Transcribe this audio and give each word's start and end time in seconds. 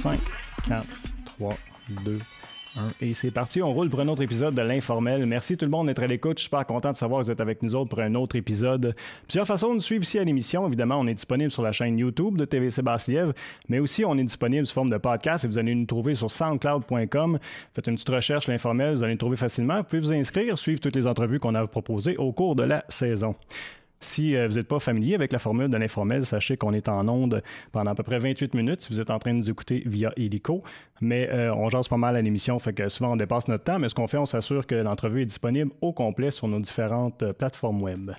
5, 0.00 0.18
4, 0.66 0.86
3, 1.26 1.56
2, 2.06 2.18
et 3.02 3.12
c'est 3.12 3.30
parti, 3.30 3.60
on 3.60 3.74
roule 3.74 3.90
pour 3.90 4.00
un 4.00 4.08
autre 4.08 4.22
épisode 4.22 4.54
de 4.54 4.62
l'Informel. 4.62 5.26
Merci 5.26 5.58
tout 5.58 5.66
le 5.66 5.70
monde 5.70 5.88
d'être 5.88 6.02
à 6.02 6.06
l'écoute. 6.06 6.38
Je 6.38 6.42
suis 6.42 6.46
super 6.46 6.64
content 6.64 6.90
de 6.90 6.96
savoir 6.96 7.20
que 7.20 7.26
vous 7.26 7.32
êtes 7.32 7.40
avec 7.42 7.62
nous 7.62 7.74
autres 7.74 7.90
pour 7.90 7.98
un 7.98 8.14
autre 8.14 8.34
épisode. 8.36 8.94
Plusieurs 9.24 9.46
façons 9.46 9.74
de 9.74 9.80
suivre 9.80 10.02
ici 10.02 10.18
à 10.18 10.24
l'émission. 10.24 10.66
Évidemment, 10.66 10.96
on 10.96 11.06
est 11.06 11.12
disponible 11.12 11.50
sur 11.50 11.62
la 11.62 11.72
chaîne 11.72 11.98
YouTube 11.98 12.38
de 12.38 12.46
TVC 12.46 12.80
Basse-Lièvre, 12.80 13.34
mais 13.68 13.78
aussi 13.78 14.02
on 14.06 14.16
est 14.16 14.24
disponible 14.24 14.66
sous 14.66 14.72
forme 14.72 14.88
de 14.88 14.96
podcast 14.96 15.44
et 15.44 15.48
vous 15.48 15.58
allez 15.58 15.74
nous 15.74 15.84
trouver 15.84 16.14
sur 16.14 16.30
soundcloud.com. 16.30 17.38
Faites 17.74 17.86
une 17.86 17.96
petite 17.96 18.08
recherche, 18.08 18.48
l'Informel, 18.48 18.94
vous 18.94 19.04
allez 19.04 19.14
nous 19.14 19.18
trouver 19.18 19.36
facilement. 19.36 19.78
Vous 19.78 19.84
pouvez 19.84 20.00
vous 20.00 20.12
inscrire, 20.14 20.56
suivre 20.56 20.80
toutes 20.80 20.96
les 20.96 21.06
entrevues 21.06 21.40
qu'on 21.40 21.54
a 21.54 21.66
proposées 21.66 22.16
au 22.16 22.32
cours 22.32 22.56
de 22.56 22.62
la 22.62 22.84
saison. 22.88 23.34
Si 24.02 24.34
euh, 24.34 24.48
vous 24.48 24.54
n'êtes 24.54 24.68
pas 24.68 24.80
familier 24.80 25.14
avec 25.14 25.30
la 25.30 25.38
formule 25.38 25.68
de 25.68 25.76
l'informel, 25.76 26.24
sachez 26.24 26.56
qu'on 26.56 26.72
est 26.72 26.88
en 26.88 27.06
onde 27.06 27.42
pendant 27.70 27.90
à 27.90 27.94
peu 27.94 28.02
près 28.02 28.18
28 28.18 28.54
minutes 28.54 28.80
si 28.80 28.88
vous 28.88 29.00
êtes 29.00 29.10
en 29.10 29.18
train 29.18 29.32
de 29.32 29.38
nous 29.38 29.50
écouter 29.50 29.82
via 29.84 30.10
Helico. 30.16 30.62
Mais 31.02 31.28
euh, 31.30 31.54
on 31.54 31.68
jase 31.68 31.88
pas 31.88 31.98
mal 31.98 32.16
à 32.16 32.22
l'émission, 32.22 32.58
fait 32.58 32.72
que 32.72 32.88
souvent 32.88 33.12
on 33.12 33.16
dépasse 33.16 33.46
notre 33.48 33.64
temps, 33.64 33.78
mais 33.78 33.90
ce 33.90 33.94
qu'on 33.94 34.06
fait, 34.06 34.16
on 34.18 34.26
s'assure 34.26 34.66
que 34.66 34.74
l'entrevue 34.74 35.22
est 35.22 35.26
disponible 35.26 35.70
au 35.82 35.92
complet 35.92 36.30
sur 36.30 36.48
nos 36.48 36.60
différentes 36.60 37.22
euh, 37.22 37.34
plateformes 37.34 37.82
web. 37.82 38.12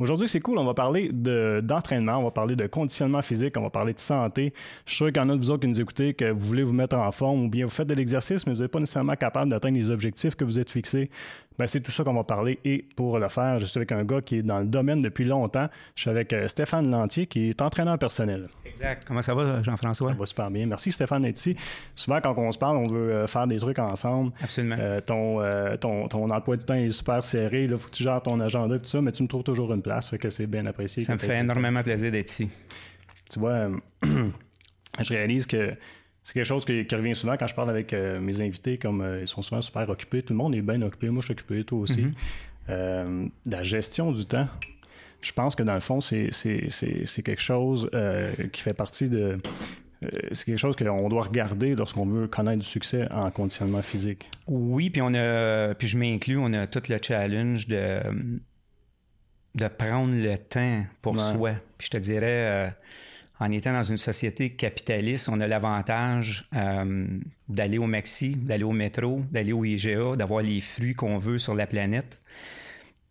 Aujourd'hui, 0.00 0.28
c'est 0.28 0.40
cool. 0.40 0.58
On 0.58 0.64
va 0.64 0.74
parler 0.74 1.10
d'entraînement, 1.12 2.18
on 2.18 2.24
va 2.24 2.32
parler 2.32 2.56
de 2.56 2.66
conditionnement 2.66 3.22
physique, 3.22 3.56
on 3.56 3.62
va 3.62 3.70
parler 3.70 3.92
de 3.92 4.00
santé. 4.00 4.52
Je 4.86 4.90
suis 4.90 4.96
sûr 4.96 5.06
qu'il 5.06 5.18
y 5.18 5.20
en 5.20 5.28
a 5.28 5.36
de 5.36 5.38
vous 5.38 5.50
autres 5.50 5.60
qui 5.60 5.68
nous 5.68 5.80
écoutez 5.80 6.14
que 6.14 6.32
vous 6.32 6.46
voulez 6.46 6.64
vous 6.64 6.72
mettre 6.72 6.96
en 6.96 7.12
forme 7.12 7.44
ou 7.44 7.48
bien 7.48 7.64
vous 7.64 7.70
faites 7.70 7.86
de 7.86 7.94
l'exercice, 7.94 8.44
mais 8.44 8.54
vous 8.54 8.62
n'êtes 8.62 8.72
pas 8.72 8.80
nécessairement 8.80 9.14
capable 9.14 9.52
d'atteindre 9.52 9.76
les 9.76 9.90
objectifs 9.90 10.34
que 10.34 10.44
vous 10.44 10.58
êtes 10.58 10.68
fixés. 10.68 11.10
Ben, 11.58 11.66
c'est 11.66 11.80
tout 11.80 11.92
ça 11.92 12.02
qu'on 12.02 12.14
va 12.14 12.24
parler. 12.24 12.58
Et 12.64 12.84
pour 12.96 13.18
le 13.18 13.28
faire, 13.28 13.60
je 13.60 13.66
suis 13.66 13.78
avec 13.78 13.92
un 13.92 14.04
gars 14.04 14.20
qui 14.20 14.38
est 14.38 14.42
dans 14.42 14.58
le 14.58 14.66
domaine 14.66 15.02
depuis 15.02 15.24
longtemps. 15.24 15.68
Je 15.94 16.02
suis 16.02 16.10
avec 16.10 16.32
euh, 16.32 16.48
Stéphane 16.48 16.90
Lantier, 16.90 17.26
qui 17.26 17.50
est 17.50 17.62
entraîneur 17.62 17.98
personnel. 17.98 18.48
Exact. 18.64 19.04
Comment 19.06 19.22
ça 19.22 19.34
va, 19.34 19.62
Jean-François? 19.62 20.08
Ça 20.08 20.14
va 20.14 20.26
super 20.26 20.50
bien. 20.50 20.66
Merci, 20.66 20.90
Stéphane, 20.90 21.22
d'être 21.22 21.38
ici. 21.38 21.56
Souvent, 21.94 22.20
quand 22.20 22.34
on 22.36 22.50
se 22.50 22.58
parle, 22.58 22.78
on 22.78 22.86
veut 22.86 23.12
euh, 23.12 23.26
faire 23.26 23.46
des 23.46 23.58
trucs 23.58 23.78
ensemble. 23.78 24.32
Absolument. 24.42 24.76
Euh, 24.78 25.00
ton, 25.00 25.42
ton, 25.78 26.08
ton, 26.08 26.30
emploi 26.30 26.56
du 26.56 26.64
temps 26.64 26.74
est 26.74 26.90
super 26.90 27.22
serré. 27.22 27.64
Il 27.64 27.76
faut 27.76 27.88
que 27.88 27.94
tu 27.94 28.02
gères 28.02 28.22
ton 28.22 28.40
agenda 28.40 28.76
et 28.76 28.80
tout 28.80 28.86
ça, 28.86 29.00
mais 29.00 29.12
tu 29.12 29.22
me 29.22 29.28
trouves 29.28 29.44
toujours 29.44 29.72
une 29.72 29.82
place. 29.82 30.10
Fait 30.10 30.18
que 30.18 30.30
c'est 30.30 30.46
bien 30.46 30.66
apprécié. 30.66 31.02
Ça 31.02 31.14
me 31.14 31.18
fait 31.18 31.38
énormément 31.38 31.82
plaisir 31.82 32.10
d'être 32.10 32.30
ici. 32.30 32.48
Tu 33.30 33.38
vois, 33.38 33.68
je 34.02 35.08
réalise 35.08 35.46
que 35.46 35.72
c'est 36.24 36.32
quelque 36.32 36.46
chose 36.46 36.64
qui, 36.64 36.86
revient 36.90 37.14
souvent 37.14 37.36
quand 37.36 37.46
je 37.46 37.54
parle 37.54 37.68
avec 37.68 37.92
euh, 37.92 38.18
mes 38.18 38.40
invités, 38.40 38.78
comme 38.78 39.02
euh, 39.02 39.20
ils 39.20 39.28
sont 39.28 39.42
souvent 39.42 39.60
super 39.60 39.88
occupés. 39.90 40.22
Tout 40.22 40.32
le 40.32 40.38
monde 40.38 40.54
est 40.54 40.62
bien 40.62 40.80
occupé. 40.80 41.10
Moi, 41.10 41.20
je 41.20 41.26
suis 41.26 41.32
occupé, 41.32 41.62
toi 41.64 41.80
aussi. 41.80 42.00
Mhm. 42.00 42.14
Euh, 42.70 43.26
la 43.44 43.62
gestion 43.62 44.10
du 44.10 44.24
temps, 44.24 44.48
je 45.20 45.32
pense 45.32 45.54
que 45.54 45.62
dans 45.62 45.74
le 45.74 45.80
fond, 45.80 46.00
c'est 46.00 46.30
quelque 47.22 47.42
chose 47.42 47.90
qui 48.52 48.62
fait 48.62 48.72
partie 48.72 49.10
de. 49.10 49.36
c'est 50.32 50.46
quelque 50.46 50.58
chose 50.58 50.76
qu'on 50.76 51.08
doit 51.10 51.24
regarder 51.24 51.74
lorsqu'on 51.74 52.06
veut 52.06 52.26
connaître 52.26 52.60
du 52.60 52.66
succès 52.66 53.06
en 53.12 53.30
conditionnement 53.30 53.82
physique. 53.82 54.30
Oui, 54.46 54.88
puis 54.88 55.02
on 55.02 55.12
a, 55.14 55.74
puis 55.74 55.88
je 55.88 55.98
m'inclus, 55.98 56.38
on 56.38 56.54
a 56.54 56.66
tout 56.66 56.82
le 56.88 56.96
challenge 57.02 57.68
de 57.68 58.00
de 59.54 59.68
prendre 59.68 60.14
le 60.14 60.36
temps 60.36 60.84
pour 61.00 61.20
soi. 61.20 61.52
Puis 61.78 61.86
je 61.86 61.90
te 61.90 61.96
dirais, 61.98 62.74
en 63.44 63.50
étant 63.50 63.72
dans 63.72 63.84
une 63.84 63.98
société 63.98 64.50
capitaliste, 64.50 65.28
on 65.28 65.38
a 65.40 65.46
l'avantage 65.46 66.46
euh, 66.54 67.06
d'aller 67.48 67.76
au 67.76 67.86
Maxi, 67.86 68.36
d'aller 68.36 68.64
au 68.64 68.72
métro, 68.72 69.20
d'aller 69.30 69.52
au 69.52 69.64
IGA, 69.64 70.16
d'avoir 70.16 70.40
les 70.40 70.60
fruits 70.62 70.94
qu'on 70.94 71.18
veut 71.18 71.38
sur 71.38 71.54
la 71.54 71.66
planète. 71.66 72.20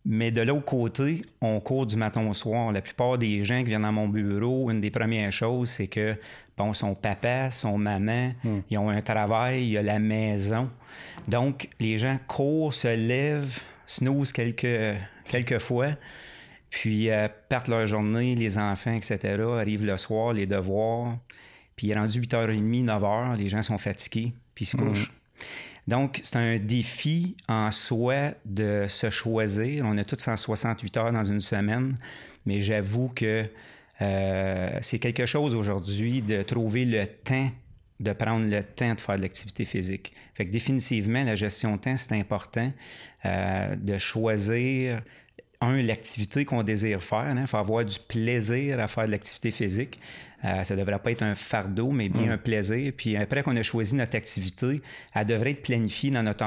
Mais 0.04 0.32
de 0.32 0.42
l'autre 0.42 0.64
côté, 0.64 1.22
on 1.40 1.60
court 1.60 1.86
du 1.86 1.96
matin 1.96 2.26
au 2.26 2.34
soir. 2.34 2.72
La 2.72 2.82
plupart 2.82 3.16
des 3.16 3.44
gens 3.44 3.60
qui 3.60 3.66
viennent 3.66 3.82
dans 3.82 3.92
mon 3.92 4.08
bureau, 4.08 4.70
une 4.70 4.80
des 4.80 4.90
premières 4.90 5.32
choses, 5.32 5.70
c'est 5.70 5.86
que, 5.86 6.16
bon, 6.58 6.72
son 6.72 6.94
papa, 6.94 7.50
son 7.52 7.78
maman, 7.78 8.32
hmm. 8.42 8.58
ils 8.70 8.78
ont 8.78 8.90
un 8.90 9.00
travail, 9.00 9.62
il 9.62 9.70
y 9.70 9.78
a 9.78 9.82
la 9.82 10.00
maison. 10.00 10.68
Donc, 11.28 11.68
les 11.78 11.96
gens 11.96 12.18
courent, 12.26 12.74
se 12.74 12.88
lèvent, 12.88 13.60
snooze 13.86 14.32
quelques, 14.32 14.96
quelques 15.28 15.60
fois, 15.60 15.90
puis 16.74 17.08
euh, 17.08 17.28
partent 17.48 17.68
leur 17.68 17.86
journée, 17.86 18.34
les 18.34 18.58
enfants, 18.58 18.92
etc. 18.92 19.40
Arrivent 19.56 19.86
le 19.86 19.96
soir, 19.96 20.32
les 20.32 20.44
devoirs. 20.44 21.16
Puis 21.76 21.86
il 21.86 21.90
est 21.92 21.94
rendu 21.94 22.20
8h30, 22.20 22.84
9h, 22.86 23.36
les 23.36 23.48
gens 23.48 23.62
sont 23.62 23.78
fatigués, 23.78 24.32
puis 24.56 24.64
ils 24.64 24.68
se 24.68 24.76
couchent. 24.76 25.08
Mhm. 25.08 25.46
Donc, 25.86 26.20
c'est 26.24 26.34
un 26.34 26.58
défi 26.58 27.36
en 27.46 27.70
soi 27.70 28.32
de 28.44 28.86
se 28.88 29.08
choisir. 29.08 29.84
On 29.86 29.96
a 29.98 30.04
tous 30.04 30.18
168 30.18 30.96
heures 30.96 31.12
dans 31.12 31.24
une 31.24 31.40
semaine, 31.40 31.96
mais 32.44 32.58
j'avoue 32.58 33.08
que 33.08 33.48
euh, 34.02 34.78
c'est 34.80 34.98
quelque 34.98 35.26
chose 35.26 35.54
aujourd'hui 35.54 36.22
de 36.22 36.42
trouver 36.42 36.86
le 36.86 37.06
temps, 37.06 37.52
de 38.00 38.12
prendre 38.12 38.46
le 38.46 38.64
temps 38.64 38.94
de 38.94 39.00
faire 39.00 39.16
de 39.16 39.22
l'activité 39.22 39.64
physique. 39.64 40.12
Fait 40.34 40.44
que 40.44 40.50
définitivement, 40.50 41.22
la 41.22 41.36
gestion 41.36 41.76
de 41.76 41.80
temps, 41.82 41.96
c'est 41.96 42.14
important 42.14 42.72
euh, 43.26 43.76
de 43.76 43.96
choisir 43.96 45.02
un, 45.60 45.80
l'activité 45.82 46.44
qu'on 46.44 46.62
désire 46.62 47.02
faire. 47.02 47.26
Il 47.30 47.38
hein. 47.38 47.46
faut 47.46 47.56
avoir 47.56 47.84
du 47.84 47.98
plaisir 47.98 48.80
à 48.80 48.88
faire 48.88 49.06
de 49.06 49.12
l'activité 49.12 49.50
physique. 49.50 49.98
Euh, 50.44 50.62
ça 50.62 50.74
ne 50.74 50.80
devrait 50.80 50.98
pas 50.98 51.10
être 51.10 51.22
un 51.22 51.34
fardeau, 51.34 51.90
mais 51.90 52.08
bien 52.08 52.26
mm. 52.26 52.32
un 52.32 52.38
plaisir. 52.38 52.92
Puis 52.96 53.16
après 53.16 53.42
qu'on 53.42 53.56
a 53.56 53.62
choisi 53.62 53.94
notre 53.94 54.16
activité, 54.16 54.82
elle 55.14 55.26
devrait 55.26 55.52
être 55.52 55.62
planifiée 55.62 56.10
dans 56.10 56.22
notre, 56.22 56.44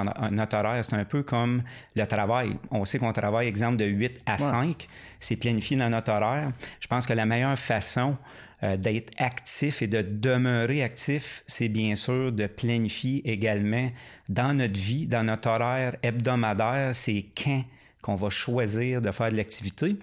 horaire. 0.55 0.85
C'est 0.85 0.95
un 0.95 1.05
peu 1.05 1.23
comme 1.23 1.63
le 1.95 2.05
travail. 2.05 2.57
On 2.69 2.85
sait 2.85 2.99
qu'on 2.99 3.13
travaille, 3.13 3.47
exemple, 3.47 3.77
de 3.77 3.85
8 3.85 4.21
à 4.25 4.37
5. 4.37 4.87
C'est 5.19 5.35
planifié 5.35 5.77
dans 5.77 5.89
notre 5.89 6.11
horaire. 6.11 6.51
Je 6.79 6.87
pense 6.87 7.07
que 7.07 7.13
la 7.13 7.25
meilleure 7.25 7.57
façon 7.57 8.17
euh, 8.61 8.77
d'être 8.77 9.13
actif 9.17 9.81
et 9.81 9.87
de 9.87 10.03
demeurer 10.03 10.83
actif, 10.83 11.43
c'est 11.47 11.69
bien 11.69 11.95
sûr 11.95 12.31
de 12.31 12.45
planifier 12.45 13.27
également 13.27 13.89
dans 14.29 14.55
notre 14.55 14.79
vie, 14.79 15.07
dans 15.07 15.23
notre 15.23 15.49
horaire 15.49 15.95
hebdomadaire, 16.03 16.93
c'est 16.93 17.25
quand 17.35 17.63
qu'on 18.01 18.15
va 18.15 18.29
choisir 18.29 19.01
de 19.01 19.11
faire 19.11 19.29
de 19.29 19.37
l'activité. 19.37 19.97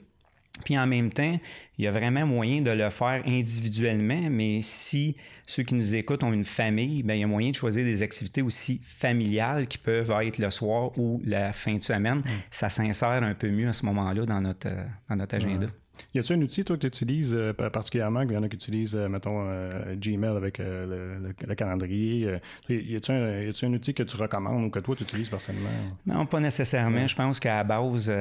Puis 0.63 0.79
en 0.79 0.87
même 0.87 1.13
temps, 1.13 1.39
il 1.79 1.85
y 1.85 1.89
a 1.89 1.91
vraiment 1.91 2.25
moyen 2.27 2.63
de 2.63 2.71
le 2.71 2.89
faire 2.91 3.23
individuellement, 3.27 4.31
mais 4.31 4.61
si 4.63 5.17
ceux 5.47 5.65
qui 5.65 5.75
nous 5.75 5.97
écoutent 5.97 6.23
ont 6.23 6.33
une 6.33 6.45
famille, 6.45 7.03
bien, 7.03 7.17
il 7.17 7.21
y 7.23 7.25
a 7.25 7.27
moyen 7.27 7.51
de 7.51 7.57
choisir 7.57 7.83
des 7.85 8.03
activités 8.03 8.41
aussi 8.41 8.81
familiales 8.87 9.67
qui 9.67 9.79
peuvent 9.79 10.13
être 10.23 10.39
le 10.39 10.51
soir 10.51 10.97
ou 10.97 11.21
la 11.25 11.53
fin 11.53 11.75
de 11.75 11.83
semaine. 11.83 12.19
Mm. 12.19 12.25
Ça 12.51 12.69
s'insère 12.69 13.23
un 13.25 13.35
peu 13.35 13.51
mieux 13.51 13.69
à 13.69 13.73
ce 13.73 13.85
moment-là 13.87 14.27
dans 14.27 14.41
notre, 14.41 14.69
dans 15.09 15.17
notre 15.17 15.35
agenda. 15.35 15.67
Y 16.15 16.19
a-t-il 16.19 16.39
un 16.39 16.43
outil, 16.43 16.65
toi, 16.65 16.77
que 16.77 16.83
tu 16.83 16.87
utilises 16.87 17.35
euh, 17.35 17.53
particulièrement, 17.53 18.23
qu'il 18.23 18.33
y 18.33 18.37
en 18.37 18.43
a 18.43 18.49
qui 18.49 18.57
utilisent, 18.57 18.97
euh, 18.97 19.09
mettons, 19.09 19.47
euh, 19.49 19.95
Gmail 19.97 20.37
avec 20.37 20.59
le, 20.59 21.55
calendrier? 21.57 22.39
y 22.69 22.97
a-t-il 22.97 23.13
un, 23.13 23.71
un, 23.71 23.75
outil 23.75 23.95
que 23.95 24.03
tu 24.03 24.17
recommandes 24.17 24.65
ou 24.65 24.71
que 24.71 24.79
toi, 24.79 24.95
tu 24.97 25.03
utilises 25.03 25.29
personnellement? 25.29 25.71
Non, 26.07 26.27
pas 26.27 26.41
nécessairement. 26.41 27.07
Je 27.07 27.17
pense 27.17 27.41
qu'à 27.41 27.57
la 27.57 27.65
base, 27.65 28.13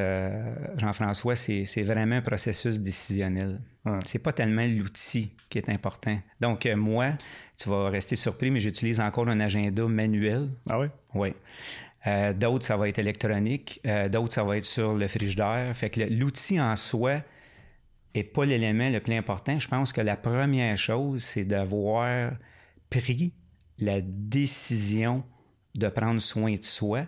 Jean-François, 0.78 1.36
c'est 1.36 1.84
vraiment 1.84 2.16
un 2.16 2.22
processus 2.22 2.80
décisionnel. 2.80 3.60
C'est 4.06 4.20
pas 4.20 4.32
tellement 4.32 4.66
l'outil 4.66 5.32
qui 5.50 5.58
est 5.58 5.70
important. 5.70 6.18
Donc, 6.40 6.68
moi, 6.76 7.12
tu 7.58 7.70
vas 7.70 7.90
rester 7.90 8.16
surpris, 8.16 8.50
mais 8.50 8.60
j'utilise 8.60 9.00
encore 9.00 9.28
un 9.28 9.40
agenda 9.40 9.86
manuel. 9.86 10.50
Ah 10.70 10.80
oui? 10.80 10.88
Oui. 11.14 11.34
d'autres, 12.36 12.66
ça 12.66 12.78
va 12.78 12.88
être 12.88 13.00
électronique. 13.00 13.82
d'autres, 14.10 14.34
ça 14.34 14.44
va 14.44 14.58
être 14.58 14.64
sur 14.64 14.94
le 14.94 15.08
frigidaire. 15.08 15.76
Fait 15.76 15.90
que 15.90 16.02
l'outil 16.02 16.60
en 16.60 16.76
soi, 16.76 17.22
n'est 18.16 18.24
pas 18.24 18.46
l'élément 18.46 18.90
le 18.90 19.00
plus 19.00 19.16
important. 19.16 19.60
Je 19.60 19.68
pense 19.68 19.92
que 19.92 20.02
la 20.02 20.16
première 20.16 20.78
chose, 20.78 21.24
c'est 21.24 21.46
d'avoir 21.46 22.32
pris 22.90 23.34
la 23.80 24.02
décision 24.02 25.24
de 25.76 25.88
prendre 25.88 26.22
soin 26.22 26.54
de 26.54 26.64
soi. 26.64 27.06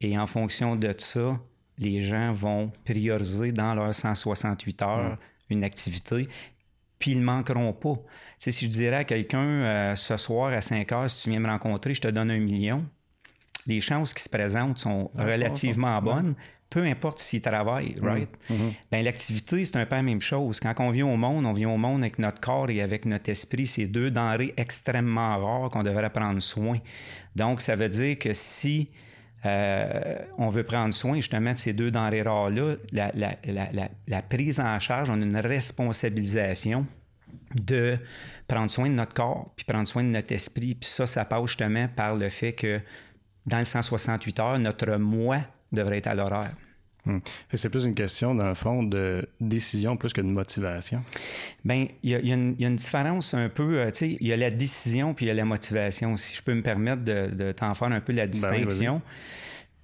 Et 0.00 0.16
en 0.16 0.26
fonction 0.26 0.76
de 0.76 0.94
ça, 0.96 1.40
les 1.78 2.00
gens 2.00 2.32
vont 2.32 2.70
prioriser 2.84 3.52
dans 3.52 3.74
leurs 3.74 3.94
168 3.94 4.82
heures 4.82 5.18
une 5.50 5.64
activité. 5.64 6.28
Puis 6.98 7.12
ils 7.12 7.20
ne 7.20 7.24
manqueront 7.24 7.72
pas. 7.72 7.94
si 8.38 8.52
je 8.52 8.70
dirais 8.70 8.96
à 8.96 9.04
quelqu'un 9.04 9.46
euh, 9.46 9.96
ce 9.96 10.16
soir 10.16 10.52
à 10.52 10.60
5 10.60 10.90
heures, 10.92 11.10
si 11.10 11.22
tu 11.22 11.30
viens 11.30 11.40
me 11.40 11.48
rencontrer, 11.48 11.94
je 11.94 12.00
te 12.00 12.08
donne 12.08 12.30
un 12.30 12.38
million, 12.38 12.84
les 13.66 13.80
chances 13.80 14.14
qui 14.14 14.22
se 14.22 14.28
présentent 14.28 14.78
sont 14.78 15.10
relativement 15.14 16.00
bonnes 16.02 16.34
peu 16.70 16.84
importe 16.84 17.18
s'il 17.18 17.40
travaille, 17.40 17.94
mm-hmm. 17.94 18.06
right? 18.06 18.28
Mm-hmm. 18.50 18.72
Ben, 18.90 19.04
l'activité, 19.04 19.64
c'est 19.64 19.76
un 19.76 19.86
peu 19.86 19.96
la 19.96 20.02
même 20.02 20.20
chose. 20.20 20.60
Quand 20.60 20.74
on 20.78 20.90
vient 20.90 21.06
au 21.06 21.16
monde, 21.16 21.46
on 21.46 21.52
vient 21.52 21.70
au 21.70 21.78
monde 21.78 22.02
avec 22.02 22.18
notre 22.18 22.40
corps 22.40 22.68
et 22.70 22.82
avec 22.82 23.06
notre 23.06 23.30
esprit. 23.30 23.66
C'est 23.66 23.86
deux 23.86 24.10
denrées 24.10 24.54
extrêmement 24.56 25.38
rares 25.38 25.70
qu'on 25.70 25.82
devrait 25.82 26.10
prendre 26.10 26.40
soin. 26.40 26.78
Donc, 27.36 27.60
ça 27.60 27.74
veut 27.74 27.88
dire 27.88 28.18
que 28.18 28.32
si 28.32 28.90
euh, 29.46 30.18
on 30.36 30.48
veut 30.48 30.64
prendre 30.64 30.92
soin 30.92 31.16
justement 31.16 31.52
de 31.52 31.58
ces 31.58 31.72
deux 31.72 31.90
denrées 31.90 32.22
rares-là, 32.22 32.76
la, 32.92 33.10
la, 33.14 34.22
prise 34.22 34.60
en 34.60 34.78
charge, 34.78 35.10
on 35.10 35.20
a 35.22 35.24
une 35.24 35.36
responsabilisation 35.36 36.86
de 37.54 37.96
prendre 38.46 38.70
soin 38.70 38.88
de 38.88 38.94
notre 38.94 39.14
corps, 39.14 39.52
puis 39.56 39.64
prendre 39.64 39.88
soin 39.88 40.02
de 40.02 40.08
notre 40.08 40.32
esprit. 40.32 40.74
Puis 40.74 40.90
ça, 40.90 41.06
ça 41.06 41.24
passe 41.24 41.46
justement 41.46 41.88
par 41.88 42.16
le 42.16 42.28
fait 42.28 42.52
que 42.52 42.80
dans 43.46 43.58
le 43.58 43.64
168 43.64 44.40
heures, 44.40 44.58
notre 44.58 44.96
moi 44.96 45.40
devrait 45.72 45.98
être 45.98 46.06
à 46.08 46.14
l'horaire. 46.14 46.54
Hmm. 47.08 47.18
C'est 47.54 47.70
plus 47.70 47.86
une 47.86 47.94
question, 47.94 48.34
dans 48.34 48.48
le 48.48 48.54
fond, 48.54 48.82
de 48.82 49.26
décision 49.40 49.96
plus 49.96 50.12
que 50.12 50.20
de 50.20 50.26
motivation. 50.26 51.02
Bien, 51.64 51.86
il 52.02 52.10
y, 52.10 52.32
a 52.32 52.34
une 52.34 52.76
différence 52.76 53.32
un 53.34 53.48
peu, 53.48 53.78
euh, 53.78 53.86
tu 53.86 53.98
sais, 53.98 54.16
il 54.20 54.26
y 54.26 54.32
a 54.32 54.36
la 54.36 54.50
décision 54.50 55.14
puis 55.14 55.24
il 55.24 55.28
y 55.28 55.30
a 55.30 55.34
la 55.34 55.46
motivation. 55.46 56.16
Si 56.16 56.34
je 56.34 56.42
peux 56.42 56.54
me 56.54 56.62
permettre 56.62 57.02
de, 57.02 57.52
t'en 57.52 57.74
faire 57.74 57.88
un 57.88 58.00
peu 58.00 58.12
la 58.12 58.26
ben 58.26 58.30
distinction. 58.30 59.00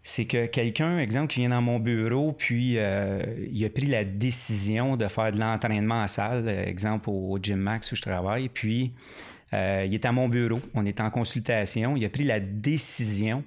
c'est 0.03 0.27
que 0.27 0.45
quelqu'un, 0.47 0.99
exemple, 0.99 1.29
qui 1.29 1.41
vient 1.41 1.49
dans 1.49 1.63
mon 1.63 1.79
bureau, 1.79 2.33
puis 2.33 2.75
euh, 2.77 3.23
il 3.51 3.65
a 3.65 3.71
pris 3.71 3.87
la 3.87 4.05
décision 4.05 4.97
de 4.97 5.09
faire 5.09 5.33
de 5.33 5.41
l'entraînement 5.41 6.03
en 6.03 6.09
salle, 6.09 6.47
exemple 6.49 7.09
au 7.09 7.39
Gym 7.41 7.59
Max 7.59 7.91
où 7.93 7.97
je 7.97 8.03
travaille, 8.03 8.51
puis 8.51 8.93
euh, 9.55 9.85
il 9.87 9.95
est 9.95 10.05
à 10.05 10.13
mon 10.13 10.29
bureau, 10.29 10.61
on 10.75 10.85
est 10.85 11.01
en 11.01 11.09
consultation, 11.09 11.97
il 11.97 12.05
a 12.05 12.11
pris 12.11 12.25
la 12.25 12.41
décision 12.41 13.45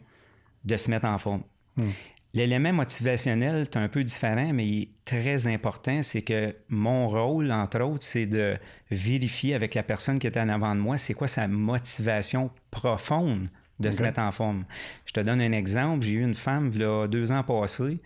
de 0.64 0.78
se 0.78 0.90
mettre 0.90 1.06
en 1.06 1.18
forme. 1.20 1.44
Hmm. 1.76 1.90
L'élément 2.34 2.74
motivationnel 2.74 3.62
est 3.62 3.78
un 3.78 3.88
peu 3.88 4.04
différent, 4.04 4.52
mais 4.54 4.66
il 4.66 4.82
est 4.84 4.90
très 5.06 5.48
important. 5.48 6.04
C'est 6.04 6.22
que 6.22 6.56
mon 6.70 7.08
rôle, 7.08 7.52
entre 7.52 7.82
autres, 7.82 8.04
c'est 8.04 8.26
de 8.26 8.56
vérifier 8.92 9.56
avec 9.56 9.74
la 9.76 9.84
personne 9.84 10.20
qui 10.20 10.28
est 10.28 10.38
en 10.38 10.50
avant 10.50 10.76
de 10.76 10.80
moi, 10.80 10.98
c'est 10.98 11.14
quoi 11.14 11.28
sa 11.28 11.48
motivation 11.48 12.52
profonde 12.70 13.50
de 13.80 13.92
se 13.92 14.02
mettre 14.02 14.20
en 14.20 14.32
forme. 14.32 14.66
Je 15.06 15.14
te 15.14 15.20
donne 15.20 15.40
un 15.42 15.52
exemple. 15.52 16.06
J'ai 16.06 16.14
eu 16.14 16.24
une 16.24 16.36
femme, 16.36 16.72
il 16.74 16.82
y 16.82 16.84
a 16.84 17.08
deux 17.08 17.32
ans 17.32 17.44
passés, 17.44 18.00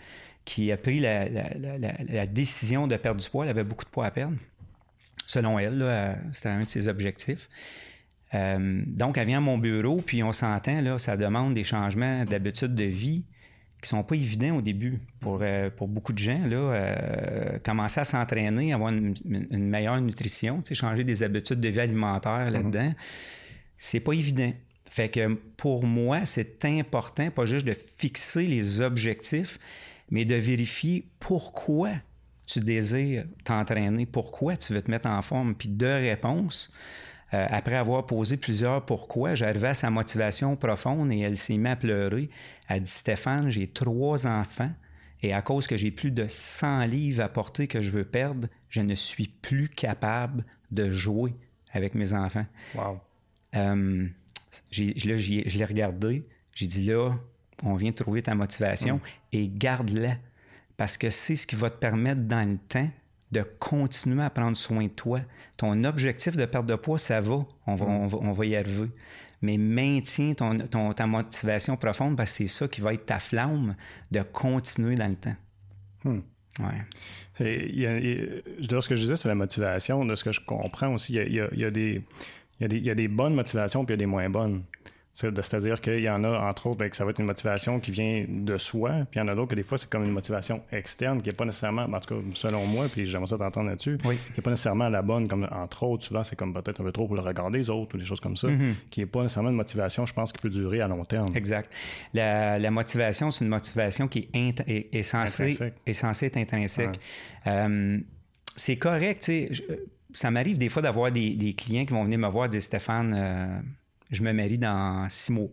qui 0.45 0.71
a 0.71 0.77
pris 0.77 0.99
la, 0.99 2.25
décision 2.27 2.87
de 2.87 2.95
perdre 2.97 3.21
du 3.21 3.29
poids. 3.29 3.45
Elle 3.45 3.51
avait 3.51 3.63
beaucoup 3.63 3.85
de 3.85 3.89
poids 3.89 4.05
à 4.05 4.11
perdre. 4.11 4.37
Selon 5.25 5.57
elle, 5.59 6.17
c'était 6.33 6.49
un 6.49 6.61
de 6.61 6.69
ses 6.69 6.87
objectifs. 6.87 7.49
Euh, 8.33 8.83
donc, 8.87 9.17
elle 9.17 9.27
vient 9.27 9.39
à 9.39 9.41
mon 9.41 9.57
bureau, 9.57 9.97
puis 9.97 10.23
on 10.23 10.31
s'entend, 10.31 10.81
là, 10.81 10.97
ça 10.97 11.17
demande 11.17 11.53
des 11.53 11.63
changements 11.63 12.23
d'habitude 12.25 12.75
de 12.75 12.85
vie 12.85 13.23
qui 13.81 13.89
sont 13.89 14.03
pas 14.03 14.15
évidents 14.15 14.57
au 14.57 14.61
début 14.61 14.99
pour, 15.19 15.39
euh, 15.41 15.69
pour 15.69 15.87
beaucoup 15.87 16.13
de 16.13 16.19
gens. 16.19 16.45
Là, 16.45 16.55
euh, 16.55 17.59
commencer 17.59 17.99
à 17.99 18.05
s'entraîner, 18.05 18.73
avoir 18.73 18.91
une, 18.91 19.15
meilleure 19.51 19.99
nutrition, 20.01 20.61
changer 20.71 21.03
des 21.03 21.23
habitudes 21.23 21.59
de 21.59 21.69
vie 21.69 21.79
alimentaire 21.79 22.45
mhm. 22.45 22.53
là-dedans, 22.53 22.93
c'est 23.77 23.99
pas 23.99 24.13
évident. 24.13 24.53
Fait 24.89 25.09
que 25.09 25.35
pour 25.57 25.85
moi, 25.85 26.25
c'est 26.25 26.65
important, 26.65 27.31
pas 27.31 27.45
juste 27.45 27.65
de 27.65 27.75
fixer 27.97 28.45
les 28.45 28.81
objectifs, 28.81 29.57
mais 30.09 30.25
de 30.25 30.35
vérifier 30.35 31.07
pourquoi 31.19 31.91
tu 32.45 32.59
désires 32.59 33.23
t'entraîner, 33.45 34.05
pourquoi 34.05 34.57
tu 34.57 34.73
veux 34.73 34.81
te 34.81 34.91
mettre 34.91 35.07
en 35.07 35.21
forme, 35.21 35.55
puis 35.55 35.69
deux 35.69 35.95
réponses. 35.95 36.69
Euh, 37.33 37.47
après 37.49 37.75
avoir 37.75 38.05
posé 38.05 38.35
plusieurs 38.35 38.85
pourquoi, 38.85 39.35
j'arrivais 39.35 39.69
à 39.69 39.73
sa 39.73 39.89
motivation 39.89 40.55
profonde 40.55 41.11
et 41.11 41.19
elle 41.19 41.37
s'est 41.37 41.57
mise 41.57 41.71
à 41.71 41.75
pleurer. 41.75 42.29
Elle 42.67 42.81
dit 42.81 42.89
Stéphane, 42.89 43.49
j'ai 43.49 43.67
trois 43.67 44.27
enfants 44.27 44.71
et 45.23 45.33
à 45.33 45.41
cause 45.41 45.67
que 45.67 45.77
j'ai 45.77 45.91
plus 45.91 46.11
de 46.11 46.25
100 46.27 46.85
livres 46.85 47.23
à 47.23 47.29
porter 47.29 47.67
que 47.67 47.81
je 47.81 47.91
veux 47.91 48.03
perdre, 48.03 48.47
je 48.69 48.81
ne 48.81 48.95
suis 48.95 49.27
plus 49.27 49.69
capable 49.69 50.45
de 50.71 50.89
jouer 50.89 51.35
avec 51.71 51.93
mes 51.95 52.13
enfants. 52.13 52.45
Wow. 52.75 52.99
Euh, 53.55 54.07
là, 54.07 54.07
je 54.71 55.57
l'ai 55.57 55.65
regardé. 55.65 56.27
J'ai 56.55 56.67
dit 56.67 56.85
là, 56.85 57.11
on 57.63 57.75
vient 57.75 57.91
de 57.91 57.95
trouver 57.95 58.23
ta 58.23 58.35
motivation 58.35 58.97
mm. 58.97 59.01
et 59.33 59.49
garde-la. 59.49 60.15
Parce 60.77 60.97
que 60.97 61.11
c'est 61.11 61.35
ce 61.35 61.45
qui 61.45 61.55
va 61.55 61.69
te 61.69 61.77
permettre 61.77 62.21
dans 62.21 62.49
le 62.49 62.57
temps 62.57 62.89
de 63.31 63.43
continuer 63.59 64.23
à 64.23 64.29
prendre 64.29 64.57
soin 64.57 64.83
de 64.83 64.89
toi. 64.89 65.21
Ton 65.57 65.83
objectif 65.83 66.35
de 66.35 66.45
perte 66.45 66.65
de 66.65 66.75
poids, 66.75 66.97
ça 66.97 67.21
va. 67.21 67.45
On 67.67 67.75
va, 67.75 67.85
mm. 67.85 68.13
on 68.13 68.31
va, 68.31 68.45
y 68.45 68.55
arriver. 68.55 68.89
Mais 69.41 69.57
maintiens 69.57 70.33
ton, 70.33 70.93
ta 70.93 71.07
motivation 71.07 71.77
profonde 71.77 72.15
parce 72.15 72.31
que 72.31 72.37
c'est 72.37 72.47
ça 72.47 72.67
qui 72.67 72.81
va 72.81 72.93
être 72.93 73.05
ta 73.05 73.19
flamme 73.19 73.75
de 74.11 74.21
continuer 74.21 74.95
dans 74.95 75.07
le 75.07 75.15
temps. 75.15 75.35
Hmm. 76.03 76.19
Ouais. 76.59 76.65
je 77.39 78.67
dirais 78.67 78.81
ce 78.81 78.89
que 78.89 78.95
je 78.95 79.01
disais 79.01 79.15
sur 79.15 79.29
la 79.29 79.35
motivation, 79.35 80.03
de 80.03 80.15
ce 80.15 80.23
que 80.23 80.31
je 80.31 80.41
comprends 80.41 80.93
aussi, 80.93 81.13
il 81.13 81.33
y 81.33 81.39
a, 81.39 81.71
des, 81.71 82.03
il 82.59 82.85
y 82.85 82.89
a 82.89 82.95
des 82.95 83.07
bonnes 83.07 83.33
motivations 83.33 83.85
puis 83.85 83.93
il 83.93 83.97
y 83.97 83.99
a 83.99 84.03
des 84.03 84.05
moins 84.05 84.29
bonnes. 84.29 84.63
C'est-à-dire 85.13 85.81
qu'il 85.81 85.99
y 85.99 86.09
en 86.09 86.23
a, 86.23 86.49
entre 86.49 86.67
autres, 86.67 86.77
ben, 86.77 86.89
que 86.89 86.95
ça 86.95 87.03
va 87.03 87.11
être 87.11 87.19
une 87.19 87.25
motivation 87.25 87.79
qui 87.79 87.91
vient 87.91 88.25
de 88.27 88.57
soi, 88.57 88.91
puis 89.09 89.19
il 89.19 89.23
y 89.23 89.25
en 89.25 89.27
a 89.27 89.35
d'autres 89.35 89.49
que 89.49 89.55
des 89.55 89.63
fois, 89.63 89.77
c'est 89.77 89.89
comme 89.89 90.05
une 90.05 90.11
motivation 90.11 90.61
externe 90.71 91.21
qui 91.21 91.29
n'est 91.29 91.35
pas 91.35 91.45
nécessairement, 91.45 91.83
en 91.83 91.99
tout 91.99 92.15
cas, 92.15 92.25
selon 92.33 92.65
moi, 92.65 92.87
puis 92.91 93.05
j'aimerais 93.05 93.27
ça 93.27 93.37
t'entendre 93.37 93.69
là-dessus, 93.69 93.97
qui 93.97 94.07
n'est 94.07 94.43
pas 94.43 94.51
nécessairement 94.51 94.87
la 94.87 95.01
bonne, 95.01 95.27
comme 95.27 95.47
entre 95.51 95.83
autres, 95.83 96.05
souvent, 96.05 96.23
c'est 96.23 96.37
comme 96.37 96.53
peut-être 96.53 96.79
un 96.79 96.83
peu 96.85 96.91
trop 96.91 97.07
pour 97.07 97.15
le 97.15 97.21
regard 97.21 97.51
des 97.51 97.69
autres 97.69 97.95
ou 97.95 97.97
des 97.97 98.05
choses 98.05 98.21
comme 98.21 98.37
ça, 98.37 98.47
mm-hmm. 98.47 98.73
qui 98.89 99.01
n'est 99.01 99.05
pas 99.05 99.23
nécessairement 99.23 99.49
une 99.49 99.55
motivation, 99.55 100.05
je 100.05 100.13
pense, 100.13 100.31
qui 100.31 100.41
peut 100.41 100.49
durer 100.49 100.81
à 100.81 100.87
long 100.87 101.03
terme. 101.03 101.35
Exact. 101.35 101.71
La, 102.13 102.71
motivation, 102.71 103.31
c'est 103.31 103.43
une 103.43 103.51
motivation 103.51 104.07
qui 104.07 104.29
est, 104.33 105.03
censée, 105.03 106.25
être 106.25 106.37
intrinsèque. 106.37 106.99
Euh, 107.47 107.99
c'est 108.55 108.77
correct, 108.77 109.23
tu 109.23 109.55
sais. 109.55 109.67
Ça 110.13 110.29
m'arrive 110.29 110.57
des 110.57 110.69
fois 110.69 110.81
d'avoir 110.81 111.11
des, 111.11 111.55
clients 111.57 111.85
qui 111.85 111.93
vont 111.93 112.03
venir 112.03 112.19
me 112.19 112.27
voir 112.27 112.45
et 112.45 112.49
dire 112.49 112.61
Stéphane, 112.61 113.13
euh, 113.15 113.59
je 114.11 114.23
me 114.23 114.33
marie 114.33 114.57
dans 114.57 115.07
six 115.09 115.31
mois. 115.31 115.49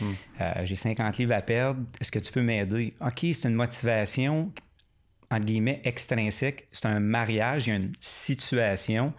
Hmm. 0.00 0.12
Euh, 0.40 0.52
j'ai 0.64 0.76
50 0.76 1.18
livres 1.18 1.34
à 1.34 1.42
perdre. 1.42 1.82
Est-ce 2.00 2.10
que 2.10 2.18
tu 2.18 2.32
peux 2.32 2.42
m'aider? 2.42 2.94
OK, 3.00 3.18
c'est 3.20 3.44
une 3.44 3.54
motivation, 3.54 4.52
entre 5.30 5.46
guillemets, 5.46 5.80
extrinsèque. 5.84 6.68
C'est 6.72 6.86
un 6.86 7.00
mariage, 7.00 7.66
il 7.66 7.70
y 7.70 7.72
a 7.72 7.76
une 7.76 7.92
situation. 8.00 9.12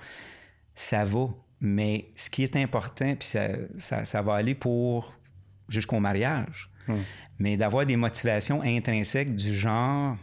Ça 0.75 1.03
va. 1.05 1.27
Mais 1.59 2.09
ce 2.15 2.29
qui 2.29 2.43
est 2.43 2.55
important, 2.55 3.15
puis 3.15 3.27
ça, 3.79 4.21
va 4.21 4.35
aller 4.35 4.55
pour 4.55 5.15
jusqu'au 5.67 5.99
mariage. 5.99 6.69
Hmm. 6.87 7.01
Mais 7.39 7.57
d'avoir 7.57 7.85
des 7.85 7.95
motivations 7.95 8.61
intrinsèques 8.61 9.35
du 9.35 9.53
genre 9.53 10.17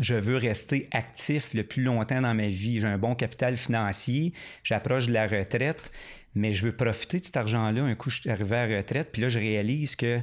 je 0.00 0.14
veux 0.14 0.36
rester 0.36 0.88
actif 0.92 1.54
le 1.54 1.64
plus 1.64 1.82
longtemps 1.82 2.20
dans 2.20 2.34
ma 2.34 2.48
vie. 2.48 2.80
J'ai 2.80 2.86
un 2.86 2.98
bon 2.98 3.14
capital 3.14 3.56
financier, 3.56 4.32
j'approche 4.62 5.06
de 5.06 5.12
la 5.12 5.26
retraite 5.26 5.90
mais 6.34 6.52
je 6.52 6.64
veux 6.64 6.72
profiter 6.72 7.18
de 7.18 7.24
cet 7.24 7.36
argent-là. 7.36 7.82
Un 7.82 7.94
coup, 7.94 8.10
je 8.10 8.20
suis 8.20 8.30
arrivé 8.30 8.56
à 8.56 8.66
la 8.66 8.76
retraite, 8.78 9.10
puis 9.12 9.22
là, 9.22 9.28
je 9.28 9.38
réalise 9.38 9.96
que 9.96 10.20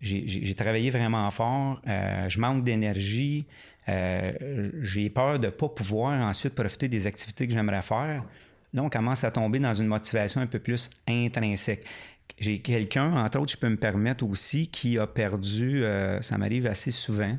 j'ai 0.00 0.54
travaillé 0.54 0.90
vraiment 0.90 1.28
fort, 1.30 1.80
euh, 1.88 2.28
je 2.28 2.38
manque 2.38 2.62
d'énergie, 2.62 3.46
euh, 3.88 4.70
j'ai 4.82 5.10
peur 5.10 5.40
de 5.40 5.46
ne 5.46 5.50
pas 5.50 5.68
pouvoir 5.68 6.12
ensuite 6.20 6.54
profiter 6.54 6.88
des 6.88 7.06
activités 7.06 7.48
que 7.48 7.52
j'aimerais 7.52 7.82
faire. 7.82 8.24
Là, 8.74 8.82
on 8.82 8.90
commence 8.90 9.24
à 9.24 9.30
tomber 9.30 9.58
dans 9.58 9.74
une 9.74 9.86
motivation 9.86 10.40
un 10.40 10.46
peu 10.46 10.60
plus 10.60 10.90
intrinsèque. 11.08 11.84
J'ai 12.38 12.60
quelqu'un, 12.60 13.12
entre 13.16 13.40
autres, 13.40 13.52
je 13.52 13.56
peux 13.56 13.68
me 13.68 13.76
permettre 13.76 14.24
aussi, 14.24 14.68
qui 14.68 14.98
a 14.98 15.06
perdu, 15.06 15.82
euh, 15.82 16.22
ça 16.22 16.38
m'arrive 16.38 16.66
assez 16.66 16.92
souvent, 16.92 17.36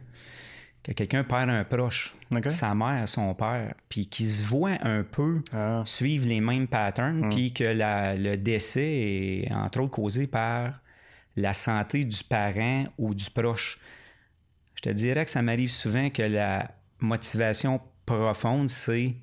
que 0.84 0.92
quelqu'un 0.94 1.24
perd 1.24 1.50
un 1.50 1.64
proche, 1.64 2.16
sa 2.48 2.74
mère, 2.74 3.08
son 3.08 3.34
père, 3.34 3.74
puis 3.90 4.08
qui 4.08 4.26
se 4.26 4.44
voit 4.44 4.78
un 4.82 5.04
peu 5.04 5.42
ah. 5.54 5.82
suivre 5.86 6.28
les 6.28 6.40
mêmes 6.40 6.68
patterns, 6.68 7.26
hmm. 7.26 7.30
puis 7.30 7.54
que 7.54 7.64
le 7.66 8.36
décès 8.38 8.82
est 8.82 9.52
entre 9.52 9.82
autres 9.82 9.92
causé 9.92 10.28
par 10.28 10.80
la 11.36 11.54
santé 11.54 12.06
du 12.06 12.24
parent 12.24 12.86
ou 12.98 13.14
du 13.14 13.30
proche. 13.30 13.80
Je 14.76 14.82
te 14.82 14.90
dirais 14.90 15.26
que 15.26 15.32
ça 15.32 15.42
m'arrive 15.42 15.72
souvent 15.72 16.10
que 16.10 16.22
la 16.22 16.72
motivation 17.00 17.82
profonde, 18.06 18.70
c'est 18.70 19.16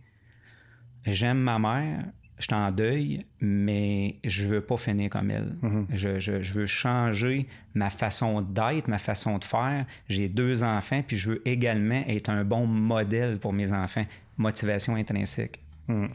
j'aime 1.07 1.39
ma 1.39 1.59
mère, 1.59 2.05
je 2.39 2.45
suis 2.45 2.55
en 2.55 2.71
deuil, 2.71 3.21
mais 3.41 4.17
je 4.25 4.47
veux 4.47 4.61
pas 4.61 4.77
finir 4.77 5.09
comme 5.11 5.31
elle. 5.31 5.55
Mhm. 5.63 5.87
je, 5.93 6.53
veux 6.53 6.67
changer 6.67 7.47
ma 7.75 7.89
façon 7.89 8.43
d'être, 8.43 8.89
ma 8.89 8.99
façon 8.99 9.39
de 9.39 9.45
faire. 9.45 9.87
J'ai 10.09 10.29
deux 10.29 10.63
enfants, 10.63 11.03
puis 11.07 11.17
je 11.17 11.31
veux 11.31 11.49
également 11.49 12.03
être 12.07 12.29
un 12.29 12.45
bon 12.45 12.67
modèle 12.67 13.39
pour 13.39 13.53
mes 13.53 13.73
enfants. 13.73 14.05
Motivation 14.37 14.97
intrinsèque. 14.97 15.61
Mhm. 15.89 16.11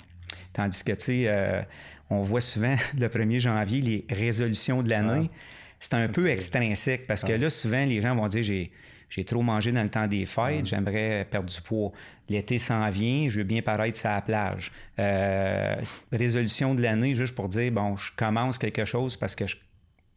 Tandis 0.54 0.84
que, 0.84 0.92
tu 0.92 1.00
sais, 1.00 1.24
euh, 1.28 1.62
on 2.10 2.22
voit 2.22 2.42
souvent 2.42 2.75
le 3.00 3.08
1er 3.08 3.40
janvier 3.40 3.82
les 3.82 4.06
résolutions 4.10 4.84
de 4.84 4.90
l'année. 4.90 5.30
Ah. 5.32 5.38
C'est 5.80 5.96
un 5.96 6.08
peu 6.08 6.30
extrinsèque 6.30 7.08
parce 7.08 7.24
que 7.24 7.34
ah. 7.34 7.38
là, 7.38 7.50
souvent, 7.50 7.84
les 7.86 8.01
gens 8.01 8.16
vont 8.16 8.28
dire 8.28 8.44
j'ai 8.44 8.72
j'ai 9.12 9.25
trop 9.25 9.41
mangé 9.41 9.74
dans 9.74 9.84
le 9.84 9.89
temps 9.89 10.08
des 10.08 10.25
fêtes, 10.25 10.65
j'aimerais 10.65 11.27
perdre 11.30 11.50
du 11.50 11.62
poids. 11.62 11.91
L'été 12.30 12.58
s'en 12.58 12.89
vient, 12.89 13.27
je 13.27 13.39
veux 13.39 13.44
bien 13.44 13.62
paraître 13.62 14.00
sur 14.00 14.10
la 14.10 14.22
plage. 14.22 14.72
Euh, 15.00 15.75
résolution 16.13 16.74
de 16.74 16.82
l'année, 16.82 17.13
juste 17.13 17.36
pour 17.36 17.50
dire, 17.50 17.74
bon, 17.74 17.98
je 17.98 18.13
commence 18.15 18.58
quelque 18.58 18.86
chose 18.86 19.18
parce 19.18 19.36
que 19.36 19.44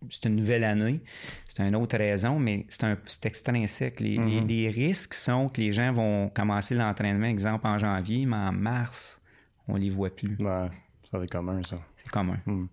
c'est 0.09 0.27
une 0.27 0.37
nouvelle 0.37 0.63
année. 0.63 1.01
C'est 1.49 1.67
une 1.67 1.75
autre 1.75 1.99
raison, 1.99 2.39
mais 2.39 2.67
c'est, 2.69 2.85
un, 2.85 2.97
c'est 3.07 3.27
extrinsèque. 3.27 3.99
Les, 3.99 4.17
mm-hmm. 4.17 4.47
les, 4.47 4.71
risques 4.71 5.15
sont 5.15 5.49
que 5.49 5.61
les 5.61 5.73
gens 5.73 5.93
vont 5.93 6.29
commencer 6.29 6.77
l'entraînement, 6.77 7.27
exemple, 7.27 7.67
en 7.67 7.79
janvier, 7.79 8.27
mais 8.27 8.37
en 8.37 8.53
mars, 8.53 9.21
on 9.67 9.75
les 9.75 9.91
voit 9.91 10.15
plus. 10.15 10.37
Ouais, 10.39 10.69
ça 11.11 11.19
c'est 11.21 11.31
commun, 11.31 11.61
ça. 11.65 11.77
C'est 11.97 12.11
commun. 12.11 12.39
Mm. 12.47 12.67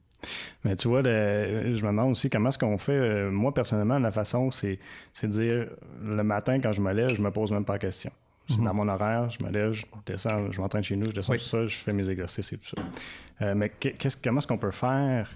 Mais 0.63 0.75
tu 0.75 0.87
vois, 0.87 1.01
je 1.03 1.81
me 1.81 1.87
demande 1.87 2.11
aussi 2.11 2.29
comment 2.29 2.49
est-ce 2.49 2.59
qu'on 2.59 2.77
fait. 2.77 2.91
Euh, 2.91 3.31
moi, 3.31 3.53
personnellement, 3.53 3.99
la 3.99 4.11
façon, 4.11 4.51
c'est 4.51 4.79
de 5.23 5.27
dire 5.27 5.67
le 6.03 6.23
matin, 6.23 6.59
quand 6.59 6.71
je 6.71 6.81
me 6.81 6.91
lève, 6.93 7.13
je 7.13 7.21
me 7.21 7.31
pose 7.31 7.51
même 7.51 7.65
pas 7.65 7.73
la 7.73 7.79
question. 7.79 8.11
C'est 8.49 8.57
mhm. 8.57 8.65
dans 8.65 8.73
mon 8.73 8.87
horaire, 8.87 9.29
je 9.29 9.43
me 9.43 9.49
lève, 9.49 9.71
je 9.71 9.85
descends, 10.05 10.51
je 10.51 10.61
m'entraîne 10.61 10.83
chez 10.83 10.95
nous, 10.95 11.07
je 11.07 11.11
descends 11.13 11.33
tout 11.33 11.39
ça, 11.39 11.65
je 11.65 11.77
fais 11.77 11.93
mes 11.93 12.09
exercices 12.09 12.51
et 12.53 12.57
tout 12.57 12.75
ça. 12.75 12.81
Euh, 13.41 13.55
mais 13.55 13.71
comment 14.23 14.39
est-ce 14.39 14.47
qu'on 14.47 14.57
peut 14.57 14.71
faire 14.71 15.29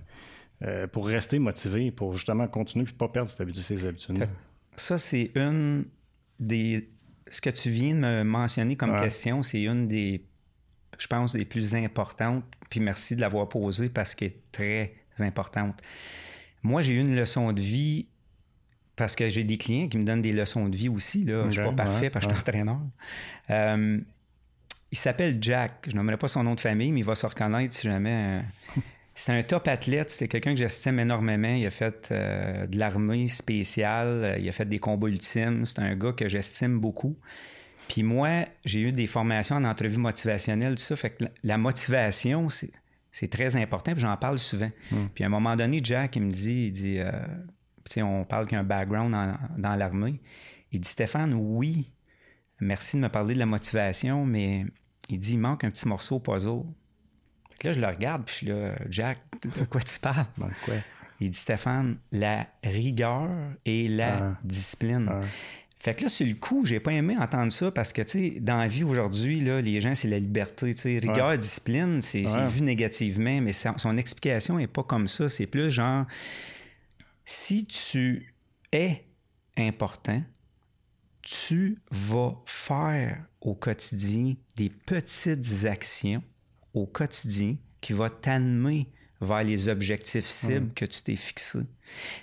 euh, 0.63 0.87
pour 0.87 1.07
rester 1.07 1.39
motivé, 1.39 1.91
pour 1.91 2.13
justement 2.13 2.47
continuer 2.47 2.85
et 2.89 2.93
pas 2.93 3.07
perdre 3.07 3.29
cette 3.29 3.41
habitude, 3.41 3.63
ces 3.63 3.85
habitudes? 3.85 4.25
Ça, 4.75 4.97
c'est 4.97 5.31
une 5.35 5.85
des 6.39 6.89
ce 7.27 7.41
que 7.41 7.49
tu 7.49 7.69
viens 7.69 7.95
de 7.95 7.99
me 7.99 8.23
mentionner 8.23 8.75
comme 8.75 8.95
question, 8.95 9.41
c'est 9.41 9.63
une 9.63 9.85
des, 9.85 10.23
je 10.97 11.07
pense, 11.07 11.33
des 11.33 11.45
plus 11.45 11.75
importantes. 11.75 12.43
Puis 12.69 12.79
merci 12.79 13.15
de 13.15 13.21
l'avoir 13.21 13.47
posée 13.49 13.89
parce 13.89 14.15
qu'elle 14.15 14.29
est 14.29 14.51
très 14.51 14.93
importante. 15.19 15.81
Moi, 16.63 16.81
j'ai 16.81 16.93
eu 16.93 16.99
une 16.99 17.15
leçon 17.15 17.53
de 17.53 17.61
vie 17.61 18.07
parce 18.95 19.15
que 19.15 19.29
j'ai 19.29 19.43
des 19.43 19.57
clients 19.57 19.87
qui 19.87 19.97
me 19.97 20.05
donnent 20.05 20.21
des 20.21 20.31
leçons 20.31 20.67
de 20.67 20.75
vie 20.75 20.89
aussi. 20.89 21.25
Là. 21.25 21.41
je 21.43 21.45
ne 21.45 21.51
suis 21.51 21.61
pas 21.61 21.83
parfait 21.83 22.09
parce 22.09 22.25
que 22.25 22.31
je 22.31 22.37
suis 22.37 22.41
entraîneur. 22.41 22.79
Euh, 23.49 23.99
il 24.91 24.97
s'appelle 24.97 25.37
Jack. 25.41 25.87
Je 25.87 25.95
n'aimerais 25.95 26.17
pas 26.17 26.27
son 26.27 26.43
nom 26.43 26.55
de 26.55 26.59
famille, 26.59 26.91
mais 26.91 27.01
il 27.01 27.05
va 27.05 27.15
se 27.15 27.25
reconnaître 27.25 27.73
si 27.73 27.87
jamais. 27.87 28.41
Euh, 28.77 28.81
c'est 29.13 29.33
un 29.33 29.43
top 29.43 29.67
athlète. 29.67 30.09
C'est 30.09 30.27
quelqu'un 30.27 30.51
que 30.51 30.59
j'estime 30.59 30.99
énormément. 30.99 31.53
Il 31.53 31.65
a 31.65 31.71
fait 31.71 32.09
euh, 32.11 32.65
de 32.67 32.79
l'armée 32.79 33.27
spéciale. 33.27 34.37
Il 34.39 34.47
a 34.47 34.53
fait 34.53 34.65
des 34.65 34.79
combats 34.79 35.07
ultimes. 35.07 35.65
C'est 35.65 35.79
un 35.79 35.95
gars 35.95 36.13
que 36.13 36.29
j'estime 36.29 36.79
beaucoup. 36.79 37.17
Puis 37.87 38.03
moi, 38.03 38.45
j'ai 38.63 38.81
eu 38.81 38.91
des 38.91 39.07
formations 39.07 39.55
en 39.55 39.63
entrevue 39.63 39.97
motivationnelle, 39.97 40.75
tout 40.75 40.83
ça. 40.83 40.95
Fait 40.95 41.11
que 41.11 41.25
la 41.43 41.57
motivation, 41.57 42.47
c'est 42.49 43.27
très 43.29 43.55
important. 43.57 43.93
Puis 43.93 44.01
j'en 44.01 44.17
parle 44.17 44.39
souvent. 44.39 44.71
Hmm. 44.91 45.07
Puis 45.13 45.23
à 45.23 45.27
un 45.27 45.29
moment 45.29 45.55
donné, 45.55 45.79
Jack, 45.83 46.15
il 46.15 46.23
me 46.23 46.31
dit, 46.31 46.67
il 46.67 46.71
dit, 46.71 46.99
on 48.01 48.23
parle 48.25 48.45
qu'il 48.45 48.55
y 48.55 48.57
a 48.57 48.61
un 48.61 48.63
background 48.63 49.13
dans 49.57 49.75
l'armée. 49.75 50.19
Il 50.71 50.81
dit, 50.81 50.89
Stéphane, 50.89 51.33
oui, 51.33 51.91
merci 52.59 52.97
de 52.97 53.01
me 53.01 53.09
parler 53.09 53.33
de 53.33 53.39
la 53.39 53.45
motivation, 53.45 54.25
mais 54.25 54.65
il 55.09 55.19
dit, 55.19 55.33
il 55.33 55.39
manque 55.39 55.63
un 55.63 55.69
petit 55.69 55.87
morceau 55.87 56.15
au 56.15 56.19
puzzle. 56.19 56.63
là, 57.63 57.73
je 57.73 57.79
le 57.79 57.87
regarde, 57.87 58.25
puis 58.25 58.33
je 58.33 58.37
suis 58.37 58.47
là, 58.47 58.75
Jack, 58.89 59.19
de 59.43 59.63
quoi 59.65 59.81
tu 59.81 59.99
parles? 59.99 60.25
quoi? 60.65 60.75
Il 61.19 61.29
dit, 61.29 61.37
Stéphane, 61.37 61.97
la 62.11 62.47
rigueur 62.63 63.29
et 63.65 63.87
la 63.87 64.17
ah. 64.17 64.37
discipline. 64.43 65.09
Ah. 65.09 65.21
Fait 65.85 65.93
que 65.93 66.01
là, 66.01 66.09
sur 66.09 66.25
le 66.25 66.33
coup, 66.33 66.65
j'ai 66.65 66.79
pas 66.79 66.93
aimé 66.93 67.15
entendre 67.15 67.51
ça 67.51 67.69
parce 67.69 67.93
que, 67.93 68.01
tu 68.01 68.09
sais, 68.09 68.39
dans 68.39 68.57
la 68.57 68.67
vie 68.67 68.83
aujourd'hui, 68.83 69.39
là, 69.39 69.61
les 69.61 69.79
gens, 69.81 69.93
c'est 69.93 70.07
la 70.07 70.17
liberté. 70.17 70.73
Tu 70.73 70.81
sais, 70.81 70.97
rigueur, 70.97 71.37
discipline, 71.37 72.01
c'est 72.01 72.23
vu 72.23 72.61
négativement, 72.61 73.39
mais 73.39 73.53
son 73.53 73.95
explication 73.95 74.57
est 74.57 74.65
pas 74.65 74.81
comme 74.81 75.07
ça. 75.07 75.29
C'est 75.29 75.45
plus 75.45 75.69
genre, 75.69 76.07
si 77.23 77.67
tu 77.67 78.33
es 78.71 79.05
important, 79.57 80.23
tu 81.21 81.77
vas 81.91 82.35
faire 82.47 83.23
au 83.41 83.53
quotidien 83.53 84.33
des 84.55 84.71
petites 84.71 85.65
actions 85.65 86.23
au 86.73 86.87
quotidien 86.87 87.57
qui 87.79 87.93
vont 87.93 88.09
t'animer 88.09 88.89
vers 89.21 89.43
les 89.43 89.69
objectifs 89.69 90.25
cibles 90.25 90.73
que 90.73 90.85
tu 90.85 91.03
t'es 91.03 91.15
fixés. 91.15 91.67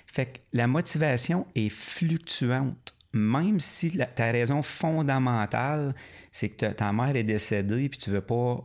Fait 0.05 0.25
que 0.25 0.39
la 0.51 0.67
motivation 0.67 1.47
est 1.55 1.69
fluctuante. 1.69 2.93
Même 3.13 3.59
si 3.59 3.97
ta 4.15 4.31
raison 4.31 4.61
fondamentale, 4.63 5.93
c'est 6.31 6.49
que 6.49 6.71
ta 6.71 6.91
mère 6.91 7.15
est 7.15 7.23
décédée 7.23 7.87
puis 7.89 7.99
tu 7.99 8.09
veux 8.09 8.21
pas 8.21 8.63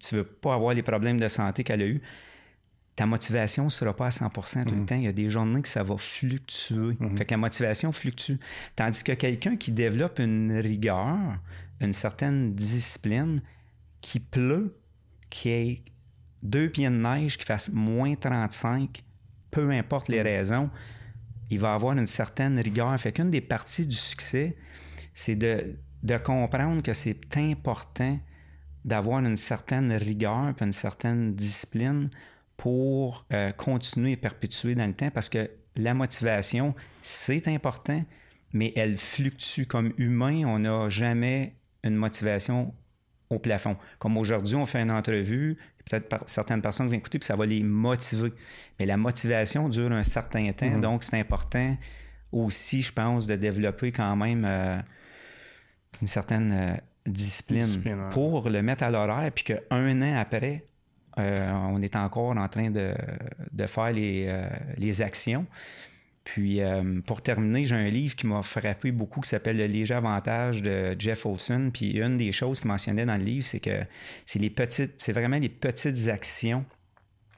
tu 0.00 0.14
veux 0.14 0.24
pas 0.24 0.54
avoir 0.54 0.74
les 0.74 0.82
problèmes 0.82 1.20
de 1.20 1.28
santé 1.28 1.64
qu'elle 1.64 1.82
a 1.82 1.86
eu, 1.86 2.00
ta 2.96 3.06
motivation 3.06 3.64
ne 3.64 3.70
sera 3.70 3.94
pas 3.94 4.06
à 4.06 4.10
100% 4.10 4.64
tout 4.64 4.74
le 4.74 4.80
mhm. 4.80 4.86
temps. 4.86 4.96
Il 4.96 5.04
y 5.04 5.08
a 5.08 5.12
des 5.12 5.30
journées 5.30 5.62
que 5.62 5.68
ça 5.68 5.82
va 5.82 5.96
fluctuer. 5.96 6.96
Mhm. 6.98 7.16
Fait 7.16 7.24
que 7.24 7.30
la 7.32 7.38
motivation 7.38 7.92
fluctue. 7.92 8.34
Tandis 8.76 9.02
que 9.02 9.12
quelqu'un 9.12 9.56
qui 9.56 9.72
développe 9.72 10.18
une 10.18 10.52
rigueur, 10.52 11.16
une 11.80 11.92
certaine 11.92 12.54
discipline, 12.54 13.42
qui 14.00 14.20
pleut, 14.20 14.76
qui 15.30 15.50
ait 15.50 15.82
deux 16.42 16.68
pieds 16.68 16.88
de 16.88 16.94
neige, 16.94 17.38
qui 17.38 17.44
fasse 17.44 17.70
moins 17.72 18.14
35, 18.14 19.02
peu 19.50 19.70
importe 19.70 20.08
les 20.08 20.18
mhm. 20.18 20.26
raisons, 20.26 20.70
il 21.50 21.58
va 21.58 21.74
avoir 21.74 21.96
une 21.96 22.06
certaine 22.06 22.58
rigueur. 22.58 22.98
Fait 22.98 23.12
qu'une 23.12 23.30
des 23.30 23.40
parties 23.40 23.86
du 23.86 23.96
succès, 23.96 24.56
c'est 25.12 25.36
de, 25.36 25.76
de 26.02 26.16
comprendre 26.16 26.82
que 26.82 26.92
c'est 26.92 27.36
important 27.36 28.18
d'avoir 28.84 29.18
une 29.20 29.36
certaine 29.36 29.92
rigueur 29.92 30.48
et 30.48 30.64
une 30.64 30.72
certaine 30.72 31.34
discipline 31.34 32.08
pour 32.56 33.26
euh, 33.32 33.52
continuer 33.52 34.12
et 34.12 34.16
perpétuer 34.16 34.74
dans 34.74 34.86
le 34.86 34.94
temps 34.94 35.10
parce 35.10 35.28
que 35.28 35.50
la 35.76 35.94
motivation, 35.94 36.74
c'est 37.02 37.48
important, 37.48 38.02
mais 38.52 38.72
elle 38.76 38.96
fluctue. 38.96 39.64
Comme 39.64 39.92
humain, 39.98 40.44
on 40.44 40.60
n'a 40.60 40.88
jamais 40.88 41.54
une 41.84 41.94
motivation 41.94 42.74
au 43.30 43.38
plafond. 43.38 43.76
Comme 43.98 44.16
aujourd'hui, 44.16 44.56
on 44.56 44.66
fait 44.66 44.82
une 44.82 44.90
entrevue, 44.90 45.56
peut-être 45.88 46.28
certaines 46.28 46.60
personnes 46.60 46.88
vont 46.88 46.96
écouter, 46.96 47.18
puis 47.18 47.26
ça 47.26 47.36
va 47.36 47.46
les 47.46 47.62
motiver. 47.62 48.32
Mais 48.78 48.86
la 48.86 48.96
motivation 48.96 49.68
dure 49.68 49.92
un 49.92 50.02
certain 50.02 50.52
temps, 50.52 50.66
mm-hmm. 50.66 50.80
donc 50.80 51.04
c'est 51.04 51.18
important 51.18 51.76
aussi, 52.32 52.82
je 52.82 52.92
pense, 52.92 53.26
de 53.26 53.36
développer 53.36 53.92
quand 53.92 54.16
même 54.16 54.44
euh, 54.44 54.78
une 56.00 56.06
certaine 56.06 56.52
euh, 56.52 56.76
discipline, 57.06 57.82
pour 58.10 58.48
le 58.48 58.62
mettre 58.62 58.84
à 58.84 58.90
l'horaire, 58.90 59.30
puis 59.32 59.44
qu'un 59.44 60.02
an 60.02 60.16
après, 60.16 60.64
euh, 61.18 61.50
on 61.52 61.80
est 61.82 61.96
encore 61.96 62.36
en 62.36 62.48
train 62.48 62.70
de, 62.70 62.94
faire 63.66 63.92
euh, 63.96 64.48
les, 64.76 65.02
actions. 65.02 65.46
Puis, 66.24 66.60
euh, 66.60 67.00
pour 67.06 67.22
terminer, 67.22 67.64
j'ai 67.64 67.74
un 67.74 67.88
livre 67.88 68.14
qui 68.14 68.26
m'a 68.26 68.42
frappé 68.42 68.92
beaucoup 68.92 69.20
qui 69.20 69.28
s'appelle 69.28 69.56
Le 69.56 69.66
léger 69.66 69.94
avantage 69.94 70.62
de 70.62 70.94
Jeff 70.98 71.24
Olson. 71.26 71.70
Puis, 71.72 71.98
une 71.98 72.16
des 72.16 72.30
choses 72.32 72.60
qu'il 72.60 72.68
mentionnait 72.68 73.06
dans 73.06 73.16
le 73.16 73.24
livre, 73.24 73.44
c'est 73.44 73.60
que 73.60 73.80
c'est 74.26 74.38
les 74.38 74.50
petites, 74.50 75.00
c'est 75.00 75.12
vraiment 75.12 75.38
les 75.38 75.48
petites 75.48 76.08
actions. 76.08 76.64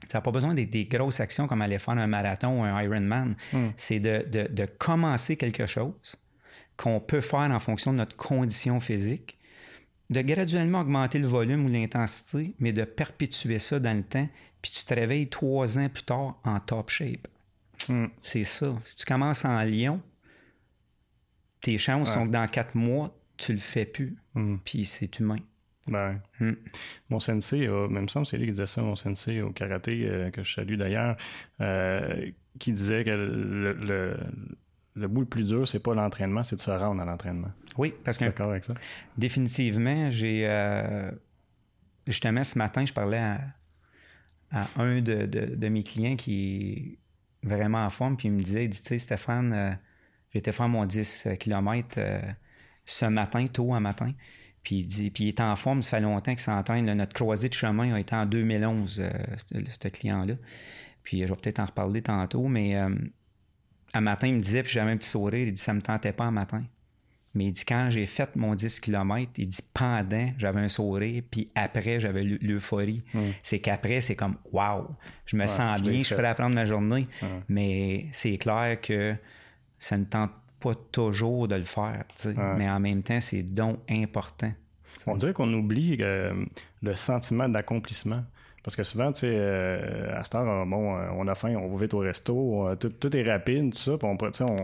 Ça 0.09 0.17
n'a 0.17 0.21
pas 0.21 0.31
besoin 0.31 0.53
d'être 0.53 0.69
des 0.69 0.85
grosses 0.85 1.21
actions 1.21 1.47
comme 1.47 1.61
aller 1.61 1.79
faire 1.79 1.97
un 1.97 2.07
marathon 2.07 2.59
ou 2.59 2.63
un 2.63 2.81
Ironman. 2.83 3.35
Hmm. 3.53 3.69
C'est 3.77 3.99
de, 3.99 4.25
de 4.29 4.65
commencer 4.65 5.37
quelque 5.37 5.65
chose 5.65 6.17
qu'on 6.75 6.99
peut 6.99 7.21
faire 7.21 7.49
en 7.51 7.59
fonction 7.59 7.93
de 7.93 7.97
notre 7.97 8.17
condition 8.17 8.79
physique 8.79 9.37
de 10.09 10.21
graduellement 10.21 10.81
augmenter 10.81 11.19
le 11.19 11.27
volume 11.27 11.65
ou 11.65 11.69
l'intensité, 11.69 12.53
mais 12.59 12.71
de 12.71 12.83
perpétuer 12.83 13.59
ça 13.59 13.79
dans 13.79 13.95
le 13.95 14.03
temps, 14.03 14.27
puis 14.61 14.71
tu 14.71 14.85
te 14.85 14.93
réveilles 14.93 15.27
trois 15.27 15.77
ans 15.77 15.89
plus 15.89 16.03
tard 16.03 16.39
en 16.43 16.59
top 16.59 16.89
shape. 16.89 17.27
Hmm. 17.89 18.07
C'est 18.21 18.43
ça. 18.43 18.69
Si 18.85 18.97
tu 18.97 19.05
commences 19.05 19.45
en 19.45 19.61
lion, 19.63 20.01
tes 21.61 21.77
chances 21.77 22.13
sont 22.13 22.25
que 22.25 22.31
dans 22.31 22.47
quatre 22.47 22.75
mois, 22.75 23.15
tu 23.37 23.53
le 23.53 23.59
fais 23.59 23.85
plus. 23.85 24.17
Hmm. 24.35 24.57
Puis 24.63 24.85
c'est 24.85 25.19
humain. 25.19 25.39
Ben, 25.87 26.21
hmm. 26.39 26.53
Mon 27.09 27.19
sensei, 27.19 27.67
même 27.67 28.07
semble 28.07 28.25
c'est 28.25 28.37
lui 28.37 28.45
qui 28.45 28.51
disait 28.51 28.67
ça, 28.67 28.81
mon 28.81 28.95
sensei 28.95 29.41
au 29.41 29.51
karaté, 29.51 30.07
euh, 30.07 30.31
que 30.31 30.43
je 30.43 30.53
salue 30.53 30.75
d'ailleurs, 30.75 31.17
euh, 31.59 32.29
qui 32.57 32.71
disait 32.71 33.03
que 33.03 33.09
le, 33.11 34.17
le 34.95 35.07
bout 35.07 35.21
le 35.21 35.27
plus 35.27 35.47
dur, 35.47 35.67
c'est 35.67 35.79
pas 35.79 35.93
l'entraînement, 35.93 36.43
c'est 36.43 36.55
de 36.55 36.61
se 36.61 36.71
rendre 36.71 37.01
à 37.01 37.05
l'entraînement. 37.05 37.51
Oui, 37.77 37.93
parce 38.03 38.17
que. 38.17 38.25
d'accord 38.25 38.51
avec 38.51 38.63
ça? 38.63 38.73
Définitivement, 39.17 40.09
j'ai. 40.09 40.47
Euh, 40.47 41.11
justement, 42.07 42.43
ce 42.43 42.57
matin, 42.57 42.85
je 42.85 42.93
parlais 42.93 43.23
à, 44.51 44.67
un 44.75 45.01
de, 45.01 45.67
mes 45.67 45.83
clients 45.83 46.15
qui 46.15 46.99
vraiment 47.43 47.85
en 47.85 47.89
forme, 47.89 48.17
puis 48.17 48.27
il 48.27 48.31
me 48.31 48.39
disait, 48.39 48.65
il 48.65 48.69
dit, 48.69 48.81
tu 48.81 48.89
sais, 48.89 48.99
Stéphane, 48.99 49.53
euh, 49.53 49.71
j'étais 50.33 50.51
faire 50.51 50.69
mon 50.69 50.85
10 50.85 51.27
km 51.39 51.95
euh, 51.97 52.21
ce 52.85 53.05
matin, 53.05 53.45
tôt 53.47 53.73
un 53.73 53.79
matin. 53.79 54.11
Puis 54.63 54.77
il 54.77 54.87
dit, 54.87 55.11
puis 55.11 55.25
il 55.25 55.27
est 55.29 55.41
en 55.41 55.55
forme, 55.55 55.81
ça 55.81 55.91
fait 55.91 55.99
longtemps 56.01 56.31
qu'il 56.31 56.39
s'entraîne. 56.39 56.91
Notre 56.93 57.13
croisée 57.13 57.49
de 57.49 57.53
chemin 57.53 57.93
a 57.93 57.99
été 57.99 58.15
en 58.15 58.25
2011, 58.25 59.03
ce 59.51 59.87
client-là. 59.89 60.35
Puis 61.03 61.19
je 61.19 61.25
vais 61.25 61.35
peut-être 61.35 61.59
en 61.59 61.65
reparler 61.65 62.01
tantôt, 62.01 62.47
mais 62.47 62.75
un 63.93 64.01
matin, 64.01 64.27
il 64.27 64.35
me 64.35 64.39
disait, 64.39 64.63
puis 64.63 64.71
j'avais 64.71 64.91
un 64.91 64.97
petit 64.97 65.09
sourire, 65.09 65.47
il 65.47 65.53
dit, 65.53 65.61
ça 65.61 65.73
me 65.73 65.81
tentait 65.81 66.13
pas 66.13 66.23
un 66.23 66.31
matin. 66.31 66.63
Mais 67.35 67.45
il 67.45 67.51
dit, 67.51 67.65
quand 67.65 67.89
j'ai 67.89 68.05
fait 68.05 68.35
mon 68.35 68.53
10 68.53 68.79
km, 68.79 69.31
il 69.37 69.47
dit, 69.47 69.61
pendant, 69.73 70.31
j'avais 70.37 70.61
un 70.61 70.67
sourire, 70.67 71.23
puis 71.31 71.49
après, 71.55 71.99
j'avais 71.99 72.23
l'euphorie. 72.23 73.01
Hmm. 73.13 73.31
C'est 73.41 73.59
qu'après, 73.59 74.01
c'est 74.01 74.15
comme, 74.15 74.35
waouh, 74.51 74.87
je 75.25 75.35
me 75.35 75.47
sens 75.47 75.81
bien, 75.81 76.03
je 76.03 76.13
peux 76.13 76.25
apprendre 76.25 76.55
ma 76.55 76.65
journée. 76.65 77.07
Mais 77.49 78.05
c'est 78.11 78.37
clair 78.37 78.79
que 78.79 79.15
ça 79.79 79.97
ne 79.97 80.05
tente 80.05 80.31
pas 80.59 80.75
toujours 80.91 81.47
de 81.47 81.55
le 81.55 81.63
faire. 81.63 82.03
Mais 82.57 82.69
en 82.69 82.79
même 82.79 83.03
temps, 83.03 83.19
c'est 83.19 83.43
donc 83.43 83.79
important. 83.89 84.51
On 85.07 85.17
dirait 85.17 85.33
qu'on 85.33 85.51
oublie 85.53 85.97
euh, 85.99 86.45
le 86.81 86.95
sentiment 86.95 87.49
d'accomplissement. 87.49 88.23
Parce 88.63 88.77
que 88.77 88.83
souvent, 88.83 89.11
tu 89.11 89.21
sais, 89.21 89.29
euh, 89.29 90.17
à 90.17 90.23
cette 90.23 90.35
heure, 90.35 90.65
bon, 90.65 90.95
euh, 90.95 91.09
on 91.17 91.27
a 91.27 91.35
faim, 91.35 91.55
on 91.55 91.67
va 91.67 91.81
vite 91.81 91.93
au 91.93 91.99
resto, 91.99 92.69
euh, 92.69 92.75
tout, 92.75 93.15
est 93.15 93.29
rapide, 93.29 93.73
tout 93.73 93.77
ça, 93.77 93.97
puis 93.97 94.07
on, 94.07 94.17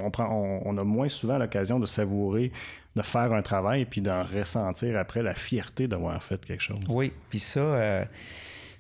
on, 0.06 0.10
prend, 0.10 0.62
on, 0.66 0.78
a 0.78 0.84
moins 0.86 1.10
souvent 1.10 1.38
l'occasion 1.38 1.82
de 1.82 1.86
savourer, 1.86 2.54
de 2.96 3.02
faire 3.02 3.34
un 3.34 3.42
travail, 3.42 3.84
puis 3.84 4.00
d'en 4.00 4.24
ressentir 4.24 4.98
après 4.98 5.22
la 5.22 5.34
fierté 5.34 5.90
d'avoir 5.90 6.24
fait 6.24 6.44
quelque 6.46 6.64
chose. 6.64 6.80
Oui, 6.88 7.12
puis 7.30 7.40
ça, 7.40 8.08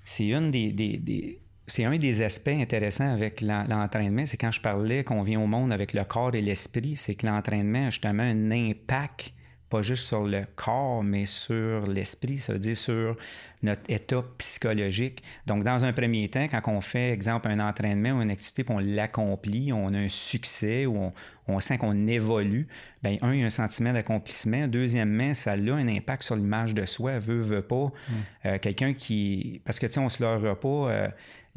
c'est 0.05 0.27
une 0.27 0.51
des, 0.51 1.37
c'est 1.67 1.83
un 1.83 1.97
des 1.97 2.21
aspects 2.21 2.47
intéressants 2.47 3.11
avec 3.11 3.41
l'entraînement, 3.41 4.25
c'est 4.25 4.37
quand 4.37 4.51
je 4.51 4.61
parlais 4.61 5.03
qu'on 5.03 5.21
vient 5.21 5.41
au 5.41 5.47
monde 5.47 5.73
avec 5.73 5.91
le 5.91 6.05
corps 6.05 6.33
et 6.33 6.41
l'esprit, 6.41 6.95
c'est 6.95 7.15
que 7.15 7.27
l'entraînement 7.27 7.87
a 7.87 7.89
justement 7.89 8.23
un 8.23 8.51
impact 8.51 9.33
pas 9.69 9.81
juste 9.81 10.05
sur 10.05 10.23
le 10.23 10.43
corps, 10.55 11.03
mais 11.03 11.25
sur 11.25 11.85
l'esprit, 11.85 12.37
ça 12.37 12.53
veut 12.53 12.59
dire 12.59 12.75
sur 12.75 13.15
notre 13.61 13.81
état 13.89 14.23
psychologique. 14.37 15.21
Donc, 15.45 15.63
dans 15.63 15.85
un 15.85 15.93
premier 15.93 16.27
temps, 16.29 16.47
quand 16.47 16.61
on 16.67 16.81
fait, 16.81 17.11
exemple, 17.11 17.49
un 17.49 17.59
entraînement 17.59 18.11
ou 18.11 18.21
une 18.21 18.31
activité, 18.31 18.63
puis 18.63 18.73
on 18.73 18.79
l'accomplit, 18.79 19.71
on 19.73 19.93
a 19.93 19.97
un 19.97 20.07
succès 20.07 20.85
ou 20.85 21.11
on, 21.47 21.59
sent 21.59 21.77
qu'on 21.77 22.07
évolue, 22.07 22.67
bien, 23.03 23.17
un, 23.21 23.33
il 23.33 23.41
y 23.41 23.43
a 23.43 23.45
un 23.45 23.51
sentiment 23.51 23.93
d'accomplissement. 23.93 24.67
Deuxièmement, 24.67 25.33
ça 25.33 25.51
a 25.51 25.55
un 25.55 25.87
impact 25.87 26.23
sur 26.23 26.35
l'image 26.35 26.73
de 26.73 26.85
soi, 26.85 27.19
veut, 27.19 27.41
veut 27.41 27.61
pas. 27.61 27.85
Mm. 27.85 28.13
Euh, 28.45 28.57
quelqu'un 28.59 28.93
qui... 28.93 29.61
Parce 29.65 29.79
que, 29.79 29.85
tu 29.85 29.93
sais, 29.93 29.99
on 29.99 30.09
se 30.09 30.23
leurra 30.23 30.59
pas... 30.59 30.67
Euh, 30.67 31.07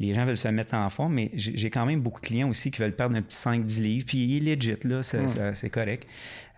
les 0.05 0.13
gens 0.13 0.25
veulent 0.25 0.37
se 0.37 0.47
mettre 0.47 0.75
en 0.75 0.89
forme, 0.89 1.13
mais 1.13 1.31
j'ai 1.33 1.69
quand 1.69 1.85
même 1.85 2.01
beaucoup 2.01 2.21
de 2.21 2.27
clients 2.27 2.49
aussi 2.49 2.71
qui 2.71 2.81
veulent 2.81 2.95
perdre 2.95 3.15
un 3.15 3.21
petit 3.21 3.37
5-10 3.37 3.81
livres, 3.81 4.05
puis 4.05 4.37
il 4.37 4.47
est 4.47 4.55
legit, 4.55 4.77
là, 4.83 5.01
c'est 5.03 5.69
correct. 5.69 6.07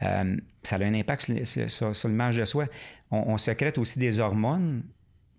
Euh, 0.01 0.35
ça 0.63 0.75
a 0.75 0.83
un 0.83 0.93
impact 0.93 1.31
sur, 1.67 2.07
l'image 2.07 2.37
de 2.37 2.45
soi. 2.45 2.65
On, 3.11 3.37
secrète 3.37 3.77
aussi 3.77 3.99
des 3.99 4.19
hormones 4.19 4.83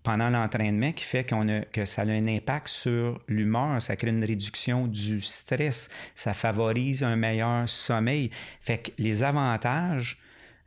pendant 0.03 0.29
l'entraînement 0.29 0.93
qui 0.93 1.03
fait 1.03 1.29
qu'on 1.29 1.49
a, 1.49 1.61
que 1.61 1.85
ça 1.85 2.03
a 2.03 2.05
un 2.05 2.27
impact 2.27 2.69
sur 2.69 3.21
l'humeur, 3.27 3.81
ça 3.81 3.95
crée 3.97 4.09
une 4.09 4.23
réduction 4.23 4.87
du 4.87 5.21
stress, 5.21 5.89
ça 6.15 6.33
favorise 6.33 7.03
un 7.03 7.17
meilleur 7.17 7.67
sommeil. 7.67 8.31
Fait 8.61 8.77
que 8.77 8.91
les 8.97 9.23
avantages 9.23 10.17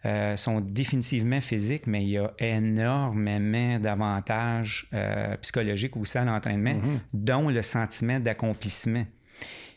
euh, 0.07 0.37
sont 0.37 0.61
définitivement 0.61 1.40
physiques, 1.40 1.87
mais 1.87 2.02
il 2.02 2.11
y 2.11 2.19
a 2.19 2.33
énormément 2.38 3.78
d'avantages 3.78 4.88
euh, 4.95 5.37
psychologiques 5.38 5.97
aussi 5.97 6.16
à 6.16 6.25
l'entraînement, 6.25 6.73
mm-hmm. 6.73 6.99
dont 7.12 7.49
le 7.49 7.62
sentiment 7.62 8.19
d'accomplissement. 8.19 9.04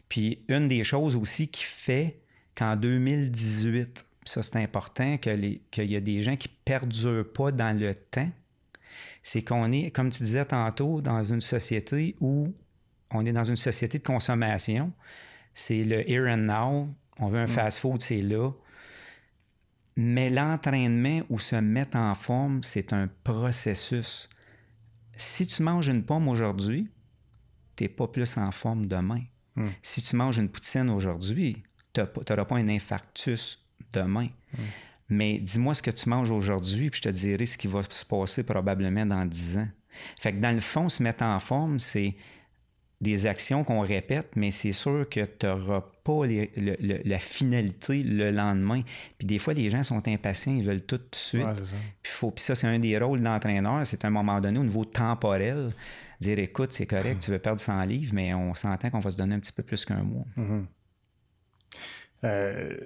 Puis 0.07 0.43
une 0.47 0.67
des 0.67 0.83
choses 0.83 1.15
aussi 1.15 1.47
qui 1.47 1.63
fait 1.63 2.19
qu'en 2.55 2.75
2018, 2.75 4.05
ça 4.25 4.43
c'est 4.43 4.55
important, 4.57 5.17
qu'il 5.17 5.59
y 5.77 5.95
a 5.95 5.99
des 5.99 6.23
gens 6.23 6.35
qui 6.35 6.47
ne 6.47 6.53
perdurent 6.63 7.33
pas 7.33 7.51
dans 7.51 7.77
le 7.77 7.93
temps, 7.93 8.29
c'est 9.21 9.41
qu'on 9.41 9.71
est, 9.71 9.91
comme 9.91 10.09
tu 10.09 10.23
disais 10.23 10.45
tantôt, 10.45 11.01
dans 11.01 11.23
une 11.23 11.41
société 11.41 12.15
où 12.21 12.53
on 13.11 13.25
est 13.25 13.31
dans 13.31 13.43
une 13.43 13.55
société 13.55 13.97
de 13.99 14.03
consommation. 14.03 14.91
C'est 15.53 15.83
le 15.83 16.09
here 16.09 16.27
and 16.27 16.37
now. 16.37 16.89
On 17.19 17.27
veut 17.27 17.39
un 17.39 17.45
mm. 17.45 17.49
fast-food, 17.49 18.01
c'est 18.01 18.21
là. 18.21 18.51
Mais 19.95 20.29
l'entraînement 20.29 21.21
ou 21.29 21.39
se 21.39 21.55
mettre 21.55 21.97
en 21.97 22.15
forme, 22.15 22.63
c'est 22.63 22.93
un 22.93 23.09
processus. 23.23 24.29
Si 25.15 25.45
tu 25.45 25.61
manges 25.61 25.87
une 25.87 26.03
pomme 26.03 26.27
aujourd'hui, 26.27 26.89
tu 27.75 27.83
n'es 27.83 27.89
pas 27.89 28.07
plus 28.07 28.37
en 28.37 28.51
forme 28.51 28.87
demain. 28.87 29.21
Hmm. 29.55 29.67
Si 29.81 30.01
tu 30.01 30.15
manges 30.15 30.37
une 30.37 30.49
poutine 30.49 30.89
aujourd'hui, 30.89 31.63
tu 31.93 32.01
n'auras 32.01 32.45
pas 32.45 32.55
un 32.55 32.67
infarctus 32.67 33.59
demain. 33.91 34.27
Hmm. 34.57 34.63
Mais 35.09 35.37
dis-moi 35.37 35.75
ce 35.75 35.81
que 35.81 35.91
tu 35.91 36.09
manges 36.09 36.31
aujourd'hui, 36.31 36.89
puis 36.89 36.99
je 37.03 37.09
te 37.09 37.13
dirai 37.13 37.45
ce 37.45 37.57
qui 37.57 37.67
va 37.67 37.83
se 37.87 38.03
passer 38.03 38.43
probablement 38.43 39.05
dans 39.05 39.25
10 39.25 39.57
ans. 39.59 39.67
Fait 40.19 40.33
que 40.33 40.39
dans 40.39 40.53
le 40.53 40.61
fond, 40.61 40.89
se 40.89 41.03
mettre 41.03 41.23
en 41.23 41.39
forme, 41.39 41.79
c'est 41.79 42.15
des 43.03 43.27
actions 43.27 43.63
qu'on 43.63 43.81
répète, 43.81 44.31
mais 44.35 44.49
c'est 44.49 44.71
sûr 44.71 45.07
que 45.09 45.25
tu 45.25 45.45
n'auras 45.45 45.83
pas 46.03 46.21
la 46.25 47.19
finalité 47.19 48.01
le 48.01 48.31
lendemain. 48.31 48.81
Puis 49.17 49.27
des 49.27 49.39
fois, 49.39 49.53
les 49.53 49.69
gens 49.69 49.83
sont 49.83 50.07
impatients, 50.07 50.55
ils 50.55 50.63
veulent 50.63 50.85
tout 50.85 50.97
de 50.97 51.07
suite. 51.11 51.45
puis, 52.01 52.11
faut, 52.11 52.31
puis 52.31 52.43
ça, 52.43 52.55
c'est 52.55 52.67
un 52.67 52.79
des 52.79 52.97
rôles 52.97 53.21
d'entraîneur, 53.21 53.85
c'est 53.85 54.05
un 54.05 54.09
moment 54.09 54.39
donné 54.39 54.57
au 54.57 54.63
niveau 54.63 54.85
temporel, 54.85 55.69
dire 56.19 56.39
écoute, 56.39 56.71
c'est 56.73 56.87
correct, 56.87 57.19
tu 57.19 57.31
veux 57.31 57.39
perdre 57.39 57.59
100 57.59 57.83
livres, 57.83 58.13
mais 58.15 58.33
on 58.33 58.55
s'entend 58.55 58.89
qu'on 58.89 58.99
va 58.99 59.11
se 59.11 59.17
donner 59.17 59.35
un 59.35 59.39
petit 59.39 59.53
peu 59.53 59.63
plus 59.63 59.85
qu'un 59.85 60.03
mois. 60.03 60.25
Mm-hmm. 60.37 60.63
Euh, 62.23 62.77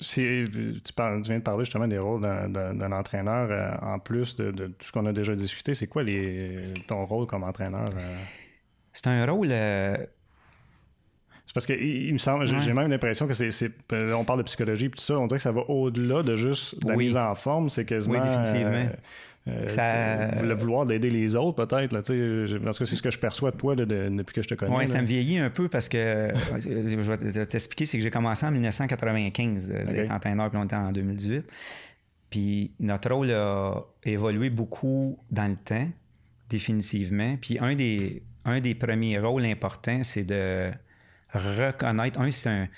tu, 0.00 0.92
parles, 0.94 1.22
viens 1.22 1.38
de 1.38 1.42
parler 1.42 1.64
justement 1.64 1.88
des 1.88 1.98
rôles 1.98 2.22
d'un 2.22 2.92
entraîneur 2.92 3.48
euh, 3.50 3.94
en 3.94 3.98
plus 3.98 4.36
de, 4.36 4.52
tout 4.52 4.86
ce 4.86 4.92
qu'on 4.92 5.06
a 5.06 5.12
déjà 5.12 5.36
discuté. 5.36 5.74
C'est 5.74 5.86
quoi 5.86 6.02
les, 6.02 6.72
ton 6.86 7.04
rôle 7.04 7.26
comme 7.26 7.44
entraîneur? 7.44 7.90
Euh? 7.94 8.16
C'est 8.98 9.06
un 9.06 9.26
rôle. 9.26 9.48
Euh, 9.52 9.96
c'est 11.46 11.54
parce 11.54 11.66
que 11.66 11.72
il, 11.72 12.12
me 12.12 12.18
semble, 12.18 12.46
j'ai 12.46 12.72
même 12.72 12.90
l'impression 12.90 13.28
que 13.28 13.32
c'est, 13.32 13.70
On 13.92 14.24
parle 14.24 14.40
de 14.40 14.44
psychologie 14.44 14.86
et 14.86 14.90
tout 14.90 15.00
ça, 15.00 15.14
on 15.14 15.26
dirait 15.26 15.38
que 15.38 15.42
ça 15.42 15.52
va 15.52 15.62
au-delà 15.68 16.22
de 16.24 16.34
juste 16.36 16.84
la 16.84 16.96
mise 16.96 17.16
en 17.16 17.34
forme. 17.36 17.70
C'est 17.70 17.84
quasiment. 17.84 18.14
Oui, 18.14 18.20
définitivement. 18.20 18.88
Euh, 19.46 19.66
euh 19.66 19.68
ça... 19.68 20.54
vouloir 20.56 20.84
d'aider 20.84 21.10
les 21.10 21.36
autres, 21.36 21.64
peut-être. 21.64 21.92
Là, 21.92 22.00
en 22.00 22.72
tout 22.72 22.78
cas, 22.78 22.86
c'est 22.86 22.96
ce 22.96 23.02
que 23.02 23.12
je 23.12 23.18
perçois 23.20 23.52
de 23.52 23.56
toi 23.56 23.76
depuis 23.76 24.34
que 24.34 24.42
je 24.42 24.48
te 24.48 24.54
connais. 24.54 24.76
Oui, 24.76 24.88
ça 24.88 25.00
me 25.00 25.06
vieillit 25.06 25.38
un 25.38 25.48
peu 25.48 25.68
parce 25.68 25.88
que 25.88 26.32
je 26.58 26.96
vais 26.96 27.46
t'expliquer, 27.46 27.86
c'est 27.86 27.98
que 27.98 28.02
j'ai 28.02 28.10
commencé 28.10 28.44
en 28.44 28.50
1995 28.50 29.68
d'être 29.68 30.10
entraîneur, 30.10 30.50
puis 30.50 30.58
on 30.58 30.64
était 30.64 30.76
en 30.76 30.90
2018. 30.90 31.50
Puis 32.30 32.72
notre 32.80 33.10
rôle 33.12 33.30
a 33.30 33.80
évolué 34.04 34.50
beaucoup 34.50 35.18
dans 35.30 35.46
le 35.46 35.56
temps, 35.56 35.88
définitivement. 36.50 37.36
Puis 37.40 37.58
un 37.58 37.74
des, 37.74 38.22
un 38.48 38.60
des 38.60 38.74
premiers 38.74 39.18
rôles 39.18 39.44
importants, 39.44 40.02
c'est 40.02 40.24
de 40.24 40.70
reconnaître. 41.32 42.20
Un, 42.20 42.30
c'est 42.30 42.68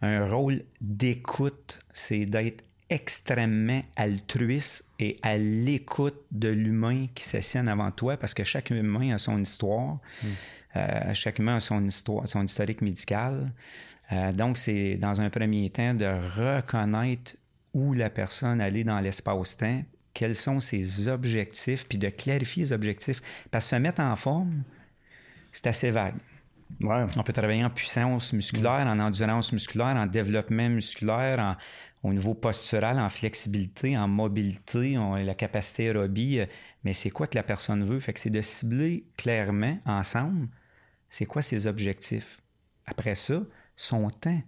un, 0.00 0.26
rôle 0.26 0.62
d'écoute, 0.80 1.80
c'est 1.92 2.24
d'être 2.24 2.64
extrêmement 2.90 3.82
altruiste 3.96 4.84
et 4.98 5.18
à 5.22 5.36
l'écoute 5.36 6.22
de 6.30 6.48
l'humain 6.48 7.06
qui 7.14 7.24
s'assienne 7.24 7.68
avant 7.68 7.90
toi, 7.90 8.16
parce 8.16 8.32
que 8.32 8.44
chaque 8.44 8.70
humain 8.70 9.14
a 9.14 9.18
son 9.18 9.42
histoire, 9.42 9.98
hmm. 10.22 10.26
euh, 10.76 11.14
chaque 11.14 11.38
humain 11.38 11.56
a 11.56 11.60
son 11.60 11.84
histoire, 11.84 12.26
son 12.28 12.44
historique 12.44 12.80
médical. 12.80 13.52
Euh, 14.12 14.32
donc, 14.32 14.56
c'est 14.56 14.94
dans 14.94 15.20
un 15.20 15.28
premier 15.28 15.68
temps 15.68 15.94
de 15.94 16.06
reconnaître 16.06 17.34
où 17.74 17.92
la 17.92 18.08
personne 18.08 18.60
allait 18.60 18.84
dans 18.84 19.00
l'espace-temps, 19.00 19.82
quels 20.14 20.34
sont 20.34 20.60
ses 20.60 21.08
objectifs, 21.08 21.86
puis 21.86 21.98
de 21.98 22.08
clarifier 22.08 22.64
les 22.64 22.72
objectifs. 22.72 23.20
Parce 23.50 23.66
que 23.66 23.76
se 23.76 23.76
mettre 23.76 24.00
en 24.00 24.16
forme, 24.16 24.62
c'est 25.58 25.66
assez 25.66 25.90
vague. 25.90 26.14
On 26.84 27.22
peut 27.24 27.32
travailler 27.32 27.64
en 27.64 27.70
puissance 27.70 28.32
musculaire, 28.32 28.86
en 28.86 29.00
endurance 29.00 29.52
musculaire, 29.52 29.96
en 29.96 30.06
développement 30.06 30.68
musculaire, 30.68 31.58
au 32.04 32.12
niveau 32.12 32.34
postural, 32.34 33.00
en 33.00 33.08
flexibilité, 33.08 33.98
en 33.98 34.06
mobilité, 34.06 34.96
on, 34.96 35.16
la 35.16 35.34
capacité 35.34 35.88
aérobie. 35.88 36.42
Mais 36.84 36.92
c'est 36.92 37.10
quoi 37.10 37.26
que 37.26 37.34
la 37.34 37.42
personne 37.42 37.84
veut? 37.84 37.98
Fait 37.98 38.12
que 38.12 38.20
c'est 38.20 38.30
de 38.30 38.40
cibler 38.40 39.04
clairement, 39.16 39.78
ensemble, 39.84 40.46
c'est 41.08 41.26
quoi 41.26 41.42
ses 41.42 41.66
objectifs. 41.66 42.40
Après 42.86 43.16
ça, 43.16 43.40
son 43.74 44.08
temps 44.10 44.40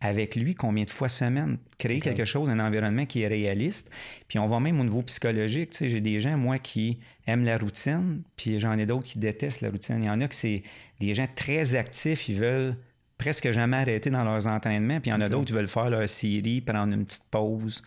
avec 0.00 0.34
lui 0.34 0.54
combien 0.54 0.84
de 0.84 0.90
fois 0.90 1.08
semaine, 1.08 1.58
créer 1.78 2.00
quelque 2.00 2.24
chose, 2.24 2.48
un 2.48 2.58
environnement 2.58 3.04
qui 3.04 3.22
est 3.22 3.28
réaliste. 3.28 3.90
Puis 4.28 4.38
on 4.38 4.46
va 4.46 4.58
même 4.58 4.80
au 4.80 4.84
niveau 4.84 5.02
psychologique. 5.02 5.70
Tu 5.70 5.76
sais, 5.76 5.90
j'ai 5.90 6.00
des 6.00 6.20
gens, 6.20 6.38
moi, 6.38 6.58
qui 6.58 6.98
aiment 7.26 7.44
la 7.44 7.58
routine, 7.58 8.22
puis 8.36 8.58
j'en 8.60 8.78
ai 8.78 8.86
d'autres 8.86 9.04
qui 9.04 9.18
détestent 9.18 9.60
la 9.60 9.70
routine. 9.70 10.02
Il 10.02 10.06
y 10.06 10.10
en 10.10 10.20
a 10.20 10.28
que 10.28 10.34
c'est 10.34 10.62
des 11.00 11.14
gens 11.14 11.28
très 11.34 11.74
actifs, 11.74 12.28
ils 12.28 12.36
veulent 12.36 12.76
presque 13.18 13.50
jamais 13.52 13.76
arrêter 13.76 14.08
dans 14.08 14.24
leurs 14.24 14.46
entraînements, 14.46 15.00
puis 15.00 15.10
il 15.10 15.14
y 15.14 15.16
en 15.16 15.20
a 15.20 15.28
d'autres 15.28 15.46
qui 15.46 15.52
veulent 15.52 15.68
faire 15.68 15.90
leur 15.90 16.08
série, 16.08 16.62
prendre 16.62 16.94
une 16.94 17.04
petite 17.04 17.28
pause. 17.30 17.82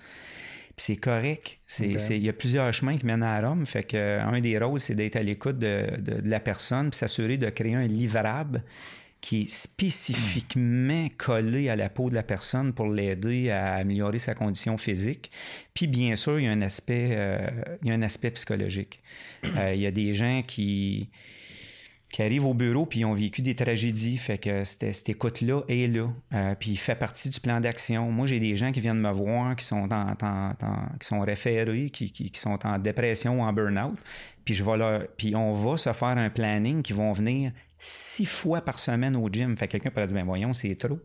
Puis 0.76 0.86
c'est 0.86 0.98
correct. 0.98 1.60
Il 1.80 2.24
y 2.24 2.30
a 2.30 2.34
plusieurs 2.34 2.72
chemins 2.74 2.98
qui 2.98 3.06
mènent 3.08 3.24
à 3.24 3.42
Rome. 3.42 3.66
Fait 3.66 3.84
que 3.84 4.20
un 4.20 4.40
des 4.40 4.58
rôles, 4.60 4.80
c'est 4.80 4.96
d'être 4.96 5.16
à 5.16 5.24
l'écoute 5.24 5.58
de, 5.58 6.00
de, 6.00 6.30
la 6.30 6.40
personne, 6.40 6.92
puis 6.92 6.98
s'assurer 6.98 7.38
de 7.38 7.50
créer 7.50 7.76
un 7.76 7.88
livrable 7.88 8.64
qui 9.24 9.44
est 9.44 9.50
spécifiquement 9.50 11.08
collé 11.18 11.70
à 11.70 11.78
la 11.78 11.88
peau 11.88 12.10
de 12.10 12.14
la 12.14 12.24
personne 12.24 12.74
pour 12.74 12.88
l'aider 12.88 13.52
à 13.52 13.76
améliorer 13.76 14.20
sa 14.20 14.36
condition 14.36 14.78
physique. 14.78 15.32
Puis 15.74 15.88
bien 15.88 16.18
sûr, 16.18 16.42
il 16.42 16.46
y 16.46 16.48
a 16.50 16.52
un 16.52 16.60
aspect, 16.60 17.12
euh, 17.14 17.50
il 17.82 17.88
y 17.88 17.92
a 17.92 17.94
un 17.94 18.02
aspect 18.02 18.32
psychologique. 18.32 19.00
Euh, 19.56 19.74
il 19.74 19.82
y 19.82 19.88
a 19.88 19.92
des 19.92 20.14
gens 20.14 20.44
qui, 20.46 21.08
qui 22.12 22.22
arrivent 22.22 22.46
au 22.46 22.54
bureau 22.54 22.86
puis 22.86 23.00
ils 23.00 23.06
ont 23.06 23.14
vécu 23.14 23.42
des 23.42 23.56
tragédies. 23.56 24.18
Fait 24.18 24.38
que 24.38 24.66
cette, 24.66 25.08
écoute-là 25.08 25.62
est 25.70 25.88
là. 25.88 26.10
Euh, 26.34 26.56
puis 26.60 26.72
il 26.72 26.78
fait 26.78 26.96
partie 26.96 27.30
du 27.30 27.40
plan 27.40 27.62
d'action. 27.62 28.12
Moi, 28.12 28.28
j'ai 28.28 28.42
des 28.42 28.58
gens 28.58 28.74
qui 28.74 28.82
viennent 28.82 29.00
me 29.00 29.12
voir, 29.12 29.56
qui 29.56 29.64
sont, 29.64 29.88
en, 29.90 30.16
qui 31.00 31.08
sont 31.08 31.22
référés, 31.22 31.90
qui, 31.90 32.12
qui, 32.12 32.30
sont 32.38 32.60
en 32.66 32.78
dépression 32.78 33.40
ou 33.40 33.44
en 33.44 33.54
burn-out. 33.54 33.98
Puis, 34.44 34.54
je 34.54 34.66
vais 34.66 34.76
leur, 34.76 35.08
puis 35.16 35.34
on 35.34 35.54
va 35.54 35.78
se 35.78 35.94
faire 35.94 36.10
un 36.10 36.30
planning 36.30 36.82
qui 36.82 36.92
vont 36.92 37.14
venir 37.14 37.54
six 37.84 38.26
fois 38.26 38.62
par 38.62 38.80
semaine 38.80 39.16
au 39.16 39.30
gym. 39.30 39.56
Fait 39.58 39.68
quelqu'un 39.68 39.90
pourrait 39.90 40.08
dire, 40.08 40.16
ben 40.16 40.26
voyons, 40.26 40.54
c'est 40.54 40.76
trop. 40.76 41.00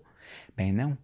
Ben 0.57 0.75
non. 0.75 0.97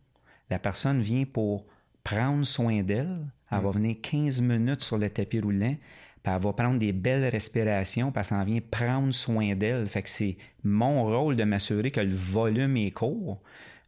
La 0.50 0.58
personne 0.58 1.00
vient 1.00 1.24
pour 1.24 1.66
prendre 2.04 2.44
soin 2.44 2.82
d'elle. 2.82 3.18
Elle 3.50 3.60
va 3.60 3.70
mm. 3.70 3.72
venir 3.72 3.96
15 4.02 4.40
minutes 4.40 4.82
sur 4.82 4.98
le 4.98 5.10
tapis 5.10 5.40
roulant, 5.40 5.74
puis 6.22 6.32
elle 6.32 6.40
va 6.40 6.52
prendre 6.52 6.78
des 6.78 6.92
belles 6.92 7.28
respirations, 7.28 8.12
puis 8.12 8.20
elle 8.20 8.24
s'en 8.24 8.44
vient 8.44 8.60
prendre 8.70 9.12
soin 9.12 9.54
d'elle. 9.54 9.86
Fait 9.86 10.02
que 10.02 10.08
c'est 10.08 10.36
mon 10.62 11.04
rôle 11.04 11.36
de 11.36 11.44
m'assurer 11.44 11.90
que 11.90 12.00
le 12.00 12.14
volume 12.14 12.76
est 12.76 12.90
court, 12.90 13.40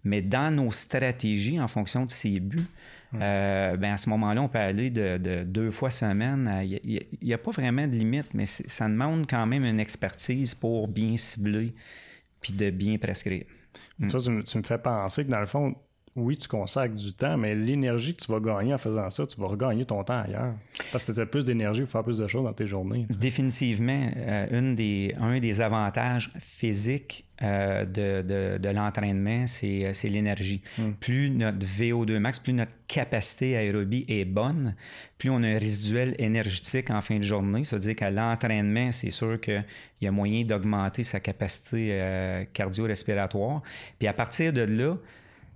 mais 0.05 0.23
dans 0.23 0.55
nos 0.55 0.71
stratégies, 0.73 1.61
en 1.61 1.69
fonction 1.69 2.07
de 2.07 2.11
ses 2.11 2.41
buts, 2.41 2.69
euh, 3.15 3.77
ben 3.77 3.93
à 3.93 3.97
ce 3.97 4.09
moment-là, 4.11 4.43
on 4.43 4.49
peut 4.49 4.59
aller 4.59 4.91
de, 4.91 5.45
deux 5.45 5.71
fois 5.71 5.91
semaine. 5.91 6.51
Il 6.65 7.07
n'y 7.23 7.33
a, 7.33 7.39
pas 7.39 7.51
vraiment 7.51 7.87
de 7.87 7.93
limite, 7.93 8.35
mais 8.35 8.47
ça 8.47 8.89
demande 8.89 9.27
quand 9.29 9.47
même 9.47 9.65
une 9.65 9.81
expertise 9.81 10.55
pour 10.55 10.89
bien 10.89 11.17
cibler 11.17 11.73
puis 12.41 12.53
de 12.53 12.71
bien 12.71 12.99
prescrire. 12.99 13.45
Ça, 14.09 14.19
tu, 14.19 14.31
me 14.31 14.63
fais 14.63 14.79
penser 14.79 15.25
que 15.25 15.31
dans 15.31 15.41
le 15.41 15.47
fond, 15.47 15.75
oui, 16.17 16.37
tu 16.39 16.49
consacres 16.49 16.95
du 16.95 17.13
temps, 17.13 17.37
mais 17.37 17.55
l'énergie 17.55 18.15
que 18.15 18.25
tu 18.25 18.33
vas 18.33 18.41
gagner 18.41 18.73
en 18.73 18.79
faisant 18.79 19.09
ça, 19.11 19.27
tu 19.27 19.39
vas 19.39 19.49
regagner 19.49 19.85
ton 19.85 20.03
temps 20.03 20.23
ailleurs. 20.23 20.55
Parce 20.91 21.05
que 21.05 21.13
tu 21.13 21.21
as 21.21 21.27
plus 21.27 21.45
d'énergie 21.45 21.83
pour 21.83 21.91
faire 21.91 22.05
plus 22.05 22.17
de 22.17 22.27
choses 22.27 22.45
dans 22.45 22.55
tes 22.55 22.67
journées. 22.67 23.07
Définitivement, 23.11 24.09
euh, 24.17 24.59
une 24.59 24.75
des, 24.75 25.15
un 25.21 25.39
des 25.39 25.61
avantages 25.61 26.33
physiques 26.39 27.27
euh, 27.43 27.85
de, 27.85 28.57
de, 28.57 28.69
l'entraînement, 28.71 29.45
euh, 29.63 29.91
c'est 29.93 30.09
l'énergie. 30.09 30.63
Hmm. 30.79 30.93
Plus 30.93 31.29
notre 31.29 31.59
VO2 31.59 32.19
max, 32.19 32.39
plus 32.39 32.55
notre 32.55 32.73
capacité 32.89 33.59
aérobie 33.59 34.07
est 34.09 34.25
bonne, 34.25 34.75
plus 35.19 35.29
on 35.29 35.43
a 35.43 35.49
un 35.49 35.59
résiduel 35.59 36.15
énergétique 36.19 36.89
en 36.89 37.03
fin 37.03 37.19
de 37.19 37.23
journée. 37.23 37.63
Ça 37.63 37.77
veut 37.77 37.83
dire 37.83 37.95
qu'à 37.95 38.11
l'entraînement, 38.11 38.91
c'est 38.91 39.11
sûr 39.11 39.39
qu'il 39.39 39.65
y 40.01 40.07
a 40.07 40.11
moyen 40.11 40.45
d'augmenter 40.45 41.05
sa 41.05 41.21
capacité 41.21 42.47
cardio-respiratoire. 42.55 43.63
Puis 43.99 44.09
à 44.09 44.15
partir 44.15 44.55
de 44.55 44.63
là, 44.63 44.97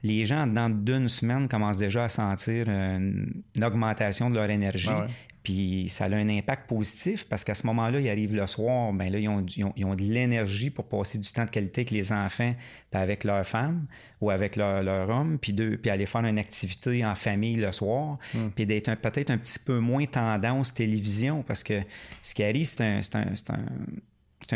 les 0.03 0.25
gens, 0.25 0.47
dans 0.47 0.69
d'une 0.69 1.09
semaine, 1.09 1.49
commencent 1.49 1.79
déjà 1.79 2.05
à 2.05 2.09
sentir 2.09 2.69
une, 2.69 3.43
augmentation 3.63 4.31
de 4.31 4.37
leur 4.37 4.49
énergie. 4.49 4.89
Ah 4.91 5.07
Puis 5.43 5.87
ça 5.89 6.05
a 6.05 6.15
un 6.15 6.29
impact 6.29 6.69
positif 6.69 7.29
parce 7.29 7.45
qu'à 7.45 7.55
ce 7.55 7.67
moment-là, 7.67 8.01
ils 8.01 8.09
arrivent 8.09 8.35
le 8.35 8.47
soir, 8.47 8.93
ben 8.93 9.13
là, 9.13 9.19
ils 9.19 9.29
ont, 9.29 9.45
ils 9.77 9.85
ont, 9.85 9.95
de 9.95 10.03
l'énergie 10.03 10.71
pour 10.71 10.87
passer 10.87 11.19
du 11.19 11.31
temps 11.31 11.45
de 11.45 11.51
qualité 11.51 11.83
avec 11.83 11.91
les 11.91 12.13
enfants, 12.13 12.55
puis 12.91 13.01
avec 13.01 13.25
leur 13.25 13.47
femme 13.47 13.87
ou 14.21 14.31
avec 14.31 14.57
leur, 14.57 14.83
leur 14.83 15.09
homme, 15.11 15.39
puis, 15.39 15.53
puis 15.53 15.91
aller 15.91 16.07
faire 16.07 16.25
une 16.25 16.39
activité 16.39 17.05
en 17.05 17.15
famille 17.15 17.57
le 17.57 17.73
soir, 17.73 18.19
hmm. 18.35 18.49
puis 18.55 18.65
d'être 18.65 18.95
peut-être 18.95 19.31
un 19.31 19.39
petit 19.39 19.59
peu 19.59 19.79
moins 19.79 20.07
tendance 20.07 20.73
télévision 20.73 21.43
parce 21.43 21.63
que 21.63 21.81
ce 22.23 22.35
qui 22.35 22.43
arrive, 22.43 22.67
c'est 22.67 22.83
un, 22.83 22.99
un 22.99 23.35
c'est 23.35 23.51
un 23.51 23.65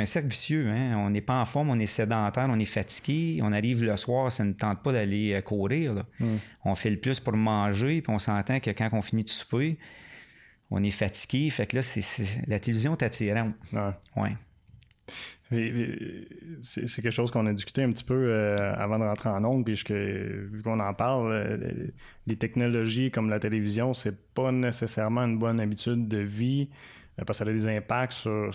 cercle 0.05 0.29
vicieux. 0.29 0.69
Hein? 0.69 0.97
On 0.97 1.11
n'est 1.11 1.21
pas 1.21 1.41
en 1.41 1.45
forme, 1.45 1.71
on 1.71 1.79
est 1.79 1.87
sédentaire, 1.87 2.47
on 2.49 2.59
est 2.59 2.65
fatigué. 2.65 3.41
On 3.43 3.53
arrive 3.53 3.85
le 3.85 3.97
soir, 3.97 4.31
ça 4.33 4.45
ne 4.45 4.53
tente 4.53 4.83
pas 4.83 4.93
d'aller 4.93 5.35
euh, 5.35 5.41
courir. 5.41 6.05
Hmm. 6.21 6.37
On 6.65 6.75
fait 6.75 6.91
le 6.91 6.99
plus 6.99 7.21
pour 7.21 7.35
manger, 7.35 8.03
puis 8.03 8.13
on 8.13 8.19
s'entend 8.19 8.61
que 8.61 8.71
quand 8.71 8.89
on 8.93 9.03
finit 9.03 9.25
de 9.25 9.31
souper, 9.31 9.79
on 10.71 10.83
est 10.83 10.91
fatigué. 10.91 11.51
Fait 11.51 11.67
que 11.67 11.77
là, 11.77 11.83
c'est, 11.83 12.03
la 12.47 12.59
télévision 12.59 12.97
est 12.97 13.03
attirante. 13.03 13.55
Ouais. 14.17 14.37
C'est, 16.61 17.03
quelque 17.03 17.11
chose 17.11 17.31
qu'on 17.31 17.47
a 17.47 17.53
discuté 17.53 17.83
un 17.83 17.93
petit 17.93 18.05
peu 18.05 18.15
euh, 18.15 18.75
avant 18.77 18.99
de 18.99 19.05
rentrer 19.05 19.29
en 19.29 19.45
ongle, 19.45 19.65
puisque 19.65 19.93
vu 19.93 20.63
qu'on 20.63 20.81
en 20.81 20.95
parle, 20.95 21.33
euh, 21.33 21.89
les 22.27 22.37
technologies 22.37 23.11
comme 23.11 23.29
la 23.29 23.39
télévision, 23.39 23.95
c'est 23.95 24.17
pas 24.35 24.51
nécessairement 24.51 25.23
une 25.23 25.39
bonne 25.39 25.61
habitude 25.61 26.09
de 26.09 26.19
vie. 26.19 26.71
Euh, 27.19 27.25
parce 27.25 27.39
que 27.39 27.45
ça 27.45 27.51
a 27.51 27.53
des 27.53 27.69
impacts 27.69 28.13
sur, 28.13 28.51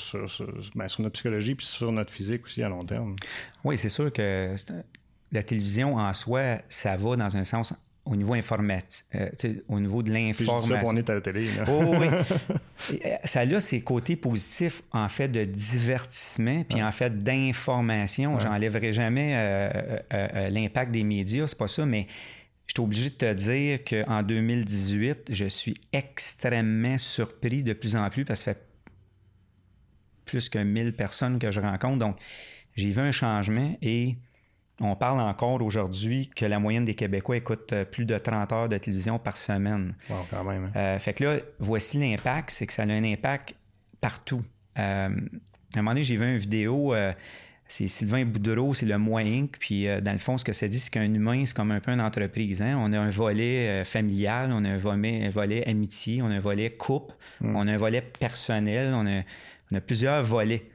ben, 0.75 0.87
sur, 0.87 1.01
notre 1.01 1.13
psychologie 1.13 1.55
puis 1.55 1.65
sur 1.65 1.91
notre 1.91 2.11
physique 2.11 2.45
aussi 2.45 2.63
à 2.63 2.69
long 2.69 2.83
terme. 2.83 3.15
Oui, 3.63 3.77
c'est 3.77 3.89
sûr 3.89 4.11
que 4.11 4.55
la 5.31 5.43
télévision 5.43 5.95
en 5.95 6.11
soi, 6.13 6.57
ça 6.69 6.97
va 6.97 7.15
dans 7.15 7.37
un 7.37 7.43
sens 7.43 7.73
au 8.05 8.15
niveau 8.15 8.33
informatique, 8.33 9.05
euh, 9.13 9.29
au 9.67 9.79
niveau 9.79 10.01
de 10.01 10.11
l'information. 10.11 10.79
on 10.83 10.95
est 10.95 11.09
à 11.09 11.13
la 11.13 11.21
télé. 11.21 11.49
Oh, 11.67 11.95
oui. 11.99 12.07
Euh, 13.05 13.17
ça 13.25 13.41
a 13.41 13.59
ses 13.59 13.81
côtés 13.81 14.15
positifs, 14.15 14.81
en 14.93 15.09
fait, 15.09 15.27
de 15.27 15.43
divertissement, 15.43 16.63
puis 16.63 16.81
en 16.81 16.93
fait 16.93 17.21
d'information. 17.21 18.39
J'enlèverai 18.39 18.93
jamais 18.93 19.69
l'impact 20.49 20.91
des 20.91 21.03
médias, 21.03 21.45
c'est 21.45 21.57
pas 21.57 21.67
ça, 21.67 21.85
mais 21.85 22.07
je 22.69 22.73
suis 22.75 22.83
obligé 22.83 23.09
de 23.09 23.15
te 23.15 23.33
dire 23.33 23.83
qu'en 23.83 24.21
2018, 24.21 25.29
je 25.31 25.45
suis 25.45 25.73
extrêmement 25.91 26.99
surpris 26.99 27.63
de 27.63 27.73
plus 27.73 27.95
en 27.95 28.07
plus 28.11 28.25
parce 28.25 28.41
que 28.41 28.45
ça 28.45 28.53
fait 28.53 28.67
plus 30.25 30.49
que 30.49 30.59
1000 30.59 30.93
personnes 30.93 31.39
que 31.39 31.49
je 31.49 31.59
rencontre. 31.59 31.97
Donc, 31.97 32.17
j'ai 32.75 32.91
vu 32.91 32.99
un 32.99 33.09
changement 33.09 33.75
et 33.81 34.17
on 34.79 34.95
parle 34.95 35.19
encore 35.19 35.59
aujourd'hui 35.63 36.29
que 36.35 36.45
la 36.45 36.59
moyenne 36.59 36.85
des 36.85 36.93
Québécois 36.93 37.37
écoute 37.37 37.73
euh, 37.73 37.85
plus 37.85 38.05
de 38.05 38.15
30 38.15 38.53
heures 38.53 38.69
de 38.69 38.77
télévision 38.77 39.17
par 39.17 39.35
semaine. 39.35 39.95
Wow, 40.07 40.27
quand 40.29 40.43
même. 40.43 40.65
Hein. 40.65 40.79
Euh, 40.79 40.99
fait 40.99 41.13
que 41.13 41.23
là, 41.23 41.37
voici 41.57 41.97
l'impact, 41.97 42.51
c'est 42.51 42.67
que 42.67 42.73
ça 42.73 42.83
a 42.83 42.85
un 42.85 43.03
impact 43.03 43.55
partout. 43.99 44.43
Euh, 44.77 45.09
à 45.73 45.79
un 45.79 45.81
moment 45.81 45.91
donné, 45.91 46.03
j'ai 46.03 46.17
vu 46.17 46.31
une 46.31 46.37
vidéo 46.37 46.93
c'est 47.69 47.87
Sylvain 47.87 48.25
Boudreau, 48.25 48.73
c'est 48.73 48.87
le 48.87 48.97
moyen. 48.97 49.45
Puis, 49.59 49.87
euh, 49.87 50.01
dans 50.01 50.11
le 50.11 50.17
fond, 50.17 50.39
ce 50.39 50.43
que 50.43 50.53
ça 50.53 50.67
dit, 50.67 50.79
c'est 50.79 50.89
qu'un 50.89 51.13
humain, 51.13 51.43
c'est 51.45 51.55
comme 51.55 51.69
un 51.69 51.79
peu 51.79 51.91
une 51.91 52.01
entreprise. 52.01 52.63
Hein. 52.63 52.75
On 52.81 52.91
a 52.91 52.99
un 52.99 53.11
volet 53.11 53.67
euh, 53.69 53.85
familial, 53.85 54.49
on 54.51 54.65
a 54.65 54.69
un 54.69 54.77
volet, 54.77 55.63
amitié, 55.67 56.23
on 56.23 56.31
a 56.31 56.35
un 56.35 56.39
volet 56.39 56.71
couple, 56.71 57.13
mm. 57.41 57.55
on 57.55 57.67
a 57.67 57.73
un 57.73 57.77
volet 57.77 58.01
personnel, 58.01 58.91
on 58.95 59.05
a, 59.07 59.81
plusieurs 59.81 60.23
volets. 60.23 60.65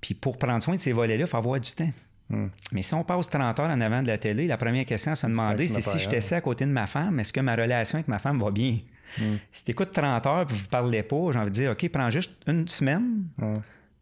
Puis, 0.00 0.14
pour 0.14 0.38
prendre 0.38 0.64
soin 0.64 0.76
de 0.76 0.80
ces 0.80 0.92
volets-là, 0.92 1.24
il 1.24 1.26
faut 1.26 1.36
avoir 1.36 1.60
du 1.60 1.70
temps. 1.72 1.90
Mm. 2.30 2.46
Mais 2.72 2.80
si 2.80 2.94
on 2.94 3.04
passe 3.04 3.28
30 3.28 3.60
heures 3.60 3.68
en 3.68 3.80
avant 3.82 4.02
de 4.02 4.08
la 4.08 4.16
télé, 4.16 4.46
la 4.46 4.56
première 4.56 4.86
question 4.86 5.12
à 5.12 5.16
se 5.16 5.26
demander, 5.26 5.68
c'est 5.68 5.82
si 5.82 5.98
j'étais 5.98 6.16
assis 6.16 6.34
à 6.34 6.40
côté 6.40 6.64
de 6.64 6.70
ma 6.70 6.86
femme, 6.86 7.20
est-ce 7.20 7.34
que 7.34 7.40
ma 7.40 7.54
relation 7.54 7.96
avec 7.96 8.08
ma 8.08 8.18
femme 8.18 8.38
va 8.38 8.50
bien? 8.50 8.78
Mm. 9.18 9.34
Si 9.52 9.62
tu 9.62 9.72
écoutes 9.72 9.92
30 9.92 10.26
heures 10.26 10.40
et 10.40 10.44
vous 10.54 10.56
ne 10.56 10.68
parlez 10.70 11.02
pas, 11.02 11.32
j'ai 11.32 11.38
envie 11.38 11.50
de 11.50 11.54
dire, 11.54 11.72
OK, 11.72 11.86
prends 11.90 12.08
juste 12.08 12.32
une 12.46 12.66
semaine. 12.66 13.24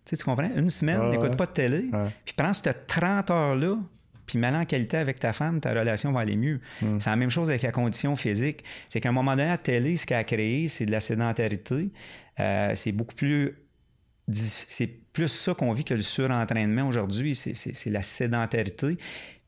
Tu, 0.05 0.17
tu 0.17 0.25
comprends? 0.25 0.51
Une 0.57 0.71
semaine, 0.71 1.11
n'écoute 1.11 1.37
pas 1.37 1.47
de 1.47 1.53
télé, 1.53 1.91
puis 2.25 2.35
prends 2.37 2.53
cette 2.53 2.87
30 2.87 3.31
heures-là, 3.31 3.77
puis 4.27 4.39
mets 4.39 4.49
en 4.49 4.65
qualité 4.65 4.97
avec 4.97 5.19
ta 5.19 5.33
femme, 5.33 5.61
ta 5.61 5.73
relation 5.73 6.13
va 6.13 6.21
aller 6.21 6.37
mieux. 6.37 6.61
Hmm. 6.81 6.99
C'est 7.01 7.11
la 7.11 7.17
même 7.17 7.31
chose 7.31 7.51
avec 7.51 7.63
la 7.63 7.73
condition 7.73 8.17
physique. 8.17 8.65
C'est 8.89 9.01
qu'à 9.01 9.09
un 9.09 9.13
moment 9.13 9.33
donné, 9.33 9.49
la 9.49 9.59
télé, 9.59 9.97
ce 9.97 10.07
qu'elle 10.07 10.19
a 10.19 10.25
créé, 10.25 10.69
c'est 10.69 10.87
de 10.87 10.93
la 10.93 11.01
sédentarité. 11.01 11.91
Euh, 12.41 12.73
c'est 12.75 12.93
beaucoup 12.93 13.15
plus 13.15 13.57
c'est 14.33 14.87
plus 15.13 15.29
ça 15.29 15.55
qu'on 15.55 15.73
vit 15.73 15.85
que 15.85 15.95
le 15.95 16.03
surentraînement 16.03 16.87
aujourd'hui, 16.87 17.35
c'est 17.35 17.91
la 17.91 18.03
sédentarité. 18.03 18.97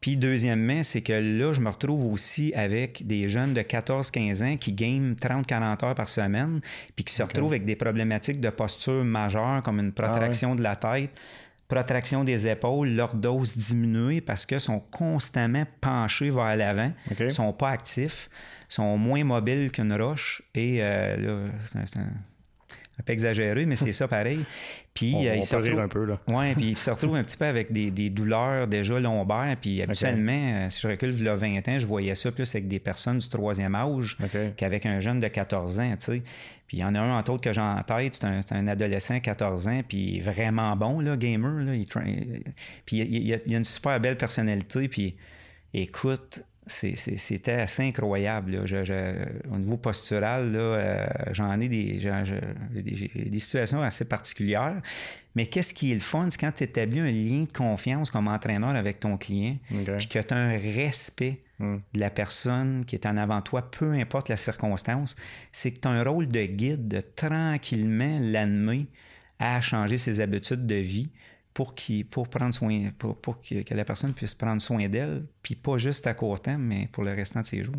Puis 0.04 0.16
deuxièmement, 0.16 0.82
c'est 0.82 1.00
que 1.00 1.14
là, 1.14 1.54
je 1.54 1.62
me 1.62 1.70
retrouve 1.70 2.12
aussi 2.12 2.52
avec 2.54 3.06
des 3.06 3.26
jeunes 3.30 3.54
de 3.54 3.62
14-15 3.62 4.44
ans 4.44 4.56
qui 4.58 4.74
gagnent 4.74 5.14
30-40 5.14 5.82
heures 5.82 5.94
par 5.94 6.10
semaine, 6.10 6.60
puis 6.94 7.06
qui 7.06 7.14
se 7.14 7.22
retrouvent 7.22 7.52
avec 7.52 7.64
des 7.64 7.74
problématiques 7.74 8.38
de 8.38 8.50
posture 8.50 9.02
majeures 9.02 9.62
comme 9.62 9.80
une 9.80 9.92
protraction 9.92 10.52
ah 10.52 10.56
de 10.56 10.62
la 10.62 10.76
tête, 10.76 11.10
protraction 11.68 12.22
des 12.22 12.46
épaules, 12.46 12.90
leur 12.90 13.14
dose 13.14 13.56
diminuée 13.56 14.20
parce 14.20 14.44
qu'ils 14.44 14.60
sont 14.60 14.80
constamment 14.90 15.64
penchés 15.80 16.28
vers 16.28 16.54
l'avant, 16.54 16.92
ils 17.18 17.30
sont 17.30 17.54
pas 17.54 17.70
actifs, 17.70 18.28
sont 18.68 18.98
moins 18.98 19.24
mobiles 19.24 19.70
qu'une 19.70 19.94
roche 19.94 20.42
et 20.54 20.82
euh, 20.82 21.16
là, 21.16 21.50
c'est 21.64 21.96
un 21.96 22.12
un 22.98 23.02
peu 23.02 23.12
exagéré, 23.12 23.66
mais 23.66 23.76
c'est 23.76 23.92
ça 23.92 24.07
pareil. 24.07 24.44
Puis 24.92 25.14
on, 25.16 25.26
euh, 25.26 25.37
il 25.37 25.42
se 25.42 25.57
retrouve, 25.57 25.80
un 25.80 25.88
peu 25.88 26.04
là. 26.04 26.20
Ouais, 26.28 26.54
puis 26.54 26.70
il 26.70 26.78
se 26.78 26.90
retrouve 26.92 27.16
un 27.16 27.24
petit 27.24 27.37
peu 27.37 27.46
avec 27.46 27.72
des, 27.72 28.11
douleurs 28.11 28.68
déjà 28.68 29.00
lombaires. 29.00 29.57
Puis 29.61 29.83
habituellement, 29.83 30.33
euh, 30.33 30.70
si 30.70 30.80
je 30.80 30.88
recule 30.88 31.14
il 31.18 31.28
a 31.28 31.35
20 31.35 31.68
ans, 31.68 31.78
je 31.78 31.87
voyais 31.87 32.14
ça 32.14 32.30
plus 32.30 32.54
avec 32.54 32.68
des 32.68 32.78
personnes 32.78 33.18
du 33.18 33.28
troisième 33.28 33.74
âge 33.74 34.16
qu'avec 34.57 34.87
un 34.87 35.00
jeune 35.00 35.20
de 35.20 35.28
14 35.28 35.80
ans, 35.80 35.96
tu 35.98 36.04
sais. 36.04 36.22
Puis 36.66 36.78
il 36.78 36.80
y 36.80 36.85
en 36.85 36.94
a 36.94 37.00
un 37.00 37.18
entre 37.18 37.33
autres 37.33 37.42
que 37.42 37.52
j'ai 37.52 37.61
en 37.61 37.83
tête, 37.83 38.14
c'est 38.14 38.52
un, 38.52 38.66
adolescent 38.66 39.20
14 39.20 39.68
ans, 39.68 39.80
puis 39.87 40.20
vraiment 40.20 40.74
bon, 40.76 41.00
là, 41.00 41.16
gamer. 41.16 41.62
Là, 41.62 41.72
puis 42.87 42.96
il, 42.96 43.35
a, 43.35 43.38
une 43.46 43.64
super 43.64 44.00
belle 44.00 44.16
personnalité, 44.16 44.88
puis 44.88 45.16
écoute, 45.74 46.42
c'était 46.66 47.53
assez 47.53 47.83
incroyable. 47.83 48.59
au 49.50 49.59
niveau 49.59 49.77
postural, 49.77 50.53
euh, 50.55 51.07
j'en 51.33 51.61
ai 51.61 51.68
des, 51.68 52.00
des, 52.70 53.38
situations 53.38 53.83
assez 53.83 54.07
particulières. 54.07 54.81
Mais 55.35 55.46
qu'est-ce 55.46 55.74
qui 55.74 55.90
est 55.90 55.94
le 55.94 56.00
fun, 56.00 56.29
c'est 56.31 56.40
quand 56.40 56.53
tu 56.53 56.64
établis 56.64 57.00
un 57.00 57.11
lien 57.11 57.44
de 57.44 57.53
confiance 57.53 58.11
comme 58.11 58.29
entraîneur 58.29 58.74
avec 58.74 59.00
ton 59.00 59.16
client, 59.16 59.57
puis 59.68 60.09
que 60.09 60.18
tu 60.20 60.35
as 60.35 60.37
un 60.37 60.57
respect 60.57 61.40
hmm. 61.59 61.77
de 61.92 62.00
la 62.00 62.11
personne 62.11 62.85
qui 62.87 62.96
est 62.96 63.07
en 63.07 63.16
avant 63.16 63.42
toi, 63.42 63.68
peu 63.70 63.92
importe 63.92 64.29
la 64.29 64.37
circonstance, 64.37 65.16
c'est 65.53 65.72
que 65.72 65.81
tu 65.81 65.88
as 65.88 65.90
un 65.90 66.03
rôle 66.03 66.29
de 66.29 66.44
guide 66.44 66.88
de 66.88 67.00
tranquillement 67.00 68.18
l'animer 68.20 68.87
à 69.38 69.61
changer 69.61 69.98
ses 69.98 70.20
habitudes 70.20 70.66
de 70.66 70.77
vie 70.77 71.11
pour, 71.54 71.74
pour 72.10 72.28
prendre 72.28 72.52
soin, 72.52 72.90
pour, 72.98 73.16
pour 73.16 73.40
que, 73.40 73.74
la 73.74 73.84
personne 73.84 74.12
puisse 74.12 74.34
prendre 74.34 74.60
soin 74.60 74.88
d'elle, 74.88 75.24
puis 75.42 75.54
pas 75.54 75.78
juste 75.78 76.06
à 76.06 76.12
court 76.12 76.42
terme, 76.42 76.62
mais 76.62 76.88
pour 76.90 77.04
le 77.04 77.12
restant 77.12 77.40
de 77.40 77.46
ses 77.46 77.62
jours. 77.62 77.76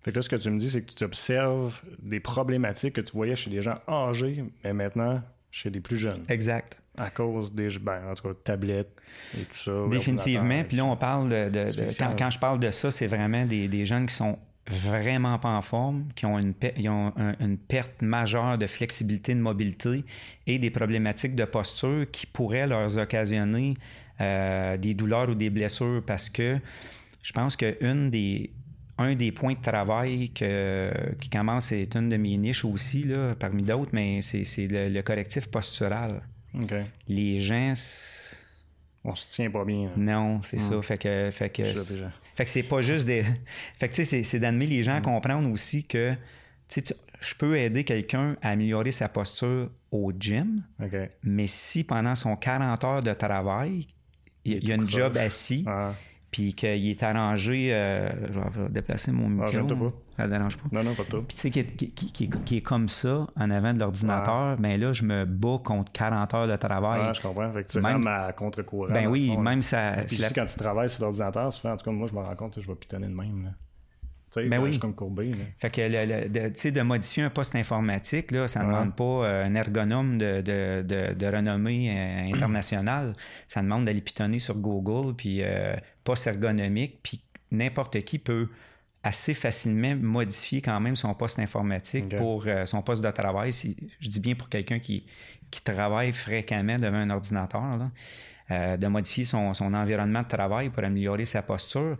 Fait 0.00 0.12
que 0.12 0.16
là, 0.16 0.22
ce 0.22 0.28
que 0.28 0.36
tu 0.36 0.50
me 0.50 0.58
dis, 0.58 0.70
c'est 0.70 0.82
que 0.82 0.92
tu 0.92 1.04
observes 1.04 1.80
des 2.00 2.20
problématiques 2.20 2.94
que 2.94 3.00
tu 3.00 3.12
voyais 3.12 3.36
chez 3.36 3.50
des 3.50 3.62
gens 3.62 3.78
âgés, 3.88 4.44
mais 4.64 4.72
maintenant 4.72 5.22
chez 5.50 5.70
les 5.70 5.80
plus 5.80 5.96
jeunes. 5.96 6.24
Exact. 6.28 6.78
À 6.96 7.10
cause 7.10 7.52
des 7.52 7.68
ben, 7.78 8.10
en 8.10 8.14
tout 8.14 8.28
cas, 8.28 8.34
tablettes 8.44 9.00
et 9.34 9.44
tout 9.44 9.56
ça. 9.64 9.88
Définitivement. 9.90 10.62
Puis 10.64 10.76
là, 10.76 10.84
on 10.84 10.96
parle 10.96 11.28
de. 11.50 12.18
quand, 12.18 12.30
je 12.30 12.38
parle 12.38 12.60
de 12.60 12.70
ça, 12.70 12.90
c'est 12.90 13.06
vraiment 13.06 13.46
des, 13.46 13.66
des 13.68 13.84
jeunes 13.84 14.06
qui 14.06 14.14
sont 14.14 14.38
vraiment 14.68 15.38
pas 15.38 15.50
en 15.50 15.62
forme, 15.62 16.08
qui 16.14 16.26
ont, 16.26 16.38
une, 16.38 16.54
une 17.40 17.58
perte 17.58 18.00
majeure 18.00 18.58
de 18.58 18.66
flexibilité, 18.66 19.34
de 19.34 19.40
mobilité 19.40 20.04
et 20.46 20.58
des 20.58 20.70
problématiques 20.70 21.34
de 21.34 21.44
posture 21.44 22.10
qui 22.10 22.26
pourraient 22.26 22.66
leur 22.66 22.96
occasionner 22.96 23.74
euh, 24.20 24.76
des 24.76 24.94
douleurs 24.94 25.28
ou 25.28 25.34
des 25.34 25.50
blessures 25.50 26.02
parce 26.06 26.28
que 26.28 26.58
je 27.22 27.32
pense 27.32 27.56
qu'un 27.56 28.08
des, 28.08 28.50
un 28.98 29.14
des 29.14 29.32
points 29.32 29.54
de 29.54 29.60
travail 29.60 30.30
que, 30.30 30.92
qui 31.20 31.28
commence, 31.28 31.66
c'est 31.66 31.94
une 31.96 32.08
de 32.08 32.16
mes 32.16 32.36
niches 32.36 32.64
aussi, 32.64 33.04
là, 33.04 33.34
parmi 33.38 33.62
d'autres, 33.62 33.90
mais 33.92 34.20
c'est, 34.22 34.68
le, 34.68 35.00
correctif 35.02 35.48
postural. 35.48 36.22
Les 37.08 37.40
gens... 37.40 37.74
On 39.04 39.16
se 39.16 39.28
tient 39.34 39.50
pas 39.50 39.64
bien. 39.64 39.90
Non, 39.96 40.40
c'est 40.42 40.58
hmm. 40.58 40.70
ça. 40.70 40.82
Fait 40.82 40.98
que, 40.98 41.30
fait 41.32 41.48
que 41.48 41.62
Fait 42.34 42.44
que 42.44 42.50
c'est 42.50 42.62
pas 42.62 42.82
juste 42.82 43.04
des. 43.04 43.24
Fait 43.78 43.88
que 43.88 43.94
tu 43.94 44.04
sais, 44.04 44.22
c'est 44.22 44.38
d'amener 44.38 44.66
les 44.66 44.82
gens 44.82 44.96
à 44.96 45.00
comprendre 45.00 45.50
aussi 45.50 45.84
que 45.84 46.12
tu 46.68 46.80
sais, 46.84 46.96
je 47.20 47.34
peux 47.34 47.56
aider 47.56 47.84
quelqu'un 47.84 48.36
à 48.42 48.50
améliorer 48.50 48.90
sa 48.90 49.08
posture 49.08 49.70
au 49.90 50.12
gym, 50.18 50.62
mais 51.22 51.46
si 51.46 51.84
pendant 51.84 52.14
son 52.14 52.36
40 52.36 52.84
heures 52.84 53.02
de 53.02 53.12
travail, 53.12 53.86
il, 54.44 54.66
y 54.66 54.72
a 54.72 54.74
une 54.74 54.88
job 54.88 55.16
assis, 55.16 55.64
ah 55.66 55.92
puis 56.32 56.54
qu'il 56.54 56.88
est 56.88 57.02
arrangé. 57.02 57.72
Euh, 57.72 58.10
je 58.54 58.60
vais 58.60 58.68
déplacer 58.70 59.12
mon 59.12 59.26
ah, 59.42 59.46
micro. 59.46 59.92
Ah, 60.11 60.11
ça 60.22 60.28
dérange 60.28 60.56
pas. 60.56 60.68
Non, 60.72 60.84
non, 60.84 60.94
pas 60.94 61.04
tout. 61.04 61.22
Puis 61.22 61.36
tu 61.36 61.52
sais, 61.52 61.64
qui, 61.94 62.56
est 62.56 62.60
comme 62.60 62.88
ça 62.88 63.26
en 63.36 63.50
avant 63.50 63.74
de 63.74 63.80
l'ordinateur, 63.80 64.56
mais 64.60 64.78
là, 64.78 64.92
je 64.92 65.04
me 65.04 65.24
bats 65.24 65.60
contre 65.64 65.92
40 65.92 66.34
heures 66.34 66.48
de 66.48 66.56
travail. 66.56 67.00
Ah, 67.04 67.12
je 67.12 67.20
comprends. 67.20 67.52
Fait 67.52 67.62
que 67.62 67.68
tu 67.68 67.80
même 67.80 68.06
à 68.06 68.32
contre-courant. 68.32 68.92
Ben 68.92 69.06
oui, 69.06 69.36
même 69.36 69.62
ça. 69.62 69.96
Puis 70.06 70.22
quand 70.34 70.46
tu 70.46 70.56
travailles 70.56 70.90
sur 70.90 71.02
l'ordinateur, 71.02 71.52
souvent, 71.52 71.74
en 71.74 71.76
tout 71.76 71.84
cas, 71.84 71.90
moi, 71.90 72.08
je 72.08 72.14
me 72.14 72.20
rends 72.20 72.36
compte 72.36 72.54
que 72.54 72.60
je 72.60 72.68
vais 72.68 72.74
pitonner 72.74 73.06
de 73.06 73.14
même. 73.14 73.44
Là. 73.44 73.50
Ben 74.36 74.62
oui. 74.62 74.78
comme 74.78 74.94
courbé. 74.94 75.32
Fait 75.58 75.70
que 75.70 76.28
de, 76.28 76.70
de, 76.70 76.82
modifier 76.82 77.22
un 77.22 77.30
poste 77.30 77.54
informatique, 77.54 78.30
là, 78.30 78.48
ça 78.48 78.60
ne 78.62 78.66
demande 78.66 78.94
pas 78.94 79.04
euh, 79.04 79.44
un 79.44 79.54
ergonome 79.54 80.16
de, 80.16 80.40
de 80.40 81.26
renommée 81.26 81.90
euh, 81.90 82.34
internationale. 82.34 83.12
Ça 83.46 83.60
demande 83.60 83.84
d'aller 83.84 84.00
pitonner 84.00 84.38
sur 84.38 84.56
Google, 84.56 85.14
puis 85.14 85.42
euh, 85.42 85.76
poste 86.02 86.26
ergonomique, 86.26 87.00
puis 87.02 87.20
n'importe 87.50 88.00
qui 88.04 88.18
peut 88.18 88.48
assez 89.02 89.34
facilement 89.34 89.96
modifier 89.96 90.62
quand 90.62 90.78
même 90.78 90.96
son 90.96 91.12
poste 91.14 91.38
informatique 91.38 92.16
pour 92.16 92.46
son 92.66 92.82
poste 92.82 93.02
de 93.02 93.10
travail. 93.10 93.52
Si, 93.52 93.76
je 93.98 94.08
dis 94.08 94.20
bien 94.20 94.34
pour 94.34 94.48
quelqu'un 94.48 94.78
qui, 94.78 95.06
qui 95.50 95.60
travaille 95.60 96.12
fréquemment 96.12 96.76
devant 96.76 96.98
un 96.98 97.10
ordinateur, 97.10 97.90
de 98.48 98.86
modifier 98.86 99.24
son, 99.24 99.54
son 99.54 99.74
environnement 99.74 100.22
de 100.22 100.28
travail 100.28 100.70
pour 100.70 100.84
améliorer 100.84 101.24
sa 101.24 101.42
posture. 101.42 101.96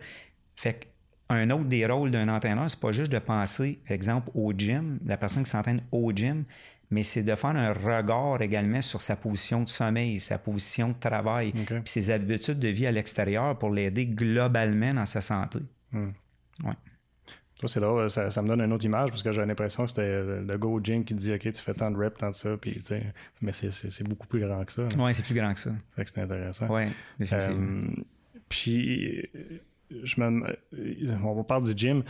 Fait 0.55 0.73
que 0.73 0.85
un 1.29 1.49
autre 1.49 1.65
des 1.65 1.85
rôles 1.85 2.11
d'un 2.11 2.29
entraîneur, 2.29 2.69
c'est 2.69 2.79
pas 2.79 2.91
juste 2.91 3.11
de 3.11 3.19
penser, 3.19 3.79
exemple, 3.89 4.29
au 4.33 4.53
gym, 4.53 4.99
la 5.05 5.17
personne 5.17 5.43
qui 5.43 5.49
s'entraîne 5.49 5.81
au 5.91 6.11
gym, 6.11 6.43
mais 6.91 7.03
c'est 7.03 7.23
de 7.23 7.35
faire 7.35 7.51
un 7.51 7.73
regard 7.73 8.41
également 8.41 8.81
sur 8.81 9.01
sa 9.01 9.15
position 9.15 9.63
de 9.63 9.69
sommeil, 9.69 10.19
sa 10.19 10.37
position 10.37 10.89
de 10.89 10.99
travail, 10.99 11.51
puis 11.51 11.81
ses 11.85 12.11
habitudes 12.11 12.59
de 12.59 12.67
vie 12.67 12.85
à 12.85 12.91
l'extérieur 12.91 13.57
pour 13.57 13.71
l'aider 13.71 14.05
globalement 14.05 14.93
dans 14.93 15.05
sa 15.05 15.21
santé. 15.21 15.59
Hmm. 15.91 16.11
C'est 17.65 17.79
drôle, 17.79 18.09
ça, 18.09 18.41
me 18.41 18.47
donne 18.47 18.61
une 18.61 18.73
autre 18.73 18.85
image 18.85 19.09
parce 19.09 19.23
que 19.23 19.31
j'ai 19.31 19.45
l'impression 19.45 19.83
que 19.83 19.89
c'était 19.89 20.21
le 20.23 20.57
go 20.57 20.73
au 20.73 20.79
gym 20.81 21.05
qui 21.05 21.13
dit 21.13 21.33
OK, 21.33 21.41
tu 21.41 21.61
fais 21.61 21.73
tant 21.73 21.91
de 21.91 21.97
reps, 21.97 22.17
tant 22.17 22.29
de 22.29 22.35
ça, 22.35 22.57
puis 22.57 22.81
mais 23.41 23.53
c'est 23.53 24.07
beaucoup 24.07 24.27
plus 24.27 24.41
grand 24.41 24.63
que 24.65 24.71
ça. 24.71 24.87
Oui, 24.97 25.13
c'est 25.13 25.23
plus 25.23 25.35
grand 25.35 25.53
que 25.53 25.59
ça. 25.59 25.71
Fait 25.95 26.03
que 26.03 26.09
c'est 26.09 26.21
intéressant. 26.21 26.67
Oui, 26.69 26.83
effectivement. 27.19 27.87
Euh, 27.87 28.01
puis 28.49 29.29
je 29.89 30.21
me, 30.21 30.55
on 31.23 31.43
parle 31.43 31.63
du 31.63 31.73
gym. 31.75 32.03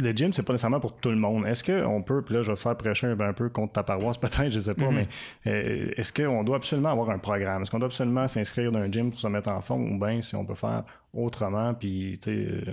Le 0.00 0.12
gym, 0.12 0.32
c'est 0.32 0.44
pas 0.44 0.52
nécessairement 0.52 0.78
pour 0.78 0.96
tout 0.96 1.10
le 1.10 1.16
monde. 1.16 1.44
Est-ce 1.46 1.64
qu'on 1.64 2.02
peut, 2.02 2.22
puis 2.22 2.34
là, 2.34 2.42
je 2.42 2.52
vais 2.52 2.56
faire 2.56 2.76
prêcher 2.76 3.08
un, 3.08 3.32
peu 3.32 3.48
contre 3.48 3.72
ta 3.72 3.82
paroisse, 3.82 4.16
peut-être, 4.20 4.48
je 4.48 4.60
sais 4.60 4.74
pas, 4.74 4.86
mm-hmm. 4.86 5.06
mais 5.44 5.50
euh, 5.50 5.90
est-ce 5.96 6.12
qu'on 6.12 6.44
doit 6.44 6.56
absolument 6.56 6.90
avoir 6.90 7.10
un 7.10 7.18
programme? 7.18 7.62
Est-ce 7.62 7.70
qu'on 7.72 7.80
doit 7.80 7.88
absolument 7.88 8.28
s'inscrire 8.28 8.70
dans 8.70 8.78
un 8.78 8.90
gym 8.90 9.10
pour 9.10 9.18
se 9.18 9.26
mettre 9.26 9.50
en 9.50 9.60
forme? 9.60 9.90
Ou 9.90 9.98
bien 9.98 10.22
si 10.22 10.36
on 10.36 10.44
peut 10.44 10.54
faire 10.54 10.84
autrement, 11.12 11.74
puis 11.74 12.18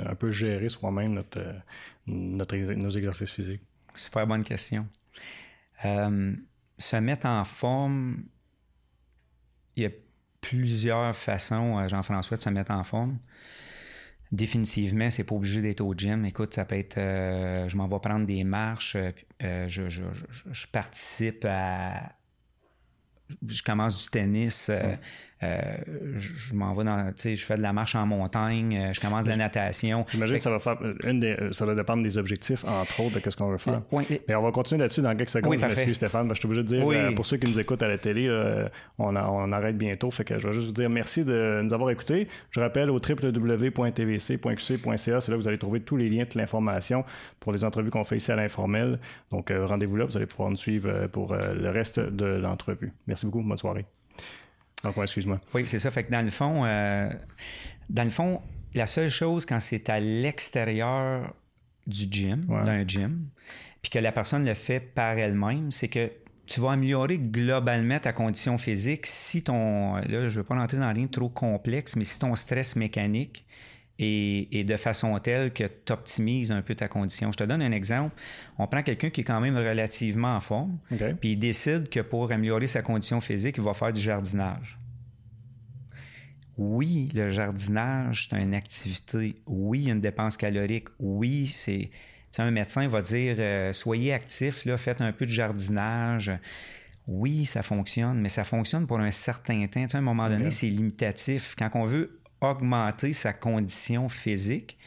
un 0.05 0.13
peu 0.13 0.29
gérer 0.29 0.69
soi-même 0.69 1.13
notre, 1.13 1.41
notre, 2.05 2.55
nos 2.55 2.89
exercices 2.91 3.31
physiques? 3.31 3.61
Super 3.95 4.27
bonne 4.27 4.43
question. 4.43 4.85
Euh, 5.83 6.33
se 6.77 6.95
mettre 6.97 7.25
en 7.25 7.43
forme, 7.43 8.23
il 9.75 9.83
y 9.83 9.85
a 9.85 9.91
plusieurs 10.41 11.15
façons, 11.15 11.79
euh, 11.79 11.87
Jean-François, 11.87 12.37
de 12.37 12.43
se 12.43 12.49
mettre 12.49 12.71
en 12.71 12.83
forme. 12.83 13.17
Définitivement, 14.31 15.09
c'est 15.11 15.23
pas 15.23 15.35
obligé 15.35 15.61
d'être 15.61 15.81
au 15.81 15.93
gym. 15.93 16.25
Écoute, 16.25 16.53
ça 16.55 16.65
peut 16.65 16.77
être, 16.77 16.97
euh, 16.97 17.69
je 17.69 17.77
m'en 17.77 17.87
vais 17.87 17.99
prendre 17.99 18.25
des 18.25 18.43
marches, 18.43 18.97
euh, 19.43 19.67
je, 19.67 20.67
participe 20.71 21.45
à, 21.47 22.11
je 23.47 23.63
commence 23.63 24.03
du 24.03 24.09
tennis, 24.09 24.69
euh, 24.69 24.95
je, 25.41 26.53
m'en 26.53 26.73
vais 26.73 26.83
dans, 26.85 27.07
tu 27.07 27.13
sais, 27.17 27.35
je 27.35 27.45
fais 27.45 27.57
de 27.57 27.61
la 27.61 27.73
marche 27.73 27.95
en 27.95 28.05
montagne, 28.05 28.77
euh, 28.77 28.93
je 28.93 29.01
commence 29.01 29.25
de 29.25 29.29
la 29.29 29.35
natation. 29.35 30.05
J'imagine 30.09 30.37
que 30.37 30.43
ça 30.43 30.49
va 30.49 30.59
faire 30.59 30.77
une 31.03 31.19
des, 31.19 31.35
ça 31.51 31.65
va 31.65 31.75
dépendre 31.75 32.03
des 32.03 32.17
objectifs, 32.17 32.63
entre 32.63 33.01
autres, 33.01 33.19
de 33.19 33.29
ce 33.29 33.35
qu'on 33.35 33.49
veut 33.49 33.57
faire. 33.57 33.81
Oui. 33.91 34.05
Mais 34.27 34.35
on 34.35 34.41
va 34.41 34.51
continuer 34.51 34.81
là-dessus 34.81 35.01
dans 35.01 35.15
quelques 35.15 35.29
secondes. 35.29 35.59
je 35.59 35.65
m'excuse, 35.65 35.95
Stéphane. 35.95 36.29
je 36.29 36.35
suis 36.35 36.45
obligé 36.45 36.63
de 36.63 36.67
dire, 36.67 36.87
euh, 36.89 37.11
pour 37.11 37.25
ceux 37.25 37.37
qui 37.37 37.49
nous 37.49 37.59
écoutent 37.59 37.83
à 37.83 37.87
la 37.87 37.97
télé, 37.97 38.29
on, 38.97 39.15
on, 39.15 39.51
arrête 39.51 39.77
bientôt. 39.77 40.09
Fait 40.11 40.23
que 40.23 40.39
je 40.39 40.47
vais 40.47 40.53
juste 40.53 40.67
vous 40.67 40.73
dire 40.73 40.89
merci 40.89 41.25
de 41.25 41.61
nous 41.63 41.73
avoir 41.73 41.89
écoutés. 41.89 42.27
Je 42.51 42.59
rappelle 42.59 42.89
au 42.89 42.99
www.tvc.qc.ca, 42.99 44.97
c'est 44.97 45.11
là 45.11 45.19
que 45.37 45.41
vous 45.41 45.47
allez 45.47 45.57
trouver 45.57 45.81
tous 45.81 45.97
les 45.97 46.09
liens, 46.09 46.23
toute 46.23 46.35
l'information 46.35 47.03
pour 47.39 47.51
les 47.51 47.63
entrevues 47.63 47.91
qu'on 47.91 48.03
fait 48.03 48.17
ici 48.17 48.31
à 48.31 48.35
l'informel. 48.35 48.99
Donc, 49.31 49.51
rendez-vous 49.51 49.97
là, 49.97 50.05
vous 50.05 50.17
allez 50.17 50.25
pouvoir 50.25 50.49
nous 50.49 50.57
suivre 50.57 51.07
pour 51.07 51.35
le 51.35 51.69
reste 51.69 51.99
de 51.99 52.25
l'entrevue. 52.25 52.93
Merci 53.07 53.25
beaucoup. 53.25 53.41
Bonne 53.41 53.57
soirée 53.57 53.85
excuse-moi. 55.03 55.39
Oui, 55.53 55.65
c'est 55.65 55.79
ça. 55.79 55.91
Fait 55.91 56.03
que 56.03 56.11
dans 56.11 56.23
le 56.23 56.31
fond, 56.31 56.65
euh, 56.65 57.09
dans 57.89 58.03
le 58.03 58.09
fond, 58.09 58.41
la 58.73 58.85
seule 58.85 59.09
chose 59.09 59.45
quand 59.45 59.59
c'est 59.59 59.89
à 59.89 59.99
l'extérieur 59.99 61.33
du 61.87 62.07
gym, 62.09 62.45
d'un 62.65 62.85
gym, 62.87 63.27
puis 63.81 63.91
que 63.91 63.99
la 63.99 64.11
personne 64.11 64.45
le 64.45 64.53
fait 64.53 64.79
par 64.79 65.17
elle-même, 65.17 65.71
c'est 65.71 65.87
que 65.87 66.11
tu 66.47 66.59
vas 66.59 66.71
améliorer 66.71 67.17
globalement 67.17 67.99
ta 67.99 68.13
condition 68.13 68.57
physique 68.57 69.05
si 69.05 69.43
ton. 69.43 69.95
Là, 69.95 70.03
je 70.07 70.17
ne 70.17 70.29
veux 70.29 70.43
pas 70.43 70.55
rentrer 70.55 70.77
dans 70.77 70.93
rien 70.93 71.07
trop 71.07 71.29
complexe, 71.29 71.95
mais 71.95 72.03
si 72.03 72.19
ton 72.19 72.35
stress 72.35 72.75
mécanique 72.75 73.45
est, 73.99 74.63
de 74.63 74.77
façon 74.77 75.17
telle 75.19 75.53
que 75.53 75.63
tu 75.63 75.93
optimises 75.93 76.51
un 76.51 76.61
peu 76.61 76.75
ta 76.75 76.87
condition. 76.87 77.31
Je 77.31 77.37
te 77.37 77.43
donne 77.43 77.61
un 77.61 77.71
exemple. 77.71 78.15
On 78.57 78.67
prend 78.67 78.83
quelqu'un 78.83 79.09
qui 79.09 79.21
est 79.21 79.23
quand 79.23 79.39
même 79.39 79.57
relativement 79.57 80.35
en 80.35 80.41
forme, 80.41 80.77
puis 80.89 81.31
il 81.31 81.39
décide 81.39 81.89
que 81.89 82.01
pour 82.01 82.31
améliorer 82.31 82.67
sa 82.67 82.81
condition 82.81 83.21
physique, 83.21 83.55
il 83.57 83.63
va 83.63 83.73
faire 83.73 83.93
du 83.93 84.01
jardinage. 84.01 84.79
Oui, 86.57 87.09
le 87.13 87.31
jardinage, 87.31 88.27
c'est 88.29 88.41
une 88.41 88.53
activité. 88.53 89.35
Oui, 89.45 89.79
il 89.79 89.87
y 89.87 89.89
a 89.89 89.93
une 89.93 90.01
dépense 90.01 90.37
calorique. 90.37 90.87
Oui, 90.99 91.47
c'est. 91.47 91.89
un 92.37 92.51
médecin 92.51 92.87
va 92.87 93.01
dire 93.01 93.35
euh, 93.39 93.73
soyez 93.73 94.13
actif, 94.13 94.65
là, 94.65 94.77
faites 94.77 95.01
un 95.01 95.11
peu 95.11 95.25
de 95.25 95.31
jardinage. 95.31 96.31
Oui, 97.07 97.45
ça 97.45 97.61
fonctionne, 97.61 98.19
mais 98.19 98.29
ça 98.29 98.43
fonctionne 98.43 98.87
pour 98.87 98.99
un 98.99 99.11
certain 99.11 99.67
temps. 99.67 99.85
à 99.93 99.97
un 99.97 100.01
moment 100.01 100.29
donné, 100.29 100.49
c'est 100.49 100.69
limitatif. 100.69 101.55
Quand 101.57 101.69
on 101.73 101.85
veut 101.85 102.19
augmenter 102.41 103.13
sa 103.13 103.33
condition 103.33 104.09
physique, 104.09 104.77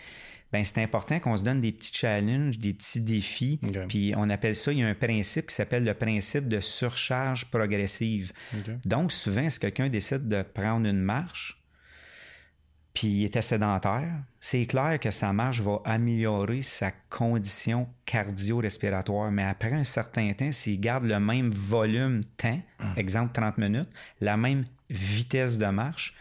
ben 0.53 0.65
c'est 0.65 0.83
important 0.83 1.21
qu'on 1.21 1.37
se 1.37 1.43
donne 1.43 1.61
des 1.61 1.73
petits 1.73 1.93
challenges, 1.93 2.59
des 2.59 2.73
petits 2.73 3.01
défis. 3.01 3.61
Puis 3.89 4.15
on 4.17 4.31
appelle 4.31 4.57
ça, 4.57 4.73
il 4.73 4.79
y 4.79 4.83
a 4.83 4.89
un 4.89 4.95
principe 4.95 5.49
qui 5.49 5.55
s'appelle 5.55 5.85
le 5.85 5.95
principe 5.95 6.49
de 6.49 6.61
surcharge 6.61 7.51
progressive. 7.51 8.33
Donc 8.85 9.13
souvent, 9.13 9.49
si 9.51 9.59
quelqu'un 9.59 9.89
décide 9.89 10.27
de 10.27 10.43
prendre 10.43 10.87
une 10.87 11.01
marche, 11.01 11.59
puis 12.95 13.09
il 13.09 13.25
était 13.27 13.43
sédentaire, 13.43 14.11
c'est 14.41 14.67
clair 14.67 14.99
que 14.99 15.13
sa 15.13 15.33
marche 15.33 15.61
va 15.61 15.81
améliorer 15.85 16.63
sa 16.63 16.91
condition 16.91 17.87
cardio-respiratoire. 18.07 19.31
Mais 19.31 19.45
après 19.45 19.73
un 19.73 19.85
certain 19.85 20.33
temps, 20.33 20.51
s'il 20.51 20.81
garde 20.81 21.05
le 21.05 21.21
même 21.21 21.51
volume 21.51 22.25
temps, 22.37 22.61
ah. 22.81 22.95
exemple 22.97 23.33
30 23.35 23.59
minutes, 23.59 23.91
la 24.21 24.37
même 24.37 24.65
vitesse 24.91 25.59
de 25.59 25.67
marche, 25.67 26.15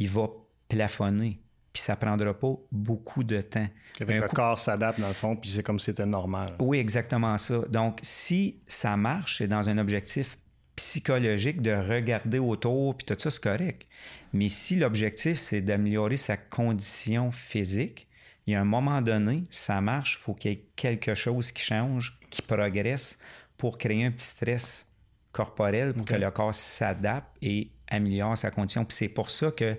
il 0.00 0.08
va 0.08 0.28
plafonner. 0.74 1.40
Puis 1.72 1.82
ça 1.82 1.96
prendra 1.96 2.32
pas 2.38 2.54
beaucoup 2.70 3.24
de 3.24 3.40
temps. 3.40 3.66
le 3.98 4.28
corps 4.28 4.58
s'adapte 4.58 5.00
dans 5.00 5.08
le 5.08 5.14
fond, 5.14 5.34
puis 5.34 5.50
c'est 5.50 5.62
comme 5.62 5.80
si 5.80 5.86
c'était 5.86 6.06
normal. 6.06 6.54
Oui, 6.60 6.78
exactement 6.78 7.36
ça. 7.36 7.62
Donc, 7.68 7.98
si 8.02 8.60
ça 8.66 8.96
marche, 8.96 9.38
c'est 9.38 9.48
dans 9.48 9.68
un 9.68 9.78
objectif 9.78 10.38
psychologique 10.76 11.62
de 11.62 11.72
regarder 11.72 12.38
autour, 12.38 12.96
puis 12.96 13.04
tout 13.04 13.16
ça, 13.18 13.30
c'est 13.30 13.42
correct. 13.42 13.88
Mais 14.32 14.48
si 14.48 14.76
l'objectif, 14.76 15.38
c'est 15.38 15.60
d'améliorer 15.60 16.16
sa 16.16 16.36
condition 16.36 17.32
physique, 17.32 18.08
il 18.46 18.52
y 18.52 18.56
a 18.56 18.60
un 18.60 18.64
moment 18.64 19.00
donné, 19.00 19.44
ça 19.50 19.80
marche, 19.80 20.18
il 20.20 20.22
faut 20.22 20.34
qu'il 20.34 20.50
y 20.52 20.54
ait 20.54 20.64
quelque 20.76 21.14
chose 21.14 21.50
qui 21.50 21.62
change, 21.62 22.18
qui 22.30 22.42
progresse 22.42 23.18
pour 23.56 23.78
créer 23.78 24.04
un 24.04 24.10
petit 24.10 24.26
stress 24.26 24.86
corporel 25.34 25.92
pour 25.92 26.06
que 26.06 26.14
le 26.14 26.30
corps 26.30 26.54
s'adapte 26.54 27.36
et 27.42 27.68
améliore 27.88 28.38
sa 28.38 28.50
condition. 28.50 28.84
Puis 28.84 28.96
c'est 28.96 29.08
pour 29.08 29.30
ça 29.30 29.50
que 29.50 29.76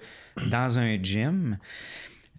dans 0.49 0.77
un 0.77 1.01
gym, 1.01 1.57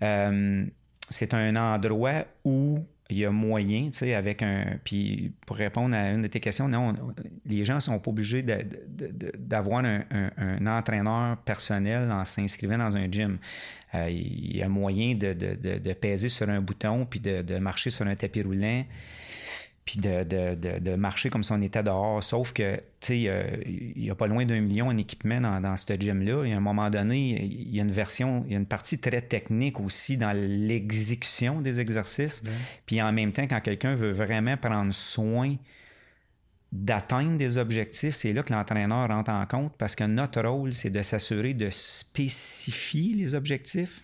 euh, 0.02 0.64
c'est 1.08 1.34
un 1.34 1.56
endroit 1.56 2.24
où 2.44 2.84
il 3.08 3.18
y 3.18 3.24
a 3.24 3.30
moyen, 3.30 3.86
tu 3.86 3.98
sais, 3.98 4.14
avec 4.14 4.42
un. 4.42 4.78
Puis 4.82 5.32
pour 5.46 5.56
répondre 5.56 5.94
à 5.94 6.10
une 6.10 6.22
de 6.22 6.26
tes 6.26 6.40
questions, 6.40 6.68
non, 6.68 6.94
les 7.46 7.64
gens 7.64 7.78
sont 7.78 7.98
pas 7.98 8.10
obligés 8.10 8.42
d'avoir 8.42 9.84
un, 9.84 10.66
entraîneur 10.66 11.36
personnel 11.38 12.10
en 12.10 12.24
s'inscrivant 12.24 12.78
dans 12.78 12.96
un 12.96 13.10
gym. 13.10 13.38
Euh, 13.94 14.10
il 14.10 14.56
y 14.56 14.62
a 14.62 14.68
moyen 14.68 15.14
de, 15.14 15.32
de, 15.32 15.92
peser 15.92 16.28
sur 16.28 16.48
un 16.48 16.60
bouton 16.60 17.06
puis 17.06 17.20
de, 17.20 17.58
marcher 17.58 17.90
sur 17.90 18.06
un 18.06 18.16
tapis 18.16 18.42
roulant 18.42 18.84
puis 19.86 20.00
de, 20.00 20.96
marcher 20.96 21.30
comme 21.30 21.44
si 21.44 21.52
on 21.52 21.62
était 21.62 21.84
dehors. 21.84 22.22
Sauf 22.22 22.52
que, 22.52 22.74
tu 22.74 22.82
sais, 23.00 23.18
il 23.64 24.02
n'y 24.02 24.10
a 24.10 24.16
pas 24.16 24.26
loin 24.26 24.44
d'un 24.44 24.60
million 24.60 24.88
en 24.88 24.96
équipement 24.98 25.40
dans, 25.40 25.60
dans 25.60 25.76
ce 25.76 25.92
gym-là. 25.92 26.44
Et 26.44 26.52
à 26.52 26.56
un 26.56 26.60
moment 26.60 26.90
donné, 26.90 27.44
il 27.44 27.74
y 27.74 27.78
a 27.78 27.84
une 27.84 27.92
version, 27.92 28.44
il 28.46 28.52
y 28.52 28.56
a 28.56 28.58
une 28.58 28.66
partie 28.66 28.98
très 28.98 29.22
technique 29.22 29.78
aussi 29.78 30.16
dans 30.16 30.36
l'exécution 30.36 31.60
des 31.60 31.78
exercices. 31.78 32.42
Puis 32.84 33.00
en 33.00 33.12
même 33.12 33.30
temps, 33.30 33.44
quand 33.44 33.60
quelqu'un 33.60 33.94
veut 33.94 34.10
vraiment 34.10 34.56
prendre 34.56 34.92
soin 34.92 35.54
d'atteindre 36.72 37.38
des 37.38 37.56
objectifs, 37.56 38.16
c'est 38.16 38.32
là 38.32 38.42
que 38.42 38.52
l'entraîneur 38.52 39.06
rentre 39.08 39.30
en 39.30 39.46
compte 39.46 39.72
parce 39.78 39.94
que 39.94 40.02
notre 40.02 40.42
rôle, 40.42 40.72
c'est 40.72 40.90
de 40.90 41.00
s'assurer 41.00 41.54
de 41.54 41.70
spécifier 41.70 43.14
les 43.14 43.36
objectifs, 43.36 44.02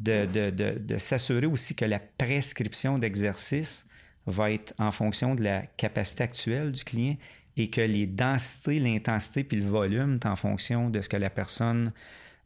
de, 0.00 0.24
de 0.24 0.96
s'assurer 0.96 1.46
aussi 1.46 1.74
que 1.74 1.84
la 1.84 1.98
prescription 1.98 2.96
d'exercice 2.98 3.86
va 4.26 4.50
être 4.50 4.74
en 4.78 4.92
fonction 4.92 5.34
de 5.34 5.42
la 5.42 5.62
capacité 5.62 6.24
actuelle 6.24 6.72
du 6.72 6.84
client 6.84 7.16
et 7.56 7.68
que 7.68 7.80
les 7.80 8.06
densités, 8.06 8.78
l'intensité 8.78 9.44
puis 9.44 9.58
le 9.58 9.66
volume 9.66 10.14
est 10.14 10.26
en 10.26 10.36
fonction 10.36 10.90
de 10.90 11.00
ce 11.00 11.08
que 11.08 11.16
la 11.16 11.30
personne 11.30 11.92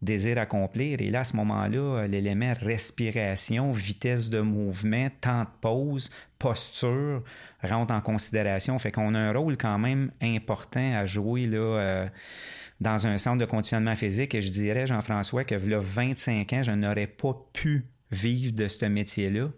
désire 0.03 0.39
accomplir. 0.39 1.01
Et 1.01 1.11
là, 1.11 1.21
à 1.21 1.25
ce 1.25 1.37
moment-là, 1.37 2.07
l'élément 2.07 2.53
respiration, 2.61 3.71
vitesse 3.71 4.29
de 4.29 4.41
mouvement, 4.41 5.09
temps 5.21 5.43
de 5.43 5.49
pause, 5.61 6.11
posture 6.39 7.23
rentre 7.63 7.95
en 7.95 8.01
considération. 8.01 8.79
Fait 8.79 8.93
qu'on 8.93 9.15
a 9.15 9.19
un 9.19 9.33
rôle 9.33 9.57
quand 9.57 9.79
même 9.79 10.11
important 10.21 10.95
à 10.95 11.07
jouer 11.07 11.47
là, 11.47 11.59
euh, 11.59 12.09
dans 12.81 13.07
un 13.07 13.17
centre 13.17 13.39
de 13.39 13.47
conditionnement 13.47 13.97
physique. 13.97 14.35
Et 14.35 14.43
je 14.43 14.51
dirais, 14.51 14.87
Jean-François, 14.87 15.45
que 15.45 15.55
là, 15.55 15.81
25 15.81 16.53
ans, 16.53 16.63
je 16.63 16.73
n'aurais 16.73 17.07
pas 17.07 17.35
pu 17.53 17.87
vivre 18.11 18.53
de 18.55 18.69
ce 18.69 18.85
métier-là. 18.85 19.49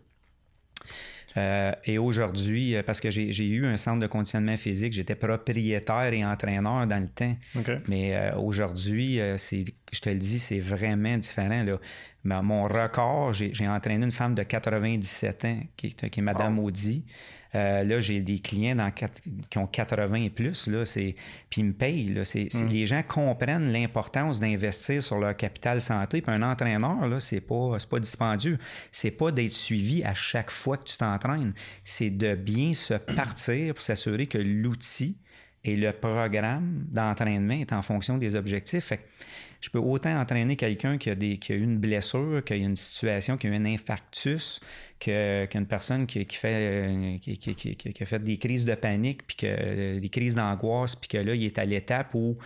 Euh, 1.38 1.72
et 1.84 1.98
aujourd'hui, 1.98 2.74
euh, 2.74 2.82
parce 2.82 3.00
que 3.00 3.10
j'ai 3.10 3.46
eu 3.46 3.66
un 3.66 3.76
centre 3.76 4.00
de 4.00 4.06
conditionnement 4.06 4.56
physique, 4.56 4.92
j'étais 4.92 5.14
propriétaire 5.14 6.12
et 6.12 6.24
entraîneur 6.24 6.86
dans 6.86 7.00
le 7.00 7.08
temps. 7.08 7.36
Mais 7.88 8.16
euh, 8.16 8.36
aujourd'hui, 8.36 9.18
je 9.18 10.00
te 10.00 10.10
le 10.10 10.16
dis, 10.16 10.38
c'est 10.38 10.58
vraiment 10.58 11.16
différent. 11.16 11.64
Là. 12.24 12.42
mon 12.42 12.64
record, 12.64 13.32
j'ai 13.32 13.68
entraîné 13.68 14.04
une 14.04 14.12
femme 14.12 14.34
de 14.34 14.42
97 14.42 15.44
ans, 15.44 15.60
qui, 15.76 15.94
qui 15.94 16.20
est 16.20 16.22
Madame 16.22 16.58
Audi. 16.58 17.04
Euh, 17.54 17.82
là, 17.82 18.00
j'ai 18.00 18.20
des 18.20 18.38
clients 18.40 18.76
dans 18.76 18.90
qui 18.90 19.58
ont 19.58 19.66
80 19.66 20.14
et 20.14 20.30
plus, 20.30 20.66
là, 20.66 20.84
puis 20.84 21.60
ils 21.60 21.64
me 21.64 21.72
payent. 21.72 22.12
Là, 22.12 22.22
mm. 22.22 22.68
Les 22.68 22.86
gens 22.86 23.02
comprennent 23.02 23.72
l'importance 23.72 24.40
d'investir 24.40 25.02
sur 25.02 25.18
leur 25.18 25.36
capital 25.36 25.80
santé. 25.80 26.20
Puis 26.20 26.32
un 26.32 26.42
entraîneur, 26.42 27.06
là, 27.06 27.20
c'est 27.20 27.40
pas, 27.40 27.76
pas 27.88 28.00
dispendieux. 28.00 28.58
C'est 28.92 29.10
pas 29.10 29.32
d'être 29.32 29.52
suivi 29.52 30.02
à 30.04 30.14
chaque 30.14 30.50
fois 30.50 30.76
que 30.76 30.84
tu 30.84 30.96
t'entraînes. 30.96 31.54
C'est 31.84 32.10
de 32.10 32.34
bien 32.34 32.74
se 32.74 32.94
partir 32.94 33.74
pour 33.74 33.82
s'assurer 33.82 34.26
que 34.26 34.38
l'outil 34.38 35.16
et 35.64 35.76
le 35.76 35.92
programme 35.92 36.84
d'entraînement 36.90 37.54
est 37.54 37.72
en 37.72 37.82
fonction 37.82 38.18
des 38.18 38.36
objectifs. 38.36 38.86
Fait 38.86 39.00
je 39.60 39.70
peux 39.70 39.78
autant 39.78 40.20
entraîner 40.20 40.54
quelqu'un 40.54 40.98
qui 40.98 41.10
a, 41.10 41.16
des, 41.16 41.38
qui 41.38 41.52
a 41.52 41.56
eu 41.56 41.62
une 41.62 41.78
blessure, 41.78 42.42
qui 42.44 42.52
a 42.52 42.56
une 42.56 42.76
situation, 42.76 43.36
qui 43.36 43.48
a 43.48 43.50
eu 43.50 43.54
un 43.54 43.64
infarctus, 43.64 44.60
qu'une 45.00 45.66
personne 45.68 46.06
qui, 46.06 46.24
fait, 46.30 47.18
qui, 47.20 48.02
a 48.02 48.06
fait 48.06 48.22
des 48.22 48.36
crises 48.36 48.64
de 48.64 48.74
panique, 48.76 49.26
puis 49.26 49.36
que, 49.36 49.98
des 49.98 50.08
crises 50.10 50.36
d'angoisse, 50.36 50.94
puis 50.94 51.08
que 51.08 51.18
là, 51.18 51.34
il 51.34 51.44
est 51.44 51.58
à 51.58 51.64
l'étape 51.64 52.14
où 52.14 52.36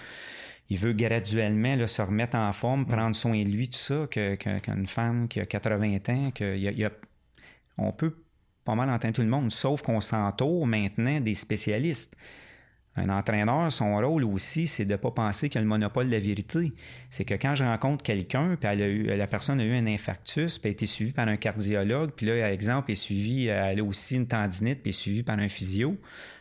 il 0.70 0.78
veut 0.78 0.94
graduellement 0.94 1.86
se 1.86 2.00
remettre 2.00 2.36
en 2.36 2.50
forme, 2.52 2.86
prendre 2.86 3.14
soin 3.14 3.42
de 3.42 3.48
lui, 3.48 3.68
tout 3.68 3.78
ça, 3.78 4.06
qu'une 4.06 4.86
femme 4.86 5.28
qui 5.28 5.38
a 5.40 5.44
80 5.44 5.98
ans, 6.08 6.30
que 6.30 6.56
y 6.56 6.84
a, 6.84 6.90
on 7.76 7.92
peut 7.92 8.16
pas 8.64 8.74
mal 8.74 8.88
entendre 8.88 9.14
tout 9.14 9.22
le 9.22 9.28
monde, 9.28 9.50
sauf 9.52 9.82
qu'on 9.82 10.00
s'entoure 10.00 10.66
maintenant 10.66 11.20
des 11.20 11.34
spécialistes. 11.34 12.16
Un 12.96 13.08
entraîneur, 13.08 13.72
son 13.72 13.96
rôle 13.96 14.24
aussi, 14.24 14.66
c'est 14.66 14.84
de 14.84 14.92
ne 14.92 14.96
pas 14.96 15.10
penser 15.10 15.48
qu'il 15.48 15.58
a 15.58 15.62
le 15.62 15.68
monopole 15.68 16.08
de 16.08 16.12
la 16.12 16.18
vérité. 16.18 16.72
C'est 17.08 17.24
que 17.24 17.34
quand 17.34 17.54
je 17.54 17.64
rencontre 17.64 18.02
quelqu'un, 18.02 18.56
puis 18.60 19.06
la 19.06 19.26
personne 19.26 19.60
a 19.60 19.64
eu 19.64 19.74
un 19.74 19.86
infarctus, 19.86 20.58
puis 20.58 20.68
a 20.68 20.72
été 20.72 20.86
suivie 20.86 21.12
par 21.12 21.26
un 21.26 21.36
cardiologue, 21.36 22.10
puis 22.10 22.26
là, 22.26 22.40
par 22.40 22.50
exemple, 22.50 22.90
est 22.92 22.96
suivie, 22.96 23.46
elle 23.46 23.80
a 23.80 23.84
aussi 23.84 24.16
une 24.16 24.26
tendinite, 24.26 24.82
puis 24.82 24.90
est 24.90 24.92
suivie 24.92 25.22
par 25.22 25.38
un 25.38 25.48
physio. 25.48 25.96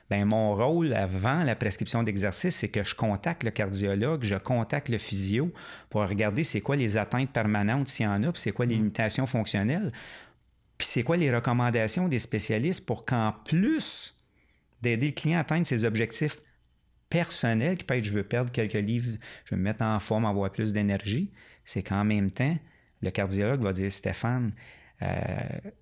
Bien, 0.09 0.25
mon 0.25 0.53
rôle 0.53 0.93
avant 0.93 1.45
la 1.45 1.55
prescription 1.55 2.03
d'exercice, 2.03 2.57
c'est 2.57 2.67
que 2.67 2.83
je 2.83 2.95
contacte 2.95 3.43
le 3.43 3.51
cardiologue, 3.51 4.25
je 4.25 4.35
contacte 4.35 4.89
le 4.89 4.97
physio 4.97 5.53
pour 5.89 6.01
regarder 6.01 6.43
c'est 6.43 6.59
quoi 6.59 6.75
les 6.75 6.97
atteintes 6.97 7.31
permanentes 7.31 7.87
s'il 7.87 8.05
y 8.05 8.09
en 8.09 8.21
a, 8.23 8.31
puis 8.33 8.41
c'est 8.41 8.51
quoi 8.51 8.65
les 8.65 8.75
mm. 8.75 8.79
limitations 8.79 9.25
fonctionnelles, 9.25 9.93
puis 10.77 10.85
c'est 10.85 11.03
quoi 11.03 11.15
les 11.15 11.33
recommandations 11.33 12.09
des 12.09 12.19
spécialistes 12.19 12.85
pour 12.85 13.05
qu'en 13.05 13.33
plus 13.45 14.17
d'aider 14.81 15.07
le 15.07 15.13
client 15.13 15.37
à 15.37 15.41
atteindre 15.41 15.65
ses 15.65 15.85
objectifs 15.85 16.37
personnels, 17.09 17.77
qui 17.77 17.83
peut 17.83 17.97
être 17.97 18.03
je 18.03 18.13
veux 18.13 18.23
perdre 18.23 18.51
quelques 18.51 18.73
livres, 18.73 19.17
je 19.45 19.55
veux 19.55 19.59
me 19.59 19.63
mettre 19.63 19.83
en 19.83 19.99
forme, 19.99 20.25
avoir 20.25 20.51
plus 20.51 20.73
d'énergie, 20.73 21.31
c'est 21.63 21.83
qu'en 21.83 22.03
même 22.03 22.31
temps, 22.31 22.57
le 23.01 23.09
cardiologue 23.11 23.61
va 23.61 23.73
dire 23.73 23.91
Stéphane, 23.91 24.53
euh, 25.01 25.15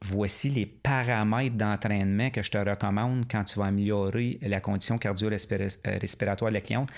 voici 0.01 0.49
les 0.49 0.65
paramètres 0.65 1.55
d'entraînement 1.55 2.29
que 2.29 2.41
je 2.41 2.51
te 2.51 2.57
recommande 2.57 3.25
quand 3.29 3.43
tu 3.43 3.59
vas 3.59 3.65
améliorer 3.65 4.39
la 4.41 4.62
condition 4.62 4.97
cardio-respiratoire 4.97 6.51
de 6.51 6.55
la 6.55 6.62
cliente. 6.62 6.89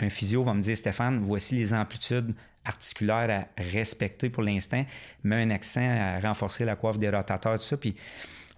Un 0.00 0.10
physio 0.10 0.42
va 0.42 0.54
me 0.54 0.60
dire 0.60 0.76
Stéphane, 0.76 1.20
voici 1.20 1.54
les 1.54 1.72
amplitudes 1.72 2.34
articulaires 2.64 3.46
à 3.56 3.62
respecter 3.62 4.28
pour 4.28 4.42
l'instant, 4.42 4.84
mets 5.22 5.42
un 5.42 5.50
accent 5.50 5.88
à 5.88 6.20
renforcer 6.20 6.64
la 6.64 6.74
coiffe 6.74 6.98
des 6.98 7.08
rotateurs, 7.08 7.58
tout 7.58 7.64
ça, 7.64 7.76
puis 7.76 7.94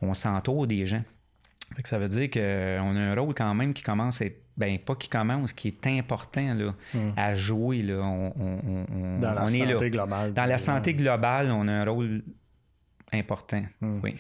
on 0.01 0.15
s'entoure 0.15 0.67
des 0.67 0.87
gens 0.87 1.05
ça 1.85 1.99
veut 1.99 2.09
dire 2.09 2.31
qu'on 2.31 2.97
a 2.97 3.01
un 3.01 3.15
rôle 3.15 3.35
quand 3.35 3.55
même 3.55 3.73
qui 3.73 3.83
commence 3.83 4.23
à 4.23 4.27
être, 4.27 4.43
ben 4.57 4.79
pas 4.79 4.95
qui 4.97 5.09
commence, 5.09 5.53
qui 5.53 5.69
est 5.69 5.87
important 5.87 6.55
là, 6.55 6.75
hmm. 6.95 7.13
à 7.17 7.35
jouer. 7.35 7.83
Là. 7.83 8.01
On, 8.01 9.19
dans 9.21 9.35
la 9.35 9.47
santé 9.47 9.91
globale. 9.91 10.33
Dans 10.33 10.47
la 10.47 10.59
santé 10.59 10.95
globale, 10.95 11.51
on 11.51 11.69
a 11.69 11.73
un 11.73 11.85
rôle 11.85 12.23
important. 13.13 13.63
Hmm. 13.81 14.01
Oui. 14.03 14.17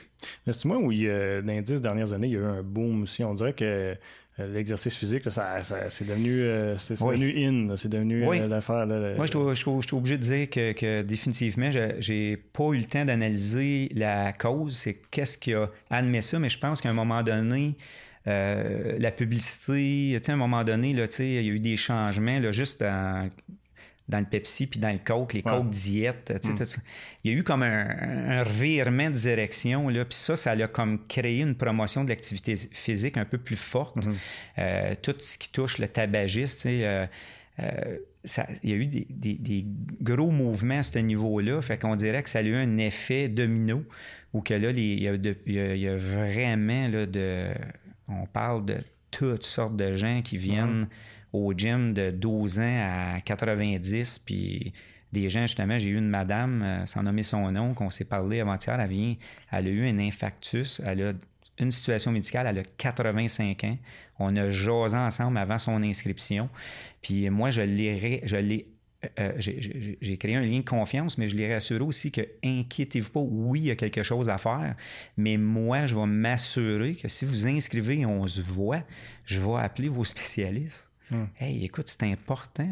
Mais 0.47 0.53
c'est 0.53 0.67
moi 0.67 0.79
où 0.79 0.93
il 0.93 1.03
y 1.03 1.11
a, 1.11 1.43
dans 1.43 1.53
les 1.53 1.63
dix 1.63 1.81
dernières 1.81 2.13
années, 2.13 2.29
il 2.29 2.35
y 2.35 2.37
a 2.37 2.41
eu 2.41 2.45
un 2.45 2.63
boom 2.63 3.03
aussi. 3.03 3.25
On 3.25 3.35
dirait 3.35 3.53
que 3.53 3.65
euh, 3.65 3.95
l'exercice 4.39 4.95
physique, 4.95 5.31
ça, 5.31 5.63
c'est 5.89 6.07
devenu, 6.07 6.43
euh, 6.43 6.77
c'est 6.77 7.01
devenu 7.01 7.33
in, 7.45 7.77
c'est 7.77 7.89
devenu 7.89 8.25
euh, 8.25 8.47
l'affaire. 8.47 8.87
Moi, 8.87 9.27
je 9.27 9.55
suis 9.55 9.97
obligé 9.97 10.17
de 10.17 10.23
dire 10.23 10.49
que, 10.49 11.03
définitivement, 11.03 11.71
j'ai 11.99 12.37
pas 12.37 12.71
eu 12.73 12.79
le 12.79 12.85
temps 12.85 13.05
d'analyser 13.05 13.91
la 13.95 14.33
cause. 14.33 14.77
C'est 14.77 14.95
qu'est-ce 15.11 15.39
qui 15.39 15.55
a 15.55 15.69
admis 15.91 16.23
ça, 16.23 16.39
mais 16.39 16.49
je 16.49 16.59
pense 16.59 16.81
qu'à 16.81 16.91
un 16.91 16.95
moment 16.95 17.23
donné, 17.23 17.77
la 18.27 19.11
publicité, 19.11 20.17
à 20.27 20.33
un 20.33 20.37
moment 20.37 20.63
donné, 20.65 20.93
là, 20.93 21.07
il 21.19 21.33
y 21.33 21.39
a 21.39 21.43
eu 21.43 21.61
des 21.61 21.77
changements, 21.77 22.39
là, 22.39 22.53
juste 22.53 22.81
dans 22.81 23.29
dans 24.09 24.19
le 24.19 24.25
Pepsi 24.25 24.67
puis 24.67 24.81
dans 24.81 24.91
le 24.91 24.99
Coke, 24.99 25.35
les 25.35 25.43
Coke 25.43 25.69
diète. 25.69 26.33
Mm. 26.45 26.65
Il 27.25 27.33
y 27.33 27.35
a 27.35 27.39
eu 27.39 27.43
comme 27.43 27.63
un, 27.63 28.43
revirement 28.43 29.11
de 29.11 29.15
direction. 29.15 29.89
Là, 29.89 30.05
puis 30.05 30.15
ça, 30.15 30.37
ça 30.37 30.53
a 30.53 30.69
comme 30.69 31.07
créé 31.07 31.41
une 31.41 31.55
promotion 31.55 32.05
de 32.05 32.09
l'activité 32.09 32.57
physique 32.57 33.17
un 33.19 33.27
peu 33.27 33.39
plus 33.39 33.57
forte. 33.57 33.97
Mm-hmm. 33.99 34.15
Euh, 34.59 34.95
tout 35.03 35.15
ce 35.19 35.37
qui 35.37 35.51
touche 35.51 35.79
le 35.79 35.89
tabagisme, 35.89 36.69
euh, 36.69 37.07
euh, 37.61 37.99
il 38.63 38.71
y 38.71 38.73
a 38.73 38.77
eu 38.77 38.87
des, 38.87 39.67
gros 40.01 40.31
mouvements 40.31 40.79
à 40.79 40.83
ce 40.83 40.99
niveau-là. 40.99 41.61
Fait 41.61 41.79
qu'on 41.79 41.97
dirait 41.97 42.23
que 42.23 42.31
ça 42.31 42.39
a 42.39 42.43
eu 42.43 42.55
un 42.55 42.79
effet 42.79 43.29
domino 43.29 43.85
où 44.33 44.41
que 44.41 44.55
là, 44.55 44.71
il, 44.71 45.03
y 45.03 45.89
a, 45.89 45.97
vraiment 45.97 46.89
là, 46.89 47.07
de. 47.07 47.49
On 48.09 48.25
parle 48.27 48.65
de 48.65 48.79
toutes 49.11 49.45
sortes 49.45 49.77
de 49.77 49.93
gens 49.95 50.23
qui 50.23 50.39
viennent. 50.39 50.85
Mm-hmm 50.85 51.18
au 51.33 51.53
gym 51.53 51.93
de 51.93 52.11
12 52.11 52.59
ans 52.61 53.15
à 53.17 53.21
90, 53.21 54.21
puis 54.21 54.73
des 55.13 55.29
gens, 55.29 55.43
justement, 55.43 55.79
j'ai 55.79 55.91
eu 55.91 55.97
une 55.97 56.09
madame, 56.09 56.63
euh, 56.63 56.87
sans 56.87 57.03
nommer 57.03 57.23
son 57.23 57.51
nom, 57.51 57.75
qu'on 57.75 57.91
s'est 57.91 58.05
parlé 58.05 58.41
avant-hier, 58.41 58.79
elle 58.79 58.91
vient, 58.91 59.15
elle 59.51 59.67
a 59.67 59.71
eu 59.71 59.89
un 59.89 59.99
infarctus, 59.99 60.83
elle 60.85 61.03
a 61.03 61.13
une 61.59 61.73
situation 61.73 62.13
médicale, 62.13 62.47
elle 62.47 62.59
a 62.59 62.63
85 62.77 63.65
ans. 63.65 63.79
On 64.19 64.37
a 64.37 64.51
jasé 64.51 64.97
ensemble 64.97 65.39
avant 65.39 65.59
son 65.59 65.83
inscription. 65.83 66.49
Puis 67.03 67.29
moi, 67.31 67.51
je 67.51 67.63
l'ai, 67.63 68.21
je 68.25 68.37
l'ai 68.37 68.69
euh, 69.21 69.33
j'ai 69.39 70.17
créé 70.17 70.35
un 70.35 70.41
lien 70.41 70.59
de 70.59 70.65
confiance, 70.65 71.19
mais 71.19 71.29
je 71.29 71.37
l'ai 71.37 71.53
rassuré 71.53 71.85
aussi 71.85 72.11
que 72.11 72.23
inquiétez-vous 72.45 73.11
pas, 73.11 73.21
oui, 73.21 73.61
il 73.61 73.67
y 73.67 73.71
a 73.71 73.77
quelque 73.77 74.03
chose 74.03 74.29
à 74.29 74.39
faire, 74.39 74.75
mais 75.17 75.37
moi, 75.37 75.87
je 75.87 75.95
vais 75.95 76.07
m'assurer 76.07 76.97
que 76.97 77.07
si 77.07 77.25
vous 77.25 77.47
inscrivez 77.47 78.01
et 78.01 78.07
on 78.07 78.27
se 78.27 78.41
voit, 78.41 78.83
je 79.25 79.41
vais 79.41 79.61
appeler 79.61 79.89
vos 79.89 80.05
spécialistes. 80.05 80.88
Hmm. 81.11 81.25
Hey, 81.39 81.65
écoute, 81.65 81.89
c'est 81.89 82.05
important. 82.05 82.69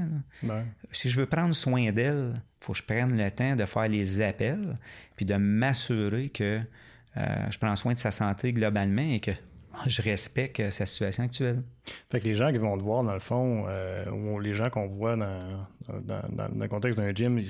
Si 0.93 1.09
je 1.09 1.21
veux 1.21 1.27
prendre 1.27 1.55
soin 1.55 1.91
d'elle, 1.93 2.35
il 2.35 2.65
faut 2.65 2.73
que 2.73 2.79
je 2.79 2.85
prenne 2.85 3.17
le 3.17 3.31
temps 3.31 3.57
de 3.57 3.65
faire 3.65 3.89
les 3.89 4.21
appels, 4.21 4.77
puis 5.17 5.25
de 5.25 5.37
m'assurer 5.37 6.29
que 6.29 6.61
euh, 7.17 7.51
je 7.51 7.59
prends 7.59 7.75
soin 7.77 7.95
de 7.95 7.99
sa 7.99 8.11
santé 8.11 8.53
globalement 8.53 9.03
et 9.03 9.21
que 9.21 9.31
je 9.87 10.03
respecte 10.03 10.71
sa 10.71 10.87
situation 10.87 11.25
actuelle. 11.25 11.63
Fait 12.11 12.21
que 12.21 12.25
les 12.25 12.35
gens 12.35 12.51
qui 12.51 12.59
vont 12.59 12.77
te 12.77 12.83
voir, 12.83 13.03
dans 13.05 13.15
le 13.15 13.21
fond, 13.21 13.65
euh, 13.69 14.11
ou 14.11 14.39
les 14.41 14.55
gens 14.55 14.71
qu'on 14.71 14.87
voit 14.87 15.17
dans, 15.17 15.39
dans, 15.89 16.49
le 16.59 16.69
contexte 16.69 16.99
d'un 16.99 17.15
gym, 17.15 17.41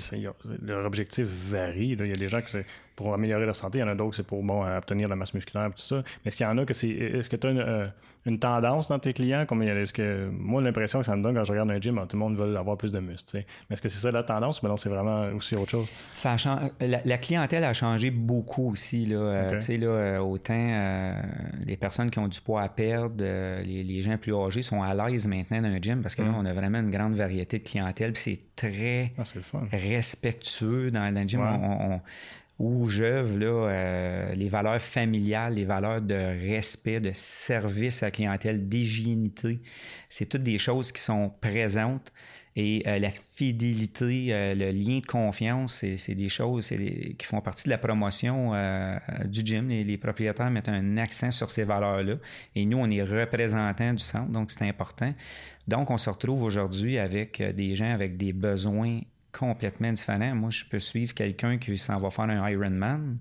leur 0.61 0.85
objectif 0.85 1.25
varie. 1.25 1.97
Il 1.99 2.07
y 2.07 2.11
a 2.11 2.15
des 2.15 2.29
gens 2.29 2.41
qui 2.41 2.51
c'est 2.51 2.65
pour 2.97 3.13
améliorer 3.13 3.45
leur 3.45 3.55
santé, 3.55 3.77
il 3.77 3.81
y 3.81 3.83
en 3.83 3.87
a 3.87 3.95
d'autres 3.95 4.15
c'est 4.15 4.25
pour 4.25 4.43
bon, 4.43 4.65
obtenir 4.65 5.07
la 5.07 5.15
masse 5.15 5.33
musculaire, 5.35 5.69
tout 5.69 5.81
ça. 5.81 5.97
Mais 5.97 6.29
est-ce 6.29 6.37
qu'il 6.37 6.47
y 6.47 6.49
en 6.49 6.57
a 6.57 6.65
que 6.65 6.73
c'est. 6.73 6.89
Est-ce 6.89 7.29
que 7.29 7.35
tu 7.35 7.45
as 7.45 7.51
euh, 7.51 7.87
une, 8.25 8.39
tendance 8.39 8.89
dans 8.89 8.97
tes 8.97 9.13
clients? 9.13 9.45
Comme, 9.45 9.61
est-ce 9.61 9.93
que 9.93 10.27
moi, 10.31 10.63
l'impression 10.63 10.99
que 10.99 11.05
ça 11.05 11.15
me 11.15 11.21
donne 11.21 11.35
quand 11.35 11.43
je 11.43 11.51
regarde 11.51 11.69
un 11.69 11.79
gym, 11.79 12.03
tout 12.09 12.15
le 12.15 12.19
monde 12.19 12.35
veut 12.35 12.57
avoir 12.57 12.75
plus 12.75 12.91
de 12.91 12.99
muscles. 12.99 13.37
Mais 13.37 13.45
est-ce 13.69 13.83
que 13.83 13.87
c'est 13.87 13.99
ça 13.99 14.09
la 14.09 14.23
tendance 14.23 14.63
ou 14.63 14.67
non, 14.67 14.77
c'est 14.77 14.89
vraiment 14.89 15.27
aussi 15.35 15.55
autre 15.55 15.69
chose? 15.69 15.87
Ça 16.13 16.35
la, 16.81 17.17
clientèle 17.19 17.63
a 17.65 17.73
changé 17.73 18.09
beaucoup 18.09 18.71
aussi. 18.71 19.05
Là, 19.05 19.17
euh, 19.17 19.59
là, 19.77 20.23
autant 20.23 21.13
les 21.63 21.77
personnes 21.77 22.09
qui 22.09 22.17
ont 22.17 22.27
du 22.27 22.41
poids 22.41 22.63
à 22.63 22.69
perdre, 22.69 23.23
les, 23.23 24.01
gens 24.01 24.17
plus 24.17 24.33
âgés 24.33 24.63
sont 24.63 24.81
à 24.81 24.95
l'aise 24.95 25.27
maintenant 25.27 25.61
dans 25.61 25.69
un 25.69 25.79
gym 25.79 26.01
parce 26.01 26.15
que 26.15 26.23
là, 26.23 26.29
mm. 26.29 26.35
on 26.35 26.45
a 26.45 26.53
vraiment 26.53 26.79
une 26.79 26.89
grande 26.89 27.13
variété 27.13 27.59
de 27.59 27.63
clientèle 27.63 28.13
c'est 28.27 28.39
très 28.55 29.11
ah, 29.17 29.23
respectueux 29.71 30.91
dans, 30.91 31.13
le 31.13 31.27
gym. 31.27 32.01
où 32.59 32.89
j'œuvre 32.89 33.37
euh, 33.41 34.33
les 34.35 34.49
valeurs 34.49 34.81
familiales, 34.81 35.53
les 35.53 35.65
valeurs 35.65 36.01
de 36.01 36.15
respect, 36.15 36.99
de 36.99 37.11
service 37.13 38.03
à 38.03 38.07
la 38.07 38.11
clientèle, 38.11 38.67
d'hygiénité. 38.67 39.59
C'est 40.09 40.25
toutes 40.25 40.43
des 40.43 40.57
choses 40.57 40.91
qui 40.91 41.01
sont 41.01 41.31
présentes. 41.39 42.11
Et 42.59 42.81
euh, 42.87 42.97
la 42.97 43.11
fidélité, 43.11 44.29
euh, 44.31 44.55
le 44.55 44.71
lien 44.71 44.97
de 44.97 45.05
confiance, 45.05 45.85
c'est 45.95 46.15
des 46.15 46.27
choses 46.27 46.69
qui 46.69 47.25
font 47.25 47.39
partie 47.39 47.65
de 47.65 47.69
la 47.69 47.77
promotion 47.77 48.51
du 49.25 49.45
gym. 49.45 49.69
Les, 49.69 49.83
les, 49.83 49.97
propriétaires 49.97 50.49
mettent 50.49 50.69
un 50.69 50.97
accent 50.97 51.31
sur 51.31 51.51
ces 51.51 51.63
valeurs-là. 51.63 52.15
Et 52.55 52.65
nous, 52.65 52.79
on 52.79 52.89
est 52.89 53.03
représentants 53.03 53.93
du 53.93 54.03
centre, 54.03 54.31
donc 54.31 54.49
c'est 54.49 54.67
important. 54.67 55.13
Donc, 55.67 55.91
on 55.91 55.97
se 55.97 56.09
retrouve 56.09 56.43
aujourd'hui 56.43 56.97
avec 56.97 57.41
euh, 57.41 57.51
des 57.51 57.75
gens 57.75 57.91
avec 57.91 58.17
des 58.17 58.33
besoins 58.33 59.01
complètement 59.31 59.91
différents. 59.91 60.35
Moi, 60.35 60.49
je 60.49 60.65
peux 60.65 60.79
suivre 60.79 61.13
quelqu'un 61.13 61.57
qui 61.57 61.77
s'en 61.77 61.99
va 61.99 62.09
faire 62.09 62.25
un 62.25 62.49
Ironman. 62.49 63.17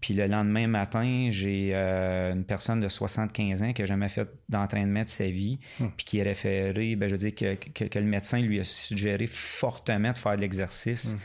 Puis 0.00 0.14
le 0.14 0.26
lendemain 0.26 0.66
matin, 0.66 1.28
j'ai 1.30 1.70
euh, 1.72 2.32
une 2.32 2.44
personne 2.44 2.80
de 2.80 2.88
75 2.88 3.62
ans 3.62 3.72
qui 3.72 3.82
n'a 3.82 3.86
jamais 3.86 4.08
fait 4.08 4.28
d'entraînement 4.48 5.04
de 5.04 5.08
sa 5.08 5.26
vie, 5.26 5.60
hmm. 5.78 5.86
puis 5.96 6.04
qui 6.04 6.18
est 6.18 6.24
référé, 6.24 6.96
ben, 6.96 7.08
je 7.08 7.14
veux 7.14 7.30
dire 7.30 7.34
que, 7.34 7.98
le 7.98 8.04
médecin 8.04 8.40
lui 8.40 8.58
a 8.58 8.64
suggéré 8.64 9.26
fortement 9.28 10.12
de 10.12 10.18
faire 10.18 10.36
de 10.36 10.40
l'exercice. 10.40 11.16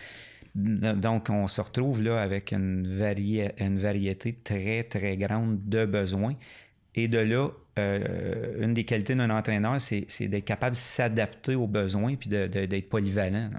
Hmm. 0.54 0.94
Donc, 0.94 1.30
on 1.30 1.48
se 1.48 1.60
retrouve 1.60 2.04
là 2.04 2.22
avec 2.22 2.52
une, 2.52 2.86
une 3.60 3.80
variété 3.80 4.34
très, 4.44 4.84
très 4.84 5.18
grande 5.18 5.68
de 5.68 5.86
besoins. 5.86 6.36
Et 6.94 7.08
de 7.08 7.20
là, 7.20 7.50
euh, 7.78 8.64
une 8.64 8.74
des 8.74 8.84
qualités 8.84 9.16
d'un 9.16 9.30
entraîneur, 9.30 9.80
c'est 9.80 10.28
d'être 10.28 10.46
capable 10.46 10.72
de 10.72 10.80
s'adapter 10.80 11.56
aux 11.56 11.68
besoins 11.68 12.16
puis 12.16 12.30
d'être 12.30 12.90
polyvalent. 12.90 13.50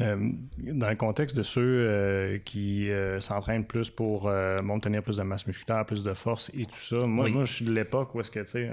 Euh, 0.00 0.16
dans 0.58 0.90
le 0.90 0.96
contexte 0.96 1.36
de 1.36 1.44
ceux 1.44 1.62
euh, 1.62 2.38
qui 2.44 2.88
s'entraînent 3.20 3.64
plus 3.64 3.90
pour 3.90 4.28
maintenir 4.62 5.02
plus 5.02 5.18
de 5.18 5.22
masse 5.22 5.46
musculaire, 5.46 5.86
plus 5.86 6.02
de 6.02 6.14
force 6.14 6.50
et 6.58 6.66
tout 6.66 6.74
ça, 6.74 7.06
moi, 7.06 7.28
moi 7.30 7.44
je 7.44 7.54
suis 7.54 7.64
de 7.64 7.72
l'époque 7.72 8.12
où 8.14 8.20
est-ce 8.20 8.30
que, 8.30 8.40
tu 8.40 8.46
sais, 8.46 8.70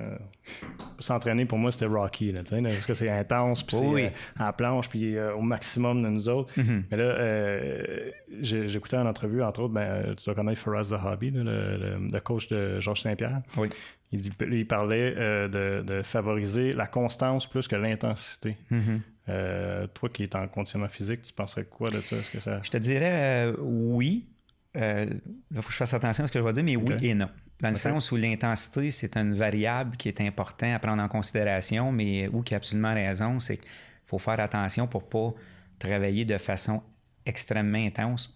s'entraîner 0.97 1.45
pour 1.45 1.59
moi 1.59 1.71
c'était 1.71 1.85
Rocky, 1.85 2.31
là, 2.31 2.41
parce 2.43 2.87
que 2.87 2.95
c'est 2.95 3.09
intense, 3.09 3.61
puis 3.61 3.77
c'est 3.77 4.13
à 4.39 4.45
la 4.45 4.53
planche, 4.53 4.89
puis 4.89 5.19
au 5.19 5.41
maximum 5.41 6.01
de 6.01 6.09
nous 6.09 6.27
autres. 6.27 6.51
Mm-hmm. 6.59 6.83
Mais 6.89 6.97
là, 6.97 8.67
j'écoutais 8.67 8.97
une 8.97 9.07
entrevue, 9.07 9.43
entre 9.43 9.61
autres, 9.61 9.73
ben, 9.73 9.93
tu 10.17 10.25
dois 10.25 10.33
connaître 10.33 10.59
Faraz 10.59 10.89
The 10.89 11.05
Hobby, 11.05 11.29
le, 11.29 12.09
le, 12.11 12.19
coach 12.19 12.47
de 12.47 12.79
Georges 12.79 13.01
Saint-Pierre. 13.01 13.41
Oui. 13.57 13.69
Il, 14.11 14.67
parlait 14.67 15.13
euh, 15.17 15.81
de, 15.83 16.01
favoriser 16.03 16.73
la 16.73 16.85
constance 16.85 17.47
plus 17.47 17.67
que 17.67 17.77
l'intensité. 17.77 18.57
Mm-hmm. 18.69 18.99
Euh, 19.29 19.87
toi 19.87 20.09
qui 20.09 20.23
es 20.23 20.35
en 20.35 20.47
conditionnement 20.47 20.89
physique, 20.89 21.21
tu 21.21 21.33
penserais 21.33 21.63
quoi 21.63 21.89
de 21.89 22.01
ça? 22.01 22.17
que 22.31 22.41
ça... 22.41 22.59
Je 22.61 22.69
te 22.69 22.77
dirais 22.77 23.47
euh, 23.47 23.55
oui. 23.59 24.27
il 24.75 25.21
faut 25.55 25.67
que 25.67 25.71
je 25.71 25.77
fasse 25.77 25.93
attention 25.93 26.25
à 26.25 26.27
ce 26.27 26.31
que 26.31 26.39
je 26.39 26.43
vais 26.43 26.53
dire, 26.53 26.63
mais 26.63 26.75
oui 26.75 26.95
et 27.01 27.13
non. 27.13 27.29
Dans 27.61 27.69
le 27.69 27.75
sens 27.75 28.11
où 28.11 28.17
l'intensité, 28.17 28.91
c'est 28.91 29.15
une 29.15 29.35
variable 29.35 29.95
qui 29.95 30.09
est 30.09 30.19
importante 30.19 30.73
à 30.73 30.79
prendre 30.79 31.01
en 31.01 31.07
considération, 31.07 31.91
mais 31.91 32.27
où 32.27 32.41
qui 32.41 32.53
a 32.53 32.57
absolument 32.57 32.93
raison, 32.93 33.39
c'est 33.39 33.57
qu'il 33.57 33.69
faut 34.07 34.19
faire 34.19 34.39
attention 34.39 34.87
pour 34.87 35.03
ne 35.03 35.07
pas 35.07 35.39
travailler 35.79 36.25
de 36.25 36.37
façon 36.37 36.81
extrêmement 37.25 37.77
intense 37.77 38.33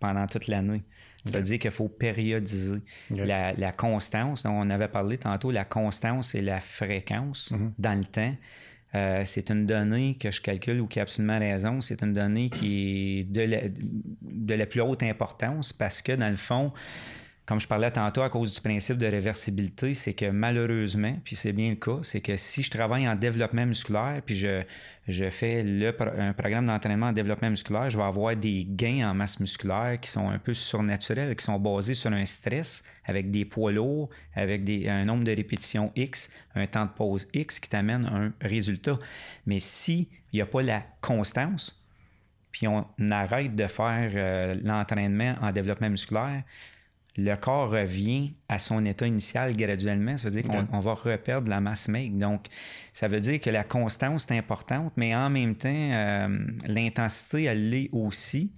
pendant 0.00 0.26
toute 0.26 0.48
l'année. 0.48 0.82
Ça 1.24 1.38
veut 1.38 1.42
dire 1.42 1.58
qu'il 1.58 1.70
faut 1.70 1.88
périodiser. 1.88 2.80
La, 3.10 3.72
constance, 3.72 4.42
dont 4.42 4.52
on 4.52 4.70
avait 4.70 4.88
parlé 4.88 5.18
tantôt, 5.18 5.50
la 5.50 5.64
constance 5.64 6.34
et 6.34 6.42
la 6.42 6.60
fréquence 6.60 7.52
mm-hmm. 7.52 7.70
dans 7.78 7.98
le 7.98 8.04
temps, 8.04 8.34
euh, 8.94 9.22
c'est 9.24 9.50
une 9.50 9.66
donnée 9.66 10.16
que 10.20 10.30
je 10.30 10.40
calcule 10.40 10.80
ou 10.80 10.86
qui 10.86 11.00
a 11.00 11.02
absolument 11.02 11.38
raison. 11.38 11.80
C'est 11.80 12.02
une 12.02 12.12
donnée 12.12 12.50
qui 12.50 13.20
est 13.20 13.24
de 13.24 13.72
de 14.22 14.54
la 14.54 14.66
plus 14.66 14.82
haute 14.82 15.02
importance 15.02 15.72
parce 15.72 16.00
que, 16.00 16.12
dans 16.12 16.30
le 16.30 16.36
fond, 16.36 16.72
comme 17.46 17.60
je 17.60 17.68
parlais 17.68 17.90
tantôt 17.90 18.22
à 18.22 18.30
cause 18.30 18.52
du 18.54 18.60
principe 18.60 18.96
de 18.96 19.06
réversibilité, 19.06 19.92
c'est 19.92 20.14
que 20.14 20.30
malheureusement, 20.30 21.14
puis 21.24 21.36
c'est 21.36 21.52
bien 21.52 21.70
le 21.70 21.76
cas, 21.76 21.98
c'est 22.02 22.22
que 22.22 22.36
si 22.38 22.62
je 22.62 22.70
travaille 22.70 23.06
en 23.06 23.14
développement 23.16 23.66
musculaire, 23.66 24.22
puis 24.24 24.34
je, 24.34 24.62
je 25.08 25.28
fais 25.28 25.62
le, 25.62 25.94
un 26.18 26.32
programme 26.32 26.66
d'entraînement 26.66 27.08
en 27.08 27.12
développement 27.12 27.50
musculaire, 27.50 27.90
je 27.90 27.98
vais 27.98 28.04
avoir 28.04 28.34
des 28.34 28.66
gains 28.66 29.10
en 29.10 29.14
masse 29.14 29.40
musculaire 29.40 29.98
qui 30.00 30.08
sont 30.08 30.30
un 30.30 30.38
peu 30.38 30.54
surnaturels, 30.54 31.36
qui 31.36 31.44
sont 31.44 31.58
basés 31.58 31.92
sur 31.92 32.10
un 32.12 32.24
stress 32.24 32.82
avec 33.04 33.30
des 33.30 33.44
poids 33.44 33.72
lourds, 33.72 34.08
avec 34.34 34.64
des, 34.64 34.88
un 34.88 35.04
nombre 35.04 35.24
de 35.24 35.32
répétitions 35.32 35.92
X, 35.96 36.30
un 36.54 36.66
temps 36.66 36.86
de 36.86 36.92
pause 36.92 37.28
X 37.34 37.60
qui 37.60 37.68
t'amène 37.68 38.06
un 38.06 38.32
résultat. 38.40 38.98
Mais 39.44 39.58
s'il 39.58 40.06
n'y 40.32 40.40
a 40.40 40.46
pas 40.46 40.62
la 40.62 40.82
constance, 41.02 41.78
puis 42.52 42.68
on 42.68 42.86
arrête 43.10 43.54
de 43.54 43.66
faire 43.66 44.12
euh, 44.14 44.54
l'entraînement 44.62 45.34
en 45.42 45.52
développement 45.52 45.90
musculaire, 45.90 46.44
le 47.16 47.36
corps 47.36 47.70
revient 47.70 48.32
à 48.48 48.58
son 48.58 48.84
état 48.84 49.06
initial 49.06 49.56
graduellement. 49.56 50.16
Ça 50.16 50.28
veut 50.28 50.42
dire 50.42 50.50
qu'on 50.50 50.80
va 50.80 50.94
reperdre 50.94 51.48
la 51.48 51.60
masse 51.60 51.88
maigre. 51.88 52.18
Donc, 52.18 52.46
ça 52.92 53.06
veut 53.06 53.20
dire 53.20 53.40
que 53.40 53.50
la 53.50 53.62
constance 53.62 54.26
est 54.30 54.36
importante, 54.36 54.92
mais 54.96 55.14
en 55.14 55.30
même 55.30 55.54
temps, 55.54 55.68
euh, 55.72 56.44
l'intensité, 56.66 57.44
elle 57.44 57.70
l'est 57.70 57.88
aussi. 57.92 58.52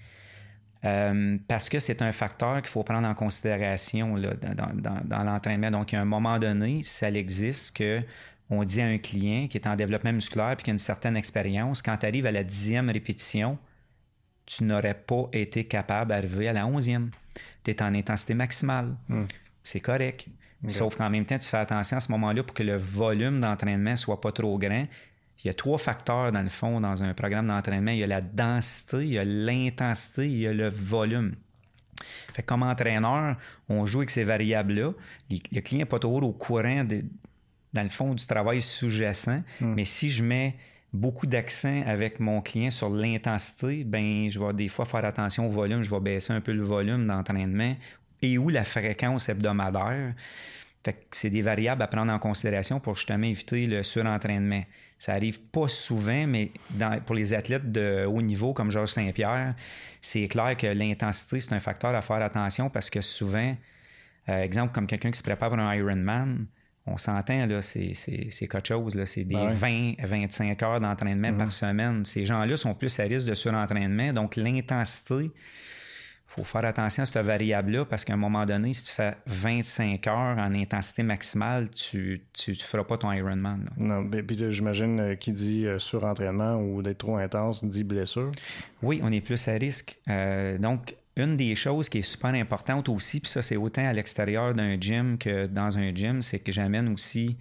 Euh, 0.84 1.36
parce 1.48 1.68
que 1.68 1.80
c'est 1.80 2.00
un 2.00 2.12
facteur 2.12 2.62
qu'il 2.62 2.70
faut 2.70 2.84
prendre 2.84 3.08
en 3.08 3.14
considération 3.14 4.16
dans, 4.16 5.24
l'entraînement. 5.24 5.70
Donc, 5.70 5.92
à 5.92 6.00
un 6.00 6.04
moment 6.04 6.38
donné, 6.38 6.82
ça 6.82 7.10
existe 7.10 7.76
que 7.76 8.02
on 8.48 8.62
dit 8.62 8.80
à 8.80 8.86
un 8.86 8.98
client 8.98 9.48
qui 9.48 9.58
est 9.58 9.66
en 9.66 9.74
développement 9.74 10.12
musculaire 10.12 10.52
et 10.52 10.56
qui 10.56 10.70
a 10.70 10.72
une 10.72 10.78
certaine 10.78 11.16
expérience, 11.16 11.82
quand 11.82 11.96
tu 11.96 12.06
arrives 12.06 12.26
à 12.26 12.32
la 12.32 12.44
dixième 12.44 12.88
répétition, 12.88 13.58
tu 14.44 14.62
n'aurais 14.62 14.94
pas 14.94 15.28
été 15.32 15.64
capable 15.64 16.10
d'arriver 16.10 16.48
à 16.48 16.52
la 16.52 16.66
onzième 16.66 17.10
tu 17.72 17.78
es 17.78 17.82
en 17.82 17.94
intensité 17.94 18.34
maximale. 18.34 18.94
Hmm. 19.08 19.24
C'est 19.62 19.80
correct. 19.80 20.28
Sauf 20.68 20.96
qu'en 20.96 21.10
même 21.10 21.26
temps, 21.26 21.38
tu 21.38 21.48
fais 21.48 21.58
attention 21.58 21.98
à 21.98 22.00
ce 22.00 22.10
moment-là 22.12 22.42
pour 22.42 22.54
que 22.54 22.62
le 22.62 22.76
volume 22.76 23.40
d'entraînement 23.40 23.96
soit 23.96 24.20
pas 24.20 24.32
trop 24.32 24.58
grand. 24.58 24.86
Il 25.44 25.46
y 25.46 25.50
a 25.50 25.54
trois 25.54 25.78
facteurs, 25.78 26.32
dans 26.32 26.42
le 26.42 26.48
fond, 26.48 26.80
dans 26.80 27.02
un 27.02 27.14
programme 27.14 27.48
d'entraînement. 27.48 27.92
Il 27.92 27.98
y 27.98 28.04
a 28.04 28.06
la 28.06 28.20
densité, 28.20 28.98
il 28.98 29.12
y 29.12 29.18
a 29.18 29.24
l'intensité, 29.24 30.26
il 30.26 30.38
y 30.38 30.46
a 30.46 30.52
le 30.52 30.68
volume. 30.68 31.36
Fait 32.34 32.42
comme 32.42 32.62
entraîneur, 32.62 33.36
on 33.68 33.86
joue 33.86 33.98
avec 33.98 34.10
ces 34.10 34.24
variables-là. 34.24 34.92
Le 35.30 35.60
client 35.60 35.80
n'est 35.80 35.84
pas 35.84 35.98
toujours 35.98 36.24
au 36.24 36.32
courant, 36.32 36.84
de, 36.84 37.04
dans 37.72 37.82
le 37.82 37.88
fond, 37.88 38.14
du 38.14 38.26
travail 38.26 38.62
sous-jacent. 38.62 39.42
Hmm. 39.60 39.74
Mais 39.74 39.84
si 39.84 40.10
je 40.10 40.24
mets 40.24 40.56
beaucoup 40.96 41.26
d'accent 41.26 41.82
avec 41.86 42.20
mon 42.20 42.40
client 42.40 42.70
sur 42.70 42.90
l'intensité, 42.90 43.84
ben 43.84 44.28
je 44.28 44.40
vais 44.40 44.52
des 44.52 44.68
fois 44.68 44.84
faire 44.84 45.04
attention 45.04 45.46
au 45.46 45.50
volume, 45.50 45.82
je 45.82 45.90
vais 45.90 46.00
baisser 46.00 46.32
un 46.32 46.40
peu 46.40 46.52
le 46.52 46.62
volume 46.62 47.06
d'entraînement 47.06 47.76
et 48.22 48.38
ou 48.38 48.48
la 48.48 48.64
fréquence 48.64 49.28
hebdomadaire. 49.28 50.14
c'est 51.10 51.30
des 51.30 51.42
variables 51.42 51.82
à 51.82 51.86
prendre 51.86 52.12
en 52.12 52.18
considération 52.18 52.80
pour 52.80 52.94
justement 52.94 53.26
éviter 53.26 53.66
le 53.66 53.82
surentraînement. 53.82 54.62
Ça 54.98 55.12
arrive 55.12 55.40
pas 55.40 55.68
souvent, 55.68 56.26
mais 56.26 56.52
pour 57.04 57.14
les 57.14 57.34
athlètes 57.34 57.70
de 57.70 58.06
haut 58.06 58.22
niveau 58.22 58.54
comme 58.54 58.70
Georges 58.70 58.92
Saint-Pierre, 58.92 59.54
c'est 60.00 60.26
clair 60.28 60.56
que 60.56 60.66
l'intensité, 60.66 61.40
c'est 61.40 61.52
un 61.52 61.60
facteur 61.60 61.94
à 61.94 62.00
faire 62.00 62.22
attention 62.22 62.70
parce 62.70 62.88
que 62.88 63.02
souvent, 63.02 63.54
euh, 64.28 64.42
exemple, 64.42 64.72
comme 64.72 64.86
quelqu'un 64.86 65.10
qui 65.10 65.18
se 65.18 65.22
prépare 65.22 65.50
pour 65.50 65.58
un 65.58 65.74
Ironman, 65.74 66.46
on 66.86 66.98
s'entend, 66.98 67.46
là, 67.46 67.62
c'est, 67.62 67.92
c'est, 67.94 68.46
quelque 68.46 68.68
chose. 68.68 68.94
Là, 68.94 69.06
c'est 69.06 69.24
des 69.24 69.34
20 69.34 69.94
à 69.98 70.06
25 70.06 70.62
heures 70.62 70.80
d'entraînement 70.80 71.32
par 71.32 71.46
mhm. 71.46 71.52
semaine. 71.52 72.04
Ces 72.04 72.24
gens-là 72.24 72.56
sont 72.56 72.74
plus 72.74 72.98
à 73.00 73.04
risque 73.04 73.26
de 73.26 73.34
surentraînement. 73.34 74.12
Donc, 74.12 74.36
l'intensité, 74.36 75.24
il 75.24 75.30
faut 76.26 76.44
faire 76.44 76.64
attention 76.64 77.02
à 77.02 77.06
cette 77.06 77.24
variable-là 77.24 77.86
parce 77.86 78.04
qu'à 78.04 78.12
un 78.12 78.18
moment 78.18 78.46
donné, 78.46 78.72
si 78.72 78.84
tu 78.84 78.92
fais 78.92 79.16
25 79.26 80.06
heures 80.06 80.38
en 80.38 80.54
intensité 80.54 81.02
maximale, 81.02 81.70
tu 81.70 82.22
ne 82.46 82.54
feras 82.54 82.84
pas 82.84 82.98
ton 82.98 83.10
Ironman. 83.10 83.68
Non, 83.78 84.02
mais 84.02 84.22
puis 84.22 84.38
j'imagine 84.50 85.00
euh, 85.00 85.14
qui 85.16 85.32
dit 85.32 85.66
euh, 85.66 85.78
surentraînement 85.78 86.54
ou 86.54 86.82
d'être 86.82 86.98
trop 86.98 87.16
intense 87.16 87.64
dit 87.64 87.82
blessure. 87.82 88.30
Oui, 88.82 89.00
on 89.02 89.10
est 89.10 89.20
plus 89.20 89.48
à 89.48 89.52
risque. 89.52 89.98
Euh, 90.08 90.56
donc, 90.58 90.94
une 91.16 91.36
des 91.36 91.54
choses 91.54 91.88
qui 91.88 91.98
est 91.98 92.02
super 92.02 92.34
importante 92.34 92.88
aussi, 92.88 93.20
puis 93.20 93.30
ça, 93.30 93.42
c'est 93.42 93.56
autant 93.56 93.86
à 93.86 93.92
l'extérieur 93.92 94.54
d'un 94.54 94.78
gym 94.78 95.16
que 95.16 95.46
dans 95.46 95.78
un 95.78 95.94
gym, 95.94 96.20
c'est 96.22 96.38
que 96.38 96.52
j'amène 96.52 96.88
aussi 96.88 97.38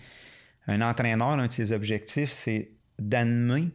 Un 0.68 0.82
entraîneur, 0.82 1.30
un 1.30 1.46
de 1.46 1.52
ses 1.52 1.72
objectifs, 1.72 2.32
c'est 2.32 2.72
d'amener 2.98 3.70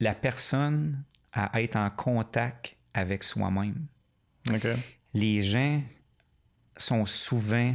la 0.00 0.14
personne 0.14 1.02
à 1.32 1.62
être 1.62 1.76
en 1.76 1.88
contact 1.88 2.76
avec 2.92 3.22
soi-même. 3.22 3.86
Les 5.14 5.40
gens 5.40 5.82
sont 6.76 7.06
souvent 7.06 7.74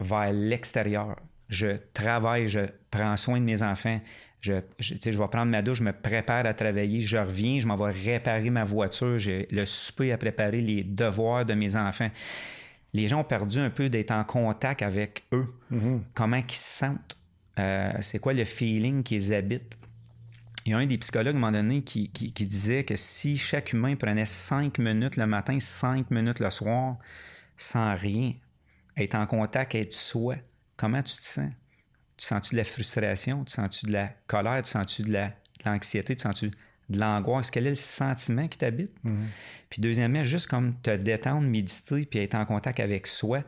vers 0.00 0.32
l'extérieur. 0.32 1.16
Je 1.48 1.78
travaille, 1.94 2.46
je 2.46 2.60
prends 2.90 3.16
soin 3.16 3.40
de 3.40 3.44
mes 3.44 3.62
enfants, 3.62 4.00
je, 4.40 4.52
je, 4.78 4.94
je, 5.00 5.10
vais 5.10 5.28
prendre 5.28 5.50
ma 5.50 5.62
douche, 5.62 5.78
je 5.78 5.82
me 5.82 5.92
prépare 5.92 6.46
à 6.46 6.54
travailler, 6.54 7.00
je 7.00 7.16
reviens, 7.16 7.60
je 7.60 7.66
m'en 7.66 7.76
vais 7.76 7.90
réparer 7.90 8.50
ma 8.50 8.64
voiture, 8.64 9.18
j'ai 9.18 9.48
le 9.50 9.66
souper 9.66 10.12
à 10.12 10.18
préparer, 10.18 10.60
les 10.60 10.84
devoirs 10.84 11.44
de 11.44 11.54
mes 11.54 11.76
enfants. 11.76 12.10
Les 12.94 13.08
gens 13.08 13.20
ont 13.20 13.24
perdu 13.24 13.58
un 13.58 13.70
peu 13.70 13.88
d'être 13.88 14.12
en 14.12 14.24
contact 14.24 14.82
avec 14.82 15.24
eux. 15.32 15.46
Mm-hmm. 15.72 16.00
Comment 16.14 16.36
ils 16.36 16.50
se 16.50 16.78
sentent? 16.78 17.16
Euh, 17.58 17.92
c'est 18.00 18.18
quoi 18.18 18.32
le 18.32 18.44
feeling 18.44 19.02
qu'ils 19.02 19.34
habitent? 19.34 19.76
Il 20.64 20.72
y 20.72 20.74
a 20.74 20.78
un 20.78 20.86
des 20.86 20.98
psychologues 20.98 21.34
à 21.34 21.38
un 21.38 21.40
moment 21.40 21.52
donné 21.52 21.82
qui, 21.82 22.08
qui, 22.10 22.46
disait 22.46 22.84
que 22.84 22.94
si 22.94 23.36
chaque 23.36 23.72
humain 23.72 23.96
prenait 23.96 24.26
cinq 24.26 24.78
minutes 24.78 25.16
le 25.16 25.26
matin, 25.26 25.58
cinq 25.60 26.10
minutes 26.10 26.40
le 26.40 26.50
soir, 26.50 26.98
sans 27.56 27.94
rien, 27.94 28.34
être 28.96 29.14
en 29.14 29.26
contact, 29.26 29.74
être 29.74 29.92
soi, 29.92 30.36
comment 30.76 31.02
tu 31.02 31.16
te 31.16 31.24
sens? 31.24 31.50
Tu 32.18 32.26
sens-tu 32.26 32.54
de 32.54 32.58
la 32.58 32.64
frustration? 32.64 33.44
Tu 33.44 33.52
sens-tu 33.52 33.86
de 33.86 33.92
la 33.92 34.10
colère? 34.26 34.60
Tu 34.62 34.70
sens-tu 34.70 35.02
de 35.02 35.16
l'anxiété? 35.64 36.16
tu 36.16 36.22
sens-tu 36.22 36.50
de 36.90 36.98
l'angoisse? 36.98 37.50
Quel 37.50 37.66
est 37.66 37.70
le 37.70 37.74
sentiment 37.76 38.48
qui 38.48 38.58
t'habite? 38.58 38.90
Mm-hmm. 39.04 39.26
Puis 39.70 39.80
deuxièmement, 39.80 40.24
juste 40.24 40.48
comme 40.48 40.74
te 40.82 40.94
détendre, 40.94 41.42
méditer, 41.42 42.06
puis 42.06 42.18
être 42.18 42.34
en 42.34 42.44
contact 42.44 42.80
avec 42.80 43.06
soi. 43.06 43.44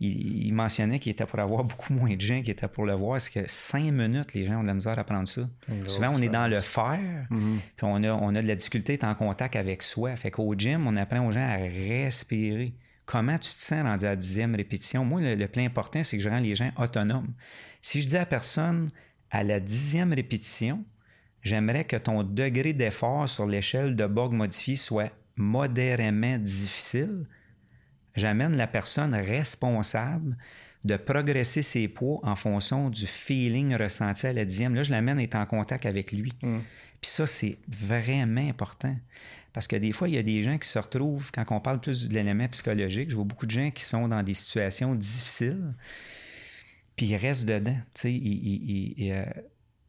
Il, 0.00 0.52
mentionnait 0.52 0.98
qu'il 0.98 1.12
était 1.12 1.24
pour 1.24 1.38
avoir 1.38 1.64
beaucoup 1.64 1.94
moins 1.94 2.14
de 2.14 2.20
gens 2.20 2.42
qui 2.42 2.50
étaient 2.50 2.68
pour 2.68 2.84
le 2.84 2.92
voir. 2.92 3.12
Parce 3.12 3.30
que 3.30 3.40
cinq 3.46 3.90
minutes, 3.90 4.34
les 4.34 4.44
gens 4.44 4.58
ont 4.58 4.62
de 4.62 4.66
la 4.66 4.74
misère 4.74 4.98
à 4.98 5.04
prendre 5.04 5.28
ça? 5.28 5.48
Souvent, 5.86 6.10
on 6.12 6.20
est 6.20 6.28
dans 6.28 6.48
le 6.48 6.60
faire, 6.60 7.26
mm-hmm. 7.30 7.58
puis 7.76 7.86
on 7.86 8.02
a, 8.02 8.12
on 8.12 8.34
a 8.34 8.42
de 8.42 8.46
la 8.46 8.56
difficulté 8.56 8.92
à 8.92 8.94
être 8.96 9.04
en 9.04 9.14
contact 9.14 9.56
avec 9.56 9.82
soi. 9.82 10.14
Fait 10.16 10.30
qu'au 10.30 10.54
gym, 10.54 10.86
on 10.86 10.96
apprend 10.96 11.26
aux 11.26 11.32
gens 11.32 11.48
à 11.48 11.56
respirer. 11.56 12.74
Comment 13.06 13.38
tu 13.38 13.54
te 13.54 13.60
sens 13.60 13.82
rendu 13.82 14.04
à 14.04 14.10
la 14.10 14.16
dixième 14.16 14.54
répétition? 14.54 15.04
Moi, 15.04 15.20
le, 15.20 15.34
le 15.36 15.46
plus 15.46 15.62
important, 15.62 16.02
c'est 16.02 16.16
que 16.16 16.22
je 16.22 16.28
rends 16.28 16.40
les 16.40 16.54
gens 16.54 16.72
autonomes. 16.78 17.32
Si 17.84 18.00
je 18.00 18.08
dis 18.08 18.16
à 18.16 18.20
la 18.20 18.26
personne 18.26 18.88
à 19.30 19.44
la 19.44 19.60
dixième 19.60 20.14
répétition, 20.14 20.86
j'aimerais 21.42 21.84
que 21.84 21.96
ton 21.96 22.22
degré 22.22 22.72
d'effort 22.72 23.28
sur 23.28 23.46
l'échelle 23.46 23.94
de 23.94 24.06
Borg 24.06 24.32
modifié 24.32 24.76
soit 24.76 25.12
modérément 25.36 26.38
difficile, 26.38 27.26
j'amène 28.16 28.56
la 28.56 28.66
personne 28.66 29.14
responsable 29.14 30.38
de 30.84 30.96
progresser 30.96 31.60
ses 31.60 31.86
poids 31.86 32.20
en 32.22 32.36
fonction 32.36 32.88
du 32.88 33.06
feeling 33.06 33.76
ressenti 33.76 34.28
à 34.28 34.32
la 34.32 34.46
dixième. 34.46 34.74
Là, 34.74 34.82
je 34.82 34.90
l'amène 34.90 35.18
à 35.18 35.22
être 35.22 35.34
en 35.34 35.44
contact 35.44 35.84
avec 35.84 36.10
lui. 36.10 36.32
Mm. 36.42 36.60
Puis 37.02 37.10
ça, 37.10 37.26
c'est 37.26 37.58
vraiment 37.68 38.48
important. 38.48 38.96
Parce 39.52 39.66
que 39.66 39.76
des 39.76 39.92
fois, 39.92 40.08
il 40.08 40.14
y 40.14 40.18
a 40.18 40.22
des 40.22 40.40
gens 40.40 40.56
qui 40.56 40.68
se 40.68 40.78
retrouvent, 40.78 41.30
quand 41.32 41.44
on 41.50 41.60
parle 41.60 41.80
plus 41.80 42.08
de 42.08 42.14
l'élément 42.14 42.48
psychologique, 42.48 43.10
je 43.10 43.14
vois 43.14 43.26
beaucoup 43.26 43.44
de 43.44 43.50
gens 43.50 43.70
qui 43.70 43.84
sont 43.84 44.08
dans 44.08 44.22
des 44.22 44.32
situations 44.32 44.94
difficiles 44.94 45.74
puis 46.96 47.06
il 47.06 47.16
reste 47.16 47.44
dedans. 47.44 47.76
Tu 47.94 48.00
sais, 48.00 49.10
euh, 49.12 49.24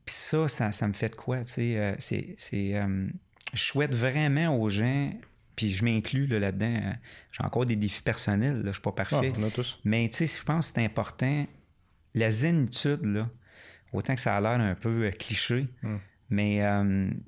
puis 0.06 0.16
ça, 0.16 0.48
ça, 0.48 0.88
me 0.88 0.94
fait 0.94 1.10
de 1.10 1.16
quoi? 1.16 1.40
Tu 1.40 1.46
sais, 1.46 1.78
euh, 1.78 1.96
c'est, 2.00 2.76
euh, 2.76 3.08
je 3.54 3.64
souhaite 3.64 3.94
vraiment 3.94 4.60
aux 4.60 4.70
gens, 4.70 5.12
puis 5.56 5.72
je 5.72 5.84
m'inclus 5.84 6.28
là-dedans. 6.28 6.96
j'ai 7.32 7.44
encore 7.44 7.66
des 7.66 7.76
défis 7.76 8.02
personnels, 8.02 8.58
là, 8.58 8.68
je 8.68 8.74
suis 8.74 8.82
pas 8.82 8.92
parfait. 8.92 9.34
Ah, 9.36 9.48
tous. 9.54 9.80
Mais 9.84 10.10
tu 10.10 10.28
sais, 10.28 10.40
je 10.40 10.44
pense 10.44 10.70
que 10.70 10.76
c'est 10.76 10.86
important. 10.86 11.46
La 12.14 12.32
zénitude, 12.32 13.06
là, 13.06 13.30
autant 13.94 14.16
que 14.16 14.22
ça 14.22 14.36
a 14.36 14.42
l'air 14.42 14.60
un 14.60 14.76
peu 14.76 15.10
cliché, 15.12 15.68
hmm. 15.84 15.98
mais 16.30 16.62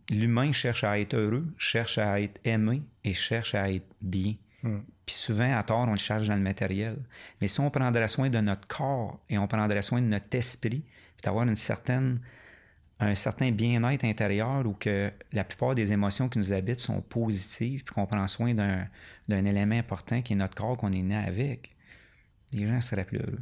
l'humain 0.09 0.51
cherche 0.51 0.84
à 0.84 0.99
être 0.99 1.15
heureux, 1.15 1.47
cherche 1.57 1.97
à 1.97 2.21
être 2.21 2.39
aimé 2.45 2.84
et 3.03 3.13
cherche 3.13 3.53
à 3.53 3.71
être 3.71 3.88
bien. 4.01 4.36
Hmm. 4.64 4.80
Puis 5.05 5.16
souvent, 5.16 5.58
à 5.58 5.64
tort, 5.64 5.88
on 5.88 5.91
le 5.91 5.97
charge 5.97 6.28
dans 6.28 6.36
le 6.36 6.41
matériel. 6.41 6.97
Mais 7.41 7.47
si 7.47 7.60
on 7.60 7.70
prendrait 7.70 8.08
soin 8.08 8.30
de 8.30 8.39
notre 8.39 8.68
corps 8.68 9.20
et 9.30 9.38
on 9.38 9.47
prendrait 9.47 9.82
soin 9.82 10.01
de 10.01 10.08
notre 10.08 10.36
esprit, 10.36 10.82
puis 10.82 11.24
d'avoir 11.24 11.47
une 11.47 11.55
un 12.99 13.14
certain 13.16 13.51
bien-être 13.51 14.05
intérieur 14.05 14.66
où 14.66 14.74
que 14.74 15.12
la 15.32 15.43
plupart 15.43 15.76
des 15.76 15.93
émotions 15.93 16.30
qui 16.30 16.39
nous 16.39 16.51
habitent 16.51 16.80
sont 16.80 17.01
positives, 17.01 17.84
puis 17.84 17.93
qu'on 17.93 18.08
prend 18.08 18.26
soin 18.28 18.53
d'un, 18.53 18.88
d'un 19.28 19.45
élément 19.45 19.76
important 19.76 20.22
qui 20.22 20.34
est 20.34 20.36
notre 20.36 20.55
corps 20.55 20.78
qu'on 20.78 20.91
est 20.91 21.03
né 21.03 21.16
avec, 21.16 21.76
les 22.53 22.68
gens 22.68 22.82
seraient 22.82 23.05
plus 23.05 23.20
heureux. 23.20 23.39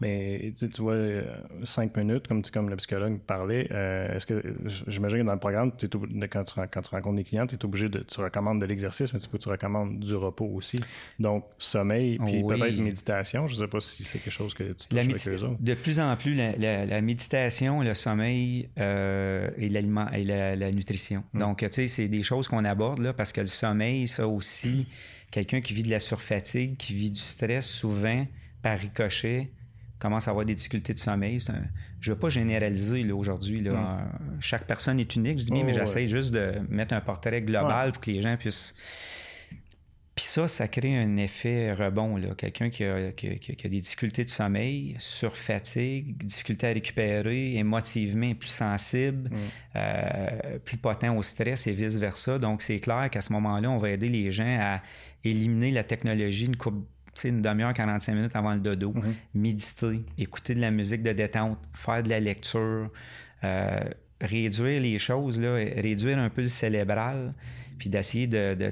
Mais 0.00 0.52
tu, 0.58 0.80
vois, 0.80 0.94
euh, 0.94 1.24
cinq 1.64 1.94
minutes, 1.96 2.26
comme, 2.26 2.42
tu, 2.42 2.50
comme 2.50 2.70
le 2.70 2.76
psychologue 2.76 3.18
parlait, 3.18 3.68
euh, 3.70 4.14
est-ce 4.14 4.26
que 4.26 4.42
j'imagine 4.86 5.20
que 5.20 5.26
dans 5.26 5.34
le 5.34 5.38
programme, 5.38 5.72
quand, 5.72 6.44
tu, 6.44 6.54
quand 6.70 6.82
tu 6.82 6.90
rencontres 6.90 7.16
des 7.16 7.24
clients, 7.24 7.46
tu 7.46 7.56
es 7.56 7.64
obligé 7.64 7.88
de. 7.88 8.00
Tu 8.00 8.20
recommandes 8.20 8.60
de 8.60 8.66
l'exercice, 8.66 9.12
mais 9.12 9.20
tu, 9.20 9.28
tu 9.28 9.48
recommandes 9.48 9.98
du 10.00 10.14
repos 10.14 10.46
aussi. 10.46 10.80
Donc, 11.18 11.44
sommeil, 11.58 12.18
puis 12.18 12.42
peut-être 12.42 12.78
méditation. 12.78 13.46
Je 13.46 13.54
ne 13.54 13.60
sais 13.60 13.68
pas 13.68 13.80
si 13.80 14.04
c'est 14.04 14.18
quelque 14.18 14.32
chose 14.32 14.54
que 14.54 14.72
tu 14.72 14.88
touches 14.88 14.98
avec 14.98 15.28
eux 15.28 15.44
autres. 15.44 15.56
De 15.60 15.74
plus 15.74 16.00
en 16.00 16.16
plus, 16.16 16.34
la, 16.34 17.00
méditation, 17.02 17.82
le 17.82 17.94
sommeil 17.94 18.68
euh, 18.78 19.50
et, 19.58 19.68
l'aliment, 19.68 20.10
et 20.12 20.24
la, 20.24 20.72
nutrition. 20.72 21.24
Hmm. 21.34 21.40
Donc, 21.40 21.58
tu 21.58 21.68
sais, 21.72 21.88
c'est 21.88 22.08
des 22.08 22.22
choses 22.22 22.48
qu'on 22.48 22.64
aborde 22.64 23.00
là, 23.00 23.12
parce 23.12 23.32
que 23.32 23.42
le 23.42 23.46
sommeil, 23.48 24.08
ça 24.08 24.26
aussi, 24.26 24.86
quelqu'un 25.30 25.60
qui 25.60 25.74
vit 25.74 25.82
de 25.82 25.90
la 25.90 26.00
surfatigue, 26.00 26.76
qui 26.76 26.94
vit 26.94 27.10
du 27.10 27.20
stress, 27.20 27.66
souvent, 27.66 28.26
par 28.62 28.78
ricochet, 28.78 29.50
commence 30.00 30.26
à 30.26 30.30
avoir 30.30 30.44
des 30.44 30.54
difficultés 30.54 30.94
de 30.94 30.98
sommeil. 30.98 31.38
Je 32.00 32.10
ne 32.10 32.14
veux 32.14 32.18
pas 32.18 32.30
généraliser 32.30 33.10
aujourd'hui. 33.12 33.60
Hmm. 33.60 34.08
Chaque 34.40 34.66
personne 34.66 34.98
est 34.98 35.14
unique, 35.14 35.38
je 35.38 35.44
dis 35.44 35.52
bien, 35.52 35.62
mais 35.62 35.74
j'essaie 35.74 36.06
juste 36.06 36.32
de 36.32 36.54
mettre 36.68 36.94
un 36.94 37.00
portrait 37.00 37.42
global 37.42 37.92
pour 37.92 38.00
que 38.00 38.10
les 38.10 38.22
gens 38.22 38.36
puissent. 38.36 38.74
Puis 40.16 40.24
ça, 40.24 40.48
ça 40.48 40.68
crée 40.68 40.96
un 40.96 41.16
effet 41.16 41.72
rebond. 41.72 42.20
Quelqu'un 42.36 42.68
qui 42.68 42.84
a, 42.84 43.10
des 43.10 43.80
difficultés 43.80 44.24
de 44.24 44.28
sommeil, 44.28 44.96
surfatigue, 44.98 46.16
difficulté 46.24 46.66
à 46.66 46.72
récupérer, 46.72 47.54
émotivement 47.54 48.34
plus 48.34 48.48
sensible, 48.48 49.30
hmm. 49.30 49.36
euh, 49.76 50.58
plus 50.64 50.76
potent 50.76 51.04
au 51.04 51.22
stress 51.22 51.66
et 51.66 51.72
vice-versa. 51.72 52.38
Donc, 52.38 52.62
c'est 52.62 52.80
clair 52.80 53.08
qu'à 53.10 53.20
ce 53.20 53.32
moment-là, 53.32 53.70
on 53.70 53.78
va 53.78 53.90
aider 53.90 54.08
les 54.08 54.30
gens 54.30 54.58
à 54.60 54.82
éliminer 55.24 55.70
la 55.70 55.84
technologie 55.84 56.46
une 56.46 56.56
coupe 56.56 56.86
une 57.24 57.42
demi-heure, 57.42 57.74
45 57.74 58.14
minutes 58.14 58.36
avant 58.36 58.54
le 58.54 58.60
dodo, 58.60 58.92
mhm. 58.92 59.14
méditer, 59.34 60.04
écouter 60.18 60.54
de 60.54 60.60
la 60.60 60.70
musique 60.70 61.02
de 61.02 61.12
détente, 61.12 61.58
faire 61.74 62.02
de 62.02 62.08
la 62.08 62.20
lecture, 62.20 62.90
euh, 63.44 63.80
réduire 64.20 64.80
les 64.80 64.98
choses, 64.98 65.40
là, 65.40 65.54
réduire 65.54 66.18
un 66.18 66.30
peu 66.30 66.42
le 66.42 66.48
cérébral, 66.48 67.34
puis 67.78 67.88
d'essayer 67.88 68.26
de, 68.26 68.54
de 68.54 68.70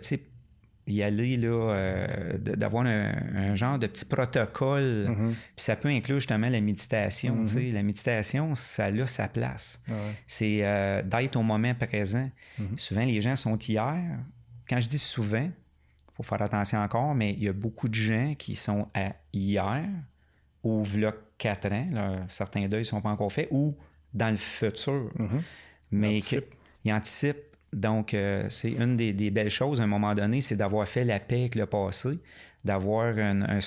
y 0.89 1.03
aller, 1.03 1.37
là, 1.37 1.49
euh, 1.49 2.39
d'avoir 2.39 2.87
un, 2.87 3.55
genre 3.55 3.79
de 3.79 3.87
petit 3.87 4.05
protocole. 4.05 5.09
Mhm. 5.09 5.35
Puis 5.57 5.65
ça 5.65 5.77
peut 5.77 5.89
inclure 5.89 6.19
justement 6.19 6.49
la 6.49 6.61
méditation. 6.61 7.37
Mhm. 7.37 7.73
La 7.73 7.83
méditation, 7.83 8.55
ça 8.55 8.87
a 8.87 9.07
sa 9.07 9.29
place. 9.29 9.83
C'est 10.27 10.61
euh, 10.63 11.03
d'être 11.03 11.37
au 11.37 11.43
moment 11.43 11.75
présent. 11.75 12.31
Souvent, 12.77 13.05
les 13.05 13.21
gens 13.21 13.37
sont 13.37 13.59
hier. 13.59 13.99
Quand 14.69 14.81
je 14.81 14.89
dis 14.89 14.99
souvent, 14.99 15.49
faut 16.19 16.23
faire 16.23 16.43
attention 16.43 16.79
encore, 16.79 17.15
mais 17.15 17.33
il 17.33 17.45
y 17.45 17.49
a 17.49 17.53
beaucoup 17.53 17.89
de 17.89 17.95
gens 17.95 18.35
qui 18.37 18.57
sont 18.57 18.89
à 18.95 19.13
hier 19.33 19.85
ou 20.65 20.83
v'là 20.83 21.13
4 21.39 21.73
ans, 21.73 22.27
certains 22.29 22.67
deuils 22.69 22.81
ne 22.81 22.85
sont 22.85 23.01
pas 23.01 23.11
encore 23.11 23.33
faits, 23.33 23.49
ou 23.51 23.77
dans 24.13 24.31
le 24.31 24.37
futur. 24.37 25.11
Mm-hmm. 25.19 25.43
Mais 25.93 26.19
ils 26.85 26.93
anticipent. 26.93 27.37
Donc, 27.73 28.15
euh, 28.15 28.47
c'est 28.49 28.71
une 28.71 28.97
des, 28.97 29.31
belles 29.31 29.51
choses 29.51 29.81
à 29.81 29.85
un 29.85 29.89
moment 29.89 30.15
donné, 30.15 30.41
c'est 30.41 30.57
d'avoir 30.57 30.89
fait 30.89 31.05
la 31.05 31.21
paix 31.21 31.41
avec 31.41 31.55
le 31.55 31.67
passé, 31.67 32.19
d'avoir 32.65 33.17
un, 33.19 33.61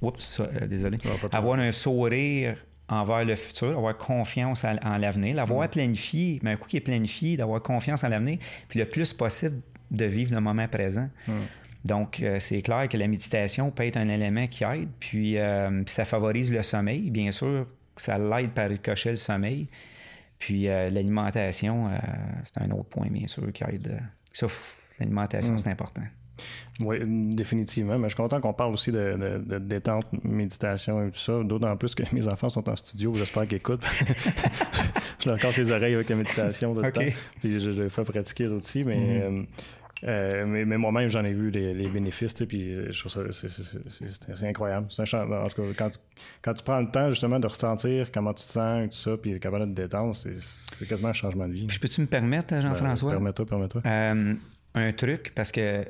Oups, 0.00 0.40
euh, 0.40 0.66
désolé. 0.66 0.98
avoir 1.32 1.58
un 1.58 1.72
sourire 1.72 2.56
envers 2.88 3.24
le 3.24 3.36
futur, 3.36 3.70
avoir 3.70 3.96
confiance 3.96 4.64
en 4.64 4.98
l'avenir, 4.98 5.34
l'avoir 5.34 5.66
mm. 5.66 5.70
planifié, 5.70 6.40
mais 6.42 6.52
un 6.52 6.56
coup 6.56 6.68
qui 6.68 6.76
est 6.76 6.80
planifié, 6.80 7.36
d'avoir 7.36 7.62
confiance 7.62 8.04
en 8.04 8.08
l'avenir, 8.08 8.38
puis 8.68 8.78
le 8.78 8.86
plus 8.86 9.12
possible 9.12 9.60
de 9.90 10.04
vivre 10.04 10.34
le 10.34 10.40
moment 10.40 10.68
présent. 10.68 11.08
Mm. 11.26 11.32
Donc, 11.84 12.20
euh, 12.20 12.38
c'est 12.38 12.62
clair 12.62 12.88
que 12.88 12.96
la 12.96 13.08
méditation 13.08 13.70
peut 13.70 13.84
être 13.84 13.96
un 13.96 14.08
élément 14.08 14.46
qui 14.46 14.64
aide, 14.64 14.88
puis 15.00 15.38
euh, 15.38 15.82
ça 15.86 16.04
favorise 16.04 16.52
le 16.52 16.62
sommeil, 16.62 17.10
bien 17.10 17.32
sûr, 17.32 17.66
ça 17.96 18.18
l'aide 18.18 18.50
par 18.50 18.68
cocher 18.82 19.10
le 19.10 19.16
sommeil. 19.16 19.66
Puis 20.38 20.68
euh, 20.68 20.90
l'alimentation, 20.90 21.90
c'est 22.44 22.60
un 22.62 22.70
autre 22.72 22.88
point, 22.88 23.06
bien 23.08 23.26
sûr, 23.26 23.52
qui 23.52 23.62
aide. 23.64 24.00
Sauf 24.32 24.76
l'alimentation, 24.98 25.54
mm. 25.54 25.58
c'est 25.58 25.70
important. 25.70 26.02
Oui, 26.80 26.96
définitivement. 27.04 27.98
Mais 27.98 28.08
je 28.08 28.14
suis 28.14 28.22
content 28.22 28.40
qu'on 28.40 28.52
parle 28.52 28.72
aussi 28.72 28.90
de, 28.90 29.38
détente, 29.58 30.06
méditation 30.24 31.06
et 31.06 31.10
tout 31.10 31.18
ça. 31.18 31.42
D'autant 31.44 31.76
plus 31.76 31.94
que 31.94 32.02
mes 32.12 32.26
enfants 32.26 32.48
sont 32.48 32.68
en 32.68 32.74
studio. 32.74 33.12
J'espère 33.14 33.46
qu'ils 33.46 33.58
écoutent. 33.58 33.84
je 35.20 35.28
leur 35.28 35.38
casse 35.38 35.58
les 35.58 35.70
oreilles 35.70 35.94
avec 35.94 36.08
la 36.08 36.16
méditation 36.16 36.74
de 36.74 36.82
temps. 36.90 37.00
Puis 37.40 37.60
je, 37.60 37.72
je, 37.72 37.88
fais 37.88 38.04
pratiquer 38.04 38.46
aussi. 38.48 38.82
Mais 38.82 39.28
mm-hmm. 39.28 39.46
Euh, 40.04 40.44
mais, 40.46 40.64
mais 40.64 40.78
moi-même, 40.78 41.08
j'en 41.08 41.24
ai 41.24 41.32
vu 41.32 41.50
les, 41.50 41.74
les 41.74 41.88
bénéfices, 41.88 42.32
puis 42.48 42.74
je 42.90 42.98
trouve 42.98 43.30
ça, 43.30 43.48
c'est 43.48 44.46
incroyable. 44.46 44.88
Un 44.98 45.02
en 45.02 45.46
tout 45.46 45.62
cas, 45.62 45.68
quand, 45.76 45.90
tu, 45.90 45.98
quand 46.42 46.54
tu 46.54 46.64
prends 46.64 46.80
le 46.80 46.90
temps, 46.90 47.10
justement, 47.10 47.38
de 47.38 47.46
ressentir 47.46 48.10
comment 48.10 48.34
tu 48.34 48.44
te 48.44 48.50
sens, 48.50 48.84
et 48.84 48.88
tout 48.88 48.96
ça, 48.96 49.16
puis 49.16 49.38
capable 49.38 49.66
de 49.66 49.74
te 49.74 49.82
détendre, 49.82 50.14
c'est 50.14 50.88
quasiment 50.88 51.08
un 51.08 51.12
changement 51.12 51.46
de 51.46 51.52
vie. 51.52 51.66
je 51.70 51.78
peux-tu 51.78 52.00
me 52.00 52.06
permettre, 52.06 52.60
Jean-François? 52.60 53.12
Ben, 53.12 53.16
permets-toi, 53.18 53.46
permets-toi. 53.46 53.82
Euh, 53.86 54.34
un 54.74 54.92
truc, 54.92 55.32
parce 55.34 55.52
que 55.52 55.84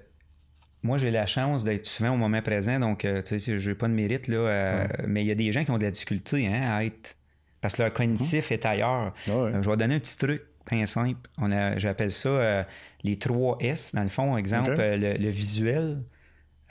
moi, 0.82 0.98
j'ai 0.98 1.10
la 1.10 1.26
chance 1.26 1.64
d'être 1.64 1.86
souvent 1.86 2.10
au 2.10 2.16
moment 2.16 2.42
présent, 2.42 2.78
donc, 2.80 3.04
euh, 3.04 3.22
tu 3.22 3.38
sais, 3.38 3.58
je 3.58 3.70
n'ai 3.70 3.76
pas 3.76 3.88
de 3.88 3.94
mérite, 3.94 4.28
là, 4.28 4.36
euh, 4.36 4.86
mais 5.06 5.22
il 5.22 5.26
y 5.26 5.30
a 5.30 5.36
des 5.36 5.52
gens 5.52 5.64
qui 5.64 5.70
ont 5.70 5.78
de 5.78 5.84
la 5.84 5.90
difficulté 5.90 6.46
hein, 6.46 6.70
à 6.70 6.84
être. 6.84 7.16
Parce 7.60 7.74
que 7.74 7.82
leur 7.82 7.92
cognitif 7.92 8.50
est 8.50 8.66
ailleurs. 8.66 9.14
Ah 9.28 9.60
je 9.60 9.70
vais 9.70 9.76
donner 9.76 9.94
un 9.94 10.00
petit 10.00 10.18
truc 10.18 10.42
bien 10.70 10.86
simple. 10.86 11.28
j'appelle 11.76 12.10
ça 12.10 12.28
euh, 12.28 12.64
les 13.02 13.18
trois 13.18 13.56
S, 13.60 13.94
dans 13.94 14.02
le 14.02 14.08
fond. 14.08 14.36
Exemple, 14.36 14.74
le, 14.76 15.30
visuel, 15.30 16.02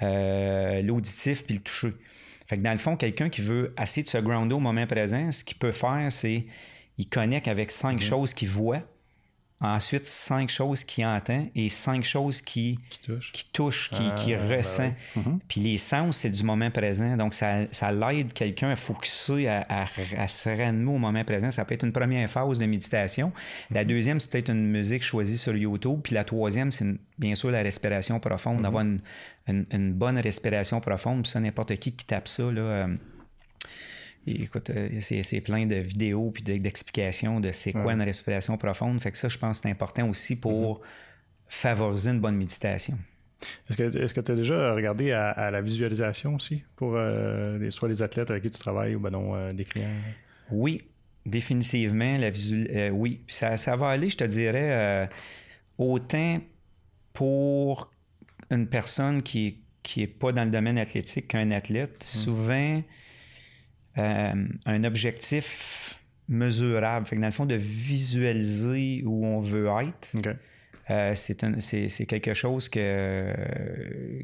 l'auditif 0.01 1.45
puis 1.45 1.55
le 1.55 1.61
toucher. 1.61 1.93
Fait 2.47 2.57
que 2.57 2.63
dans 2.63 2.73
le 2.73 2.79
fond, 2.79 2.97
quelqu'un 2.97 3.29
qui 3.29 3.41
veut 3.41 3.73
essayer 3.81 4.03
de 4.03 4.09
se 4.09 4.17
grounder 4.17 4.55
au 4.55 4.59
moment 4.59 4.85
présent, 4.85 5.31
ce 5.31 5.43
qu'il 5.43 5.57
peut 5.57 5.71
faire, 5.71 6.11
c'est 6.11 6.45
il 6.97 7.07
connecte 7.07 7.47
avec 7.47 7.71
cinq 7.71 7.93
mhm. 7.93 8.01
choses 8.01 8.33
qu'il 8.33 8.49
voit 8.49 8.81
Ensuite, 9.63 10.07
cinq 10.07 10.49
choses 10.49 10.83
qu'il 10.83 11.05
entend 11.05 11.45
et 11.53 11.69
cinq 11.69 12.03
choses 12.03 12.41
qui, 12.41 12.79
qui 12.89 13.45
touchent, 13.53 13.91
qui, 13.91 13.97
qui, 14.15 14.33
ah, 14.33 14.37
ben 14.37 14.57
ressent. 14.57 14.93
Mhm. 15.15 15.39
Puis 15.47 15.61
les 15.61 15.77
sens, 15.77 16.17
c'est 16.17 16.31
du 16.31 16.43
moment 16.43 16.71
présent. 16.71 17.15
Donc, 17.15 17.35
ça, 17.35 17.65
ça 17.69 17.91
l'aide 17.91 18.33
quelqu'un 18.33 18.71
à 18.71 18.75
focuser, 18.75 19.47
à, 19.47 19.65
à, 19.69 20.27
se 20.27 20.49
rendre 20.49 20.91
au 20.91 20.97
moment 20.97 21.23
présent. 21.23 21.51
Ça 21.51 21.63
peut 21.63 21.75
être 21.75 21.85
une 21.85 21.91
première 21.91 22.27
phase 22.27 22.57
de 22.57 22.65
méditation. 22.65 23.31
La 23.69 23.81
mhm. 23.81 23.87
deuxième, 23.87 24.19
c'est 24.19 24.31
peut-être 24.31 24.49
une 24.49 24.65
musique 24.65 25.03
choisie 25.03 25.37
sur 25.37 25.55
YouTube. 25.55 25.99
Puis 26.01 26.15
la 26.15 26.23
troisième, 26.23 26.71
c'est 26.71 26.95
bien 27.19 27.35
sûr 27.35 27.51
la 27.51 27.61
respiration 27.61 28.19
profonde, 28.19 28.57
mhm. 28.57 28.63
d'avoir 28.63 28.83
une, 28.83 28.99
une, 29.47 29.93
bonne 29.93 30.17
respiration 30.17 30.81
profonde. 30.81 31.27
Ça, 31.27 31.39
n'importe 31.39 31.75
qui 31.75 31.91
qui 31.91 32.05
tape 32.05 32.27
ça, 32.27 32.43
là... 32.43 32.61
Euh, 32.61 32.87
écoute, 34.27 34.69
euh, 34.69 34.99
c'est 35.01 35.41
plein 35.41 35.65
de 35.65 35.75
vidéos 35.75 36.31
puis 36.31 36.43
d'explications 36.43 37.39
de 37.39 37.51
c'est 37.51 37.73
quoi 37.73 37.93
une 37.93 38.01
respiration 38.01 38.57
profonde. 38.57 39.01
Fait 39.01 39.11
que 39.11 39.17
ça, 39.17 39.27
je 39.27 39.37
pense 39.37 39.57
que 39.57 39.63
c'est 39.63 39.71
important 39.71 40.07
aussi 40.09 40.35
pour 40.35 40.79
mm-hmm. 40.79 40.83
favoriser 41.47 42.09
une 42.11 42.19
bonne 42.19 42.35
méditation. 42.35 42.97
Est-ce 43.69 44.13
que 44.13 44.21
tu 44.21 44.31
as 44.31 44.35
déjà 44.35 44.73
regardé 44.73 45.11
à, 45.11 45.49
la 45.49 45.61
visualisation 45.61 46.35
aussi 46.35 46.63
pour 46.75 46.93
euh, 46.95 47.69
soit 47.71 47.89
les 47.89 48.03
athlètes 48.03 48.29
avec 48.29 48.43
qui 48.43 48.51
tu 48.51 48.59
travailles 48.59 48.95
ou 48.95 48.99
ben 48.99 49.09
non, 49.09 49.35
euh, 49.35 49.51
des 49.51 49.65
clients? 49.65 49.89
Oui, 50.51 50.83
définitivement. 51.25 52.17
La 52.17 52.29
oui. 52.91 53.21
Ça, 53.27 53.57
ça, 53.57 53.75
va 53.75 53.89
aller, 53.89 54.09
je 54.09 54.17
te 54.17 54.23
dirais, 54.23 55.09
autant 55.79 56.39
pour 57.13 57.91
une 58.51 58.67
personne 58.67 59.23
qui 59.23 59.45
n'est 59.45 59.55
qui 59.83 60.03
est 60.03 60.07
pas 60.07 60.31
dans 60.31 60.43
le 60.43 60.51
domaine 60.51 60.77
athlétique 60.77 61.29
qu'un 61.29 61.51
athlète. 61.51 61.97
Mm. 61.99 62.19
Souvent, 62.19 62.83
euh, 63.97 64.47
un 64.65 64.83
objectif 64.83 65.99
mesurable. 66.27 67.05
Fait 67.05 67.15
que 67.15 67.21
dans 67.21 67.27
le 67.27 67.33
fond, 67.33 67.45
de 67.45 67.55
visualiser 67.55 69.03
où 69.05 69.25
on 69.25 69.41
veut 69.41 69.67
être, 69.67 70.13
euh, 70.89 71.13
c'est 71.13 72.05
quelque 72.05 72.33
chose 72.33 72.69
que, 72.69 73.33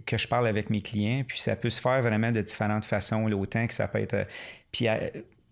que 0.05 0.17
je 0.17 0.27
parle 0.27 0.47
avec 0.47 0.69
mes 0.69 0.81
clients. 0.81 1.23
Puis 1.27 1.39
ça 1.39 1.55
peut 1.55 1.69
se 1.69 1.81
faire 1.81 2.01
vraiment 2.01 2.31
de 2.31 2.41
différentes 2.41 2.85
façons, 2.85 3.29
autant 3.31 3.67
que 3.67 3.73
ça 3.73 3.87
peut 3.87 3.99
être. 3.99 4.13
Euh, 4.13 4.25
puis 4.71 4.87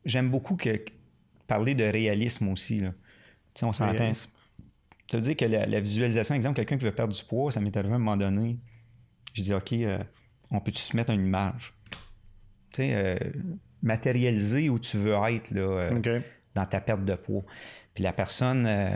j'aime 0.06 0.30
beaucoup 0.30 0.56
que, 0.56 0.80
parler 1.48 1.76
de 1.76 1.84
réalisme 1.84 2.48
aussi. 2.48 2.80
Là. 2.80 2.94
on 3.62 3.74
s'entend. 3.74 4.14
Ça 4.14 5.18
veut 5.18 5.22
dire 5.22 5.36
que 5.36 5.46
la, 5.46 5.80
visualisation, 5.80 6.34
exemple, 6.34 6.56
quelqu'un 6.56 6.78
qui 6.78 6.86
veut 6.86 6.92
perdre 6.92 7.14
du 7.14 7.24
poids, 7.24 7.52
ça 7.52 7.60
m'est 7.60 7.76
arrivé 7.78 7.94
à 7.94 7.98
un 7.98 8.00
moment 8.00 8.18
donné. 8.18 8.58
Je 9.34 9.44
dis, 9.44 9.54
OK, 9.54 9.74
on 10.50 10.60
peut-tu 10.62 10.82
se 10.82 10.96
mettre 10.96 11.12
une 11.12 11.26
image? 11.28 11.74
Tu 12.72 12.82
sais, 12.82 13.20
matérialiser 13.86 14.70
où 14.70 14.80
tu 14.80 14.98
veux 14.98 15.14
être 15.30 15.52
là, 15.52 15.62
euh, 15.62 16.20
dans 16.56 16.66
ta 16.66 16.82
perte 16.82 17.06
de 17.06 17.16
poids. 17.16 17.44
Puis 17.94 18.04
la 18.04 18.12
personne 18.12 18.66
euh, 18.68 18.90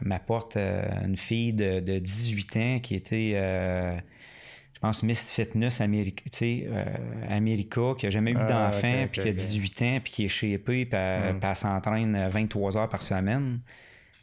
m'apporte 0.00 0.56
euh, 0.56 0.82
une 1.04 1.18
fille 1.18 1.52
de, 1.52 1.98
18 1.98 2.56
ans 2.56 2.78
qui 2.80 2.94
était, 2.94 3.32
je 3.34 4.80
pense, 4.80 5.02
Miss 5.02 5.28
Fitness 5.28 5.80
America, 5.80 6.24
America 7.28 7.94
qui 7.98 8.06
n'a 8.06 8.10
jamais 8.10 8.30
eu 8.30 8.38
ah, 8.38 8.46
d'enfant, 8.46 9.06
puis 9.10 9.20
qui 9.20 9.28
a 9.28 9.32
18 9.32 9.82
ans, 9.82 9.98
puis 10.02 10.12
qui 10.12 10.24
est 10.24 10.28
shapée, 10.28 10.86
puis 10.86 10.88
elle, 10.92 11.34
hmm. 11.34 11.54
s'entraîne 11.54 12.28
23 12.28 12.78
heures 12.78 12.88
par 12.88 13.02
semaine. 13.02 13.60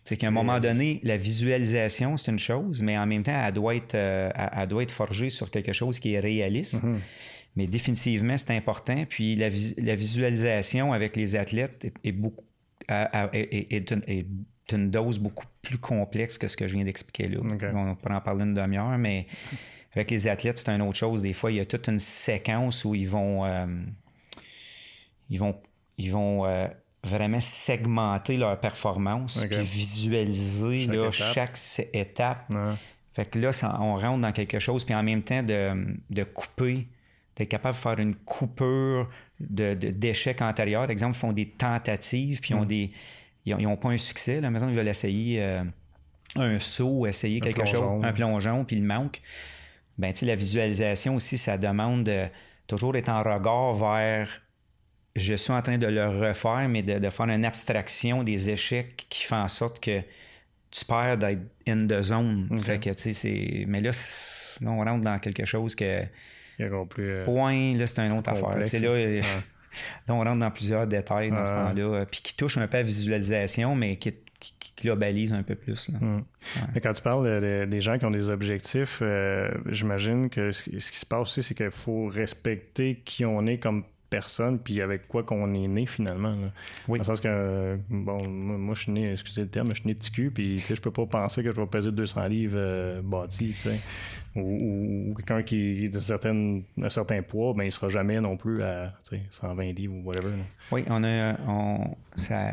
C'est 0.05 0.17
qu'à 0.17 0.27
un 0.27 0.31
moment 0.31 0.59
donné, 0.59 0.99
la 1.03 1.17
visualisation, 1.17 2.15
c'est 2.15 2.31
une 2.31 2.37
chose, 2.39 2.83
mais 2.83 2.95
en 2.95 3.07
même 3.07 3.23
temps, 3.23 3.43
elle 3.43 3.53
doit 3.53 3.75
être, 3.75 3.95
elle, 3.95 4.67
doit 4.67 4.83
être 4.83 4.91
forgée 4.91 5.29
sur 5.29 5.49
quelque 5.49 5.73
chose 5.73 5.99
qui 5.99 6.13
est 6.13 6.19
réaliste. 6.19 6.83
Mm-hmm. 6.83 6.99
Mais 7.55 7.67
définitivement, 7.67 8.37
c'est 8.37 8.51
important. 8.51 9.05
Puis 9.07 9.35
la, 9.35 9.49
visualisation 9.49 10.93
avec 10.93 11.15
les 11.15 11.35
athlètes 11.35 11.91
est, 12.03 12.11
beaucoup 12.11 12.43
est, 12.89 13.91
une, 14.71 14.91
dose 14.91 15.19
beaucoup 15.19 15.45
plus 15.61 15.77
complexe 15.77 16.37
que 16.37 16.47
ce 16.47 16.57
que 16.57 16.67
je 16.67 16.75
viens 16.75 16.85
d'expliquer 16.85 17.29
là. 17.29 17.39
On 17.73 17.95
pourra 17.95 18.17
en 18.17 18.21
parler 18.21 18.43
une 18.43 18.53
demi-heure, 18.53 18.97
mais 18.97 19.27
avec 19.95 20.11
les 20.11 20.27
athlètes, 20.27 20.57
c'est 20.57 20.69
une 20.69 20.81
autre 20.81 20.97
chose. 20.97 21.21
Des 21.21 21.33
fois, 21.33 21.51
il 21.51 21.57
y 21.57 21.59
a 21.61 21.65
toute 21.65 21.87
une 21.87 21.99
séquence 21.99 22.83
où 22.83 22.93
ils 22.93 23.07
vont 23.07 23.45
euh, 23.45 23.65
ils 25.29 25.39
vont 25.39 25.55
ils 25.97 26.11
vont 26.11 26.45
euh, 26.45 26.67
vraiment 27.03 27.39
segmenter 27.39 28.35
leur 28.35 28.59
performance, 28.59 29.43
puis 29.49 29.61
visualiser 29.61 30.89
chaque 31.11 31.57
étape. 31.93 32.51
Fait 33.13 33.25
que 33.25 33.39
là, 33.39 33.51
on 33.79 33.95
rentre 33.95 34.19
dans 34.19 34.33
quelque 34.33 34.59
chose, 34.59 34.83
puis 34.83 34.93
en 34.93 35.03
même 35.03 35.23
temps 35.23 35.41
de, 35.41 35.95
de 36.09 36.23
couper 36.25 36.89
d'être 37.35 37.49
capable 37.49 37.75
de 37.75 37.81
faire 37.81 37.99
une 37.99 38.15
coupure 38.15 39.09
d'échecs 39.39 40.39
de, 40.39 40.43
antérieurs. 40.43 40.89
Exemple, 40.89 41.15
ils 41.15 41.19
font 41.19 41.33
des 41.33 41.49
tentatives, 41.49 42.39
puis 42.39 42.53
ils 42.53 42.57
ont 42.57 42.63
mm. 42.63 42.67
des. 42.67 42.91
Ils 43.45 43.57
n'ont 43.57 43.77
pas 43.77 43.89
un 43.89 43.97
succès. 43.97 44.41
Là. 44.41 44.49
Maintenant, 44.49 44.69
ils 44.69 44.75
veulent 44.75 44.87
essayer 44.87 45.43
euh, 45.43 45.63
un 46.35 46.59
saut, 46.59 47.05
essayer 47.05 47.41
quelque 47.41 47.65
chose, 47.65 48.03
un 48.03 48.13
plongeon, 48.13 48.65
puis 48.65 48.77
il 48.77 48.83
manque. 48.83 49.21
Ben, 49.97 50.11
tu 50.11 50.21
sais, 50.21 50.25
la 50.25 50.35
visualisation 50.35 51.15
aussi, 51.15 51.37
ça 51.37 51.57
demande 51.57 52.05
de 52.05 52.25
toujours 52.67 52.95
être 52.95 53.09
en 53.09 53.21
regard 53.21 53.75
vers 53.75 54.41
je 55.15 55.33
suis 55.33 55.53
en 55.53 55.61
train 55.61 55.77
de 55.77 55.87
le 55.87 56.07
refaire, 56.27 56.67
mais 56.67 56.83
de, 56.83 57.09
faire 57.09 57.27
une 57.27 57.45
abstraction 57.45 58.23
des 58.23 58.49
échecs 58.49 59.05
qui 59.09 59.23
fait 59.23 59.35
en 59.35 59.47
sorte 59.47 59.79
que 59.79 60.01
tu 60.71 60.83
perds 60.83 61.17
d'être 61.17 61.41
in 61.67 61.87
the 61.87 62.01
zone. 62.01 62.49
Fait 62.59 62.79
que, 62.79 62.89
tu 62.89 62.97
sais, 62.97 63.13
c'est. 63.13 63.65
Mais 63.67 63.79
là, 63.79 63.91
là, 64.61 64.71
on 64.71 64.83
rentre 64.83 65.03
dans 65.03 65.19
quelque 65.19 65.45
chose 65.45 65.73
que 65.75 66.03
plus. 66.89 67.11
Euh, 67.11 67.25
Point, 67.25 67.75
là, 67.75 67.87
c'est 67.87 68.01
une 68.01 68.17
autre 68.17 68.29
affaire. 68.29 68.57
Là, 68.57 68.65
là, 70.07 70.13
on 70.13 70.19
rentre 70.19 70.39
dans 70.39 70.51
plusieurs 70.51 70.87
détails 70.87 71.31
dans 71.31 71.45
ce 71.45 71.51
temps-là, 71.51 71.83
euh, 71.83 72.05
puis 72.09 72.21
qui 72.21 72.35
touche 72.35 72.57
un 72.57 72.67
peu 72.67 72.77
à 72.77 72.81
la 72.81 72.87
visualisation, 72.87 73.75
mais 73.75 73.97
qui, 73.97 74.13
globalise 74.79 75.33
un 75.33 75.41
peu 75.41 75.55
plus. 75.55 75.89
Hmm. 75.89 76.19
Mais 76.73 76.81
quand 76.81 76.93
tu 76.93 77.01
parles 77.01 77.67
des 77.67 77.81
gens 77.81 77.97
qui 77.97 78.05
ont 78.05 78.11
des 78.11 78.29
objectifs, 78.29 78.99
euh, 79.01 79.49
j'imagine 79.67 80.29
que 80.29 80.51
ce, 80.51 80.63
qui 80.63 80.81
se 80.81 81.05
passe 81.05 81.21
aussi, 81.21 81.41
c'est 81.41 81.55
qu'il 81.55 81.71
faut 81.71 82.07
respecter 82.07 83.01
qui 83.03 83.25
on 83.25 83.47
est 83.47 83.57
comme 83.57 83.85
personne, 84.15 84.59
puis 84.59 84.81
avec 84.81 85.09
quoi 85.09 85.23
qu'on 85.23 85.53
est 85.53 85.67
né 85.67 85.85
finalement. 85.85 86.33
Oui. 86.87 86.99
Dans 86.99 87.01
le 87.01 87.03
sens 87.03 87.19
que, 87.19 87.77
bon, 87.89 88.25
moi, 88.29 88.73
je 88.73 88.83
suis 88.83 88.91
né, 88.93 89.11
excusez 89.11 89.41
le 89.41 89.49
terme, 89.49 89.67
je 89.71 89.81
suis 89.81 89.87
né 89.87 89.93
petit 89.93 90.09
cul, 90.09 90.31
puis 90.31 90.57
je 90.57 90.79
peux 90.79 90.91
pas 90.91 91.05
penser 91.05 91.43
que 91.43 91.51
je 91.51 91.59
vais 91.59 91.67
peser 91.67 91.91
200 91.91 92.27
livres 92.27 92.55
euh, 92.57 93.01
bâti, 93.03 93.53
tu 93.53 93.69
sais. 93.69 93.79
Ou, 94.37 95.13
quelqu'un 95.17 95.43
qui 95.43 95.85
est 95.85 95.89
d'un 95.89 95.99
certain, 95.99 96.61
un 96.81 96.89
certain 96.89 97.21
poids, 97.21 97.53
ben 97.53 97.63
il 97.63 97.71
sera 97.71 97.89
jamais 97.89 98.21
non 98.21 98.37
plus 98.37 98.63
à 98.63 98.93
120 99.29 99.71
livres 99.73 99.95
ou 99.95 100.03
whatever. 100.03 100.31
Oui, 100.71 100.85
on 100.89 101.03
a 101.03 101.35
on, 101.47 101.95
ça, 102.15 102.51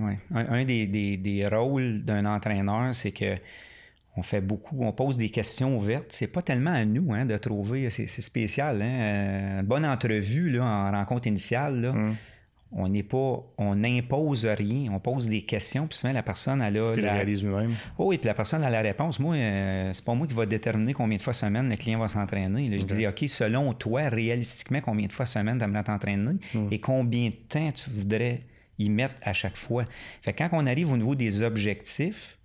ouais. 0.00 0.18
un, 0.32 0.64
des, 0.64 0.86
des, 0.86 1.16
des 1.16 1.46
rôles 1.46 2.04
d'un 2.04 2.24
entraîneur, 2.26 2.94
c'est 2.94 3.12
que 3.12 3.34
on 4.16 4.22
fait 4.22 4.40
beaucoup, 4.40 4.82
on 4.82 4.92
pose 4.92 5.16
des 5.16 5.30
questions 5.30 5.76
ouvertes. 5.76 6.06
C'est 6.08 6.26
pas 6.26 6.42
tellement 6.42 6.72
à 6.72 6.84
nous 6.84 7.12
hein, 7.12 7.24
de 7.24 7.36
trouver, 7.36 7.90
c'est, 7.90 8.06
spécial. 8.06 8.82
Hein? 8.82 9.00
Euh, 9.00 9.62
bonne 9.62 9.86
entrevue 9.86 10.50
là, 10.50 10.64
en 10.64 10.90
rencontre 10.90 11.28
initiale. 11.28 11.80
Là. 11.80 11.92
Mm. 11.92 12.16
On 12.72 12.88
n'est 12.88 13.02
pas, 13.02 13.42
on 13.58 13.74
n'impose 13.74 14.46
rien, 14.46 14.92
on 14.92 15.00
pose 15.00 15.28
des 15.28 15.42
questions, 15.42 15.88
puis 15.88 15.98
souvent 15.98 16.12
la 16.12 16.22
personne 16.22 16.62
elle 16.62 16.78
a. 16.78 16.94
la... 16.94 17.14
réalise 17.14 17.42
lui-même. 17.42 17.74
Oh, 17.98 18.06
oui, 18.06 18.18
puis 18.18 18.26
la 18.26 18.34
personne 18.34 18.62
a 18.62 18.70
la 18.70 18.80
réponse. 18.80 19.18
Moi, 19.18 19.34
euh, 19.34 19.92
c'est 19.92 20.04
pas 20.04 20.14
moi 20.14 20.26
qui 20.28 20.34
va 20.34 20.46
déterminer 20.46 20.92
combien 20.92 21.16
de 21.16 21.22
fois 21.22 21.32
semaine 21.32 21.68
le 21.68 21.76
client 21.76 21.98
va 21.98 22.06
s'entraîner. 22.06 22.78
Je 22.78 22.84
dis, 22.84 23.08
OK, 23.08 23.24
selon 23.26 23.72
toi, 23.74 24.08
réalistiquement, 24.08 24.80
combien 24.80 25.08
de 25.08 25.12
fois 25.12 25.26
semaine 25.26 25.58
tu 25.58 25.64
aimerais 25.64 25.82
t'entraîner 25.82 26.34
mm. 26.54 26.68
et 26.70 26.78
combien 26.78 27.30
de 27.30 27.34
temps 27.34 27.72
tu 27.72 27.90
voudrais 27.90 28.42
y 28.78 28.88
mettre 28.88 29.14
à 29.22 29.32
chaque 29.32 29.56
fois? 29.56 29.84
Fait 30.22 30.32
quand 30.32 30.48
on 30.52 30.66
arrive 30.66 30.92
au 30.92 30.96
niveau 30.96 31.16
des 31.16 31.42
objectifs, 31.42 32.38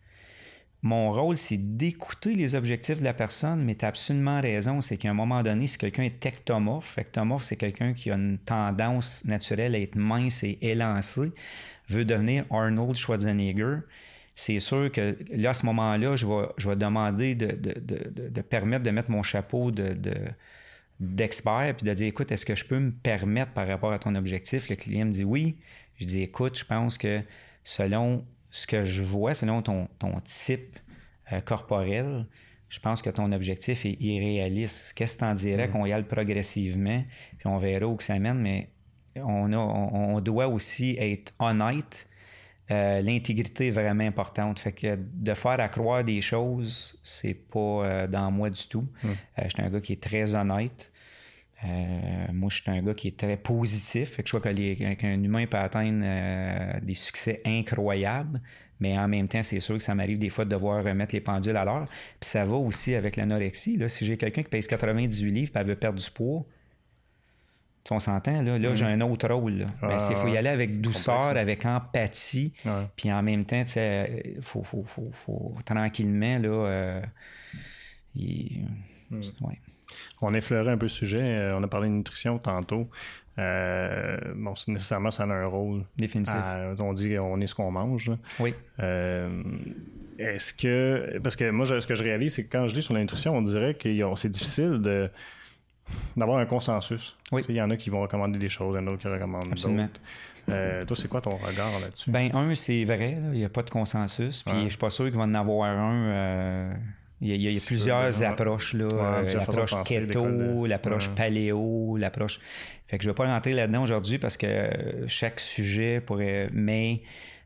mon 0.86 1.12
rôle, 1.12 1.36
c'est 1.36 1.58
d'écouter 1.58 2.36
les 2.36 2.54
objectifs 2.54 3.00
de 3.00 3.04
la 3.04 3.16
personne, 3.16 3.64
mais 3.64 3.74
tu 3.74 3.86
as 3.86 3.88
absolument 3.88 4.40
raison, 4.40 4.82
c'est 4.82 4.98
qu'à 4.98 5.10
un 5.10 5.16
moment 5.16 5.42
donné, 5.42 5.66
si 5.66 5.80
quelqu'un 5.80 6.04
est 6.04 6.24
ectomorphe, 6.24 7.00
ectomorphe, 7.00 7.44
c'est 7.44 7.56
quelqu'un 7.56 7.94
qui 7.94 8.12
a 8.12 8.14
une 8.14 8.38
tendance 8.38 9.26
naturelle 9.26 9.74
à 9.74 9.80
être 9.80 9.96
mince 9.96 10.44
et 10.44 10.60
élancé, 10.62 11.32
veut 11.90 12.06
devenir 12.06 12.46
Arnold 12.52 12.96
Schwarzenegger, 12.96 13.78
c'est 14.36 14.60
sûr 14.60 14.92
que 14.92 15.18
là, 15.32 15.50
à 15.50 15.54
ce 15.56 15.66
moment-là, 15.66 16.16
je 16.18 16.28
vais, 16.28 16.76
demander 16.76 17.34
de, 17.34 17.48
de, 17.48 18.30
de, 18.30 18.42
permettre 18.42 18.84
de 18.84 18.92
mettre 18.92 19.10
mon 19.10 19.24
chapeau 19.24 19.72
de, 19.72 19.98
d'expert 21.00 21.74
puis 21.76 21.88
de 21.88 21.94
dire 21.96 22.08
écoute, 22.08 22.32
est-ce 22.32 22.46
que 22.46 22.54
je 22.54 22.64
peux 22.64 22.78
me 22.78 22.92
permettre 22.92 23.54
par 23.54 23.68
rapport 23.68 23.92
à 23.92 23.98
ton 23.98 24.14
objectif? 24.14 24.70
Le 24.70 24.76
client 24.76 25.08
me 25.08 25.12
dit 25.12 25.24
oui. 25.24 25.58
Je 25.98 26.06
dis 26.06 26.22
écoute, 26.22 26.60
je 26.60 26.66
pense 26.66 27.00
que 27.00 27.24
selon 27.64 28.24
ce 28.56 28.68
que 28.68 28.86
je 28.86 29.04
vois, 29.04 29.34
selon 29.34 29.62
ton, 29.62 29.90
ton 30.00 30.18
type 30.22 30.80
euh, 31.34 31.42
corporel, 31.42 32.26
je 32.70 32.80
pense 32.80 33.02
que 33.02 33.10
ton 33.10 33.34
objectif 33.34 33.86
est 33.86 33.98
irréaliste. 34.00 34.94
Qu'est-ce 34.96 35.16
que 35.16 35.20
tu 35.20 35.26
en 35.26 35.34
dirais 35.34 35.68
mm. 35.68 35.72
qu'on 35.72 35.86
y 35.86 35.92
aille 35.92 36.04
progressivement, 36.04 37.04
puis 37.38 37.48
on 37.48 37.58
verra 37.58 37.86
où 37.86 37.96
que 37.96 38.04
ça 38.04 38.18
mène, 38.18 38.40
mais 38.40 38.70
on, 39.18 39.52
a, 39.52 39.58
on, 39.58 40.22
doit 40.22 40.48
aussi 40.48 40.96
être 40.98 41.34
honnête. 41.40 42.08
Euh, 42.72 43.02
l'intégrité 43.02 43.68
est 43.68 43.72
vraiment 43.72 44.06
importante. 44.06 44.60
Fait 44.60 44.72
que 44.72 44.98
de 44.98 45.34
faire 45.34 45.60
accroire 45.60 46.06
des 46.06 46.22
choses, 46.22 46.98
c'est 47.04 47.34
pas 47.34 47.60
euh, 47.60 48.08
dans 48.08 48.32
moi 48.32 48.50
du 48.50 48.66
tout. 48.68 48.88
Mm. 49.04 49.10
je 49.44 49.50
suis 49.50 49.62
un 49.62 49.70
gars 49.70 49.82
qui 49.82 49.94
est 49.94 50.02
très 50.02 50.34
honnête. 50.34 50.94
Moi, 51.64 52.50
je 52.50 52.62
suis 52.62 52.72
un 52.72 52.82
gars 52.82 52.94
qui 52.94 53.08
est 53.08 53.18
très 53.18 53.38
positif. 53.38 54.12
Fait 54.12 54.24
que 54.24 54.30
je 54.30 54.38
vois 54.38 54.96
qu'un 54.96 55.24
humain 55.24 55.46
peut 55.48 55.58
atteindre 55.58 56.80
des 56.82 56.94
succès 56.94 57.42
incroyables, 57.46 58.42
mais 58.80 58.98
en 58.98 59.08
même 59.08 59.28
temps, 59.28 59.44
c'est 59.44 59.60
sûr 59.60 59.78
que 59.78 59.84
ça 59.84 59.96
m'arrive 59.96 60.20
des 60.20 60.30
fois 60.30 60.46
de 60.46 60.50
devoir 60.50 60.84
remettre 60.84 61.16
les 61.16 61.22
pendules 61.22 61.58
à 61.58 61.66
l'heure. 61.66 61.88
Puis 62.20 62.30
ça 62.30 62.46
va 62.46 62.56
aussi 62.56 62.94
avec 62.96 63.16
l'anorexie. 63.16 63.82
Si 63.88 64.06
j'ai 64.06 64.18
quelqu'un 64.18 64.44
qui 64.44 64.50
pèse 64.50 64.68
98 64.68 65.32
livres 65.32 65.52
et 65.56 65.60
elle 65.60 65.68
veut 65.68 65.76
perdre 65.76 66.00
du 66.00 66.12
poids, 66.12 66.46
on 67.92 68.00
s'entend, 68.00 68.42
là, 68.42 68.58
là 68.58 68.76
j'ai 68.76 68.86
mm. 68.86 69.02
un 69.02 69.02
autre 69.02 69.30
rôle. 69.32 69.68
il 69.82 69.88
ben, 69.88 70.00
faut 70.00 70.28
y 70.28 70.38
aller 70.38 70.50
avec 70.50 70.82
douceur, 70.82 71.38
avec 71.38 71.66
empathie. 71.66 72.54
Puis 72.96 73.12
en 73.12 73.22
même 73.22 73.46
temps, 73.46 73.64
il 73.76 74.38
faut, 74.42 74.64
faut, 74.64 74.84
faut, 74.84 75.12
faut, 75.14 75.56
tranquillement, 75.66 76.40
là, 76.40 76.50
euh, 76.50 77.02
mm. 78.16 79.22
On 80.26 80.34
effleurait 80.34 80.72
un 80.72 80.78
peu 80.78 80.86
le 80.86 80.90
sujet. 80.90 81.22
Euh, 81.22 81.58
on 81.58 81.64
a 81.64 81.68
parlé 81.68 81.88
de 81.88 81.94
nutrition 81.94 82.38
tantôt. 82.38 82.90
Euh, 83.38 84.18
bon, 84.36 84.54
nécessairement, 84.68 85.12
ça 85.12 85.24
a 85.24 85.28
un 85.28 85.46
rôle. 85.46 85.84
Définitif. 85.98 86.36
on 86.80 86.94
dit 86.94 87.18
on 87.20 87.40
est 87.42 87.48
ce 87.48 87.56
qu'on 87.56 87.72
mange. 87.72 88.12
Oui. 88.40 88.54
Euh, 88.80 89.44
est-ce 90.18 90.54
que. 90.54 91.20
Parce 91.20 91.36
que 91.36 91.50
moi, 91.52 91.66
ce 91.66 91.86
que 91.86 91.96
je 91.96 92.04
réalise, 92.04 92.36
c'est 92.36 92.46
que 92.46 92.52
quand 92.52 92.68
je 92.68 92.76
lis 92.76 92.84
sur 92.84 92.94
la 92.94 93.02
nutrition, 93.02 93.36
on 93.36 93.42
dirait 93.42 93.74
que 93.76 93.90
c'est 94.16 94.30
difficile 94.30 94.80
de 94.82 95.10
d'avoir 96.18 96.40
un 96.40 96.46
consensus. 96.48 97.16
Oui. 97.32 97.44
Il 97.48 97.56
y 97.56 97.62
en 97.62 97.70
a 97.70 97.78
qui 97.78 97.92
vont 97.92 98.02
recommander 98.02 98.40
des 98.40 98.50
choses, 98.50 98.76
il 98.76 98.82
y 98.82 98.84
en 98.84 98.88
a 98.88 98.90
d'autres 98.90 99.04
qui 99.04 99.08
recommandent 99.08 99.50
d'autres. 99.50 100.00
Euh, 100.50 100.86
toi, 100.86 100.96
c'est 100.96 101.08
quoi 101.08 101.22
ton 101.22 101.36
regard 101.36 101.80
là-dessus? 101.80 102.10
Ben, 102.10 102.30
un, 102.34 102.54
c'est 102.56 102.86
vrai, 102.86 103.18
il 103.34 103.40
n'y 103.40 103.46
a 103.46 103.50
pas 103.50 103.64
de 103.64 103.70
consensus. 103.70 104.44
Puis 104.44 104.64
je 104.64 104.70
suis 104.70 104.78
pas 104.78 104.90
sûr 104.90 105.06
qu'il 105.06 105.16
va 105.16 105.24
en 105.24 105.34
avoir 105.34 105.70
un 105.70 106.72
il 107.22 107.42
y 107.42 107.58
a, 107.58 107.62
plusieurs 107.66 108.24
approches, 108.24 108.74
là. 108.74 108.88
Euh, 108.92 109.34
l'approche 109.34 109.74
keto, 109.84 110.66
l'approche 110.66 111.10
paléo, 111.16 111.98
l'approche. 111.98 112.40
Fait 112.88 112.98
que 112.98 113.04
je 113.04 113.10
ne 113.10 113.14
vais 113.14 113.16
pas 113.16 113.26
rentrer 113.26 113.54
là-dedans 113.54 113.84
aujourd'hui 113.84 114.18
parce 114.20 114.38
que 114.38 114.70
chaque 115.08 115.40
sujet 115.40 116.02
pourrait. 116.02 116.50
Mais 116.52 117.02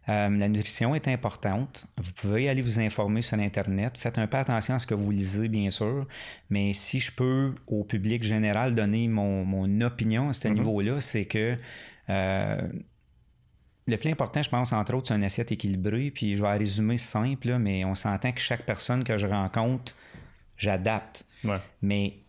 euh, 0.10 0.30
la 0.30 0.48
nutrition 0.48 0.96
est 0.96 1.08
importante. 1.08 1.86
Vous 1.98 2.12
pouvez 2.14 2.50
aller 2.50 2.64
vous 2.64 2.80
informer 2.80 3.22
sur 3.22 3.38
Internet. 3.38 3.98
Faites 3.98 4.18
un 4.18 4.26
peu 4.26 4.38
attention 4.38 4.74
à 4.74 4.80
ce 4.80 4.88
que 4.88 4.96
vous 4.96 5.12
lisez, 5.12 5.48
bien 5.50 5.70
sûr. 5.70 6.08
Mais 6.50 6.74
si 6.74 7.00
je 7.00 7.12
peux, 7.12 7.54
au 7.68 7.84
public 7.84 8.24
général, 8.24 8.74
donner 8.74 9.08
mon, 9.08 9.82
opinion 9.82 10.30
à 10.30 10.34
ce 10.34 10.48
mm-hmm. 10.48 10.54
niveau-là, 10.54 11.00
c'est 11.00 11.26
que 11.26 11.58
euh, 12.10 12.62
le 13.90 13.98
plus 13.98 14.12
important, 14.12 14.42
je 14.42 14.50
pense, 14.50 14.72
entre 14.74 14.94
autres, 14.94 15.08
c'est 15.10 15.16
une 15.16 15.24
assiette 15.24 15.52
équilibrée. 15.52 16.12
Puis 16.12 16.36
je 16.36 16.44
vais 16.44 16.58
résumer 16.58 16.98
simple, 16.98 17.58
mais 17.58 17.84
on 17.86 17.96
s'entend 17.96 18.32
que 18.32 18.40
chaque 18.40 18.66
personne 18.66 19.04
que 19.04 19.18
je 19.18 19.28
rencontre, 19.28 19.94
j'adapte. 20.58 21.26
Mais 21.82 22.20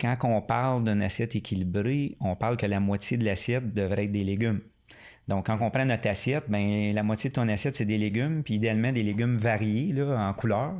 quand 0.00 0.16
on 0.24 0.40
parle 0.40 0.84
d'une 0.84 1.02
assiette 1.02 1.36
équilibrée, 1.36 2.16
on 2.20 2.36
parle 2.36 2.56
que 2.56 2.66
la 2.66 2.80
moitié 2.80 3.16
de 3.16 3.24
l'assiette 3.24 3.72
devrait 3.72 4.04
être 4.04 4.12
des 4.12 4.24
légumes. 4.24 4.60
Donc, 5.26 5.46
quand 5.46 5.56
on 5.60 5.70
prend 5.70 5.86
notre 5.86 6.06
assiette, 6.08 6.44
ben, 6.48 6.94
la 6.94 7.02
moitié 7.02 7.30
de 7.30 7.34
ton 7.34 7.48
assiette, 7.48 7.76
c'est 7.76 7.86
des 7.86 7.96
légumes, 7.96 8.42
puis 8.42 8.54
idéalement 8.54 8.92
des 8.92 9.02
légumes 9.02 9.38
variés 9.38 9.92
là, 9.92 10.28
en 10.28 10.32
couleur. 10.34 10.74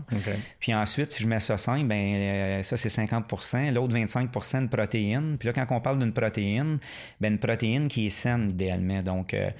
Puis 0.61 0.75
ensuite, 0.75 1.13
si 1.13 1.23
je 1.23 1.29
mets 1.29 1.41
ça 1.41 1.57
5, 1.57 1.87
ben, 1.87 2.15
euh, 2.15 2.63
ça, 2.63 2.77
c'est 2.77 2.91
50% 2.91 3.73
l'autre 3.73 3.95
25% 3.95 4.63
de 4.63 4.69
protéines. 4.69 5.39
Puis 5.39 5.47
là, 5.49 5.53
quand 5.55 5.75
on 5.75 5.81
parle 5.81 5.99
d'une 5.99 6.13
protéine, 6.13 6.79
ben, 7.21 7.33
une 7.33 7.39
protéine 7.39 7.89
qui 7.89 8.07
est 8.07 8.11
saine, 8.11 8.51
idéalement. 8.51 9.03
Donc, 9.03 9.33
euh, 9.33 9.51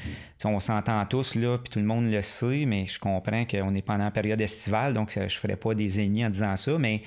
on 0.45 0.61
s'entend 0.61 1.05
tous, 1.07 1.35
là, 1.35 1.57
puis 1.57 1.71
tout 1.71 1.79
le 1.79 1.87
monde 1.87 2.11
le 2.11 2.21
sait, 2.21 2.65
mais 2.67 2.85
je 2.85 2.99
comprends 2.99 3.47
qu'on 3.47 3.75
est 3.75 3.83
pendant 3.83 4.05
la 4.05 4.11
période 4.11 4.41
estivale, 4.41 4.93
donc 4.93 5.13
je 5.15 5.21
ne 5.21 5.29
ferai 5.29 5.57
pas 5.57 5.75
des 5.75 6.01
ennemis 6.01 6.27
en 6.27 6.31
disant 6.31 6.57
ça, 6.57 6.77
mais 6.79 7.03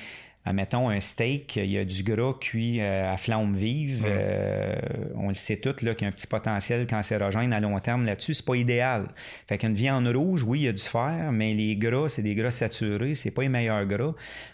mettons 0.53 0.89
un 0.89 0.99
steak, 0.99 1.55
il 1.55 1.71
y 1.71 1.77
a 1.77 1.85
du 1.85 2.03
gras 2.03 2.33
cuit 2.39 2.79
euh, 2.81 3.11
à 3.11 3.17
flamme 3.17 3.55
vive. 3.55 4.03
Euh, 4.05 4.75
on 5.15 5.29
le 5.29 5.35
sait 5.35 5.57
tous 5.57 5.73
qu'il 5.73 5.87
y 5.87 5.89
a 5.89 6.07
un 6.07 6.11
petit 6.11 6.27
potentiel 6.27 6.85
cancérogène 6.87 7.53
à 7.53 7.59
long 7.59 7.79
terme 7.79 8.05
là-dessus. 8.05 8.35
C'est 8.35 8.45
pas 8.45 8.55
idéal. 8.55 9.07
Fait 9.47 9.57
qu'une 9.57 9.73
viande 9.73 10.07
rouge, 10.07 10.43
oui, 10.43 10.59
il 10.59 10.63
y 10.63 10.67
a 10.67 10.73
du 10.73 10.83
fer, 10.83 11.31
mais 11.31 11.53
les 11.53 11.75
gras, 11.75 12.09
c'est 12.09 12.21
des 12.21 12.35
gras 12.35 12.51
saturés, 12.51 13.13
c'est 13.13 13.31
pas 13.31 13.43
les 13.43 13.49
meilleurs 13.49 13.85
gras. 13.85 14.13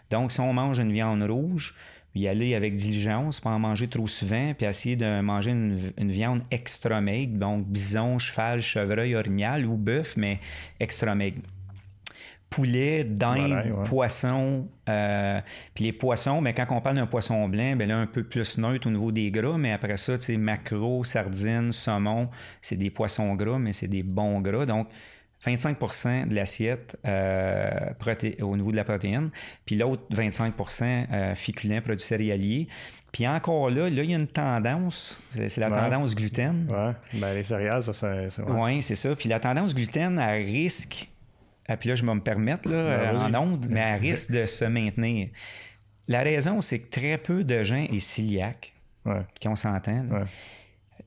Donc, 0.10 0.32
si 0.32 0.40
on 0.40 0.54
mange 0.54 0.80
une 0.80 0.92
viande 0.92 1.24
rouge, 1.24 1.76
y 2.16 2.28
aller 2.28 2.54
avec 2.54 2.76
diligence, 2.76 3.40
pas 3.40 3.50
en 3.50 3.60
manger 3.60 3.88
trop 3.88 4.08
souvent, 4.08 4.54
puis 4.54 4.68
essayer 4.68 4.96
de 4.96 5.22
manger 5.22 5.52
une, 5.52 6.12
viande 6.12 6.42
extra 6.52 7.02
maigre, 7.02 7.38
donc 7.38 7.66
bison, 7.66 8.20
cheval, 8.20 8.62
chevreuil, 8.62 9.16
orignal 9.16 9.66
ou 9.66 9.76
bœuf, 9.76 10.16
mais 10.18 10.40
extra 10.80 11.16
maigre 11.16 11.42
poulet, 12.54 13.04
dinde, 13.04 13.84
poisson. 13.86 14.68
Euh, 14.90 15.42
puis 15.74 15.86
les 15.86 15.94
poissons, 15.94 16.42
mais 16.42 16.54
quand 16.54 16.68
on 16.70 16.82
parle 16.82 16.98
d'un 16.98 17.08
poisson 17.08 17.48
blanc, 17.48 17.76
ben 17.76 17.88
là, 17.88 17.98
un 17.98 18.06
peu 18.06 18.24
plus 18.24 18.58
neutre 18.58 18.88
au 18.88 18.92
niveau 18.92 19.12
des 19.12 19.32
gras, 19.32 19.58
mais 19.58 19.72
après 19.72 19.98
ça, 19.98 20.18
tu 20.18 20.26
sais, 20.26 20.38
maquereau, 20.38 21.04
sardines, 21.04 21.72
saumon, 21.72 22.30
c'est 22.62 22.76
des 22.76 22.90
poissons 22.90 23.34
gras, 23.36 23.58
mais 23.58 23.74
c'est 23.74 23.88
des 23.88 24.04
bons 24.04 24.40
gras. 24.42 24.66
Donc, 24.66 24.88
25% 25.46 26.28
de 26.28 26.36
l'assiette 26.36 26.98
euh, 27.06 27.72
au 28.42 28.56
niveau 28.56 28.72
de 28.72 28.78
la 28.78 28.84
protéine, 28.84 29.30
puis 29.66 29.76
l'autre 29.76 30.04
25% 30.14 31.08
euh, 31.12 31.36
féculents, 31.36 31.82
produits 31.82 32.06
céréaliers. 32.06 32.68
Puis 33.12 33.28
encore 33.28 33.70
là, 33.70 33.90
là, 33.90 34.04
il 34.04 34.12
y 34.12 34.14
a 34.14 34.18
une 34.18 34.28
tendance, 34.28 35.22
c'est 35.36 35.58
la 35.58 35.70
tendance 35.70 36.16
gluten. 36.16 36.68
Oui, 36.70 37.20
ben, 37.20 37.34
les 37.36 37.44
céréales, 37.44 37.84
ça, 37.84 37.94
c'est... 37.94 38.44
Oui, 38.48 38.82
c'est 38.82 38.96
ça. 38.96 39.16
Puis 39.16 39.30
la 39.30 39.40
tendance 39.40 39.76
gluten, 39.76 40.18
à 40.18 40.32
risque 40.32 41.10
ah, 41.68 41.78
puis 41.78 41.90
là, 41.90 41.96
je 41.96 42.06
vais 42.06 42.14
me 42.14 42.22
permettre 42.22 42.70
là, 42.70 43.14
ben, 43.14 43.36
en 43.36 43.42
onde, 43.42 43.68
mais 43.70 43.80
elle 43.80 44.02
risque 44.02 44.32
de 44.32 44.46
se 44.46 44.66
maintenir. 44.66 45.30
La 46.08 46.22
raison, 46.22 46.60
c'est 46.62 46.80
que 46.80 46.90
très 46.90 47.18
peu 47.18 47.44
de 47.44 47.64
gens 47.64 47.86
est 47.90 48.00
ciliaque, 48.00 48.74
qui 49.40 49.48
on 49.48 49.56
s'entend. 49.56 50.06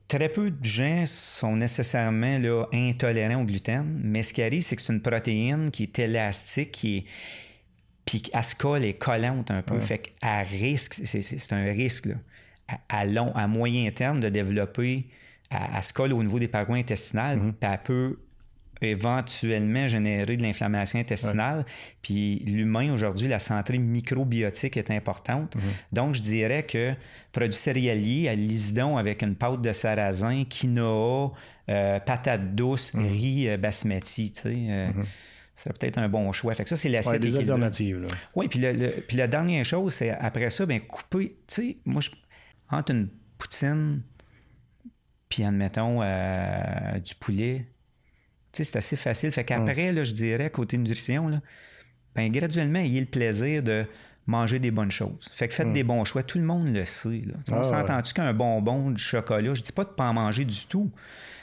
Très 0.08 0.28
peu 0.28 0.50
de 0.50 0.64
gens 0.64 1.04
sont 1.06 1.56
nécessairement 1.56 2.38
là, 2.38 2.66
intolérants 2.72 3.42
au 3.42 3.44
gluten, 3.44 4.00
mais 4.02 4.22
ce 4.22 4.32
qui 4.32 4.42
arrive, 4.42 4.62
c'est 4.62 4.76
que 4.76 4.82
c'est 4.82 4.92
une 4.92 5.02
protéine 5.02 5.70
qui 5.70 5.82
est 5.82 5.98
élastique, 5.98 6.70
qui 6.70 6.98
est, 6.98 7.04
puis 8.04 8.22
elle 8.32 8.44
se 8.44 8.54
colle 8.54 8.84
et 8.84 8.94
collante 8.94 9.50
un 9.50 9.62
peu. 9.62 9.80
Fait 9.80 9.98
qu'à 9.98 10.38
risque, 10.38 10.94
c'est 11.04 11.52
un 11.52 11.64
risque 11.64 12.06
là, 12.06 12.14
à, 12.88 13.04
long, 13.04 13.34
à 13.34 13.46
moyen 13.46 13.90
terme 13.90 14.20
de 14.20 14.28
développer, 14.28 15.06
elle, 15.50 15.82
se 15.82 15.92
colle 15.92 16.12
au 16.12 16.22
niveau 16.22 16.38
des 16.38 16.48
parois 16.48 16.76
intestinales, 16.76 17.38
mm-hmm. 17.38 17.52
puis 17.52 17.70
elle 17.70 17.82
peut 17.82 18.18
éventuellement 18.82 19.88
générer 19.88 20.36
de 20.36 20.42
l'inflammation 20.42 20.98
intestinale. 20.98 21.64
Puis 22.02 22.42
l'humain, 22.46 22.92
aujourd'hui, 22.92 23.28
la 23.28 23.38
santé 23.38 23.78
microbiotique 23.78 24.76
est 24.76 24.90
importante. 24.90 25.56
Mhm. 25.56 25.62
Donc, 25.92 26.14
je 26.14 26.22
dirais 26.22 26.64
que 26.64 26.94
produits 27.32 27.58
céréaliers 27.58 28.28
à 28.28 28.34
l'isdon 28.34 28.96
avec 28.96 29.22
une 29.22 29.34
pâte 29.34 29.62
de 29.62 29.72
sarrasin, 29.72 30.44
quinoa, 30.44 31.32
euh, 31.68 31.98
patate 32.00 32.54
douce, 32.54 32.94
mhm. 32.94 33.06
riz 33.06 33.48
euh, 33.48 33.56
basmati, 33.56 34.32
tu 34.32 34.42
sais. 34.42 34.48
Euh, 34.48 34.88
mhm. 34.88 35.04
C'est 35.54 35.72
peut-être 35.78 35.96
un 35.96 36.08
bon 36.10 36.30
choix. 36.32 36.52
Fait 36.52 36.64
que 36.64 36.68
ça, 36.68 36.76
c'est 36.76 36.90
l'assiette. 36.90 37.22
des 37.22 37.34
alternatives. 37.34 37.98
Là. 37.98 38.08
Oui, 38.34 38.46
puis, 38.46 38.58
le, 38.58 39.00
puis 39.08 39.16
la 39.16 39.26
dernière 39.26 39.64
chose, 39.64 39.94
c'est 39.94 40.10
après 40.10 40.50
ça, 40.50 40.66
bien, 40.66 40.80
couper, 40.80 41.38
tu 41.46 41.54
sais, 41.54 41.76
moi, 41.86 42.02
je, 42.02 42.10
entre 42.70 42.92
une 42.92 43.08
poutine, 43.38 44.02
puis 45.30 45.44
admettons 45.44 46.00
du 47.00 47.14
poulet, 47.14 47.64
c'est 48.64 48.76
assez 48.76 48.96
facile. 48.96 49.30
Fait 49.32 49.44
qu'après, 49.44 50.04
je 50.04 50.12
dirais, 50.12 50.50
côté 50.50 50.78
nutrition, 50.78 51.28
là, 51.28 51.40
ben, 52.14 52.30
graduellement, 52.32 52.80
il 52.80 52.92
y 52.92 52.96
a 52.98 53.00
le 53.00 53.06
plaisir 53.06 53.62
de 53.62 53.86
manger 54.26 54.58
des 54.58 54.70
bonnes 54.70 54.90
choses. 54.90 55.30
Fait 55.32 55.48
que 55.48 55.54
faites 55.54 55.72
des 55.72 55.84
bons 55.84 56.04
choix. 56.04 56.22
Tout 56.22 56.38
le 56.38 56.44
monde 56.44 56.74
le 56.74 56.84
sait. 56.84 57.22
on 57.50 57.58
ah, 57.58 57.62
s'entend-tu 57.62 58.14
qu'un 58.14 58.32
bonbon, 58.32 58.90
du 58.90 59.02
chocolat, 59.02 59.54
je 59.54 59.62
dis 59.62 59.72
pas 59.72 59.84
de 59.84 59.90
pas 59.90 60.08
en 60.08 60.14
manger 60.14 60.44
du 60.44 60.66
tout. 60.66 60.90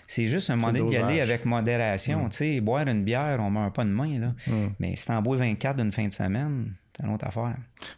C'est 0.05 0.27
juste 0.27 0.49
un 0.49 0.57
moment 0.57 0.73
d'y 0.73 0.97
aller 0.97 1.21
avec 1.21 1.45
modération. 1.45 2.27
Mm. 2.27 2.59
boire 2.59 2.87
une 2.87 3.03
bière, 3.03 3.37
on 3.39 3.49
ne 3.49 3.59
meurt 3.59 3.73
pas 3.73 3.85
de 3.85 3.89
main. 3.89 4.19
Là. 4.19 4.33
Mm. 4.47 4.67
Mais 4.79 4.95
si 4.95 5.11
en 5.11 5.21
bois 5.21 5.37
24 5.37 5.77
d'une 5.77 5.91
fin 5.91 6.07
de 6.07 6.13
semaine, 6.13 6.73
c'est 6.95 7.05
une 7.05 7.13
autre 7.13 7.25
affaire. 7.25 7.55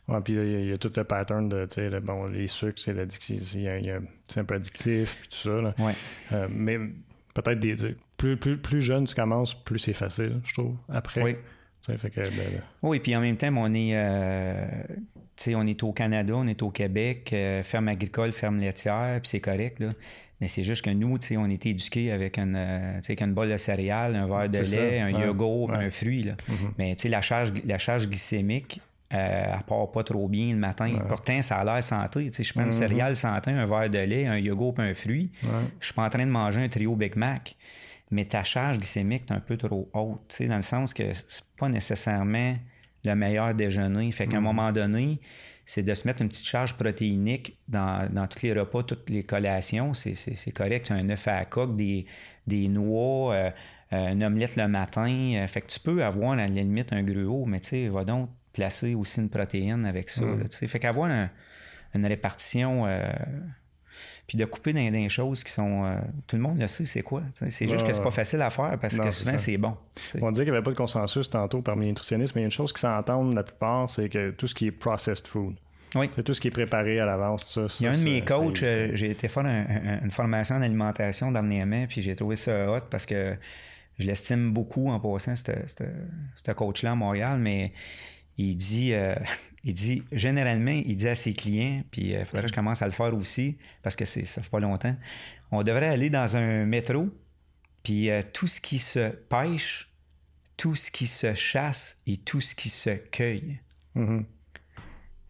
Oui, 0.08 0.18
puis 0.24 0.34
il 0.34 0.68
y, 0.68 0.72
a 0.72 0.78
tout 0.78 0.92
le 0.96 1.04
pattern 1.04 1.50
de, 1.50 1.66
tu 1.66 1.76
sais, 1.76 2.00
bon, 2.00 2.28
les 2.28 2.48
sucres, 2.48 2.80
c'est 2.80 2.92
un 2.92 4.44
peu 4.46 4.56
addictif, 4.56 5.18
puis 5.22 5.30
tout 5.30 5.50
ça. 5.50 5.62
Là. 5.62 5.74
Ouais. 5.80 5.94
Euh, 6.32 6.48
mais 6.50 6.78
peut-être 7.34 7.60
des, 7.60 7.76
plus, 8.26 8.38
plus, 8.38 8.58
plus 8.58 8.82
jeune 8.82 9.06
tu 9.06 9.16
commences, 9.16 9.54
plus 9.54 9.80
c'est 9.80 9.94
facile, 9.94 10.40
je 10.44 10.54
trouve. 10.54 10.76
Après. 10.90 11.22
Oui. 11.22 11.36
Fait 11.98 12.10
que, 12.10 12.22
ben, 12.22 12.30
ben. 12.36 12.62
Oui, 12.82 13.00
puis 13.00 13.16
en 13.16 13.22
même 13.22 13.38
temps, 13.38 13.54
on 13.56 13.72
est, 13.74 13.92
euh, 13.94 14.66
on 15.50 15.68
est 15.68 15.84
au 15.84 15.92
Canada, 15.92 16.34
on 16.36 16.48
est 16.48 16.64
au 16.64 16.72
Québec, 16.72 17.30
euh, 17.32 17.62
ferme 17.62 17.90
agricole, 17.90 18.32
ferme 18.32 18.58
laitière, 18.58 19.20
puis 19.22 19.30
c'est 19.30 19.40
correct. 19.40 19.80
Là. 19.80 19.90
Mais 20.42 20.48
c'est 20.48 20.64
juste 20.64 20.84
que 20.84 20.90
nous, 20.90 21.16
on 21.38 21.50
était 21.50 21.70
éduqués 21.70 22.12
avec 22.12 22.38
une, 22.40 22.56
euh, 22.58 23.00
avec 23.04 23.22
une 23.22 23.34
bolle 23.34 23.52
de 23.52 23.58
céréales, 23.58 24.16
un 24.16 24.26
verre 24.28 24.50
de 24.50 24.58
lait, 24.60 25.00
un 25.00 25.12
yogourt, 25.12 25.72
un 25.74 25.90
fruit. 25.92 26.24
Là. 26.24 26.34
Mhm. 26.48 26.56
Mais 26.80 26.96
la 27.06 27.22
charge, 27.22 27.54
la 27.66 27.78
charge 27.78 28.10
glycémique, 28.10 28.82
euh, 29.14 29.46
elle 29.54 29.64
part 29.68 29.92
pas 29.92 30.04
trop 30.04 30.28
bien 30.28 30.54
le 30.54 30.58
matin. 30.60 30.92
Pourtant, 31.08 31.42
ça 31.44 31.58
a 31.58 31.64
l'air 31.64 31.84
santé. 31.84 32.32
je 32.38 32.52
prends 32.52 32.62
une 32.64 32.68
Mhm. 32.68 32.72
céréale 32.72 33.16
santé, 33.16 33.52
un 33.52 33.68
verre 33.68 33.90
de 33.92 34.00
lait, 34.00 34.26
un 34.26 34.38
yogourt 34.38 34.80
un 34.80 34.94
fruit. 34.96 35.30
Je 35.80 35.86
suis 35.86 35.94
pas 35.94 36.04
en 36.04 36.10
train 36.10 36.26
de 36.26 36.32
manger 36.32 36.62
un 36.64 36.68
trio 36.68 36.96
Big 36.96 37.16
Mac. 37.16 37.56
Mais 38.12 38.26
ta 38.26 38.44
charge 38.44 38.78
glycémique 38.78 39.24
est 39.30 39.34
un 39.34 39.40
peu 39.40 39.58
trop 39.58 39.90
haute, 39.94 40.42
dans 40.48 40.56
le 40.58 40.62
sens 40.62 40.94
que 40.94 41.14
c'est 41.14 41.44
pas 41.58 41.70
nécessairement 41.70 42.56
le 43.04 43.16
meilleur 43.16 43.54
déjeuner. 43.54 44.12
Fait 44.12 44.28
qu'à 44.28 44.38
un 44.38 44.42
moment 44.42 44.72
donné, 44.72 45.20
c'est 45.66 45.82
de 45.84 45.94
se 45.94 46.08
mettre 46.08 46.22
une 46.22 46.30
petite 46.30 46.46
charge 46.46 46.76
protéinique 46.76 47.58
dans, 47.68 48.08
dans 48.12 48.28
tous 48.28 48.44
les 48.44 48.54
repas, 48.54 48.84
toutes 48.84 49.10
les 49.10 49.24
collations. 49.24 49.94
C'est, 49.96 50.52
correct. 50.54 50.86
C'est 50.88 50.94
un 50.94 51.10
œuf 51.10 51.28
à 51.28 51.38
la 51.40 51.46
coque, 51.46 51.76
des, 51.76 52.06
des 52.46 52.68
noix, 52.68 53.34
euh, 53.34 53.50
euh, 53.94 54.08
une 54.12 54.24
omelette 54.24 54.56
le 54.56 54.68
matin. 54.68 55.08
Euh, 55.36 55.48
fait 55.48 55.62
que 55.62 55.68
tu 55.68 55.80
peux 55.80 56.04
avoir 56.04 56.34
à 56.34 56.36
la 56.36 56.48
limite 56.48 56.94
un 56.94 57.02
gruau, 57.04 57.46
mais 57.46 57.60
tu 57.60 57.70
sais, 57.70 57.88
va 57.90 58.04
donc 58.06 58.30
placer 58.54 58.94
aussi 58.96 59.20
une 59.20 59.30
protéine 59.30 59.86
avec 59.86 60.10
ça. 60.10 60.22
là, 60.38 60.48
tu 60.48 60.58
sais. 60.58 60.68
fait 60.68 60.80
qu'avoir 60.80 61.10
un- 61.12 61.30
une 61.96 62.06
répartition. 62.06 62.86
Puis 64.28 64.38
de 64.38 64.46
couper 64.46 64.74
dans, 64.74 64.84
dans 64.84 64.92
des 64.92 65.10
choses 65.10 65.44
qui 65.44 65.52
sont. 65.52 65.86
euh, 65.86 65.96
tout 66.28 66.36
le 66.36 66.42
monde 66.42 66.60
le 66.60 66.68
sait, 66.68 66.86
c'est 66.86 67.02
quoi. 67.02 67.22
C'est 67.50 67.68
juste 67.68 67.86
que 67.86 67.94
c'est 67.94 68.04
pas 68.04 68.12
facile 68.12 68.42
à 68.42 68.50
faire 68.50 68.78
parce 68.80 68.96
Non, 68.96 69.04
que 69.06 69.12
souvent 69.12 69.32
ça. 69.32 69.38
c'est 69.38 69.58
bon. 69.58 69.76
On 70.22 70.32
disait 70.32 70.44
qu'il 70.44 70.52
n'y 70.52 70.58
avait 70.58 70.64
pas 70.64 70.72
de 70.72 70.78
consensus 70.78 71.30
tantôt 71.30 71.62
parmi 71.62 71.86
les 71.86 71.92
nutritionnistes, 71.92 72.36
mais 72.36 72.42
il 72.42 72.44
y 72.44 72.46
a 72.46 72.48
une 72.48 72.52
chose 72.52 72.74
qui 72.74 72.82
s'entendent 72.82 73.34
la 73.34 73.44
plupart, 73.44 73.90
c'est 73.90 74.10
que 74.10 74.32
tout 74.32 74.48
ce 74.48 74.56
qui 74.56 74.68
est 74.68 74.72
processed 74.72 75.28
food, 75.28 75.56
Oui. 75.96 76.10
c'est 76.16 76.24
tout 76.24 76.34
ce 76.34 76.42
qui 76.42 76.48
est 76.50 76.52
préparé 76.52 77.00
à 77.00 77.06
l'avance, 77.06 77.46
tout 77.46 77.68
ça. 77.70 77.76
Il 77.80 77.84
y 77.86 77.88
a 77.88 77.94
ça, 77.94 77.98
un 77.98 78.00
de 78.00 78.04
mes 78.06 78.22
coachs, 78.22 78.64
euh, 78.64 78.90
j'ai 78.94 79.12
été 79.12 79.28
faire 79.28 79.46
un- 79.46 79.66
un- 79.68 80.02
une 80.04 80.12
formation 80.12 80.56
en 80.56 80.62
alimentation 80.62 81.32
dernièrement, 81.32 81.86
puis 81.88 82.02
j'ai 82.02 82.16
trouvé 82.16 82.36
ça 82.36 82.72
hot 82.72 82.82
parce 82.90 83.06
que 83.06 83.36
je 83.98 84.06
l'estime 84.08 84.52
beaucoup 84.52 84.90
en 84.90 85.00
passant, 85.00 85.36
ce 85.36 86.52
coach-là 86.52 86.92
à 86.92 86.96
Montréal, 86.96 87.38
mais 87.40 87.72
il 88.38 88.56
dit, 88.56 88.94
euh, 88.94 89.16
il 89.64 89.74
dit 89.74 90.04
généralement, 90.12 90.72
il 90.72 90.96
dit 90.96 91.08
à 91.08 91.16
ses 91.16 91.34
clients, 91.34 91.84
puis 91.92 92.12
il 92.12 92.26
faudrait 92.26 92.44
que 92.44 92.50
je 92.50 92.54
commence 92.54 92.82
à 92.82 92.86
le 92.86 92.92
faire 92.92 93.16
aussi, 93.16 93.58
parce 93.82 93.96
que 93.96 94.06
c'est, 94.06 94.26
ça 94.26 94.42
fait 94.42 94.50
pas 94.50 94.60
longtemps, 94.60 94.96
on 95.52 95.64
devrait 95.64 95.90
aller 95.90 96.10
dans 96.10 96.36
un 96.36 96.66
métro, 96.66 97.10
puis 97.84 98.10
euh, 98.10 98.22
tout 98.34 98.48
ce 98.48 98.60
qui 98.60 98.80
se 98.80 99.10
pêche, 99.10 99.90
tout 100.58 100.76
ce 100.76 100.92
qui 100.92 101.08
se 101.08 101.34
chasse 101.34 102.02
et 102.08 102.18
tout 102.18 102.42
ce 102.42 102.56
qui 102.56 102.70
se 102.70 102.90
cueille. 102.90 103.60
Mhm. 103.94 104.26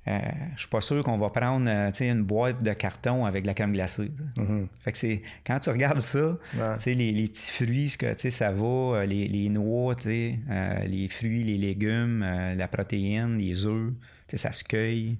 Euh, 0.07 0.19
je 0.55 0.59
suis 0.59 0.69
pas 0.69 0.81
sûr 0.81 1.03
qu'on 1.03 1.17
va 1.17 1.31
prendre 1.31 1.67
euh, 1.67 1.91
une 1.99 2.21
boîte 2.23 2.61
de 2.61 2.73
carton 2.73 3.25
avec 3.25 3.41
de 3.41 3.47
la 3.47 3.55
crème 3.55 3.73
glacée. 3.73 4.11
Mhm. 4.37 4.67
Fait 4.81 4.91
que 4.91 4.97
c'est 4.99 5.21
quand 5.45 5.59
tu 5.59 5.69
regardes 5.71 5.99
ça, 5.99 6.37
Ouais. 6.55 6.93
les, 6.93 7.11
les 7.11 7.27
petits 7.27 7.49
fruits, 7.49 7.89
ce 7.89 7.97
que 7.97 8.29
ça 8.29 8.51
va, 8.51 8.63
euh, 8.65 9.05
les, 9.07 9.27
les 9.27 9.49
noix, 9.49 9.95
euh, 10.05 10.79
les 10.85 11.09
fruits, 11.09 11.41
les 11.43 11.57
légumes, 11.57 12.21
euh, 12.23 12.53
la 12.53 12.67
protéine, 12.67 13.39
les 13.39 13.65
œufs, 13.65 13.93
ça 14.33 14.51
se 14.51 14.63
cueille. 14.63 15.17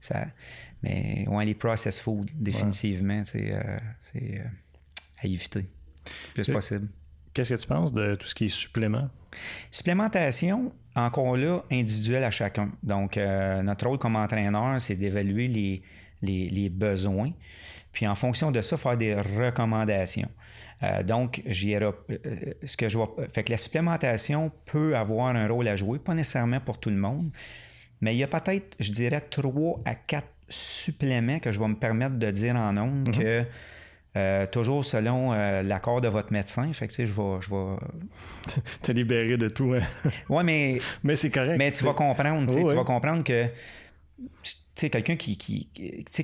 Ça... 0.00 0.26
Mais 0.84 1.24
ouais, 1.26 1.44
les 1.44 1.54
processed 1.56 2.00
food, 2.00 2.30
définitivement, 2.34 3.22
c'est 3.24 3.52
à 5.20 5.26
éviter. 5.26 5.62
le 6.36 6.42
Plus 6.44 6.52
possible. 6.52 6.86
Qu'est-ce 7.34 7.54
que 7.54 7.60
tu 7.60 7.66
penses 7.66 7.92
de 7.92 8.14
tout 8.14 8.28
ce 8.28 8.34
qui 8.36 8.44
est 8.44 8.48
supplément? 8.48 9.10
Supplémentation, 9.72 10.72
encore 10.98 11.36
là, 11.36 11.62
individuelle 11.70 12.24
à 12.24 12.30
chacun. 12.30 12.70
Donc, 12.82 13.16
euh, 13.16 13.62
notre 13.62 13.86
rôle 13.86 13.98
comme 13.98 14.16
entraîneur, 14.16 14.80
c'est 14.80 14.96
d'évaluer 14.96 15.48
les, 15.48 15.82
les, 16.22 16.48
les 16.48 16.68
besoins, 16.68 17.30
puis 17.92 18.06
en 18.06 18.14
fonction 18.14 18.50
de 18.50 18.60
ça, 18.60 18.76
faire 18.76 18.96
des 18.96 19.14
recommandations. 19.14 20.28
Euh, 20.82 21.02
donc, 21.02 21.42
j'irai, 21.46 21.86
euh, 21.86 22.54
ce 22.62 22.76
que 22.76 22.88
je 22.88 22.96
vois, 22.96 23.14
fait 23.32 23.44
que 23.44 23.50
la 23.50 23.56
supplémentation 23.58 24.52
peut 24.64 24.96
avoir 24.96 25.34
un 25.34 25.48
rôle 25.48 25.68
à 25.68 25.76
jouer, 25.76 25.98
pas 25.98 26.14
nécessairement 26.14 26.60
pour 26.60 26.78
tout 26.78 26.90
le 26.90 26.96
monde, 26.96 27.30
mais 28.00 28.14
il 28.14 28.18
y 28.18 28.22
a 28.22 28.28
peut-être, 28.28 28.76
je 28.78 28.92
dirais, 28.92 29.20
trois 29.20 29.80
à 29.84 29.94
quatre 29.94 30.28
suppléments 30.48 31.40
que 31.40 31.52
je 31.52 31.58
vais 31.58 31.68
me 31.68 31.74
permettre 31.74 32.16
de 32.16 32.30
dire 32.30 32.56
en 32.56 32.76
ondes 32.76 33.10
que 33.10 33.44
euh, 34.16 34.46
toujours 34.46 34.84
selon 34.84 35.32
euh, 35.32 35.62
l'accord 35.62 36.00
de 36.00 36.08
votre 36.08 36.32
médecin. 36.32 36.72
Fait 36.72 36.86
que, 36.86 36.92
tu 36.92 37.02
sais, 37.02 37.06
je 37.06 37.12
vais, 37.12 37.40
je 37.40 37.50
vais... 37.50 37.76
T'es 38.82 38.92
libéré 38.92 39.36
de 39.36 39.48
tout, 39.48 39.74
hein? 39.74 39.84
Ouais, 40.28 40.42
mais 40.42 40.80
mais 41.02 41.16
c'est 41.16 41.30
correct. 41.30 41.58
mais 41.58 41.70
tu 41.72 41.84
vas 41.84 41.94
comprendre, 41.94 42.46
tu 42.52 42.74
vas 42.74 42.84
comprendre 42.84 43.22
que 43.22 43.46
tu 44.78 44.82
sais, 44.82 44.90
quelqu'un 44.90 45.16
qui, 45.16 45.36
qui, 45.36 45.68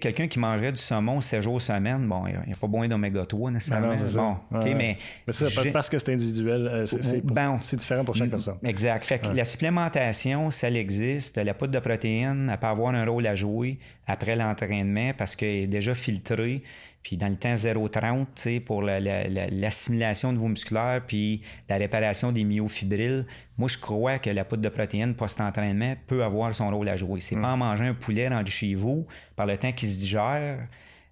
quelqu'un 0.01 0.29
qui 0.29 0.39
mangerait 0.39 0.71
du 0.71 0.79
saumon 0.79 1.21
7 1.21 1.43
jours 1.43 1.61
semaine, 1.61 2.07
bon, 2.07 2.25
il 2.29 2.39
n'y 2.47 2.53
a, 2.53 2.57
pas 2.57 2.69
besoin 2.69 2.87
d'oméga 2.87 3.27
3 3.27 3.51
nécessairement. 3.51 3.89
Non, 3.89 3.93
non, 3.95 3.99
c'est 3.99 4.09
ça. 4.11 4.41
bon, 4.49 4.59
Ouais. 4.61 4.75
mais... 4.77 4.97
Mais 5.27 5.33
ça, 5.33 5.47
parce 5.73 5.89
que 5.91 5.99
c'est 5.99 6.13
individuel, 6.13 6.69
euh, 6.69 7.21
Bon. 7.25 7.59
c'est 7.63 7.77
différent 7.77 8.05
pour 8.05 8.15
chaque 8.15 8.31
personne. 8.31 8.59
Exact. 8.63 9.05
Fait 9.05 9.19
que 9.19 9.27
la 9.27 9.45
supplémentation, 9.45 10.53
ça 10.53 10.71
existe. 10.71 11.37
La 11.37 11.53
poudre 11.53 11.73
de 11.73 11.81
protéines, 11.81 12.49
elle 12.49 12.59
peut 12.59 12.69
avoir 12.69 12.95
un 12.95 13.05
rôle 13.05 13.27
à 13.27 13.35
jouer 13.35 13.81
après 14.07 14.37
l'entraînement 14.37 15.11
parce 15.19 15.35
qu'elle 15.35 15.49
est 15.49 15.67
déjà 15.67 15.95
filtrée. 15.95 16.63
Puis 17.05 17.17
dans 17.19 17.29
le 17.29 17.37
temps 17.37 17.55
0,30, 17.55 18.27
tu 18.35 18.43
sais, 18.43 18.61
pour 18.61 18.81
la- 18.83 18.99
la- 18.99 19.29
la- 19.29 19.47
l'assimilation 19.49 20.33
de 20.33 20.39
vos 20.39 20.49
musculaires 20.49 21.03
puis 21.07 21.43
la 21.69 21.77
réparation 21.77 22.33
des 22.33 22.45
myofibrilles, 22.45 23.27
moi, 23.59 23.69
je 23.69 23.79
crois 23.79 24.19
que 24.19 24.31
la 24.31 24.45
poudre 24.45 24.63
de 24.63 24.69
protéines 24.71 25.15
post-entraînement 25.15 25.95
peut 26.07 26.25
avoir 26.25 26.53
son 26.55 26.69
rôle 26.71 26.89
à 26.89 26.97
jouer. 26.97 27.21
C'est 27.21 27.37
pas 27.37 27.53
en 27.53 27.57
mangeant 27.59 27.85
un 27.85 27.95
poulet 27.95 28.27
rendu 28.29 28.51
chez 28.51 28.75
vous, 28.75 29.07
par 29.37 29.45
le 29.47 29.57
temps 29.59 29.71
qu'il 29.71 29.89
se 29.91 29.99
digère, 29.99 30.67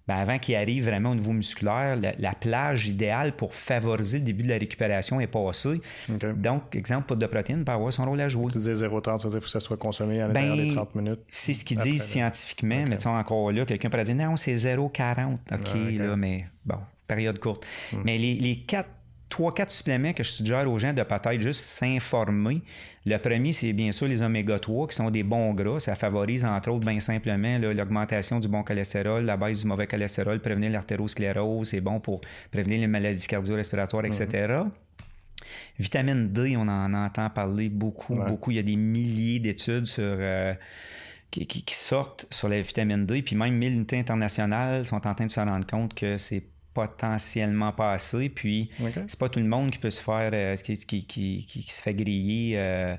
ben 0.07 0.15
avant 0.15 0.37
qu'il 0.37 0.55
arrive 0.55 0.85
vraiment 0.85 1.11
au 1.11 1.15
niveau 1.15 1.31
musculaire, 1.31 1.95
la, 1.95 2.11
la 2.17 2.33
plage 2.33 2.87
idéale 2.87 3.35
pour 3.35 3.53
favoriser 3.53 4.17
le 4.19 4.25
début 4.25 4.43
de 4.43 4.49
la 4.49 4.57
récupération 4.57 5.19
est 5.21 5.27
passée. 5.27 5.79
Donc, 6.35 6.75
exemple, 6.75 7.05
poudre 7.07 7.21
de 7.21 7.27
protéines 7.27 7.63
peut 7.63 7.71
avoir 7.71 7.93
son 7.93 8.03
rôle 8.05 8.19
à 8.21 8.27
jouer. 8.27 8.51
Tu 8.51 8.57
disais 8.57 8.73
0,30, 8.73 9.19
ça 9.19 9.27
veut 9.27 9.33
dire 9.39 9.43
que 9.43 9.49
ça 9.49 9.59
soit 9.59 9.77
consommé 9.77 10.21
à 10.21 10.27
l'intérieur 10.27 10.57
Ben, 10.57 10.67
des 10.67 10.73
30 10.73 10.95
minutes. 10.95 11.19
C'est 11.29 11.53
ce 11.53 11.63
qu'ils 11.63 11.77
disent 11.77 12.03
scientifiquement, 12.03 12.85
mais 12.87 12.97
tu 12.97 13.03
sais, 13.03 13.09
encore 13.09 13.51
là, 13.51 13.65
quelqu'un 13.65 13.89
pourrait 13.89 14.03
dire 14.03 14.15
non, 14.15 14.35
c'est 14.35 14.55
0,40. 14.55 14.79
OK, 15.33 15.39
Ah, 15.51 15.55
ok. 15.55 15.73
Hmm. 15.75 15.97
là, 15.99 16.15
mais 16.17 16.45
bon, 16.65 16.77
période 17.07 17.39
courte. 17.39 17.65
Mais 18.03 18.17
les, 18.17 18.35
les 18.35 18.57
quatre, 18.57 18.89
trois, 19.33 19.51
quatre 19.51 19.71
suppléments 19.71 20.13
que 20.13 20.23
je 20.23 20.29
suggère 20.29 20.69
aux 20.71 20.77
gens 20.77 20.93
de 20.93 21.01
peut-être 21.01 21.41
juste 21.41 21.61
s'informer. 21.61 22.61
Le 23.03 23.17
premier, 23.17 23.51
c'est 23.51 23.73
bien 23.73 23.91
sûr 23.91 24.07
les 24.07 24.21
oméga 24.21 24.59
3, 24.59 24.87
qui 24.87 24.95
sont 24.95 25.09
des 25.09 25.23
bons 25.23 25.55
gras. 25.55 25.79
Ça 25.79 25.95
favorise, 25.95 26.45
entre 26.45 26.69
autres, 26.69 26.85
bien 26.85 26.99
simplement 26.99 27.57
l'augmentation 27.57 28.39
du 28.39 28.47
bon 28.47 28.61
cholestérol, 28.61 29.25
la 29.25 29.35
baisse 29.35 29.61
du 29.61 29.67
mauvais 29.67 29.87
cholestérol, 29.87 30.39
prévenir 30.39 30.71
l'artérosclérose, 30.71 31.69
c'est 31.69 31.81
bon 31.81 31.99
pour 31.99 32.21
prévenir 32.51 32.79
les 32.79 32.85
maladies 32.87 33.25
cardio-respiratoires, 33.25 34.05
etc. 34.05 34.27
Vitamine 35.79 36.29
D, 36.31 36.55
on 36.55 36.67
en 36.67 36.93
entend 36.93 37.29
parler 37.31 37.69
beaucoup, 37.69 38.15
Ouais. 38.15 38.27
beaucoup. 38.27 38.51
Il 38.51 38.57
y 38.57 38.59
a 38.59 38.63
des 38.63 38.75
milliers 38.75 39.39
d'études 39.39 39.87
sur, 39.87 40.03
euh, 40.05 40.53
qui 41.31 41.63
sortent 41.69 42.27
sur 42.29 42.47
la 42.49 42.61
vitamine 42.61 43.07
D, 43.07 43.23
puis 43.23 43.35
même 43.35 43.55
1000 43.55 43.73
unités 43.73 43.97
internationales 43.97 44.85
sont 44.85 45.07
en 45.07 45.15
train 45.15 45.25
de 45.25 45.31
se 45.31 45.39
rendre 45.39 45.65
compte 45.65 45.95
que 45.95 46.17
c'est 46.19 46.43
potentiellement 46.73 47.71
pas 47.71 47.93
assez. 47.93 48.29
Puis 48.29 48.69
c'est 49.07 49.19
pas 49.19 49.29
tout 49.29 49.39
le 49.39 49.45
monde 49.45 49.71
qui 49.71 49.77
peut 49.79 49.91
se 49.91 50.01
faire, 50.01 50.31
euh, 50.33 50.55
qui, 50.57 50.77
qui- 50.77 51.05
qui- 51.05 51.45
qui- 51.47 51.61
se 51.63 51.81
fait 51.81 51.93
griller 51.93 52.53
euh, 52.57 52.95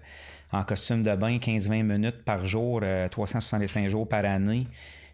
en 0.53 0.63
costume 0.65 1.03
de 1.03 1.15
bain 1.17 1.39
15-20 1.39 1.83
minutes 1.83 2.25
par 2.25 2.45
jour, 2.45 2.81
euh, 2.83 3.09
365 3.09 3.89
jours 3.89 4.09
par 4.09 4.25
année. 4.25 4.67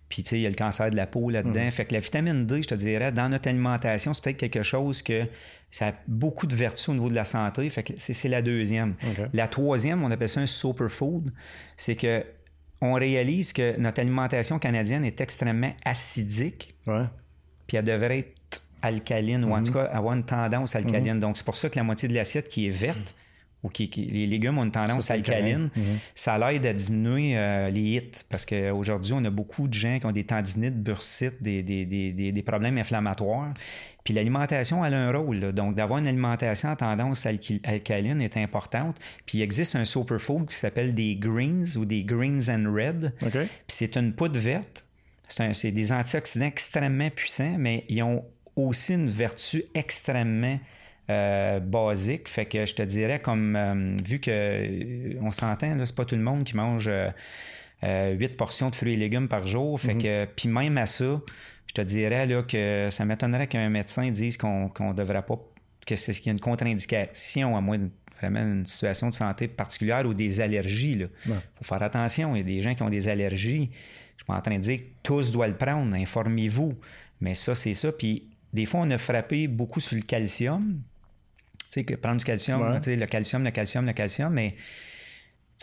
Puis, 0.08 0.24
tu 0.24 0.30
sais, 0.30 0.38
il 0.40 0.42
y 0.42 0.46
a 0.46 0.48
le 0.48 0.56
cancer 0.56 0.90
de 0.90 0.96
la 0.96 1.06
peau 1.06 1.30
là-dedans. 1.30 1.70
Fait 1.70 1.84
que 1.84 1.94
la 1.94 2.00
vitamine 2.00 2.44
D, 2.44 2.62
je 2.62 2.66
te 2.68 2.74
dirais, 2.74 3.12
dans 3.12 3.28
notre 3.28 3.48
alimentation, 3.48 4.12
c'est 4.12 4.24
peut-être 4.24 4.38
quelque 4.38 4.62
chose 4.64 5.02
que 5.02 5.24
ça 5.70 5.88
a 5.88 5.92
beaucoup 6.08 6.48
de 6.48 6.54
vertus 6.56 6.88
au 6.88 6.94
niveau 6.94 7.08
de 7.08 7.14
la 7.14 7.24
santé. 7.24 7.70
Fait 7.70 7.84
que 7.84 7.92
c'est 7.98 8.28
la 8.28 8.42
deuxième. 8.42 8.96
La 9.32 9.46
troisième, 9.46 10.02
on 10.02 10.10
appelle 10.10 10.28
ça 10.28 10.40
un 10.40 10.46
superfood. 10.46 11.32
C'est 11.76 11.94
que 11.94 12.24
on 12.82 12.94
réalise 12.94 13.52
que 13.52 13.78
notre 13.78 14.00
alimentation 14.00 14.58
canadienne 14.58 15.04
est 15.04 15.20
extrêmement 15.20 15.72
acidique 15.84 16.74
Ouais. 16.88 17.04
puis 17.68 17.76
elle 17.76 17.84
devrait 17.84 18.18
être 18.20 18.39
alcaline, 18.82 19.44
ou 19.44 19.54
en 19.54 19.62
tout 19.62 19.72
cas 19.72 19.84
avoir 19.84 20.14
une 20.14 20.24
tendance 20.24 20.74
alcaline. 20.76 21.18
Donc, 21.20 21.36
c'est 21.36 21.44
pour 21.44 21.56
ça 21.56 21.68
que 21.68 21.76
la 21.78 21.84
moitié 21.84 22.08
de 22.08 22.14
l'assiette 22.14 22.48
qui 22.48 22.66
est 22.66 22.70
verte, 22.70 23.14
ou 23.62 23.68
qui, 23.68 23.90
qui- 23.90 24.06
les 24.06 24.26
légumes 24.26 24.56
ont 24.56 24.64
une 24.64 24.70
tendance 24.70 25.04
Ça, 25.04 25.12
alcaline. 25.14 25.68
Mhm. 25.76 25.98
ça 26.14 26.38
l'aide 26.38 26.64
à 26.64 26.72
diminuer 26.72 27.36
euh, 27.36 27.68
les 27.68 27.80
hits. 27.96 28.10
Parce 28.30 28.46
qu'aujourd'hui, 28.46 29.12
on 29.12 29.22
a 29.22 29.28
beaucoup 29.28 29.68
de 29.68 29.74
gens 29.74 29.98
qui 29.98 30.06
ont 30.06 30.12
des 30.12 30.24
tendinites, 30.24 30.82
bursites, 30.82 31.42
des, 31.42 31.62
des, 31.62 31.84
des, 31.84 32.12
des- 32.12 32.32
des 32.32 32.42
problèmes 32.42 32.78
inflammatoires. 32.78 33.52
Puis 34.02 34.14
l'alimentation, 34.14 34.82
elle 34.82 34.94
a 34.94 35.08
un 35.08 35.12
rôle. 35.12 35.36
là. 35.40 35.52
Donc, 35.52 35.74
d'avoir 35.74 35.98
une 35.98 36.06
alimentation 36.08 36.70
à 36.70 36.76
tendance 36.76 37.26
alcaline 37.26 38.22
est 38.22 38.38
importante. 38.38 38.96
Puis 39.26 39.38
il 39.38 39.42
existe 39.42 39.76
un 39.76 39.84
superfood 39.84 40.48
qui 40.48 40.56
s'appelle 40.56 40.94
des 40.94 41.16
greens 41.16 41.76
ou 41.76 41.84
des 41.84 42.02
greens 42.02 42.48
and 42.48 42.64
red. 42.74 43.12
Puis 43.42 43.50
c'est 43.68 43.94
une 43.96 44.14
poudre 44.14 44.38
verte. 44.40 44.86
C'est 45.52 45.70
des 45.70 45.92
antioxydants 45.92 46.46
extrêmement 46.46 47.10
puissants, 47.10 47.56
mais 47.58 47.84
ils 47.90 48.02
ont 48.02 48.24
aussi 48.68 48.94
une 48.94 49.08
vertu 49.08 49.64
extrêmement 49.74 50.58
basique. 51.08 52.28
Fait 52.28 52.46
que 52.46 52.66
je 52.66 52.74
te 52.74 52.82
dirais, 52.82 53.20
comme 53.20 53.96
vu 54.04 54.20
que 54.20 55.18
on 55.20 55.30
s'entend, 55.30 55.76
c'est 55.84 55.94
pas 55.94 56.04
tout 56.04 56.16
le 56.16 56.22
monde 56.22 56.44
qui 56.44 56.56
mange 56.56 56.90
8 57.82 58.36
portions 58.36 58.70
de 58.70 58.76
fruits 58.76 58.94
et 58.94 58.96
légumes 58.96 59.28
par 59.28 59.46
jour. 59.46 59.80
Fait 59.80 59.94
mm-hmm. 59.94 60.02
que, 60.02 60.28
puis 60.36 60.48
même 60.48 60.78
à 60.78 60.86
ça, 60.86 61.20
je 61.66 61.74
te 61.74 61.80
dirais 61.80 62.26
là, 62.26 62.42
que 62.42 62.88
ça 62.90 63.04
m'étonnerait 63.04 63.46
qu'un 63.46 63.68
médecin 63.70 64.10
dise 64.10 64.36
qu'on 64.36 64.70
ne 64.78 64.92
devrait 64.92 65.22
pas, 65.22 65.38
que 65.86 65.96
c'est 65.96 66.12
qu'il 66.12 66.26
y 66.26 66.28
a 66.30 66.32
une 66.32 66.40
contre-indication, 66.40 67.56
à 67.56 67.60
moins 67.60 67.78
de 67.78 67.90
vraiment 68.20 68.40
une 68.40 68.66
situation 68.66 69.08
de 69.08 69.14
santé 69.14 69.48
particulière 69.48 70.06
ou 70.06 70.14
des 70.14 70.40
allergies. 70.40 71.06
Il 71.26 71.38
faut 71.56 71.64
faire 71.64 71.82
attention. 71.82 72.36
Il 72.36 72.38
y 72.38 72.42
a 72.42 72.44
des 72.44 72.60
gens 72.60 72.74
qui 72.74 72.82
ont 72.82 72.90
des 72.90 73.08
allergies. 73.08 73.56
Je 73.56 73.62
ne 73.62 74.16
suis 74.18 74.26
pas 74.26 74.34
en 74.34 74.42
train 74.42 74.56
de 74.56 74.60
dire 74.60 74.78
que 74.78 74.84
tous 75.02 75.32
doivent 75.32 75.50
le 75.50 75.56
prendre. 75.56 75.94
Informez-vous. 75.96 76.74
Mais 77.22 77.34
ça, 77.34 77.54
c'est 77.54 77.74
ça. 77.74 77.90
Puis 77.92 78.29
des 78.52 78.66
fois, 78.66 78.80
on 78.80 78.90
a 78.90 78.98
frappé 78.98 79.48
beaucoup 79.48 79.80
sur 79.80 79.96
le 79.96 80.02
calcium. 80.02 80.80
Tu 81.58 81.66
sais, 81.70 81.84
que 81.84 81.94
prendre 81.94 82.18
du 82.18 82.24
calcium, 82.24 82.80
le 82.84 83.06
calcium, 83.06 83.44
le 83.44 83.50
calcium, 83.50 83.86
le 83.86 83.92
calcium, 83.92 84.32
mais 84.32 84.56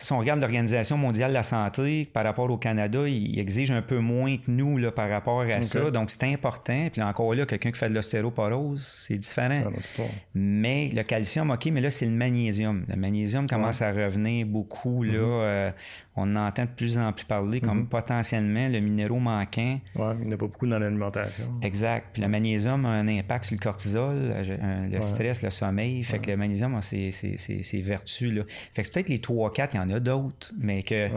si 0.03 0.13
on 0.13 0.19
regarde 0.19 0.39
l'Organisation 0.39 0.95
mondiale 0.95 1.31
de 1.31 1.33
la 1.33 1.43
santé, 1.43 2.07
par 2.13 2.23
rapport 2.23 2.49
au 2.51 2.57
Canada, 2.57 3.07
il 3.07 3.39
exige 3.39 3.71
un 3.71 3.81
peu 3.81 3.97
moins 3.97 4.37
que 4.37 4.51
nous 4.51 4.77
là, 4.77 4.91
par 4.91 5.09
rapport 5.09 5.41
à 5.41 5.61
ça. 5.61 5.89
Donc, 5.89 6.11
c'est 6.11 6.23
important. 6.25 6.89
Puis 6.91 7.01
encore 7.01 7.33
là, 7.33 7.45
quelqu'un 7.45 7.71
qui 7.71 7.79
fait 7.79 7.89
de 7.89 7.95
l'ostéoporose, 7.95 8.85
c'est 8.85 9.17
différent. 9.17 9.63
mais 10.35 10.91
le 10.93 11.01
calcium, 11.01 11.49
OK, 11.49 11.65
mais 11.71 11.81
là, 11.81 11.89
c'est 11.89 12.05
le 12.05 12.11
magnésium. 12.11 12.85
Le 12.87 12.95
magnésium 12.95 13.47
commence 13.47 13.81
à 13.81 13.91
revenir 13.91 14.45
beaucoup. 14.45 15.01
Là, 15.03 15.13
mm-hmm. 15.13 15.41
euh, 15.41 15.71
on 16.15 16.35
entend 16.35 16.63
de 16.63 16.69
plus 16.69 16.97
en 16.99 17.11
plus 17.11 17.25
parler 17.25 17.59
comme 17.59 17.83
mm-hmm. 17.83 17.89
potentiellement 17.89 18.67
le 18.67 18.79
minéraux 18.79 19.19
manquant. 19.19 19.79
Oui, 19.95 20.05
il 20.19 20.27
n'y 20.27 20.31
en 20.31 20.35
a 20.35 20.37
pas 20.37 20.45
beaucoup 20.45 20.67
dans 20.67 20.79
l'alimentation. 20.79 21.45
Exact. 21.63 22.09
Puis 22.13 22.21
le 22.21 22.27
magnésium 22.27 22.85
a 22.85 22.89
un 22.89 23.07
impact 23.07 23.45
sur 23.45 23.55
le 23.55 23.61
cortisol, 23.61 24.15
euh, 24.15 24.87
le 24.89 25.01
stress, 25.01 25.41
le 25.41 25.49
sommeil. 25.49 26.03
Fait 26.03 26.19
que 26.19 26.29
le 26.29 26.37
magnésium 26.37 26.75
a 26.75 26.81
ses, 26.81 27.09
vertus. 27.81 28.33
Là. 28.33 28.43
Fait 28.73 28.83
que 28.83 28.87
c'est 28.87 28.93
peut-être 28.93 29.09
les 29.09 29.17
3-4, 29.17 29.69
il 29.73 29.77
y 29.77 29.79
en 29.79 29.86
a 29.89 29.99
d'autres, 29.99 30.51
mais 30.57 30.83
que, 30.83 31.07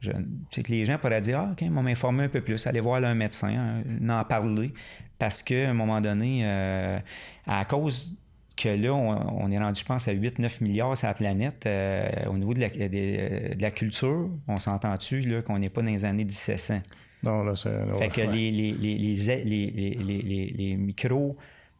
je, 0.00 0.12
que 0.12 0.68
les 0.68 0.84
gens 0.84 0.98
pourraient 0.98 1.20
dire 1.20 1.40
Ah, 1.40 1.52
OK, 1.52 1.62
m'en 1.68 1.82
m'informer 1.82 2.24
un 2.24 2.28
peu 2.28 2.40
plus, 2.40 2.66
aller 2.66 2.80
voir 2.80 3.02
un 3.02 3.14
médecin, 3.14 3.48
hein, 3.48 4.08
en 4.08 4.24
parler. 4.24 4.72
Parce 5.18 5.42
qu'à 5.42 5.70
un 5.70 5.74
moment 5.74 6.00
donné, 6.00 6.42
euh, 6.44 6.98
à 7.46 7.64
cause 7.64 8.16
que 8.56 8.68
là, 8.68 8.92
on, 8.92 9.50
est 9.50 9.58
rendu, 9.58 9.80
je 9.80 9.84
pense, 9.84 10.08
à 10.08 10.12
8-9 10.12 10.62
milliards 10.62 10.96
sur 10.96 11.06
la 11.06 11.14
planète. 11.14 11.64
Euh, 11.66 12.08
au 12.28 12.36
niveau 12.36 12.54
de 12.54 12.60
la, 12.60 12.68
de, 12.68 13.60
la 13.60 13.70
culture, 13.70 14.28
on 14.48 14.58
s'entend-tu 14.58 15.42
qu'on 15.42 15.58
n'est 15.58 15.70
pas 15.70 15.82
dans 15.82 15.90
les 15.90 16.04
années 16.04 16.24
1700? 16.24 16.80
Non, 17.22 17.44
là, 17.44 17.54
c'est... 17.56 17.70
Fait 17.98 18.08
que 18.08 18.20
les, 18.20 18.50
les, 18.50 18.72
les, 18.72 20.52
les, 20.56 20.76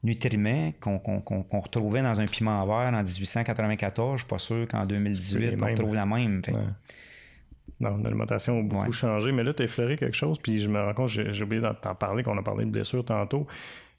micro-nutriments 0.03 0.73
qu'on, 0.81 1.61
retrouvait 1.61 2.03
dans 2.03 2.21
un 2.21 2.27
piment 2.27 2.65
vert 2.67 2.93
en 2.95 3.03
1894, 3.03 4.13
je 4.13 4.19
suis 4.19 4.29
pas 4.29 4.39
sûr 4.39 4.67
qu'en 4.69 4.87
2018, 4.87 5.57
on 5.61 5.67
retrouve 5.67 5.95
la 5.95 6.07
même. 6.07 6.43
Non, 7.81 7.97
l'alimentation 7.99 8.59
a 8.59 8.63
beaucoup 8.63 8.93
changé, 8.93 9.31
mais 9.31 9.45
là, 9.45 9.53
tu 9.53 9.63
as 9.63 9.67
effleuré 9.67 9.97
quelque 9.97 10.17
chose, 10.17 10.39
puis 10.39 10.59
je 10.59 10.69
me 10.69 10.81
rends 10.81 10.95
compte, 10.95 11.09
j'ai, 11.09 11.43
oublié 11.43 11.63
d'en 11.63 11.95
parler, 11.95 12.23
qu'on 12.25 12.37
a 12.37 12.43
parlé 12.43 12.65
de 12.65 12.71
blessures 12.71 13.05
tantôt. 13.05 13.47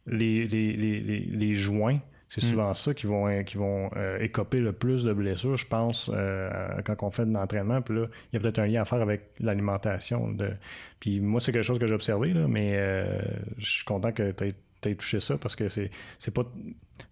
Les, 0.08 0.47
les, 0.47 0.74
les, 0.74 1.00
les 1.02 1.56
joints, 1.56 2.00
c'est 2.30 2.43
mm. 2.43 2.47
souvent 2.47 2.74
ça 2.76 2.93
qui 2.93 3.08
vont, 3.08 3.43
qui 3.43 3.58
vont 3.58 3.89
euh, 3.95 4.20
écoper 4.20 4.60
le 4.60 4.72
plus 4.72 5.04
de 5.04 5.14
blessures, 5.14 5.56
je 5.56 5.66
pense, 5.66 6.10
euh, 6.14 6.50
quand 6.86 7.02
on 7.02 7.10
fait 7.10 7.26
de 7.26 7.34
l'entraînement. 7.34 7.82
Puis 7.82 7.95
là, 7.95 8.06
il 8.32 8.36
y 8.36 8.38
a 8.38 8.39
peut-être 8.39 8.60
un 8.60 8.68
lien 8.68 8.82
à 8.82 8.86
faire 8.86 9.02
avec 9.02 9.32
l'alimentation. 9.39 10.32
De... 10.32 10.52
Puis 11.00 11.20
moi, 11.20 11.41
c'est 11.41 11.52
quelque 11.52 11.64
chose 11.64 11.80
que 11.80 11.88
j'ai 11.88 11.95
observé, 11.95 12.34
là, 12.34 12.47
mais 12.47 12.74
euh, 12.76 13.20
je 13.58 13.72
suis 13.72 13.86
content 13.86 14.12
que 14.12 14.32
tu 14.32 14.45
aies, 14.45 14.56
touché 14.82 15.19
ça 15.19 15.38
parce 15.38 15.55
que 15.55 15.69
c'est, 15.69 15.91
c'est 16.17 16.34
pas. 16.34 16.43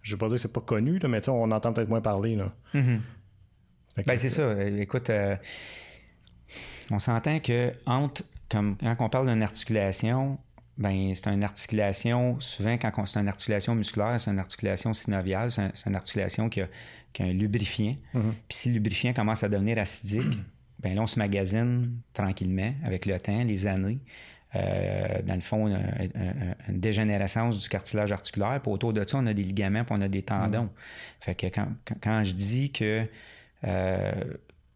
Je 0.02 0.14
vais 0.14 0.18
pas 0.18 0.26
dire 0.28 0.36
que 0.36 0.42
c'est 0.42 0.52
pas 0.52 0.60
connu, 0.60 0.98
là, 0.98 1.08
mais 1.08 1.26
on 1.28 1.50
entend 1.50 1.72
peut-être 1.72 1.88
moins 1.88 2.00
parler. 2.00 2.36
Là. 2.36 2.52
Mm-hmm. 2.74 3.00
Ben, 4.06 4.16
c'est 4.16 4.28
ça. 4.28 4.64
Écoute, 4.64 5.10
on 6.90 6.98
s'entend 6.98 7.40
que 7.40 7.72
entre, 7.86 8.22
comme 8.50 8.76
quand 8.78 8.94
on 9.00 9.08
parle 9.08 9.28
d'une 9.28 9.42
articulation, 9.42 10.38
ben 10.78 11.12
c'est 11.14 11.26
une 11.26 11.42
articulation, 11.42 12.38
souvent 12.40 12.78
quand 12.78 13.04
c'est 13.04 13.18
une 13.18 13.28
articulation 13.28 13.74
musculaire, 13.74 14.20
c'est 14.20 14.30
une 14.30 14.38
articulation 14.38 14.92
synoviale, 14.92 15.50
c'est 15.50 15.86
une 15.86 15.96
articulation 15.96 16.48
qui 16.48 16.60
a, 16.60 16.68
un 17.20 17.32
lubrifiant. 17.32 17.96
Mm-hmm. 18.14 18.32
Puis 18.48 18.58
si 18.58 18.68
le 18.68 18.74
lubrifiant 18.74 19.12
commence 19.12 19.42
à 19.42 19.48
devenir 19.48 19.78
acidique, 19.78 20.38
ben 20.78 20.94
là, 20.94 21.02
on 21.02 21.06
se 21.06 21.18
magasine 21.18 21.98
tranquillement 22.12 22.72
avec 22.84 23.06
le 23.06 23.18
temps, 23.18 23.42
les 23.42 23.66
années. 23.66 23.98
Euh, 24.56 25.20
dans 25.24 25.34
le 25.34 25.40
fond, 25.40 25.66
une, 25.66 26.80
dégénérescence 26.80 27.58
du 27.58 27.68
cartilage 27.68 28.12
articulaire. 28.12 28.60
Puis 28.62 28.72
autour 28.72 28.92
de 28.92 29.06
ça, 29.06 29.18
on 29.18 29.26
a 29.26 29.34
des 29.34 29.42
ligaments, 29.44 29.84
puis 29.84 29.94
on 29.98 30.00
a 30.00 30.08
des 30.08 30.22
tendons. 30.22 30.70
Fait 31.20 31.34
que 31.34 31.46
quand, 31.48 32.24
je 32.24 32.32
dis 32.32 32.72
que 32.72 33.04
euh, 33.64 34.12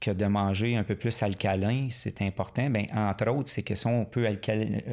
que 0.00 0.10
de 0.10 0.26
manger 0.26 0.76
un 0.76 0.82
peu 0.82 0.96
plus 0.96 1.22
alcalin, 1.22 1.86
c'est 1.90 2.20
important. 2.22 2.68
Bien, 2.68 2.86
entre 2.94 3.30
autres, 3.30 3.48
c'est 3.48 3.62
que 3.62 3.76
si 3.76 3.86
on 3.86 4.04
peut 4.04 4.26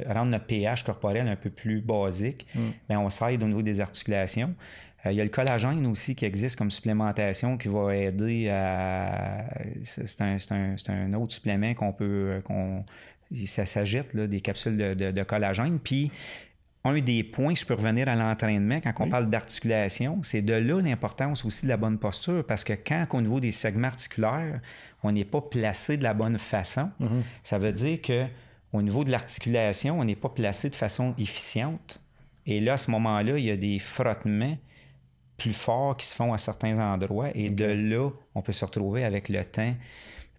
rendre 0.07 0.31
notre 0.31 0.45
pH 0.45 0.83
corporel 0.83 1.27
un 1.27 1.35
peu 1.35 1.49
plus 1.49 1.81
basique, 1.81 2.45
mm. 2.53 2.69
bien, 2.87 2.99
on 2.99 3.09
s'aide 3.09 3.41
au 3.43 3.47
niveau 3.47 3.63
des 3.63 3.81
articulations. 3.81 4.53
Euh, 5.05 5.11
il 5.11 5.17
y 5.17 5.21
a 5.21 5.23
le 5.23 5.29
collagène 5.29 5.85
aussi 5.87 6.15
qui 6.15 6.25
existe 6.25 6.57
comme 6.57 6.69
supplémentation 6.69 7.57
qui 7.57 7.67
va 7.69 7.95
aider 7.95 8.49
à. 8.49 9.45
C'est 9.83 10.21
un, 10.21 11.13
autre 11.13 11.33
supplément 11.33 11.73
qu'on 11.73 11.91
peut. 11.91 12.41
qu'on 12.45 12.85
ça 13.45 13.65
s'agite, 13.65 14.15
des 14.15 14.41
capsules 14.41 14.77
de, 14.77 15.11
de 15.11 15.23
collagène. 15.23 15.79
Puis 15.79 16.11
un 16.85 16.99
des 16.99 17.23
points, 17.23 17.55
je 17.55 17.65
peux 17.65 17.73
revenir 17.73 18.07
à 18.07 18.15
l'entraînement, 18.15 18.79
quand 18.81 18.93
on 18.99 19.09
parle 19.09 19.29
d'articulation, 19.29 20.23
c'est 20.23 20.41
de 20.41 20.53
là 20.53 20.81
l'importance 20.81 21.43
aussi 21.43 21.65
de 21.65 21.69
la 21.69 21.77
bonne 21.77 21.97
posture, 21.97 22.45
parce 22.45 22.63
que 22.63 22.73
quand 22.73 23.05
au 23.13 23.21
niveau 23.21 23.39
des 23.39 23.51
segments 23.51 23.87
articulaires, 23.87 24.61
on 25.03 25.11
n'est 25.11 25.25
pas 25.25 25.41
placé 25.41 25.97
de 25.97 26.03
la 26.03 26.13
bonne 26.13 26.37
façon, 26.37 26.89
mhm. 26.99 27.23
ça 27.43 27.57
veut 27.57 27.73
dire 27.73 28.01
que 28.01 28.25
au 28.71 28.81
niveau 28.81 29.03
de 29.03 29.11
l'articulation, 29.11 29.99
on 29.99 30.05
n'est 30.05 30.15
pas 30.15 30.29
placé 30.29 30.69
de 30.69 30.75
façon 30.75 31.15
efficiente. 31.17 31.99
Et 32.45 32.59
là, 32.59 32.73
à 32.73 32.77
ce 32.77 32.91
moment-là, 32.91 33.37
il 33.37 33.45
y 33.45 33.51
a 33.51 33.57
des 33.57 33.79
frottements 33.79 34.57
plus 35.37 35.53
forts 35.53 35.97
qui 35.97 36.05
se 36.05 36.13
font 36.13 36.33
à 36.33 36.37
certains 36.37 36.79
endroits, 36.79 37.29
et 37.33 37.49
de 37.49 37.65
là, 37.65 38.09
on 38.35 38.41
peut 38.41 38.51
se 38.51 38.63
retrouver 38.63 39.03
avec 39.03 39.27
le 39.27 39.43
temps 39.43 39.73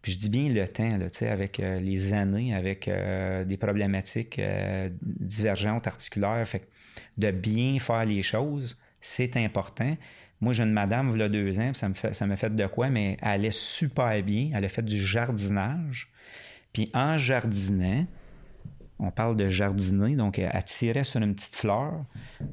puis 0.03 0.13
je 0.13 0.19
dis 0.19 0.31
bien 0.31 0.49
le 0.49 0.67
temps, 0.67 0.97
là, 0.97 1.07
avec 1.31 1.61
euh, 1.61 1.79
les 1.79 2.15
années, 2.15 2.55
avec 2.55 2.89
euh, 2.89 3.45
des 3.45 3.57
problématiques 3.57 4.39
euh, 4.39 4.89
divergentes 5.03 5.87
articulaires. 5.87 6.47
Fait 6.47 6.67
de 7.19 7.31
bien 7.31 7.79
faire 7.79 8.05
les 8.05 8.23
choses, 8.23 8.79
c'est 9.01 9.37
important. 9.37 9.97
Moi, 10.41 10.55
j'ai 10.55 10.63
une 10.63 10.73
madame, 10.73 11.11
il 11.15 11.21
y 11.21 11.23
a 11.23 11.29
deux 11.29 11.61
ans, 11.61 11.75
ça 11.75 11.89
me 11.89 11.95
fait, 11.95 12.15
ça 12.15 12.27
m'a 12.27 12.37
fait 12.37 12.55
de 12.55 12.67
quoi, 12.67 12.89
mais 12.89 13.19
elle 13.21 13.29
allait 13.29 13.51
super 13.51 14.23
bien. 14.23 14.53
Elle 14.55 14.65
a 14.65 14.69
fait 14.69 14.85
du 14.85 14.99
jardinage. 14.99 16.11
Puis 16.73 16.91
en 16.95 17.19
jardinant, 17.19 18.07
on 18.99 19.11
parle 19.11 19.37
de 19.37 19.49
jardiner, 19.49 20.15
donc 20.15 20.39
elle 20.39 20.65
tirait 20.65 21.05
sur 21.05 21.21
une 21.21 21.35
petite 21.35 21.57
fleur, 21.57 22.05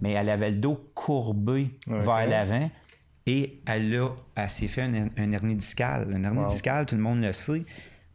mais 0.02 0.14
elle 0.14 0.30
avait 0.30 0.52
le 0.52 0.58
dos 0.58 0.76
courbé 0.96 1.70
vers 1.88 2.28
l'avant 2.28 2.70
et 3.28 3.60
elle, 3.66 4.02
a, 4.38 4.48
s'est 4.48 4.70
fait 4.70 4.84
un, 4.84 5.32
hernie 5.32 5.56
discale. 5.56 6.08
Une 6.10 6.26
hernie 6.26 6.46
discale, 6.46 6.86
tout 6.86 6.96
le 6.96 7.02
monde 7.02 7.22
le 7.22 7.34
sait. 7.34 7.64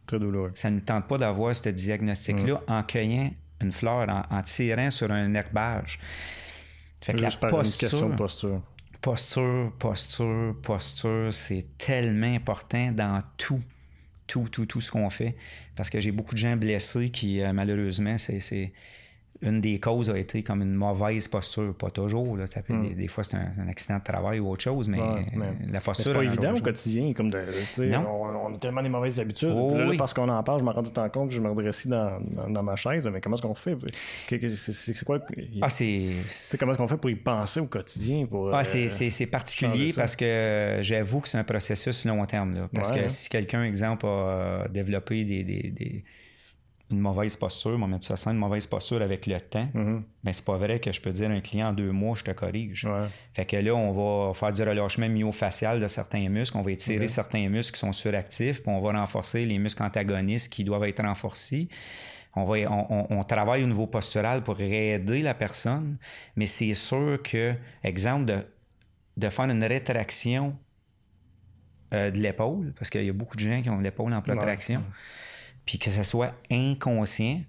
Très 0.07 0.19
douloureux. 0.19 0.51
Ça 0.55 0.71
ne 0.71 0.79
tente 0.79 1.07
pas 1.07 1.17
d'avoir 1.17 1.55
ce 1.55 1.69
diagnostic-là 1.69 2.61
en 2.67 2.83
cueillant 2.83 3.31
une 3.61 3.71
fleur, 3.71 4.09
en, 4.29 4.41
tirant 4.41 4.89
sur 4.89 5.11
un 5.11 5.33
herbage. 5.35 5.99
Fait 6.99 7.13
que 7.13 7.21
la 7.21 7.29
posture, 7.29 7.77
question 7.77 8.09
de 8.09 8.15
posture. 8.15 8.61
Posture, 9.01 9.71
posture, 9.77 10.55
posture, 10.61 11.31
c'est 11.31 11.65
tellement 11.77 12.33
important 12.33 12.91
dans 12.91 13.21
tout 13.37 13.61
tout, 14.25 14.47
tout, 14.49 14.65
tout 14.65 14.81
ce 14.81 14.89
qu'on 14.89 15.09
fait. 15.09 15.35
Parce 15.75 15.89
que 15.89 15.99
j'ai 15.99 16.11
beaucoup 16.11 16.33
de 16.33 16.39
gens 16.39 16.55
blessés 16.55 17.09
qui, 17.09 17.41
euh, 17.41 17.51
malheureusement, 17.53 18.17
c'est 18.17 18.71
une 19.43 19.59
des 19.59 19.79
causes 19.79 20.09
a 20.09 20.17
été 20.17 20.41
comme 20.41 20.61
une 20.61 20.73
mauvaise 20.73 21.27
posture. 21.27 21.73
Pas 21.75 21.89
toujours. 21.89 22.37
Là, 22.37 22.45
ça 22.45 22.61
hmm. 22.67 22.93
des, 22.93 23.07
fois, 23.07 23.23
c'est 23.23 23.35
un, 23.35 23.67
accident 23.67 23.97
de 23.97 24.03
travail 24.03 24.39
ou 24.39 24.49
autre 24.49 24.63
chose, 24.63 24.87
mais, 24.87 24.99
la 25.69 25.81
posture. 25.81 26.05
C'est 26.05 26.13
pas 26.13 26.23
évident 26.23 26.55
au 26.55 26.61
quotidien. 26.61 27.13
Comme 27.13 27.29
de, 27.29 27.45
on, 27.95 28.47
on, 28.47 28.55
a 28.55 28.57
tellement 28.57 28.81
des 28.81 28.89
mauvaises 28.89 29.19
habitudes. 29.19 29.53
Oh 29.53 29.75
là, 29.75 29.91
parce 29.97 30.13
qu'on 30.13 30.29
en 30.29 30.41
parle, 30.43 30.59
je 30.59 30.65
me 30.65 30.71
rends 30.71 30.83
tout 30.83 30.97
en 30.97 31.09
compte, 31.09 31.31
je 31.31 31.41
me 31.41 31.49
redresse 31.49 31.87
dans, 31.87 32.19
dans, 32.49 32.63
ma 32.63 32.75
chaise. 32.75 33.07
Mais 33.11 33.19
comment 33.19 33.35
est-ce 33.35 33.41
qu'on 33.41 33.53
fait? 33.53 33.77
C'est 34.29 35.03
quoi 35.03 35.19
ah, 35.61 35.69
c'est... 35.69 36.09
Comment 36.57 36.71
est-ce 36.71 36.77
qu'on 36.77 36.87
fait 36.87 36.97
pour 36.97 37.09
y 37.09 37.15
penser 37.15 37.59
au 37.59 37.67
quotidien 37.67 38.25
pour, 38.25 38.53
ah, 38.53 38.63
c'est, 38.63 38.87
euh, 38.87 39.25
particulier 39.27 39.93
parce 39.95 40.15
que 40.15 40.77
j'avoue 40.81 41.19
que 41.19 41.27
c'est 41.27 41.37
un 41.37 41.43
processus 41.43 42.05
long 42.05 42.25
terme. 42.25 42.53
Là, 42.53 42.69
parce 42.73 42.91
que 42.91 43.09
si 43.09 43.29
quelqu'un, 43.29 43.63
exemple, 43.63 44.05
a 44.05 44.67
développé 44.69 45.25
des, 45.25 45.43
des 45.43 46.03
une 46.93 46.99
mauvaise 46.99 47.35
posture, 47.35 47.77
on 47.81 47.87
mettre 47.87 48.05
ça 48.05 48.15
sans 48.15 48.31
une 48.31 48.37
mauvaise 48.37 48.67
posture 48.67 49.01
avec 49.01 49.27
le 49.27 49.39
temps, 49.39 49.67
mm 49.73 49.99
c'est 50.31 50.45
pas 50.45 50.57
vrai 50.57 50.79
que 50.79 50.91
je 50.91 51.01
peux 51.01 51.11
dire 51.11 51.29
à 51.29 51.33
un 51.33 51.41
client 51.41 51.69
en 51.69 51.73
deux 51.73 51.91
mois, 51.91 52.15
je 52.15 52.23
te 52.23 52.31
corrige. 52.31 52.87
Fait 53.33 53.45
que 53.45 53.57
là, 53.57 53.75
on 53.75 53.91
va 53.91 54.33
faire 54.33 54.53
du 54.53 54.63
relâchement 54.63 55.09
myofacial 55.09 55.79
de 55.81 55.87
certains 55.87 56.29
muscles, 56.29 56.57
on 56.57 56.61
va 56.61 56.71
étirer 56.71 57.07
certains 57.07 57.49
muscles 57.49 57.73
qui 57.73 57.79
sont 57.79 57.91
suractifs, 57.91 58.63
puis 58.63 58.71
on 58.71 58.79
va 58.79 58.97
renforcer 58.99 59.45
les 59.45 59.59
muscles 59.59 59.83
antagonistes 59.83 60.51
qui 60.51 60.63
doivent 60.63 60.85
être 60.85 61.03
renforcés. 61.03 61.67
On, 62.35 62.45
va, 62.45 62.55
on, 62.69 63.23
travaille 63.23 63.63
au 63.63 63.67
niveau 63.67 63.85
postural 63.85 64.41
pour 64.41 64.59
aider 64.59 65.21
la 65.21 65.33
personne, 65.35 65.97
mais 66.35 66.47
c'est 66.47 66.73
sûr 66.73 67.21
que, 67.21 67.53
exemple 67.83 68.25
de 68.25 68.37
de 69.17 69.29
faire 69.29 69.45
une 69.45 69.63
rétraction 69.63 70.57
euh, 71.93 72.11
de 72.11 72.17
l'épaule, 72.17 72.73
parce 72.77 72.89
qu'il 72.89 73.03
y 73.03 73.09
a 73.09 73.13
beaucoup 73.13 73.35
de 73.35 73.41
gens 73.41 73.61
qui 73.61 73.69
ont 73.69 73.79
l'épaule 73.79 74.13
en 74.13 74.21
protraction, 74.21 74.83
puis 75.65 75.79
que 75.79 75.89
ce 75.91 76.03
soit 76.03 76.33
inconscient, 76.51 77.41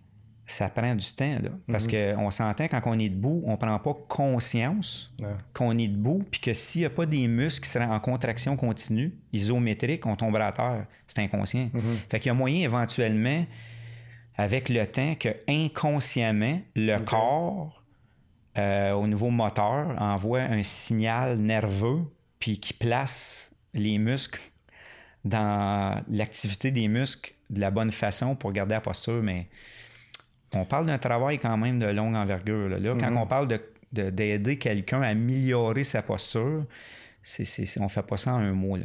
ça 0.46 0.68
prend 0.68 0.94
du 0.94 1.12
temps. 1.12 1.38
Là, 1.42 1.50
parce 1.70 1.86
mhm. 1.86 2.16
qu'on 2.16 2.30
s'entend 2.30 2.68
quand 2.68 2.82
on 2.86 2.98
est 2.98 3.08
debout, 3.08 3.42
on 3.46 3.56
prend 3.56 3.78
pas 3.78 3.94
conscience 4.08 5.12
qu'on 5.52 5.76
est 5.78 5.88
debout, 5.88 6.24
puis 6.30 6.40
que 6.40 6.52
s'il 6.52 6.82
n'y 6.82 6.86
a 6.86 6.90
pas 6.90 7.06
des 7.06 7.28
muscles 7.28 7.64
qui 7.64 7.70
seraient 7.70 7.84
en 7.84 8.00
contraction 8.00 8.56
continue, 8.56 9.14
isométrique, 9.32 10.06
on 10.06 10.16
tombe 10.16 10.36
à 10.36 10.52
terre. 10.52 10.86
C'est 11.06 11.20
inconscient. 11.20 11.70
Mhm. 11.72 11.96
Fait 12.10 12.20
qu'il 12.20 12.28
y 12.28 12.30
a 12.30 12.34
moyen 12.34 12.62
éventuellement, 12.62 13.46
avec 14.36 14.68
le 14.68 14.86
temps, 14.86 15.14
que 15.14 15.28
inconsciemment, 15.48 16.60
le 16.76 16.98
corps, 16.98 17.82
euh, 18.58 18.92
au 18.92 19.06
niveau 19.06 19.30
moteur, 19.30 20.00
envoie 20.00 20.40
un 20.40 20.62
signal 20.62 21.38
nerveux, 21.38 22.02
puis 22.38 22.58
qui 22.58 22.74
place 22.74 23.50
les 23.72 23.98
muscles 23.98 24.40
dans 25.24 26.02
l'activité 26.10 26.70
des 26.70 26.88
muscles 26.88 27.34
de 27.50 27.60
la 27.60 27.70
bonne 27.70 27.92
façon 27.92 28.34
pour 28.34 28.52
garder 28.52 28.74
la 28.74 28.80
posture, 28.80 29.22
mais 29.22 29.46
on 30.54 30.64
parle 30.64 30.86
d'un 30.86 30.98
travail 30.98 31.38
quand 31.38 31.56
même 31.56 31.78
de 31.78 31.86
longue 31.86 32.14
envergure. 32.14 32.68
Là, 32.68 32.94
quand 32.98 33.10
mhm. 33.10 33.16
on 33.16 33.26
parle 33.26 33.48
d'aider 33.92 34.38
de, 34.38 34.54
quelqu'un 34.54 35.02
à 35.02 35.08
améliorer 35.08 35.84
sa 35.84 36.02
posture, 36.02 36.64
c'est, 37.22 37.44
c'est, 37.44 37.80
on 37.80 37.88
fait 37.88 38.02
pas 38.02 38.16
ça 38.16 38.34
en 38.34 38.38
un 38.38 38.52
mot. 38.52 38.76
Là. 38.76 38.84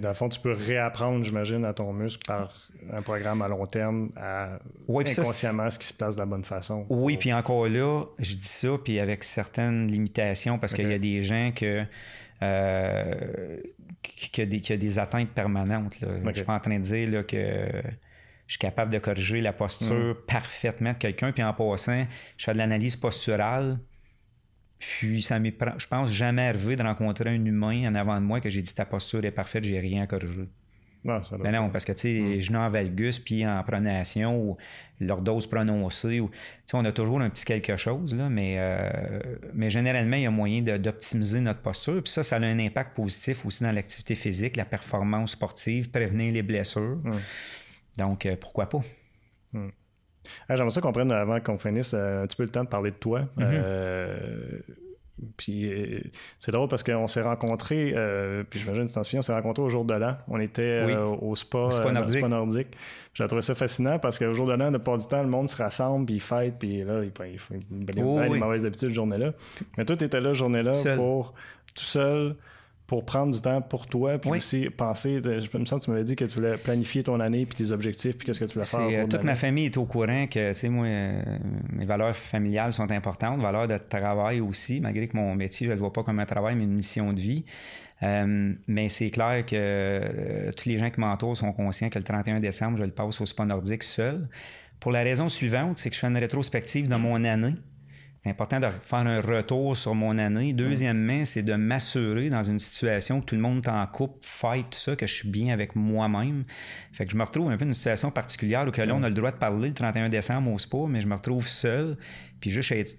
dans 0.00 0.08
le 0.08 0.14
fond, 0.14 0.28
tu 0.28 0.40
peux 0.40 0.52
réapprendre, 0.52 1.22
j'imagine, 1.22 1.64
à 1.64 1.74
ton 1.74 1.92
muscle 1.92 2.24
par 2.26 2.68
un 2.90 3.02
programme 3.02 3.42
à 3.42 3.48
long 3.48 3.66
terme 3.66 4.10
à 4.16 4.58
inconsciemment 4.88 5.70
ce 5.70 5.78
qui 5.78 5.86
se 5.86 5.92
place 5.92 6.14
de 6.14 6.20
la 6.20 6.26
bonne 6.26 6.44
façon. 6.44 6.86
Oui, 6.88 7.18
puis 7.18 7.32
encore 7.32 7.68
là, 7.68 8.04
je 8.18 8.34
dis 8.34 8.48
ça, 8.48 8.70
puis 8.82 8.98
avec 8.98 9.22
certaines 9.22 9.86
limitations, 9.86 10.58
parce 10.58 10.72
qu'il 10.72 10.90
y 10.90 10.94
a 10.94 10.98
des 10.98 11.20
gens 11.20 11.52
que 11.54 11.84
euh, 12.42 13.60
qui, 14.02 14.40
a 14.40 14.46
des, 14.46 14.60
qui, 14.60 14.72
a 14.72 14.76
des, 14.76 14.98
atteintes 14.98 15.30
permanentes. 15.30 16.00
Là. 16.00 16.18
ne 16.18 16.28
Je 16.30 16.34
suis 16.34 16.44
pas 16.44 16.54
en 16.54 16.60
train 16.60 16.78
de 16.78 16.82
dire 16.82 17.10
là, 17.10 17.22
que 17.22 17.36
je 18.46 18.52
suis 18.52 18.58
capable 18.58 18.92
de 18.92 18.98
corriger 18.98 19.40
la 19.40 19.52
posture 19.52 20.14
mm. 20.14 20.26
parfaitement 20.26 20.92
de 20.92 20.98
quelqu'un. 20.98 21.32
Puis 21.32 21.42
en 21.42 21.54
passant, 21.54 22.06
je 22.36 22.44
fais 22.44 22.52
de 22.52 22.58
l'analyse 22.58 22.96
posturale. 22.96 23.78
Puis 24.78 25.22
ça 25.22 25.38
m'est, 25.38 25.56
je 25.78 25.86
pense, 25.86 26.10
jamais 26.10 26.42
arrivé 26.42 26.74
de 26.74 26.82
rencontrer 26.82 27.30
un 27.30 27.44
humain 27.44 27.88
en 27.88 27.94
avant 27.94 28.20
de 28.20 28.26
moi 28.26 28.40
que 28.40 28.50
j'ai 28.50 28.62
dit 28.62 28.74
ta 28.74 28.84
posture 28.84 29.24
est 29.24 29.30
parfaite, 29.30 29.62
j'ai 29.62 29.78
rien 29.78 30.02
à 30.02 30.06
corriger. 30.06 30.48
Non, 31.04 31.22
ça 31.24 31.36
ben 31.36 31.50
non, 31.50 31.68
parce 31.68 31.84
que, 31.84 31.92
tu 31.92 32.00
sais, 32.00 32.20
mm. 32.36 32.40
genoux 32.40 32.58
en 32.60 32.70
valgus, 32.70 33.18
puis 33.18 33.46
en 33.46 33.62
pronation, 33.64 34.38
ou 34.38 34.56
dose 35.00 35.48
prononcée, 35.48 36.20
ou, 36.20 36.30
on 36.72 36.84
a 36.84 36.92
toujours 36.92 37.20
un 37.20 37.28
petit 37.28 37.44
quelque 37.44 37.76
chose, 37.76 38.14
là, 38.14 38.28
mais, 38.28 38.56
euh, 38.58 39.20
mais 39.52 39.68
généralement, 39.68 40.16
il 40.16 40.22
y 40.22 40.26
a 40.26 40.30
moyen 40.30 40.62
d'optimiser 40.62 41.40
notre 41.40 41.60
posture. 41.60 42.02
Puis 42.02 42.12
ça, 42.12 42.22
ça 42.22 42.36
a 42.36 42.40
un 42.40 42.58
impact 42.58 42.94
positif 42.94 43.44
aussi 43.44 43.64
dans 43.64 43.72
l'activité 43.72 44.14
physique, 44.14 44.56
la 44.56 44.64
performance 44.64 45.32
sportive, 45.32 45.90
prévenir 45.90 46.32
les 46.32 46.42
blessures. 46.42 47.00
Mm. 47.02 47.12
Donc, 47.98 48.26
euh, 48.26 48.36
pourquoi 48.40 48.68
pas? 48.68 48.80
Mm. 49.52 49.68
J'aimerais 50.48 50.70
ça 50.70 50.80
qu'on 50.80 50.92
prenne, 50.92 51.10
avant 51.10 51.40
qu'on 51.40 51.58
finisse, 51.58 51.94
euh, 51.94 52.22
un 52.22 52.26
petit 52.26 52.36
peu 52.36 52.44
le 52.44 52.50
temps 52.50 52.62
de 52.62 52.68
parler 52.68 52.92
de 52.92 52.96
toi. 52.96 53.28
Mm-hmm. 53.36 54.62
Puis 55.36 55.66
euh, 55.66 56.00
c'est 56.38 56.52
drôle 56.52 56.68
parce 56.68 56.82
qu'on 56.82 57.06
s'est 57.06 57.22
rencontrés, 57.22 57.92
euh, 57.96 58.44
puis 58.48 58.60
j'imagine 58.60 58.84
que 58.84 58.88
tu 58.88 58.94
t'en 58.94 59.04
souviens, 59.04 59.20
on 59.20 59.22
s'est 59.22 59.32
rencontrés 59.32 59.62
au 59.62 59.68
jour 59.68 59.84
de 59.84 59.94
l'an. 59.94 60.16
On 60.28 60.40
était 60.40 60.62
euh, 60.62 61.04
au 61.04 61.36
spa, 61.36 61.70
spa 61.70 61.92
nordique. 61.92 62.18
Spa 62.18 62.28
nordique. 62.28 62.68
J'ai 63.14 63.26
trouvé 63.26 63.42
ça 63.42 63.54
fascinant 63.54 63.98
parce 63.98 64.18
qu'au 64.18 64.32
jour 64.32 64.46
de 64.46 64.54
l'an, 64.54 64.70
de 64.70 64.78
pas 64.78 64.96
du 64.96 65.06
temps, 65.06 65.22
le 65.22 65.28
monde 65.28 65.48
se 65.48 65.56
rassemble, 65.56 66.06
puis 66.06 66.16
il 66.16 66.20
fête, 66.20 66.58
puis 66.58 66.82
là, 66.84 67.02
il, 67.04 67.38
font 67.38 67.54
des 67.70 68.02
oh, 68.02 68.20
mauvaises 68.36 68.66
habitudes 68.66 68.90
journée-là. 68.90 69.32
Mais 69.76 69.84
toi, 69.84 69.96
tu 69.96 70.04
étais 70.04 70.20
là, 70.20 70.32
journée-là, 70.32 70.72
pour 70.96 71.34
tout 71.74 71.84
seul 71.84 72.36
pour 72.92 73.06
prendre 73.06 73.32
du 73.32 73.40
temps 73.40 73.62
pour 73.62 73.86
toi, 73.86 74.18
puis 74.18 74.30
aussi 74.30 74.68
penser. 74.68 75.22
Je 75.24 75.58
me 75.58 75.64
sens 75.64 75.80
que 75.80 75.84
tu 75.86 75.90
m'avais 75.90 76.04
dit 76.04 76.14
que 76.14 76.26
tu 76.26 76.34
voulais 76.34 76.58
planifier 76.58 77.02
ton 77.02 77.20
année, 77.20 77.46
puis 77.46 77.56
tes 77.56 77.72
objectifs, 77.72 78.18
puis 78.18 78.26
qu'est-ce 78.26 78.40
que 78.40 78.44
tu 78.44 78.52
voulais 78.52 78.66
faire. 78.66 79.04
Euh, 79.04 79.06
toute 79.06 79.24
ma 79.24 79.34
famille 79.34 79.64
est 79.64 79.76
au 79.78 79.86
courant 79.86 80.26
que, 80.26 80.52
tu 80.52 80.58
sais, 80.58 80.68
moi, 80.68 80.84
euh, 80.84 81.22
mes 81.72 81.86
valeurs 81.86 82.14
familiales 82.14 82.74
sont 82.74 82.90
importantes, 82.90 83.40
valeurs 83.40 83.66
de 83.66 83.78
travail 83.78 84.42
aussi, 84.42 84.78
malgré 84.82 85.08
que 85.08 85.16
mon 85.16 85.34
métier, 85.34 85.64
je 85.64 85.70
ne 85.70 85.76
le 85.76 85.80
vois 85.80 85.90
pas 85.90 86.02
comme 86.02 86.20
un 86.20 86.26
travail, 86.26 86.54
mais 86.54 86.64
une 86.64 86.74
mission 86.74 87.14
de 87.14 87.18
vie. 87.18 87.46
Euh, 88.02 88.52
mais 88.66 88.90
c'est 88.90 89.08
clair 89.08 89.46
que 89.46 90.50
tous 90.54 90.68
les 90.68 90.76
gens 90.76 90.90
qui 90.90 91.00
m'entourent 91.00 91.38
sont 91.38 91.54
conscients 91.54 91.88
que 91.88 91.98
le 91.98 92.04
31 92.04 92.40
décembre, 92.40 92.76
je 92.76 92.84
le 92.84 92.90
passe 92.90 93.22
au 93.22 93.24
spa 93.24 93.46
nordique 93.46 93.84
seul. 93.84 94.28
Pour 94.80 94.92
la 94.92 95.02
raison 95.02 95.30
suivante, 95.30 95.78
c'est 95.78 95.88
que 95.88 95.94
je 95.94 96.00
fais 96.00 96.08
une 96.08 96.18
rétrospective 96.18 96.88
de 96.88 96.96
mon 96.96 97.24
année 97.24 97.54
c'est 98.22 98.30
important 98.30 98.60
de 98.60 98.68
faire 98.84 99.00
un 99.00 99.20
retour 99.20 99.76
sur 99.76 99.96
mon 99.96 100.16
année. 100.16 100.52
Deuxièmement, 100.52 101.24
c'est 101.24 101.42
de 101.42 101.54
m'assurer 101.54 102.30
dans 102.30 102.44
une 102.44 102.60
situation 102.60 103.18
où 103.18 103.20
tout 103.20 103.34
le 103.34 103.40
monde 103.40 103.66
est 103.66 103.68
en 103.68 103.84
couple, 103.88 104.18
fight, 104.20 104.70
tout 104.70 104.78
ça, 104.78 104.94
que 104.94 105.08
je 105.08 105.12
suis 105.12 105.28
bien 105.28 105.52
avec 105.52 105.74
moi-même. 105.74 106.44
Fait 106.92 107.04
que 107.04 107.10
je 107.10 107.16
me 107.16 107.24
retrouve 107.24 107.50
un 107.50 107.56
peu 107.56 107.64
dans 107.64 107.70
une 107.70 107.74
situation 107.74 108.12
particulière 108.12 108.64
où 108.68 108.70
que 108.70 108.80
là, 108.80 108.94
on 108.94 109.02
a 109.02 109.08
le 109.08 109.14
droit 109.14 109.32
de 109.32 109.38
parler 109.38 109.68
le 109.68 109.74
31 109.74 110.08
décembre 110.08 110.52
au 110.52 110.58
spa, 110.58 110.76
mais 110.88 111.00
je 111.00 111.08
me 111.08 111.16
retrouve 111.16 111.48
seul, 111.48 111.96
puis 112.38 112.50
juste 112.50 112.70
être, 112.70 112.96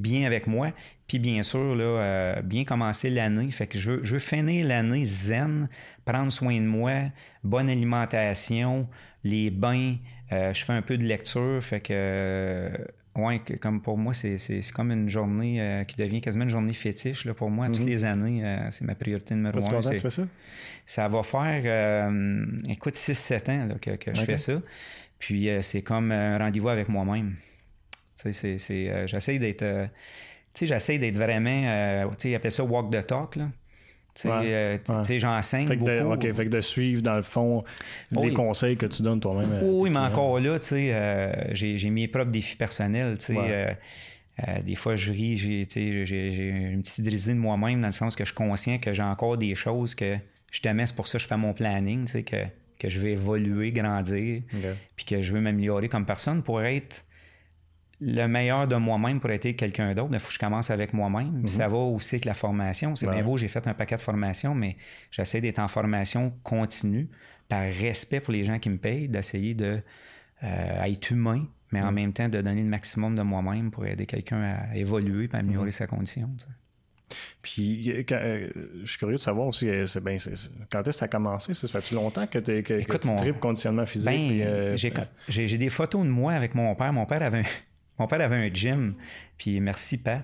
bien 0.00 0.24
avec 0.24 0.46
moi. 0.46 0.70
Puis 1.08 1.18
bien 1.18 1.42
sûr, 1.42 1.74
là, 1.74 1.84
euh, 1.84 2.42
bien 2.42 2.62
commencer 2.62 3.10
l'année. 3.10 3.50
Fait 3.50 3.66
que 3.66 3.80
je 3.80 3.90
veux, 3.90 4.04
je 4.04 4.12
veux 4.12 4.20
finir 4.20 4.64
l'année 4.64 5.04
zen, 5.04 5.68
prendre 6.04 6.30
soin 6.30 6.60
de 6.60 6.66
moi, 6.66 6.92
bonne 7.42 7.68
alimentation, 7.68 8.88
les 9.24 9.50
bains, 9.50 9.96
euh, 10.30 10.52
je 10.54 10.64
fais 10.64 10.72
un 10.72 10.82
peu 10.82 10.96
de 10.98 11.04
lecture. 11.04 11.58
Fait 11.64 11.80
que 11.80 12.70
oui, 13.16 13.40
comme 13.60 13.80
pour 13.80 13.96
moi, 13.96 14.12
c'est 14.14 14.60
comme 14.74 14.90
une 14.90 15.08
journée 15.08 15.60
euh, 15.60 15.84
qui 15.84 15.96
devient 15.96 16.20
quasiment 16.20 16.44
une 16.44 16.50
journée 16.50 16.74
fétiche. 16.74 17.24
Là, 17.24 17.34
pour 17.34 17.50
moi, 17.50 17.66
toutes 17.68 17.80
mhm. 17.80 17.88
les 17.88 18.04
années, 18.04 18.44
euh, 18.44 18.70
c'est 18.70 18.84
ma 18.84 18.94
priorité 18.94 19.34
numéro 19.34 19.58
un. 19.58 19.80
tu 19.80 19.98
fais 19.98 20.10
ça? 20.10 20.22
Ça 20.84 21.08
va 21.08 21.22
faire, 21.22 21.62
euh, 21.64 22.46
écoute, 22.68 22.94
6-7 22.94 23.50
ans 23.50 23.68
que, 23.80 24.14
je 24.14 24.22
fais 24.22 24.36
ça. 24.36 24.60
Puis 25.18 25.48
c'est 25.62 25.82
comme 25.82 26.12
un 26.12 26.38
rendez-vous 26.38 26.68
avec 26.68 26.88
moi-même. 26.88 27.36
j'essaie 28.24 29.38
d'être... 29.38 29.88
tu 30.52 30.58
sais, 30.58 30.66
j'essaie 30.66 30.98
d'être 30.98 31.16
vraiment... 31.16 32.08
tu 32.10 32.14
sais, 32.18 32.30
ils 32.30 32.34
appellent 32.34 32.52
ça 32.52 32.64
«walk 32.64 32.92
the 32.92 33.06
talk», 33.06 33.36
là. 33.36 33.48
Tu 34.16 34.28
sais, 35.02 35.18
j'enseigne 35.18 35.68
beaucoup. 35.68 35.84
De, 35.84 36.00
OK, 36.00 36.22
fait 36.22 36.44
que 36.44 36.50
de 36.50 36.60
suivre, 36.60 37.02
dans 37.02 37.16
le 37.16 37.22
fond, 37.22 37.64
les 38.10 38.32
conseils 38.32 38.76
que 38.76 38.86
tu 38.86 39.02
donnes 39.02 39.20
toi-même. 39.20 39.52
Euh, 39.52 39.60
oui, 39.62 39.90
mais 39.90 39.98
encore 39.98 40.40
là, 40.40 40.58
tu 40.58 40.68
sais, 40.68 40.90
euh, 40.92 41.32
j'ai 41.52 41.90
mes 41.90 42.08
propres 42.08 42.30
défis 42.30 42.56
personnels, 42.56 43.18
tu 43.18 43.34
sais. 43.34 43.76
Euh, 44.46 44.60
des 44.62 44.74
fois, 44.74 44.96
je 44.96 45.12
ris, 45.12 45.36
j'ai 45.38 45.62
une 45.62 46.82
petite 46.82 47.02
de 47.02 47.34
moi-même 47.34 47.80
dans 47.80 47.86
le 47.86 47.92
sens 47.92 48.14
que 48.14 48.22
je 48.22 48.28
suis 48.28 48.36
conscient 48.36 48.76
que 48.76 48.92
j'ai 48.92 49.02
encore 49.02 49.38
des 49.38 49.54
choses 49.54 49.94
que 49.94 50.18
je 50.52 50.60
t'aime, 50.60 50.84
c'est 50.84 50.94
pour 50.94 51.06
ça 51.06 51.16
que 51.16 51.22
je 51.22 51.28
fais 51.28 51.38
mon 51.38 51.54
planning, 51.54 52.04
tu 52.04 52.12
sais, 52.12 52.22
que, 52.22 52.44
que 52.78 52.90
je 52.90 52.98
vais 52.98 53.12
évoluer, 53.12 53.72
grandir, 53.72 54.42
puis 54.94 55.06
que 55.06 55.22
je 55.22 55.32
veux 55.32 55.40
m'améliorer 55.40 55.88
comme 55.88 56.04
personne 56.04 56.42
pour 56.42 56.62
être 56.62 57.05
le 58.00 58.26
meilleur 58.26 58.68
de 58.68 58.76
moi-même 58.76 59.20
pour 59.20 59.30
être 59.30 59.50
quelqu'un 59.52 59.94
d'autre, 59.94 60.10
il 60.12 60.18
faut 60.18 60.28
que 60.28 60.34
je 60.34 60.38
commence 60.38 60.70
avec 60.70 60.92
moi-même. 60.92 61.40
Mhm. 61.40 61.46
Ça 61.46 61.68
va 61.68 61.78
aussi 61.78 62.16
avec 62.16 62.26
la 62.26 62.34
formation. 62.34 62.94
C'est 62.94 63.08
bien 63.08 63.22
beau, 63.22 63.36
j'ai 63.36 63.48
fait 63.48 63.66
un 63.66 63.74
paquet 63.74 63.96
de 63.96 64.02
formations, 64.02 64.54
mais 64.54 64.76
j'essaie 65.10 65.40
d'être 65.40 65.58
en 65.58 65.68
formation 65.68 66.32
continue, 66.42 67.08
par 67.48 67.62
respect 67.62 68.20
pour 68.20 68.32
les 68.32 68.44
gens 68.44 68.58
qui 68.58 68.70
me 68.70 68.76
payent, 68.78 69.08
d'essayer 69.08 69.54
de 69.54 69.80
euh, 70.42 70.84
être 70.84 71.10
humain, 71.10 71.46
mais 71.72 71.80
en 71.80 71.88
mhm. 71.88 71.94
même 71.94 72.12
temps 72.12 72.28
de 72.28 72.40
donner 72.40 72.62
le 72.62 72.68
maximum 72.68 73.14
de 73.14 73.22
moi-même 73.22 73.70
pour 73.70 73.86
aider 73.86 74.04
quelqu'un 74.04 74.42
à 74.42 74.76
évoluer 74.76 75.24
et 75.32 75.36
à 75.36 75.38
améliorer 75.38 75.66
mhm. 75.66 75.72
sa 75.72 75.86
condition. 75.86 76.30
Puis, 77.40 77.88
euh, 78.10 78.50
je 78.82 78.90
suis 78.90 78.98
curieux 78.98 79.14
de 79.14 79.20
savoir 79.20 79.46
aussi, 79.46 79.68
euh, 79.68 79.86
ben, 80.02 80.18
quand 80.70 80.80
est-ce 80.80 80.84
que 80.84 80.92
ça 80.92 81.04
a 81.04 81.08
commencé? 81.08 81.54
Ça, 81.54 81.68
fait-tu 81.68 81.94
longtemps 81.94 82.26
que, 82.26 82.40
que, 82.40 82.72
Écoute, 82.74 83.02
tu 83.02 83.16
tripes 83.16 83.38
conditionnement 83.38 83.86
physique? 83.86 84.10
Ben, 84.10 84.74
j'ai 85.28 85.58
des 85.58 85.68
photos 85.68 86.02
de 86.02 86.10
moi 86.10 86.32
avec 86.32 86.54
mon 86.56 86.74
père. 86.74 86.92
Mon 86.92 87.06
père 87.06 87.22
avait 87.22 87.38
un, 87.38 87.44
mon 87.98 88.06
père 88.06 88.20
avait 88.20 88.36
un 88.36 88.52
gym, 88.52 88.94
puis 89.38 89.60
merci, 89.60 90.02
pas. 90.02 90.20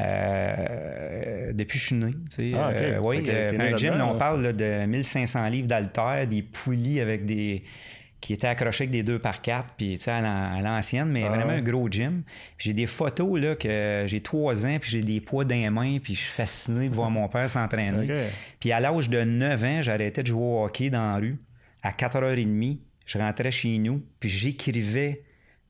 Euh, 0.00 1.52
depuis 1.52 1.78
que 1.78 1.82
je 1.82 1.86
suis 1.86 1.96
né. 1.96 2.12
Tu 2.30 2.50
sais, 2.50 2.52
ah, 2.56 2.70
euh, 2.70 2.98
oui, 3.02 3.22
euh, 3.28 3.50
un 3.58 3.76
gym, 3.76 4.00
on 4.00 4.16
parle 4.16 4.54
de 4.54 4.86
1500 4.86 5.48
livres 5.48 5.66
d'haltère, 5.66 6.26
des 6.26 6.42
poulies 6.42 7.00
avec 7.00 7.24
des 7.24 7.64
qui 8.20 8.34
étaient 8.34 8.48
accrochés 8.48 8.84
avec 8.84 8.90
des 8.90 9.02
2 9.02 9.18
par 9.18 9.40
4 9.40 9.76
puis 9.78 9.94
tu 9.94 10.04
sais, 10.04 10.10
à 10.10 10.60
l'ancienne, 10.60 11.08
mais 11.08 11.24
ah. 11.24 11.30
vraiment 11.30 11.52
un 11.52 11.62
gros 11.62 11.88
gym. 11.90 12.22
J'ai 12.58 12.74
des 12.74 12.86
photos 12.86 13.40
là 13.40 13.54
que 13.54 14.04
j'ai 14.06 14.20
3 14.20 14.66
ans, 14.66 14.78
puis 14.78 14.90
j'ai 14.90 15.00
des 15.00 15.20
poids 15.20 15.44
dans 15.44 15.54
les 15.54 15.70
mains, 15.70 15.98
puis 16.02 16.14
je 16.14 16.20
suis 16.20 16.32
fasciné 16.32 16.90
de 16.90 16.94
voir 16.94 17.10
mon 17.10 17.28
père 17.28 17.48
s'entraîner. 17.48 18.28
Puis 18.58 18.72
à 18.72 18.80
l'âge 18.80 19.08
de 19.08 19.24
9 19.24 19.64
ans, 19.64 19.82
j'arrêtais 19.82 20.22
de 20.22 20.28
jouer 20.28 20.42
au 20.42 20.64
hockey 20.64 20.90
dans 20.90 21.12
la 21.12 21.16
rue. 21.16 21.38
À 21.82 21.92
4h30, 21.92 22.78
je 23.06 23.18
rentrais 23.18 23.50
chez 23.50 23.78
nous, 23.78 24.02
puis 24.20 24.28
j'écrivais 24.28 25.22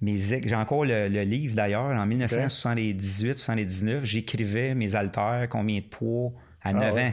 j'ai 0.02 0.54
encore 0.54 0.84
le, 0.84 1.08
livre 1.22 1.54
d'ailleurs, 1.54 1.84
en 1.84 2.06
1978-79, 2.06 4.04
j'écrivais 4.04 4.74
mes 4.74 4.94
haltères, 4.94 5.46
combien 5.50 5.80
de 5.80 5.84
poids 5.84 6.32
à 6.62 6.72
9 6.72 6.94
ah 6.96 7.00
ans. 7.00 7.12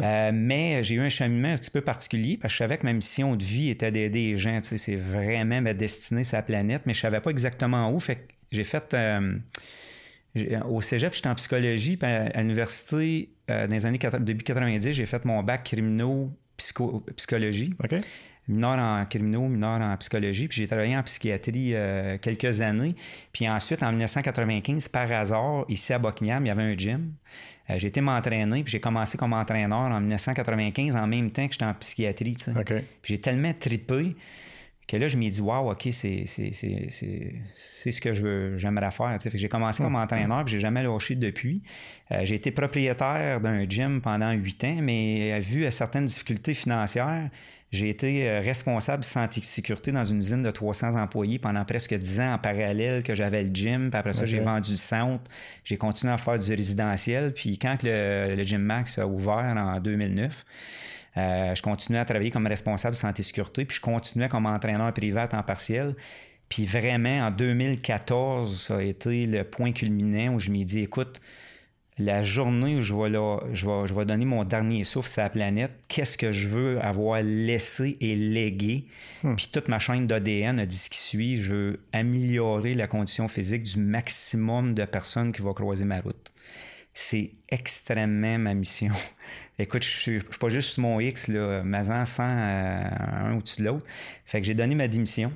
Euh, 0.00 0.32
mais 0.34 0.82
j'ai 0.82 0.96
eu 0.96 1.00
un 1.00 1.08
cheminement 1.08 1.52
un 1.52 1.56
petit 1.56 1.70
peu 1.70 1.80
particulier 1.80 2.36
parce 2.36 2.52
que 2.52 2.56
je 2.56 2.64
savais 2.64 2.78
que 2.78 2.84
ma 2.84 2.92
mission 2.92 3.36
de 3.36 3.44
vie 3.44 3.70
était 3.70 3.92
d'aider 3.92 4.32
les 4.32 4.36
gens. 4.36 4.58
c'est 4.62 4.96
vraiment 4.96 5.60
ma 5.62 5.72
destinée 5.72 6.22
la 6.32 6.42
planète, 6.42 6.82
mais 6.84 6.94
je 6.94 7.00
savais 7.00 7.20
pas 7.20 7.30
exactement 7.30 7.92
où. 7.92 8.00
Fait 8.00 8.26
j'ai 8.50 8.64
fait 8.64 8.92
euh, 8.94 9.38
au 10.68 10.80
cégep, 10.80 11.14
j'étais 11.14 11.28
en 11.28 11.36
psychologie, 11.36 11.96
puis 11.96 12.10
à, 12.10 12.42
l'université, 12.42 13.30
dans 13.46 13.70
les 13.70 13.86
années 13.86 14.00
début 14.20 14.42
90, 14.42 14.92
j'ai 14.92 15.06
fait 15.06 15.24
mon 15.24 15.44
bac 15.44 15.62
criminaux 15.64 16.32
psychologie. 17.16 17.74
Mineur 18.48 18.78
en 18.78 19.04
criminaux, 19.04 19.46
mineur 19.48 19.80
en 19.80 19.96
psychologie. 19.98 20.48
Puis 20.48 20.62
j'ai 20.62 20.66
travaillé 20.66 20.96
en 20.96 21.02
psychiatrie 21.02 21.74
euh, 21.74 22.18
quelques 22.18 22.60
années. 22.60 22.94
Puis 23.32 23.48
ensuite, 23.48 23.82
en 23.82 23.90
1995, 23.90 24.88
par 24.88 25.10
hasard, 25.12 25.64
ici 25.68 25.92
à 25.92 25.98
Buckingham, 25.98 26.44
il 26.44 26.48
y 26.48 26.50
avait 26.50 26.62
un 26.62 26.76
gym. 26.76 27.12
Euh, 27.70 27.74
j'ai 27.78 27.88
été 27.88 28.00
m'entraîner, 28.00 28.62
puis 28.62 28.72
j'ai 28.72 28.80
commencé 28.80 29.18
comme 29.18 29.34
entraîneur 29.34 29.78
en 29.78 30.00
1995 30.00 30.96
en 30.96 31.06
même 31.06 31.30
temps 31.30 31.46
que 31.46 31.52
j'étais 31.52 31.66
en 31.66 31.74
psychiatrie. 31.74 32.36
Puis 32.64 32.84
j'ai 33.02 33.20
tellement 33.20 33.52
tripé 33.52 34.16
que 34.88 34.96
là, 34.96 35.06
je 35.06 35.18
m'ai 35.18 35.28
dit, 35.28 35.42
waouh, 35.42 35.70
OK, 35.70 35.88
c'est, 35.92 36.24
ce 36.24 38.00
que 38.00 38.14
je 38.14 38.22
veux, 38.22 38.56
j'aimerais 38.56 38.90
faire. 38.90 39.14
j'ai 39.34 39.48
commencé 39.50 39.82
comme 39.82 39.96
entraîneur, 39.96 40.44
puis 40.46 40.54
j'ai 40.54 40.60
jamais 40.60 40.82
lâché 40.82 41.14
depuis. 41.14 41.62
Euh, 42.10 42.20
j'ai 42.24 42.36
été 42.36 42.50
propriétaire 42.50 43.38
d'un 43.42 43.64
gym 43.68 44.00
pendant 44.00 44.32
huit 44.32 44.64
ans, 44.64 44.78
mais 44.80 45.38
vu 45.40 45.70
certaines 45.70 46.06
difficultés 46.06 46.54
financières, 46.54 47.28
j'ai 47.70 47.90
été 47.90 48.28
euh, 48.28 48.40
responsable 48.40 49.04
santé 49.04 49.42
sécurité 49.42 49.92
dans 49.92 50.04
une 50.04 50.20
usine 50.20 50.42
de 50.42 50.50
300 50.50 50.94
employés 50.94 51.38
pendant 51.38 51.64
presque 51.66 51.94
10 51.94 52.20
ans 52.20 52.32
en 52.34 52.38
parallèle 52.38 53.02
que 53.02 53.14
j'avais 53.14 53.42
le 53.42 53.54
gym. 53.54 53.90
Puis 53.90 53.98
après 53.98 54.14
ça, 54.14 54.24
j'ai 54.24 54.40
vendu 54.40 54.70
le 54.70 54.76
centre. 54.76 55.30
J'ai 55.64 55.76
continué 55.76 56.12
à 56.12 56.16
faire 56.16 56.38
du 56.38 56.50
résidentiel. 56.54 57.34
Puis 57.34 57.58
quand 57.58 57.76
le, 57.82 58.42
Gym 58.42 58.62
Max 58.62 58.98
a 58.98 59.06
ouvert 59.06 59.54
en 59.56 59.80
2009, 59.80 60.46
euh, 61.18 61.54
je 61.54 61.60
continuais 61.60 62.00
à 62.00 62.06
travailler 62.06 62.30
comme 62.30 62.46
responsable 62.46 62.94
santé 62.94 63.22
sécurité. 63.22 63.66
Puis 63.66 63.76
je 63.76 63.82
continuais 63.82 64.30
comme 64.30 64.46
entraîneur 64.46 64.90
privé 64.94 65.20
à 65.20 65.28
temps 65.28 65.42
partiel. 65.42 65.94
Puis 66.48 66.64
vraiment, 66.64 67.26
en 67.26 67.30
2014, 67.30 68.66
ça 68.66 68.76
a 68.76 68.82
été 68.82 69.26
le 69.26 69.44
point 69.44 69.72
culminant 69.72 70.34
où 70.34 70.40
je 70.40 70.50
m'ai 70.50 70.64
dit, 70.64 70.80
écoute, 70.80 71.20
la 71.98 72.22
journée 72.22 72.76
où 72.76 72.80
je 72.80 72.94
vais, 72.94 73.08
là, 73.08 73.40
je 73.52 73.66
vais, 73.66 73.86
je 73.86 73.94
vais 73.94 74.04
donner 74.04 74.24
mon 74.24 74.44
dernier 74.44 74.84
souffle 74.84 75.08
à 75.20 75.24
la 75.24 75.30
planète, 75.30 75.72
qu'est-ce 75.88 76.16
que 76.16 76.32
je 76.32 76.46
veux 76.46 76.80
avoir 76.80 77.22
laissé 77.22 77.96
et 78.00 78.14
légué? 78.14 78.86
Hmm. 79.22 79.34
Puis 79.34 79.48
toute 79.52 79.68
ma 79.68 79.78
chaîne 79.78 80.06
d'ADN 80.06 80.60
a 80.60 80.66
dit 80.66 80.76
ce 80.76 80.90
qui 80.90 80.98
suit. 80.98 81.36
Je 81.36 81.54
veux 81.54 81.80
améliorer 81.92 82.74
la 82.74 82.86
condition 82.86 83.26
physique 83.28 83.64
du 83.64 83.78
maximum 83.78 84.74
de 84.74 84.84
personnes 84.84 85.32
qui 85.32 85.42
vont 85.42 85.54
croiser 85.54 85.84
ma 85.84 86.00
route. 86.00 86.32
C'est 86.94 87.32
extrêmement 87.48 88.38
ma 88.38 88.54
mission. 88.54 88.92
Écoute, 89.60 89.82
je 89.82 89.88
suis, 89.88 90.20
suis 90.20 90.38
pas 90.38 90.50
juste 90.50 90.74
sur 90.74 90.82
mon 90.82 91.00
X, 91.00 91.26
là, 91.26 91.62
mais 91.64 91.84
sans 91.84 92.28
euh, 92.28 92.82
un 93.24 93.36
au-dessus 93.36 93.60
de 93.60 93.66
l'autre. 93.66 93.84
Fait 94.24 94.40
que 94.40 94.46
j'ai 94.46 94.54
donné 94.54 94.76
ma 94.76 94.86
démission. 94.86 95.30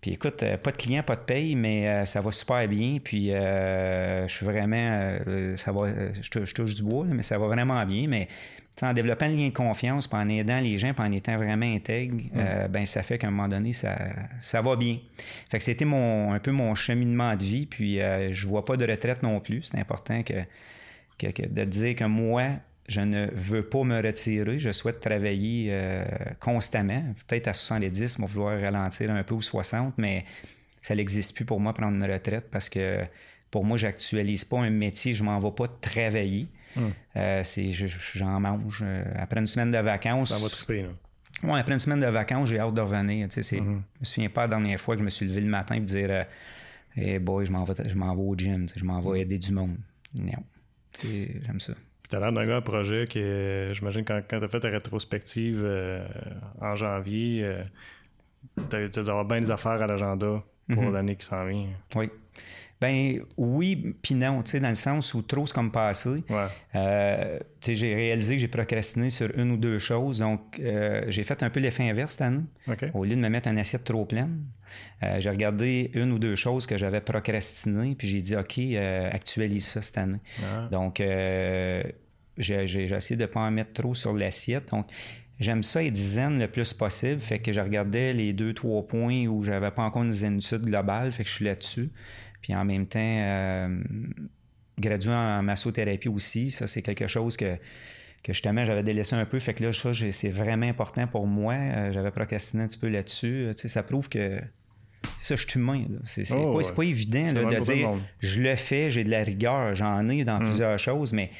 Puis 0.00 0.10
écoute, 0.10 0.42
euh, 0.42 0.56
pas 0.56 0.72
de 0.72 0.76
client, 0.76 1.04
pas 1.04 1.14
de 1.14 1.20
paye, 1.20 1.54
mais 1.54 1.86
euh, 1.86 2.04
ça 2.04 2.20
va 2.20 2.32
super 2.32 2.66
bien. 2.66 2.98
Puis 3.02 3.28
je 3.28 4.26
suis 4.26 4.44
vraiment, 4.44 5.18
ça 5.56 5.70
va, 5.70 5.86
je, 6.20 6.52
touche 6.52 6.74
du 6.74 6.82
bois, 6.82 7.04
mais 7.04 7.22
ça 7.22 7.38
va 7.38 7.46
vraiment 7.46 7.86
bien. 7.86 8.08
Mais 8.08 8.26
en 8.82 8.92
développant 8.92 9.28
le 9.28 9.36
lien 9.36 9.48
de 9.48 9.54
confiance, 9.54 10.08
puis 10.08 10.18
en 10.18 10.28
aidant 10.28 10.58
les 10.58 10.76
gens, 10.76 10.92
puis 10.92 11.04
en 11.04 11.12
étant 11.12 11.36
vraiment 11.36 11.72
intègre, 11.72 12.16
ben 12.70 12.86
ça 12.86 13.04
fait 13.04 13.18
qu'à 13.18 13.28
un 13.28 13.30
moment 13.30 13.46
donné, 13.46 13.72
ça, 13.72 13.96
ça 14.40 14.62
va 14.62 14.74
bien. 14.74 14.98
Fait 15.48 15.58
que 15.58 15.64
c'était 15.64 15.84
mon, 15.84 16.32
un 16.32 16.40
peu 16.40 16.50
mon 16.50 16.74
cheminement 16.74 17.36
de 17.36 17.44
vie. 17.44 17.66
Puis 17.66 17.98
je 17.98 18.46
vois 18.48 18.64
pas 18.64 18.76
de 18.76 18.84
retraite 18.84 19.22
non 19.22 19.38
plus. 19.38 19.62
C'est 19.62 19.78
important 19.78 20.24
que, 20.24 20.42
que, 21.18 21.46
de 21.46 21.64
dire 21.64 21.94
que 21.94 22.04
moi, 22.04 22.54
je 22.90 23.00
ne 23.00 23.28
veux 23.32 23.62
pas 23.62 23.84
me 23.84 24.02
retirer. 24.02 24.58
Je 24.58 24.72
souhaite 24.72 24.98
travailler 24.98 25.68
euh, 25.70 26.04
constamment. 26.40 27.02
Peut-être 27.28 27.46
à 27.46 27.52
70, 27.52 28.18
on 28.18 28.22
va 28.22 28.26
vouloir 28.26 28.60
ralentir 28.60 29.12
un 29.12 29.22
peu 29.22 29.36
ou 29.36 29.40
60, 29.40 29.94
mais 29.96 30.24
ça 30.82 30.96
n'existe 30.96 31.36
plus 31.36 31.44
pour 31.44 31.60
moi 31.60 31.72
prendre 31.72 31.94
une 31.94 32.12
retraite 32.12 32.48
parce 32.50 32.68
que 32.68 33.04
pour 33.48 33.64
moi, 33.64 33.76
j'actualise 33.76 34.44
pas 34.44 34.58
un 34.58 34.70
métier. 34.70 35.12
Je 35.12 35.22
m'en 35.22 35.38
vais 35.38 35.52
pas 35.52 35.68
travailler. 35.68 36.48
Hum. 36.76 36.92
Euh, 37.16 37.44
c'est, 37.44 37.70
j'en 37.70 38.40
mange. 38.40 38.82
Euh, 38.84 39.04
après 39.16 39.38
une 39.38 39.46
semaine 39.46 39.70
de 39.70 39.78
vacances. 39.78 40.30
Ça 40.30 40.38
va 40.38 40.48
triper, 40.48 40.82
là. 40.82 40.88
Ouais, 41.44 41.60
après 41.60 41.74
une 41.74 41.78
semaine 41.78 42.00
de 42.00 42.06
vacances, 42.06 42.48
j'ai 42.48 42.58
hâte 42.58 42.74
de 42.74 42.80
revenir. 42.80 43.28
Tu 43.28 43.40
sais, 43.40 43.60
hum. 43.60 43.84
Je 43.94 44.00
me 44.00 44.04
souviens 44.04 44.30
pas 44.30 44.42
la 44.42 44.48
dernière 44.48 44.80
fois 44.80 44.96
que 44.96 44.98
je 45.00 45.04
me 45.04 45.10
suis 45.10 45.26
levé 45.26 45.40
le 45.40 45.48
matin 45.48 45.76
et 45.76 45.80
dire 45.80 46.26
Hey 46.96 47.20
boy, 47.20 47.46
je 47.46 47.52
m'en 47.52 47.62
vais, 47.62 47.88
je 47.88 47.94
m'en 47.94 48.12
vais 48.16 48.22
au 48.22 48.34
gym, 48.36 48.66
je 48.74 48.84
m'en 48.84 49.00
vais 49.00 49.20
aider 49.20 49.38
du 49.38 49.52
monde. 49.52 49.76
Non. 50.12 50.42
J'aime 51.04 51.60
ça. 51.60 51.74
Tu 52.10 52.16
as 52.16 52.20
l'air 52.20 52.32
d'un 52.32 52.44
gars 52.44 52.56
à 52.56 52.60
projet 52.60 53.06
que 53.06 53.70
j'imagine 53.72 54.04
quand, 54.04 54.20
quand 54.28 54.40
tu 54.40 54.44
as 54.44 54.48
fait 54.48 54.60
ta 54.60 54.68
rétrospective 54.68 55.60
euh, 55.62 56.04
en 56.60 56.74
janvier, 56.74 57.44
euh, 57.44 57.62
tu 58.68 58.76
as, 58.76 58.88
dû 58.88 58.98
avoir 58.98 59.24
bien 59.24 59.40
des 59.40 59.50
affaires 59.50 59.80
à 59.80 59.86
l'agenda 59.86 60.42
pour 60.72 60.82
mhm. 60.82 60.92
l'année 60.92 61.16
qui 61.16 61.26
s'en 61.26 61.44
vient. 61.46 61.68
Oui. 61.94 62.10
Ben 62.80 63.20
oui, 63.36 63.94
puis 64.00 64.14
non, 64.14 64.42
tu 64.42 64.52
sais, 64.52 64.60
dans 64.60 64.70
le 64.70 64.74
sens 64.74 65.12
où 65.12 65.20
trop 65.20 65.46
c'est 65.46 65.52
comme 65.52 65.70
passé. 65.70 66.08
Ouais. 66.08 66.46
Euh, 66.74 67.38
tu 67.60 67.66
sais, 67.66 67.74
j'ai 67.74 67.94
réalisé 67.94 68.36
que 68.36 68.40
j'ai 68.40 68.48
procrastiné 68.48 69.10
sur 69.10 69.30
une 69.38 69.50
ou 69.50 69.56
deux 69.58 69.78
choses. 69.78 70.20
Donc, 70.20 70.58
euh, 70.60 71.02
j'ai 71.08 71.22
fait 71.22 71.42
un 71.42 71.50
peu 71.50 71.60
l'effet 71.60 71.88
inverse 71.90 72.12
cette 72.12 72.22
année. 72.22 72.44
Au 72.94 73.04
lieu 73.04 73.16
de 73.16 73.20
me 73.20 73.28
mettre 73.28 73.48
une 73.48 73.58
assiette 73.58 73.84
trop 73.84 74.06
pleine, 74.06 74.44
euh, 75.02 75.20
j'ai 75.20 75.28
regardé 75.28 75.90
une 75.92 76.10
ou 76.12 76.18
deux 76.18 76.34
choses 76.36 76.66
que 76.66 76.78
j'avais 76.78 77.02
procrastinées, 77.02 77.94
puis 77.96 78.08
j'ai 78.08 78.22
dit, 78.22 78.34
OK, 78.34 78.58
actualise 79.12 79.66
ça 79.66 79.82
cette 79.82 79.98
année. 79.98 80.20
Ah. 80.42 80.68
Donc, 80.70 81.02
j'ai 82.38 82.64
essayé 82.64 83.16
de 83.16 83.22
ne 83.22 83.26
pas 83.26 83.40
en 83.40 83.50
mettre 83.50 83.74
trop 83.74 83.94
sur 83.94 84.14
l'assiette. 84.14 84.70
Donc, 84.70 84.86
J'aime 85.40 85.62
ça 85.62 85.82
être 85.82 85.96
zen 85.96 86.38
le 86.38 86.48
plus 86.48 86.74
possible. 86.74 87.18
Fait 87.18 87.38
que 87.38 87.50
je 87.50 87.62
regardais 87.62 88.12
les 88.12 88.34
deux, 88.34 88.52
trois 88.52 88.86
points 88.86 89.24
où 89.24 89.42
j'avais 89.42 89.70
pas 89.70 89.82
encore 89.82 90.02
une 90.02 90.12
zénitude 90.12 90.60
globale. 90.66 91.10
Fait 91.12 91.24
que 91.24 91.30
je 91.30 91.34
suis 91.34 91.46
là-dessus. 91.46 91.90
Puis 92.40 92.54
en 92.54 92.64
même 92.64 92.86
temps, 92.86 92.98
euh, 93.00 93.82
gradué 94.78 95.12
en 95.12 95.42
massothérapie 95.42 96.08
aussi, 96.08 96.50
ça 96.50 96.66
c'est 96.66 96.82
quelque 96.82 97.06
chose 97.06 97.36
que, 97.36 97.56
que 98.22 98.32
justement 98.32 98.64
j'avais 98.64 98.82
délaissé 98.82 99.14
un 99.14 99.26
peu. 99.26 99.38
Fait 99.38 99.54
que 99.54 99.64
là, 99.64 99.72
ça, 99.72 99.90
c'est 99.92 100.28
vraiment 100.28 100.66
important 100.66 101.06
pour 101.06 101.26
moi. 101.26 101.54
Euh, 101.54 101.92
j'avais 101.92 102.10
procrastiné 102.10 102.62
un 102.62 102.68
petit 102.68 102.78
peu 102.78 102.88
là-dessus. 102.88 103.48
Tu 103.56 103.62
sais, 103.62 103.68
ça 103.68 103.82
prouve 103.82 104.08
que 104.08 104.38
ça, 105.16 105.36
je 105.36 105.46
suis 105.46 105.58
humain. 105.58 105.84
C'est 106.04 106.30
oh, 106.32 106.60
pas, 106.76 106.82
évident 106.82 107.32
de 107.32 107.60
dire 107.60 107.94
je 108.20 108.40
le 108.40 108.56
fais, 108.56 108.90
j'ai 108.90 109.04
de 109.04 109.10
la 109.10 109.22
rigueur, 109.22 109.74
j'en 109.74 110.08
ai 110.08 110.24
dans 110.24 110.40
mm. 110.40 110.44
plusieurs 110.44 110.78
choses, 110.78 111.12
mais 111.12 111.30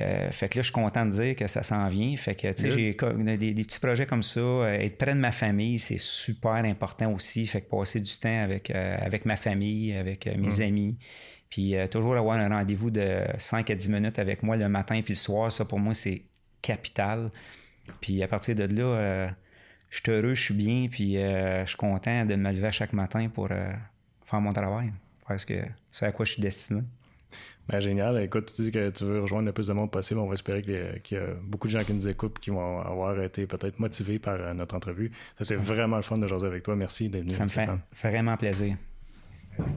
euh, 0.00 0.30
fait 0.30 0.48
que 0.48 0.58
là, 0.58 0.62
je 0.62 0.66
suis 0.66 0.72
content 0.72 1.06
de 1.06 1.10
dire 1.10 1.36
que 1.36 1.46
ça 1.46 1.62
s'en 1.62 1.88
vient. 1.88 2.14
Fait 2.16 2.34
que, 2.34 2.52
tu 2.52 2.62
sais, 2.62 2.70
j'ai 2.70 2.96
des, 3.36 3.54
des, 3.54 3.64
petits 3.64 3.80
projets 3.80 4.06
comme 4.06 4.22
ça. 4.22 4.40
Euh, 4.40 4.80
être 4.80 4.98
près 4.98 5.14
de 5.14 5.20
ma 5.20 5.32
famille, 5.32 5.78
c'est 5.78 5.98
super 5.98 6.52
important 6.52 7.12
aussi. 7.12 7.46
Fait 7.46 7.62
que 7.62 7.70
passer 7.70 8.00
du 8.00 8.12
temps 8.18 8.42
avec, 8.42 8.70
euh, 8.70 8.96
avec 9.00 9.24
ma 9.24 9.36
famille, 9.36 9.94
avec 9.94 10.26
mes 10.26 10.58
mm. 10.58 10.62
amis. 10.62 10.98
Puis 11.48 11.74
toujours 11.90 12.16
avoir 12.16 12.36
un 12.38 12.48
rendez-vous 12.48 12.90
de 12.90 13.20
5 13.38 13.70
à 13.70 13.74
10 13.74 13.88
minutes 13.88 14.18
avec 14.18 14.42
moi 14.42 14.56
le 14.56 14.68
matin 14.68 15.00
puis 15.02 15.14
le 15.14 15.18
soir, 15.18 15.50
ça 15.52 15.64
pour 15.64 15.78
moi, 15.78 15.94
c'est 15.94 16.22
capital. 16.60 17.30
Puis 18.00 18.22
à 18.22 18.28
partir 18.28 18.56
de 18.56 18.64
là, 18.64 19.28
je 19.88 19.96
suis 19.96 20.10
heureux, 20.10 20.34
je 20.34 20.42
suis 20.42 20.54
bien, 20.54 20.86
puis 20.90 21.14
je 21.14 21.64
suis 21.64 21.76
content 21.76 22.26
de 22.26 22.34
me 22.34 22.50
lever 22.50 22.72
chaque 22.72 22.92
matin 22.92 23.28
pour 23.28 23.48
faire 23.48 24.40
mon 24.40 24.52
travail. 24.52 24.92
Parce 25.26 25.44
que 25.44 25.54
c'est 25.92 26.06
à 26.06 26.12
quoi 26.12 26.24
je 26.24 26.32
suis 26.32 26.42
destiné. 26.42 26.82
Ben, 27.68 27.80
génial. 27.80 28.22
Écoute, 28.22 28.52
tu 28.54 28.62
dis 28.62 28.70
que 28.70 28.90
tu 28.90 29.04
veux 29.04 29.20
rejoindre 29.20 29.46
le 29.46 29.52
plus 29.52 29.66
de 29.66 29.72
monde 29.72 29.90
possible. 29.90 30.20
On 30.20 30.26
va 30.26 30.34
espérer 30.34 30.62
qu'il 30.62 31.18
y, 31.18 31.20
a 31.20 31.26
beaucoup 31.42 31.66
de 31.66 31.72
gens 31.72 31.84
qui 31.84 31.94
nous 31.94 32.08
écoutent 32.08 32.38
qui 32.38 32.50
vont 32.50 32.80
avoir 32.80 33.20
été 33.20 33.46
peut-être 33.46 33.78
motivés 33.80 34.18
par 34.18 34.34
euh, 34.34 34.54
notre 34.54 34.76
entrevue. 34.76 35.10
Ça, 35.36 35.44
c'est 35.44 35.56
vraiment 35.56 35.96
le 35.96 36.02
fun 36.02 36.18
de 36.18 36.26
jaser 36.26 36.46
avec 36.46 36.62
toi. 36.62 36.76
Merci 36.76 37.08
d'être 37.08 37.22
venu. 37.22 37.32
Ça 37.32 37.44
me 37.44 37.48
fait 37.48 37.68
vraiment 37.92 38.36
plaisir. 38.36 38.76
Merci. 39.58 39.74